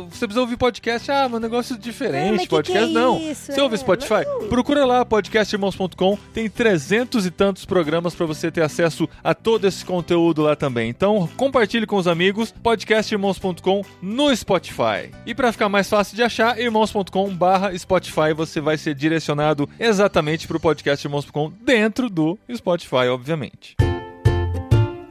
você 0.10 0.26
precisa 0.26 0.40
ouvir 0.40 0.56
podcast, 0.56 1.12
ah, 1.12 1.28
meu 1.28 1.40
negócio 1.40 1.76
é 1.76 1.78
diferente, 1.78 2.44
que 2.44 2.48
podcast 2.48 2.88
que 2.88 2.90
é 2.90 2.94
não. 2.94 3.20
isso? 3.20 3.52
Você 3.52 3.60
ouve 3.60 3.76
É, 3.76 3.78
Spotify? 3.78 4.24
Procura 4.48 4.86
lá 4.86 5.04
podcastirmãos.com, 5.04 6.18
tem 6.34 6.50
300 6.50 7.26
e 7.26 7.32
tantos 7.32 7.57
programas 7.66 8.16
para 8.16 8.26
você 8.26 8.52
ter 8.52 8.62
acesso 8.62 9.08
a 9.24 9.34
todo 9.34 9.66
esse 9.66 9.84
conteúdo 9.84 10.42
lá 10.42 10.56
também. 10.56 10.90
Então, 10.90 11.30
compartilhe 11.36 11.86
com 11.86 11.96
os 11.96 12.08
amigos 12.08 12.54
podcastirmãos.com 12.64 13.84
no 14.02 14.36
Spotify. 14.36 15.12
E 15.26 15.34
para 15.34 15.52
ficar 15.52 15.70
mais 15.70 15.90
fácil 15.90 16.16
de 16.16 16.24
achar, 16.24 16.60
irmãos.com/spotify, 16.60 18.34
você 18.36 18.62
vai 18.62 18.78
ser 18.78 18.96
direcionado 18.96 19.70
exatamente 19.80 20.48
para 20.48 20.58
o 20.58 20.60
podcastirmãos.com 20.60 21.52
dentro 21.62 22.10
do 22.10 22.38
Spotify, 22.54 23.08
obviamente. 23.10 23.76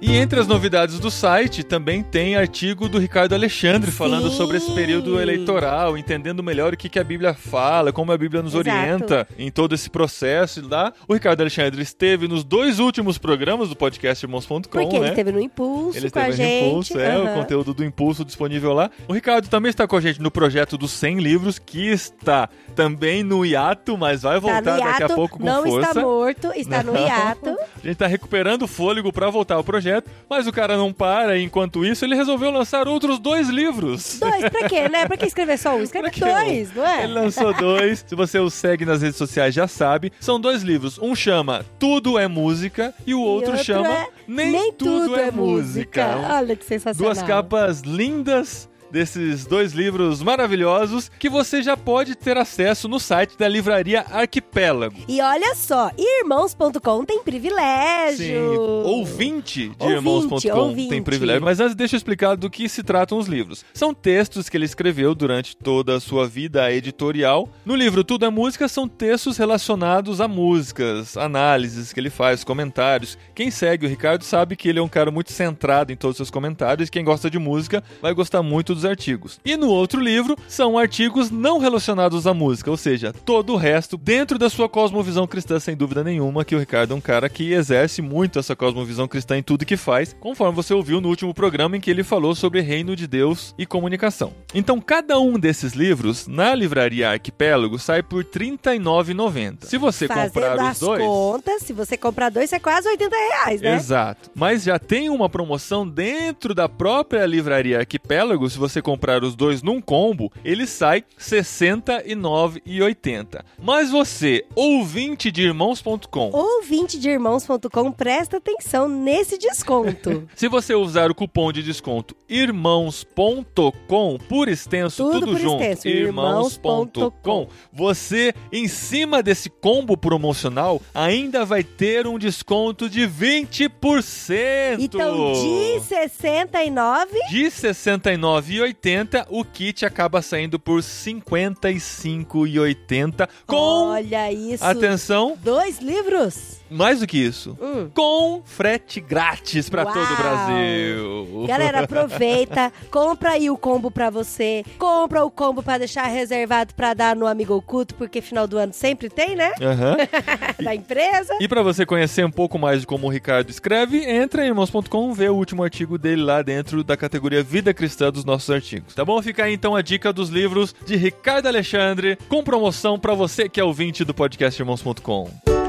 E 0.08 0.14
entre 0.18 0.38
as 0.38 0.46
novidades 0.46 1.00
do 1.00 1.10
site 1.10 1.64
também 1.64 2.00
tem 2.00 2.36
artigo 2.36 2.88
do 2.88 2.96
Ricardo 2.96 3.34
Alexandre 3.34 3.90
falando 3.90 4.30
Sim. 4.30 4.36
sobre 4.36 4.56
esse 4.58 4.70
período 4.70 5.20
eleitoral, 5.20 5.98
entendendo 5.98 6.44
melhor 6.44 6.72
o 6.72 6.76
que, 6.76 6.88
que 6.88 7.00
a 7.00 7.02
Bíblia 7.02 7.34
fala, 7.34 7.92
como 7.92 8.12
a 8.12 8.16
Bíblia 8.16 8.40
nos 8.40 8.54
Exato. 8.54 8.68
orienta 8.70 9.26
em 9.36 9.50
todo 9.50 9.74
esse 9.74 9.90
processo 9.90 10.64
lá. 10.68 10.92
O 11.08 11.14
Ricardo 11.14 11.40
Alexandre 11.40 11.82
esteve 11.82 12.28
nos 12.28 12.44
dois 12.44 12.78
últimos 12.78 13.18
programas 13.18 13.68
do 13.68 13.74
podcast 13.74 14.24
Irmãos.com, 14.24 14.60
Porque 14.60 14.84
né? 15.00 15.06
ele 15.06 15.08
esteve 15.08 15.32
no 15.32 15.40
Impulso 15.40 15.98
Ele 15.98 16.08
com 16.08 16.18
a 16.20 16.28
esteve 16.28 16.30
no 16.30 16.36
gente. 16.50 16.66
Impulso, 16.68 17.00
é, 17.00 17.18
o 17.18 17.22
aham. 17.22 17.34
conteúdo 17.34 17.74
do 17.74 17.84
Impulso 17.84 18.24
disponível 18.24 18.72
lá. 18.72 18.88
O 19.08 19.12
Ricardo 19.12 19.48
também 19.48 19.70
está 19.70 19.88
com 19.88 19.96
a 19.96 20.00
gente 20.00 20.22
no 20.22 20.30
projeto 20.30 20.78
dos 20.78 20.92
100 20.92 21.18
livros, 21.18 21.58
que 21.58 21.88
está 21.88 22.48
também 22.76 23.24
no 23.24 23.44
hiato, 23.44 23.98
mas 23.98 24.22
vai 24.22 24.34
Tá 24.34 24.40
voltar 24.40 24.60
no 24.60 24.64
daqui 24.64 24.82
a 24.82 24.98
hiato, 25.06 25.14
pouco 25.16 25.38
com 25.40 25.44
não 25.44 25.64
força. 25.64 25.88
está 25.88 26.00
morto, 26.00 26.52
está 26.54 26.82
no 26.84 26.92
Não. 26.92 27.00
hiato. 27.04 27.50
A 27.82 27.86
gente 27.88 27.96
tá 27.96 28.06
recuperando 28.06 28.62
o 28.62 28.68
fôlego 28.68 29.12
pra 29.12 29.28
voltar 29.30 29.56
ao 29.56 29.64
projeto, 29.64 29.95
mas 30.28 30.46
o 30.46 30.52
cara 30.52 30.76
não 30.76 30.92
para 30.92 31.36
e 31.36 31.42
enquanto 31.42 31.84
isso 31.84 32.04
ele 32.04 32.14
resolveu 32.14 32.50
lançar 32.50 32.88
outros 32.88 33.18
dois 33.18 33.48
livros. 33.48 34.18
Dois, 34.18 34.48
pra 34.48 34.68
quê, 34.68 34.88
né? 34.88 35.06
Pra 35.06 35.16
que 35.16 35.26
escrever 35.26 35.58
só 35.58 35.76
um? 35.76 35.82
Escreve 35.86 36.10
dois, 36.10 36.74
não 36.74 36.86
é? 36.86 37.04
Ele 37.04 37.12
lançou 37.12 37.52
dois. 37.54 38.04
Se 38.06 38.14
você 38.14 38.38
o 38.38 38.50
segue 38.50 38.84
nas 38.84 39.02
redes 39.02 39.16
sociais, 39.16 39.54
já 39.54 39.68
sabe. 39.68 40.12
São 40.20 40.40
dois 40.40 40.62
livros. 40.62 40.98
Um 40.98 41.14
chama 41.14 41.64
Tudo 41.78 42.18
é 42.18 42.26
Música 42.28 42.94
e 43.06 43.14
o 43.14 43.20
outro, 43.20 43.52
outro 43.52 43.64
chama 43.64 43.88
é 43.88 44.06
Nem, 44.26 44.72
Tudo, 44.72 45.16
é, 45.16 45.30
Música. 45.30 46.18
Olha 46.34 46.56
que 46.56 46.64
sensacional. 46.64 47.14
Duas 47.14 47.26
capas 47.26 47.80
lindas 47.80 48.68
desses 48.96 49.44
dois 49.44 49.74
livros 49.74 50.22
maravilhosos 50.22 51.10
que 51.18 51.28
você 51.28 51.62
já 51.62 51.76
pode 51.76 52.14
ter 52.14 52.38
acesso 52.38 52.88
no 52.88 52.98
site 52.98 53.36
da 53.36 53.46
livraria 53.46 54.06
Arquipélago. 54.10 54.96
E 55.06 55.20
olha 55.20 55.54
só, 55.54 55.90
irmãos.com 55.98 57.04
tem 57.04 57.22
privilégio. 57.22 58.16
Sim, 58.16 58.88
ouvinte 58.88 59.68
de 59.68 59.74
Ouvinte, 59.78 59.92
irmãos.com 59.92 60.88
tem 60.88 61.02
privilégio. 61.02 61.42
Mas 61.42 61.60
antes 61.60 61.74
deixa 61.74 61.94
eu 61.94 61.98
explicar 61.98 62.38
do 62.38 62.48
que 62.48 62.70
se 62.70 62.82
tratam 62.82 63.18
os 63.18 63.26
livros. 63.26 63.66
São 63.74 63.92
textos 63.92 64.48
que 64.48 64.56
ele 64.56 64.64
escreveu 64.64 65.14
durante 65.14 65.54
toda 65.54 65.96
a 65.96 66.00
sua 66.00 66.26
vida 66.26 66.72
editorial. 66.72 67.50
No 67.66 67.76
livro 67.76 68.02
Tudo 68.02 68.24
é 68.24 68.30
Música 68.30 68.66
são 68.66 68.88
textos 68.88 69.36
relacionados 69.36 70.22
a 70.22 70.26
músicas, 70.26 71.18
análises 71.18 71.92
que 71.92 72.00
ele 72.00 72.08
faz, 72.08 72.42
comentários. 72.42 73.18
Quem 73.34 73.50
segue 73.50 73.84
o 73.84 73.88
Ricardo 73.90 74.24
sabe 74.24 74.56
que 74.56 74.70
ele 74.70 74.78
é 74.78 74.82
um 74.82 74.88
cara 74.88 75.10
muito 75.10 75.32
centrado 75.32 75.92
em 75.92 75.96
todos 75.96 76.14
os 76.14 76.16
seus 76.16 76.30
comentários. 76.30 76.88
Quem 76.88 77.04
gosta 77.04 77.28
de 77.28 77.38
música 77.38 77.84
vai 78.00 78.14
gostar 78.14 78.42
muito 78.42 78.74
dos 78.74 78.85
artigos. 78.86 79.40
E 79.44 79.56
no 79.56 79.68
outro 79.68 80.00
livro 80.00 80.36
são 80.48 80.78
artigos 80.78 81.30
não 81.30 81.58
relacionados 81.58 82.26
à 82.26 82.32
música, 82.32 82.70
ou 82.70 82.76
seja, 82.76 83.12
todo 83.12 83.52
o 83.52 83.56
resto 83.56 83.96
dentro 83.96 84.38
da 84.38 84.48
sua 84.48 84.68
cosmovisão 84.68 85.26
cristã, 85.26 85.58
sem 85.58 85.76
dúvida 85.76 86.04
nenhuma, 86.04 86.44
que 86.44 86.54
o 86.54 86.58
Ricardo 86.58 86.94
é 86.94 86.96
um 86.96 87.00
cara 87.00 87.28
que 87.28 87.52
exerce 87.52 88.00
muito 88.00 88.38
essa 88.38 88.56
cosmovisão 88.56 89.08
cristã 89.08 89.36
em 89.36 89.42
tudo 89.42 89.66
que 89.66 89.76
faz, 89.76 90.14
conforme 90.18 90.54
você 90.54 90.72
ouviu 90.72 91.00
no 91.00 91.08
último 91.08 91.34
programa 91.34 91.76
em 91.76 91.80
que 91.80 91.90
ele 91.90 92.04
falou 92.04 92.34
sobre 92.34 92.60
reino 92.60 92.94
de 92.94 93.06
Deus 93.06 93.54
e 93.58 93.66
comunicação. 93.66 94.32
Então, 94.54 94.80
cada 94.80 95.18
um 95.18 95.38
desses 95.38 95.72
livros 95.72 96.26
na 96.26 96.54
livraria 96.54 97.10
Arquipélago 97.10 97.78
sai 97.78 98.02
por 98.02 98.24
R$ 98.24 98.30
39,90. 98.30 99.64
Se 99.64 99.78
você 99.78 100.06
Fazendo 100.06 100.24
comprar 100.26 100.72
os 100.72 100.78
dois, 100.78 101.02
contas, 101.02 101.62
se 101.62 101.72
você 101.72 101.96
comprar 101.96 102.30
dois, 102.30 102.52
é 102.52 102.58
quase 102.58 102.88
80 102.88 103.16
reais, 103.16 103.60
né? 103.60 103.74
Exato. 103.74 104.30
Mas 104.34 104.62
já 104.62 104.78
tem 104.78 105.08
uma 105.10 105.28
promoção 105.28 105.86
dentro 105.88 106.54
da 106.54 106.68
própria 106.68 107.24
livraria 107.26 107.78
Arquipélago. 107.78 108.48
Se 108.48 108.58
você 108.58 108.65
você 108.68 108.82
comprar 108.82 109.22
os 109.22 109.34
dois 109.34 109.62
num 109.62 109.80
combo, 109.80 110.32
ele 110.44 110.66
sai 110.66 110.98
R$ 110.98 111.04
69,80. 111.18 113.44
Mas 113.58 113.90
você, 113.90 114.44
ouvinte 114.54 115.30
de 115.30 115.42
irmãos.com, 115.42 116.30
ouvinte 116.32 116.98
de 116.98 117.08
irmãos.com, 117.08 117.92
presta 117.92 118.38
atenção 118.38 118.88
nesse 118.88 119.38
desconto. 119.38 120.28
Se 120.34 120.48
você 120.48 120.74
usar 120.74 121.10
o 121.10 121.14
cupom 121.14 121.52
de 121.52 121.62
desconto 121.62 122.16
irmãos.com 122.28 124.18
por 124.28 124.48
extenso, 124.48 125.04
tudo, 125.04 125.20
tudo 125.20 125.32
por 125.32 125.40
junto, 125.40 125.88
irmãos.com, 125.88 127.48
você 127.72 128.34
em 128.52 128.66
cima 128.66 129.22
desse 129.22 129.48
combo 129.48 129.96
promocional 129.96 130.82
ainda 130.92 131.44
vai 131.44 131.62
ter 131.62 132.06
um 132.06 132.18
desconto 132.18 132.88
de 132.88 133.02
20%. 133.02 134.76
Então, 134.78 135.32
de 135.32 135.80
69 135.80 137.18
de 137.30 137.50
69 137.50 138.55
9,80. 138.56 139.26
O 139.28 139.44
kit 139.44 139.84
acaba 139.84 140.22
saindo 140.22 140.58
por 140.58 140.80
55,80. 140.80 143.28
Com. 143.46 143.90
Olha 143.90 144.32
isso! 144.32 144.64
Atenção! 144.64 145.36
Dois 145.42 145.80
livros! 145.80 146.56
Mais 146.70 147.00
do 147.00 147.06
que 147.06 147.18
isso, 147.18 147.56
hum. 147.60 147.90
com 147.94 148.42
frete 148.44 149.00
grátis 149.00 149.68
para 149.68 149.86
todo 149.86 150.12
o 150.12 150.16
Brasil. 150.16 151.46
Galera, 151.46 151.80
aproveita, 151.80 152.72
compra 152.90 153.32
aí 153.32 153.48
o 153.48 153.56
combo 153.56 153.90
para 153.90 154.10
você, 154.10 154.64
compra 154.76 155.24
o 155.24 155.30
combo 155.30 155.62
para 155.62 155.78
deixar 155.78 156.06
reservado 156.06 156.74
para 156.74 156.92
dar 156.92 157.14
no 157.14 157.26
amigo 157.26 157.54
oculto, 157.54 157.94
porque 157.94 158.20
final 158.20 158.48
do 158.48 158.58
ano 158.58 158.72
sempre 158.72 159.08
tem, 159.08 159.36
né? 159.36 159.52
Uhum. 159.60 159.96
da 160.64 160.74
empresa. 160.74 161.36
E 161.40 161.46
para 161.46 161.62
você 161.62 161.86
conhecer 161.86 162.24
um 162.24 162.30
pouco 162.30 162.58
mais 162.58 162.80
de 162.80 162.86
como 162.86 163.06
o 163.06 163.10
Ricardo 163.10 163.48
escreve, 163.48 164.04
entra 164.04 164.44
em 164.44 164.48
irmãos.com, 164.48 165.12
vê 165.12 165.28
o 165.28 165.36
último 165.36 165.62
artigo 165.62 165.96
dele 165.96 166.22
lá 166.22 166.42
dentro 166.42 166.82
da 166.82 166.96
categoria 166.96 167.44
Vida 167.44 167.72
Cristã 167.72 168.10
dos 168.10 168.24
nossos 168.24 168.45
artigos. 168.50 168.94
Tá 168.94 169.04
bom? 169.04 169.20
Fica 169.22 169.44
aí 169.44 169.54
então 169.54 169.74
a 169.74 169.82
dica 169.82 170.12
dos 170.12 170.28
livros 170.28 170.74
de 170.86 170.96
Ricardo 170.96 171.46
Alexandre, 171.46 172.16
com 172.28 172.42
promoção 172.42 172.98
para 172.98 173.14
você 173.14 173.48
que 173.48 173.60
é 173.60 173.64
ouvinte 173.64 174.04
do 174.04 174.14
podcast 174.14 174.60
irmãos.com. 174.60 175.65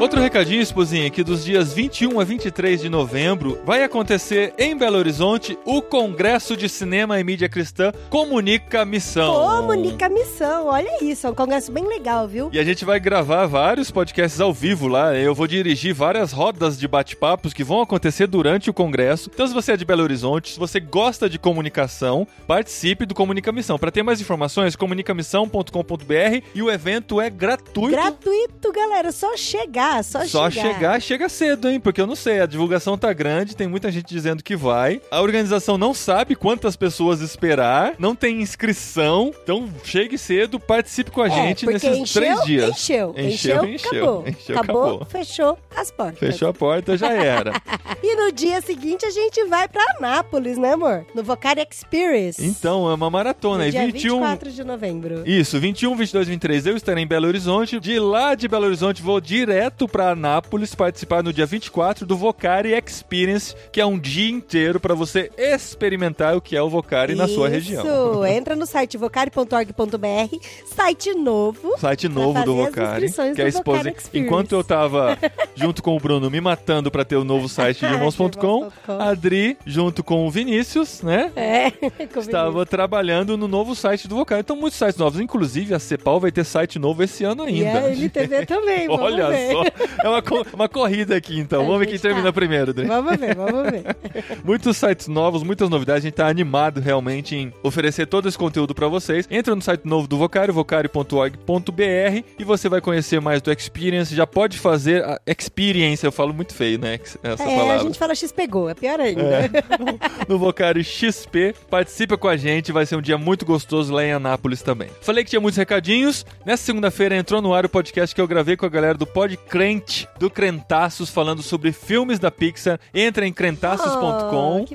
Outro 0.00 0.20
recadinho, 0.20 0.60
esposinha, 0.60 1.08
que 1.08 1.22
dos 1.22 1.44
dias 1.44 1.72
21 1.72 2.18
a 2.18 2.24
23 2.24 2.82
de 2.82 2.88
novembro 2.88 3.60
vai 3.64 3.84
acontecer 3.84 4.52
em 4.58 4.76
Belo 4.76 4.98
Horizonte 4.98 5.56
o 5.64 5.80
Congresso 5.80 6.56
de 6.56 6.68
Cinema 6.68 7.18
e 7.18 7.24
Mídia 7.24 7.48
Cristã 7.48 7.92
Comunica 8.10 8.84
Missão. 8.84 9.32
Comunica 9.32 10.08
missão, 10.08 10.66
olha 10.66 11.02
isso, 11.02 11.26
é 11.26 11.30
um 11.30 11.34
congresso 11.34 11.70
bem 11.70 11.86
legal, 11.86 12.26
viu? 12.26 12.50
E 12.52 12.58
a 12.58 12.64
gente 12.64 12.84
vai 12.84 12.98
gravar 12.98 13.46
vários 13.46 13.90
podcasts 13.90 14.40
ao 14.40 14.52
vivo 14.52 14.88
lá. 14.88 15.14
Eu 15.16 15.34
vou 15.34 15.46
dirigir 15.46 15.94
várias 15.94 16.32
rodas 16.32 16.76
de 16.78 16.88
bate-papos 16.88 17.52
que 17.54 17.64
vão 17.64 17.80
acontecer 17.80 18.26
durante 18.26 18.68
o 18.68 18.74
congresso. 18.74 19.30
Então, 19.32 19.46
se 19.46 19.54
você 19.54 19.72
é 19.72 19.76
de 19.76 19.84
Belo 19.84 20.02
Horizonte, 20.02 20.52
se 20.52 20.58
você 20.58 20.80
gosta 20.80 21.30
de 21.30 21.38
comunicação, 21.38 22.26
participe 22.48 23.06
do 23.06 23.14
Comunica 23.14 23.52
Missão. 23.52 23.78
Para 23.78 23.92
ter 23.92 24.02
mais 24.02 24.20
informações, 24.20 24.74
comunicamissão.com.br 24.76 26.42
e 26.54 26.62
o 26.62 26.70
evento 26.70 27.20
é 27.20 27.30
gratuito. 27.30 27.90
Gratuito, 27.96 28.72
galera, 28.72 29.12
só 29.12 29.36
chegar, 29.36 29.83
só, 30.02 30.24
Só 30.26 30.50
chegar. 30.50 30.74
chegar, 30.74 31.02
chega 31.02 31.28
cedo, 31.28 31.68
hein? 31.68 31.78
Porque 31.80 32.00
eu 32.00 32.06
não 32.06 32.16
sei, 32.16 32.40
a 32.40 32.46
divulgação 32.46 32.96
tá 32.98 33.12
grande, 33.12 33.56
tem 33.56 33.66
muita 33.68 33.90
gente 33.90 34.06
dizendo 34.06 34.42
que 34.42 34.56
vai. 34.56 35.00
A 35.10 35.20
organização 35.20 35.76
não 35.78 35.92
sabe 35.94 36.34
quantas 36.34 36.76
pessoas 36.76 37.20
esperar, 37.20 37.94
não 37.98 38.14
tem 38.14 38.40
inscrição. 38.42 39.32
Então 39.42 39.68
chegue 39.84 40.16
cedo, 40.18 40.58
participe 40.58 41.10
com 41.10 41.22
a 41.22 41.26
É, 41.28 41.30
gente 41.30 41.66
nesses 41.66 41.96
encheu, 41.98 42.22
três 42.22 42.44
dias. 42.44 42.70
Encheu, 42.70 43.14
Encheu, 43.16 43.24
encheu, 43.24 43.64
encheu, 43.64 43.90
acabou. 44.04 44.28
encheu, 44.28 44.58
acabou, 44.58 44.84
acabou. 44.84 45.04
fechou 45.06 45.58
as 45.76 45.90
portas. 45.90 46.18
Fechou 46.18 46.48
a 46.48 46.54
porta, 46.54 46.96
já 46.96 47.12
era. 47.12 47.52
E 48.02 48.16
no 48.16 48.30
dia 48.32 48.60
seguinte 48.60 49.06
a 49.06 49.10
gente 49.10 49.42
vai 49.46 49.66
pra 49.66 49.82
Anápolis, 49.98 50.58
né, 50.58 50.72
amor? 50.74 51.06
No 51.14 51.22
Vocari 51.22 51.66
Experience. 51.70 52.44
Então, 52.44 52.90
é 52.90 52.94
uma 52.94 53.08
maratona. 53.08 53.62
no 53.64 53.68
E 53.68 53.70
dia 53.70 53.86
21. 53.86 54.14
24 54.16 54.50
de 54.52 54.62
novembro. 54.62 55.22
Isso, 55.26 55.58
21, 55.58 55.96
22, 55.96 56.28
23 56.28 56.66
eu 56.66 56.76
estarei 56.76 57.02
em 57.02 57.06
Belo 57.06 57.26
Horizonte. 57.26 57.80
De 57.80 57.98
lá 57.98 58.34
de 58.34 58.46
Belo 58.46 58.66
Horizonte 58.66 59.00
vou 59.00 59.20
direto 59.22 59.73
para 59.88 60.10
Anápolis 60.10 60.72
participar 60.74 61.22
no 61.22 61.32
dia 61.32 61.44
24 61.44 62.06
do 62.06 62.16
Vocari 62.16 62.72
Experience, 62.72 63.54
que 63.72 63.80
é 63.80 63.84
um 63.86 63.98
dia 63.98 64.30
inteiro 64.30 64.78
para 64.78 64.94
você 64.94 65.30
experimentar 65.36 66.36
o 66.36 66.40
que 66.40 66.56
é 66.56 66.62
o 66.62 66.68
Vocari 66.70 67.14
na 67.16 67.26
sua 67.26 67.48
região. 67.48 67.84
Isso, 67.84 68.24
entra 68.24 68.54
no 68.54 68.66
site 68.66 68.96
vocari.org.br, 68.96 70.36
site 70.74 71.12
novo. 71.14 71.76
Site 71.78 72.08
novo 72.08 72.42
do 72.44 72.54
Vocari, 72.56 73.10
que 73.34 73.42
é 73.42 73.44
a 73.44 73.48
esposa. 73.48 73.92
Enquanto 74.14 74.52
eu 74.52 74.62
tava 74.62 75.18
junto 75.54 75.82
com 75.82 75.96
o 75.96 76.00
Bruno 76.00 76.30
me 76.30 76.40
matando 76.40 76.90
para 76.90 77.04
ter 77.04 77.16
o 77.16 77.24
novo 77.24 77.48
site 77.48 77.80
de 77.80 77.86
irmãos.com, 77.92 78.28
Irmãos.com. 78.28 78.92
a 78.92 79.10
Adri, 79.10 79.58
junto 79.66 80.02
com 80.04 80.26
o 80.26 80.30
Vinícius, 80.30 81.02
né? 81.02 81.32
É, 81.36 81.72
Estava 82.18 82.64
trabalhando 82.64 83.36
no 83.36 83.48
novo 83.48 83.74
site 83.74 84.06
do 84.08 84.14
Vocari. 84.14 84.40
Então, 84.40 84.56
muitos 84.56 84.78
sites 84.78 84.96
novos. 84.96 85.20
Inclusive, 85.20 85.74
a 85.74 85.78
Cepal 85.78 86.20
vai 86.20 86.30
ter 86.32 86.44
site 86.44 86.78
novo 86.78 87.02
esse 87.02 87.24
ano 87.24 87.48
E 87.48 87.64
ainda. 87.66 87.80
a 87.86 87.92
MTV 87.92 88.46
também, 88.46 88.88
Olha 88.88 89.28
ver. 89.28 89.52
só. 89.52 89.63
É 90.02 90.08
uma, 90.08 90.22
uma 90.52 90.68
corrida 90.68 91.16
aqui, 91.16 91.38
então. 91.38 91.62
A 91.62 91.64
vamos 91.64 91.78
ver 91.80 91.86
quem 91.86 91.94
gente 91.94 92.02
termina 92.02 92.26
tá. 92.26 92.32
primeiro, 92.32 92.70
Adri. 92.70 92.86
Vamos 92.86 93.16
ver, 93.16 93.34
vamos 93.34 93.70
ver. 93.70 93.84
Muitos 94.44 94.76
sites 94.76 95.08
novos, 95.08 95.42
muitas 95.42 95.68
novidades. 95.68 96.04
A 96.04 96.08
gente 96.08 96.14
tá 96.14 96.28
animado 96.28 96.80
realmente 96.80 97.34
em 97.34 97.52
oferecer 97.62 98.06
todo 98.06 98.28
esse 98.28 98.36
conteúdo 98.36 98.74
para 98.74 98.88
vocês. 98.88 99.26
Entra 99.30 99.54
no 99.54 99.62
site 99.62 99.84
novo 99.84 100.06
do 100.06 100.16
Vocari, 100.18 100.52
vocari.org.br 100.52 102.24
e 102.38 102.44
você 102.44 102.68
vai 102.68 102.80
conhecer 102.80 103.20
mais 103.20 103.40
do 103.40 103.50
Experience. 103.52 104.14
Já 104.14 104.26
pode 104.26 104.58
fazer 104.58 105.04
a 105.04 105.20
Experience. 105.26 106.04
Eu 106.04 106.12
falo 106.12 106.32
muito 106.34 106.54
feio, 106.54 106.78
né? 106.78 106.94
Essa 106.94 107.18
É, 107.22 107.32
a 107.32 107.36
palavra. 107.36 107.78
gente 107.80 107.98
fala 107.98 108.14
XP 108.14 108.46
Go, 108.46 108.68
é 108.68 108.74
pior 108.74 109.00
ainda. 109.00 109.50
no 110.28 110.38
Vocari 110.38 110.84
XP. 110.84 111.54
Participa 111.70 112.16
com 112.16 112.28
a 112.28 112.36
gente, 112.36 112.72
vai 112.72 112.86
ser 112.86 112.96
um 112.96 113.02
dia 113.02 113.18
muito 113.18 113.44
gostoso 113.44 113.92
lá 113.92 114.04
em 114.04 114.12
Anápolis 114.12 114.62
também. 114.62 114.88
Falei 115.00 115.24
que 115.24 115.30
tinha 115.30 115.40
muitos 115.40 115.56
recadinhos. 115.56 116.24
Nessa 116.44 116.64
segunda-feira 116.64 117.16
entrou 117.16 117.40
no 117.40 117.54
ar 117.54 117.64
o 117.64 117.68
podcast 117.68 118.14
que 118.14 118.20
eu 118.20 118.28
gravei 118.28 118.56
com 118.56 118.66
a 118.66 118.68
galera 118.68 118.96
do 118.96 119.06
Pod 119.06 119.36
Crente, 119.54 120.08
do 120.18 120.28
Crentaços, 120.28 121.10
falando 121.10 121.40
sobre 121.40 121.70
filmes 121.70 122.18
da 122.18 122.28
Pixar. 122.28 122.80
Entra 122.92 123.24
em 123.24 123.32
crentaços.com. 123.32 124.66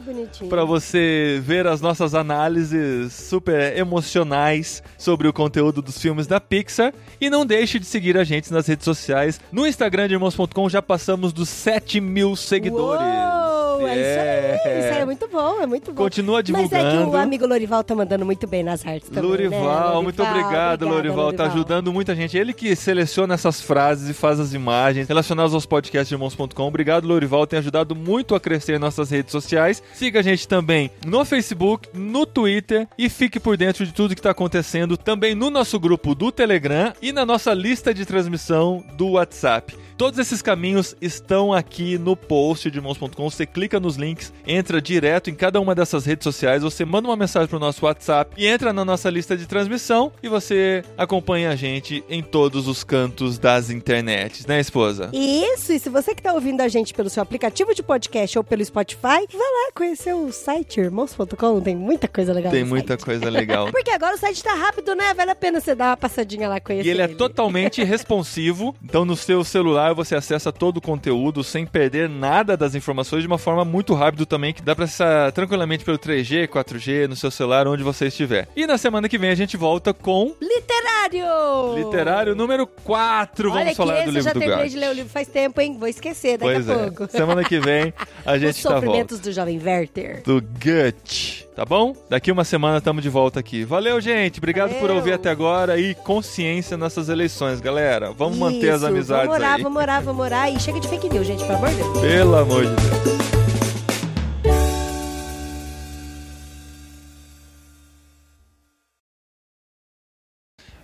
Oh. 0.41 0.47
Pra 0.47 0.63
você 0.63 1.41
ver 1.43 1.67
as 1.67 1.81
nossas 1.81 2.15
análises 2.15 3.11
super 3.11 3.77
emocionais 3.77 4.81
sobre 4.97 5.27
o 5.27 5.33
conteúdo 5.33 5.81
dos 5.81 5.97
filmes 5.97 6.27
da 6.27 6.39
Pixar. 6.39 6.93
E 7.19 7.29
não 7.29 7.45
deixe 7.45 7.77
de 7.77 7.85
seguir 7.85 8.17
a 8.17 8.23
gente 8.23 8.53
nas 8.53 8.67
redes 8.67 8.85
sociais. 8.85 9.41
No 9.51 9.67
Instagram 9.67 10.07
de 10.07 10.13
irmãos.com 10.13 10.69
já 10.69 10.81
passamos 10.81 11.33
dos 11.33 11.49
7 11.49 11.99
mil 11.99 12.37
seguidores. 12.37 13.05
Uou, 13.05 13.38
é, 13.87 14.55
isso 14.55 14.67
aí. 14.67 14.79
Isso 14.79 14.93
aí 14.93 15.01
é 15.01 15.05
muito 15.05 15.27
bom, 15.27 15.61
é 15.61 15.67
muito 15.67 15.93
bom. 15.93 16.03
Continua 16.03 16.41
Mas 16.49 16.71
é 16.71 16.79
que 16.79 16.89
divulgando. 16.89 17.11
o 17.11 17.17
amigo 17.17 17.45
Lorival 17.45 17.83
tá 17.83 17.95
mandando 17.95 18.25
muito 18.25 18.47
bem 18.47 18.63
nas 18.63 18.85
artes 18.85 19.09
também, 19.09 19.29
Lorival, 19.29 19.97
né? 19.97 20.03
muito 20.03 20.23
obrigado, 20.23 20.87
Lorival. 20.87 21.33
Tá 21.33 21.45
ajudando 21.45 21.91
muita 21.91 22.15
gente. 22.15 22.37
Ele 22.37 22.53
que 22.53 22.75
seleciona 22.75 23.33
essas 23.33 23.61
frases 23.61 24.09
e 24.09 24.13
faz 24.13 24.39
as 24.39 24.53
imagens 24.53 25.07
relacionadas 25.07 25.53
aos 25.53 25.65
podcasts 25.65 26.09
de 26.09 26.15
irmãos.com. 26.15 26.67
Obrigado, 26.67 27.07
Lorival. 27.07 27.45
Tem 27.45 27.59
ajudado 27.59 27.95
muito 27.95 28.35
a 28.35 28.39
crescer 28.39 28.79
nossas 28.79 29.09
redes 29.09 29.31
sociais. 29.31 29.81
Siga 29.93 30.19
a 30.19 30.23
gente 30.23 30.47
também 30.47 30.91
no 31.05 31.23
Facebook, 31.25 31.89
no 31.93 32.25
Twitter 32.25 32.87
e 32.97 33.09
fique 33.09 33.39
por 33.39 33.57
dentro 33.57 33.85
de 33.85 33.93
tudo 33.93 34.15
que 34.15 34.21
tá 34.21 34.31
acontecendo 34.31 34.97
também 34.97 35.35
no 35.35 35.49
nosso 35.49 35.79
grupo 35.79 36.15
do 36.15 36.31
Telegram 36.31 36.93
e 37.01 37.11
na 37.11 37.25
nossa 37.25 37.53
lista 37.53 37.93
de 37.93 38.05
transmissão 38.05 38.83
do 38.97 39.11
WhatsApp. 39.11 39.75
Todos 39.99 40.17
esses 40.17 40.41
caminhos 40.41 40.95
estão 41.01 41.51
aqui 41.51 41.97
no 41.97 42.15
post 42.15 42.71
de 42.71 42.77
irmãos.com. 42.77 43.29
Você 43.29 43.45
clica 43.45 43.81
nos 43.81 43.97
links, 43.97 44.31
entra 44.47 44.81
direto 44.81 45.29
em 45.29 45.35
cada 45.35 45.59
uma 45.59 45.75
dessas 45.75 46.05
redes 46.05 46.23
sociais, 46.23 46.63
você 46.63 46.85
manda 46.85 47.09
uma 47.09 47.17
mensagem 47.17 47.49
pro 47.49 47.59
nosso 47.59 47.85
WhatsApp 47.85 48.33
e 48.37 48.47
entra 48.47 48.71
na 48.71 48.85
nossa 48.85 49.09
lista 49.09 49.35
de 49.35 49.45
transmissão 49.45 50.09
e 50.23 50.29
você 50.29 50.85
acompanha 50.97 51.49
a 51.49 51.55
gente 51.57 52.01
em 52.09 52.23
todos 52.23 52.65
os 52.65 52.81
cantos 52.81 53.37
das 53.37 53.69
internets, 53.69 54.45
né, 54.45 54.61
esposa? 54.61 55.09
Isso, 55.11 55.73
e 55.73 55.79
se 55.79 55.89
você 55.89 56.15
que 56.15 56.21
tá 56.21 56.31
ouvindo 56.33 56.61
a 56.61 56.69
gente 56.69 56.93
pelo 56.93 57.09
seu 57.09 57.21
aplicativo 57.21 57.75
de 57.75 57.83
podcast 57.83 58.37
ou 58.37 58.43
pelo 58.43 58.63
Spotify, 58.63 59.01
vai 59.01 59.19
lá 59.33 59.71
conhecer 59.75 60.15
o 60.15 60.31
site 60.31 60.79
irmãos.com, 60.79 61.59
tem 61.59 61.75
muita 61.75 62.07
coisa 62.07 62.31
legal 62.31 62.53
Tem 62.53 62.63
muita 62.63 62.93
site. 62.93 63.03
coisa 63.03 63.29
legal. 63.29 63.67
Porque 63.73 63.91
agora 63.91 64.15
o 64.15 64.17
site 64.17 64.41
tá 64.41 64.53
rápido, 64.53 64.95
né? 64.95 65.13
Vale 65.13 65.31
a 65.31 65.35
pena 65.35 65.59
você 65.59 65.75
dar 65.75 65.89
uma 65.89 65.97
passadinha 65.97 66.47
lá 66.47 66.61
conhecer 66.61 66.87
E 66.87 66.89
ele 66.89 67.01
é 67.01 67.07
totalmente 67.09 67.83
responsivo, 67.83 68.73
então 68.81 69.03
no 69.03 69.17
seu 69.17 69.43
celular 69.43 69.88
você 69.93 70.15
acessa 70.15 70.51
todo 70.51 70.77
o 70.77 70.81
conteúdo 70.81 71.43
sem 71.43 71.65
perder 71.65 72.09
nada 72.09 72.55
das 72.57 72.75
informações 72.75 73.21
de 73.21 73.27
uma 73.27 73.37
forma 73.37 73.63
muito 73.65 73.93
rápido 73.93 74.25
também, 74.25 74.53
que 74.53 74.61
dá 74.61 74.75
pra 74.75 74.85
acessar 74.85 75.31
tranquilamente 75.31 75.83
pelo 75.85 75.97
3G, 75.97 76.47
4G, 76.47 77.07
no 77.07 77.15
seu 77.15 77.31
celular, 77.31 77.67
onde 77.67 77.83
você 77.83 78.07
estiver. 78.07 78.47
E 78.55 78.65
na 78.65 78.77
semana 78.77 79.07
que 79.09 79.17
vem 79.17 79.29
a 79.29 79.35
gente 79.35 79.55
volta 79.57 79.93
com 79.93 80.33
Literário! 80.41 81.75
Literário 81.75 82.35
número 82.35 82.65
4. 82.67 83.49
Olha 83.49 83.59
Vamos 83.59 83.69
que 83.71 83.75
falar 83.75 83.95
esse 83.95 84.03
do 84.05 84.09
eu 84.09 84.13
livro 84.13 84.23
já 84.23 84.33
do 84.33 84.39
terminei 84.39 84.69
de 84.69 84.77
ler 84.77 84.89
o 84.89 84.93
livro 84.93 85.11
faz 85.11 85.27
tempo, 85.27 85.59
hein? 85.61 85.75
Vou 85.77 85.87
esquecer 85.87 86.37
daqui 86.37 86.53
Pois 86.53 86.69
a 86.69 86.73
é. 86.73 86.77
pouco. 86.89 87.11
Semana 87.11 87.43
que 87.43 87.59
vem 87.59 87.93
a 88.25 88.33
Os 88.35 88.41
gente 88.41 88.61
tá 88.63 88.69
volta. 88.69 88.85
sofrimentos 88.85 89.19
do 89.19 89.31
jovem 89.31 89.59
Werther. 89.63 90.21
Do 90.23 90.41
Gut, 90.41 91.47
tá 91.59 91.65
bom? 91.65 91.93
Daqui 92.09 92.31
uma 92.31 92.45
semana 92.45 92.77
estamos 92.77 93.03
de 93.03 93.09
volta 93.09 93.37
aqui. 93.37 93.65
Valeu, 93.65 93.99
gente. 93.99 94.37
Obrigado 94.37 94.69
por 94.75 94.83
Valeu. 94.83 94.95
ouvir 94.95 95.11
até 95.11 95.29
agora 95.29 95.77
e 95.77 95.93
consciência 95.93 96.77
nessas 96.77 97.09
eleições, 97.09 97.59
galera. 97.59 98.13
Vamos 98.13 98.37
manter 98.37 98.69
as 98.69 98.77
Isso, 98.77 98.87
amizades 98.87 99.25
Vamos 99.25 99.41
orar, 99.43 99.55
aí. 99.55 99.63
vamos 99.63 99.81
orar, 99.81 100.01
vamos 100.01 100.23
orar. 100.23 100.53
E 100.53 100.57
chega 100.57 100.79
de 100.79 100.87
fake 100.87 101.09
news, 101.09 101.27
gente, 101.27 101.43
pelo 101.43 101.57
amor 101.57 101.69
de 101.69 101.75
Deus. 101.75 101.99
Pelo 101.99 102.35
amor 102.37 102.65
de 102.65 102.75
Deus. 102.75 103.19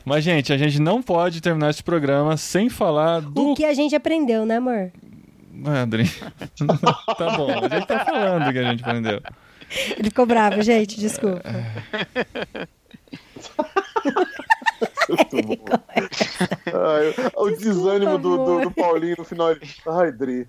Mas, 0.04 0.26
gente, 0.26 0.52
a 0.52 0.58
gente 0.58 0.82
não 0.82 1.02
pode 1.02 1.40
terminar 1.40 1.70
esse 1.70 1.82
programa 1.82 2.36
sem 2.36 2.70
falar 2.70 3.22
do. 3.22 3.52
O 3.52 3.56
que 3.56 3.64
a 3.64 3.74
gente 3.74 3.96
aprendeu, 3.96 4.46
né, 4.46 4.58
amor? 4.58 4.92
Ah, 5.64 5.84
Adri. 5.84 6.04
tá 7.18 7.38
bom, 7.38 7.50
a 7.50 7.70
gente 7.70 7.88
tá 7.88 8.04
falando 8.04 8.50
o 8.50 8.52
que 8.52 8.60
a 8.60 8.72
gente 8.72 8.84
aprendeu. 8.84 9.22
Ele 9.98 10.10
ficou 10.10 10.26
bravo, 10.26 10.62
gente, 10.62 11.00
desculpa. 11.00 11.44
Ai, 16.68 17.14
o 17.36 17.50
desânimo 17.52 18.18
do, 18.18 18.38
do, 18.38 18.62
do 18.62 18.72
Paulinho 18.72 19.16
no 19.18 19.24
final. 19.24 19.56
Ai, 19.88 20.12
Dri. 20.12 20.48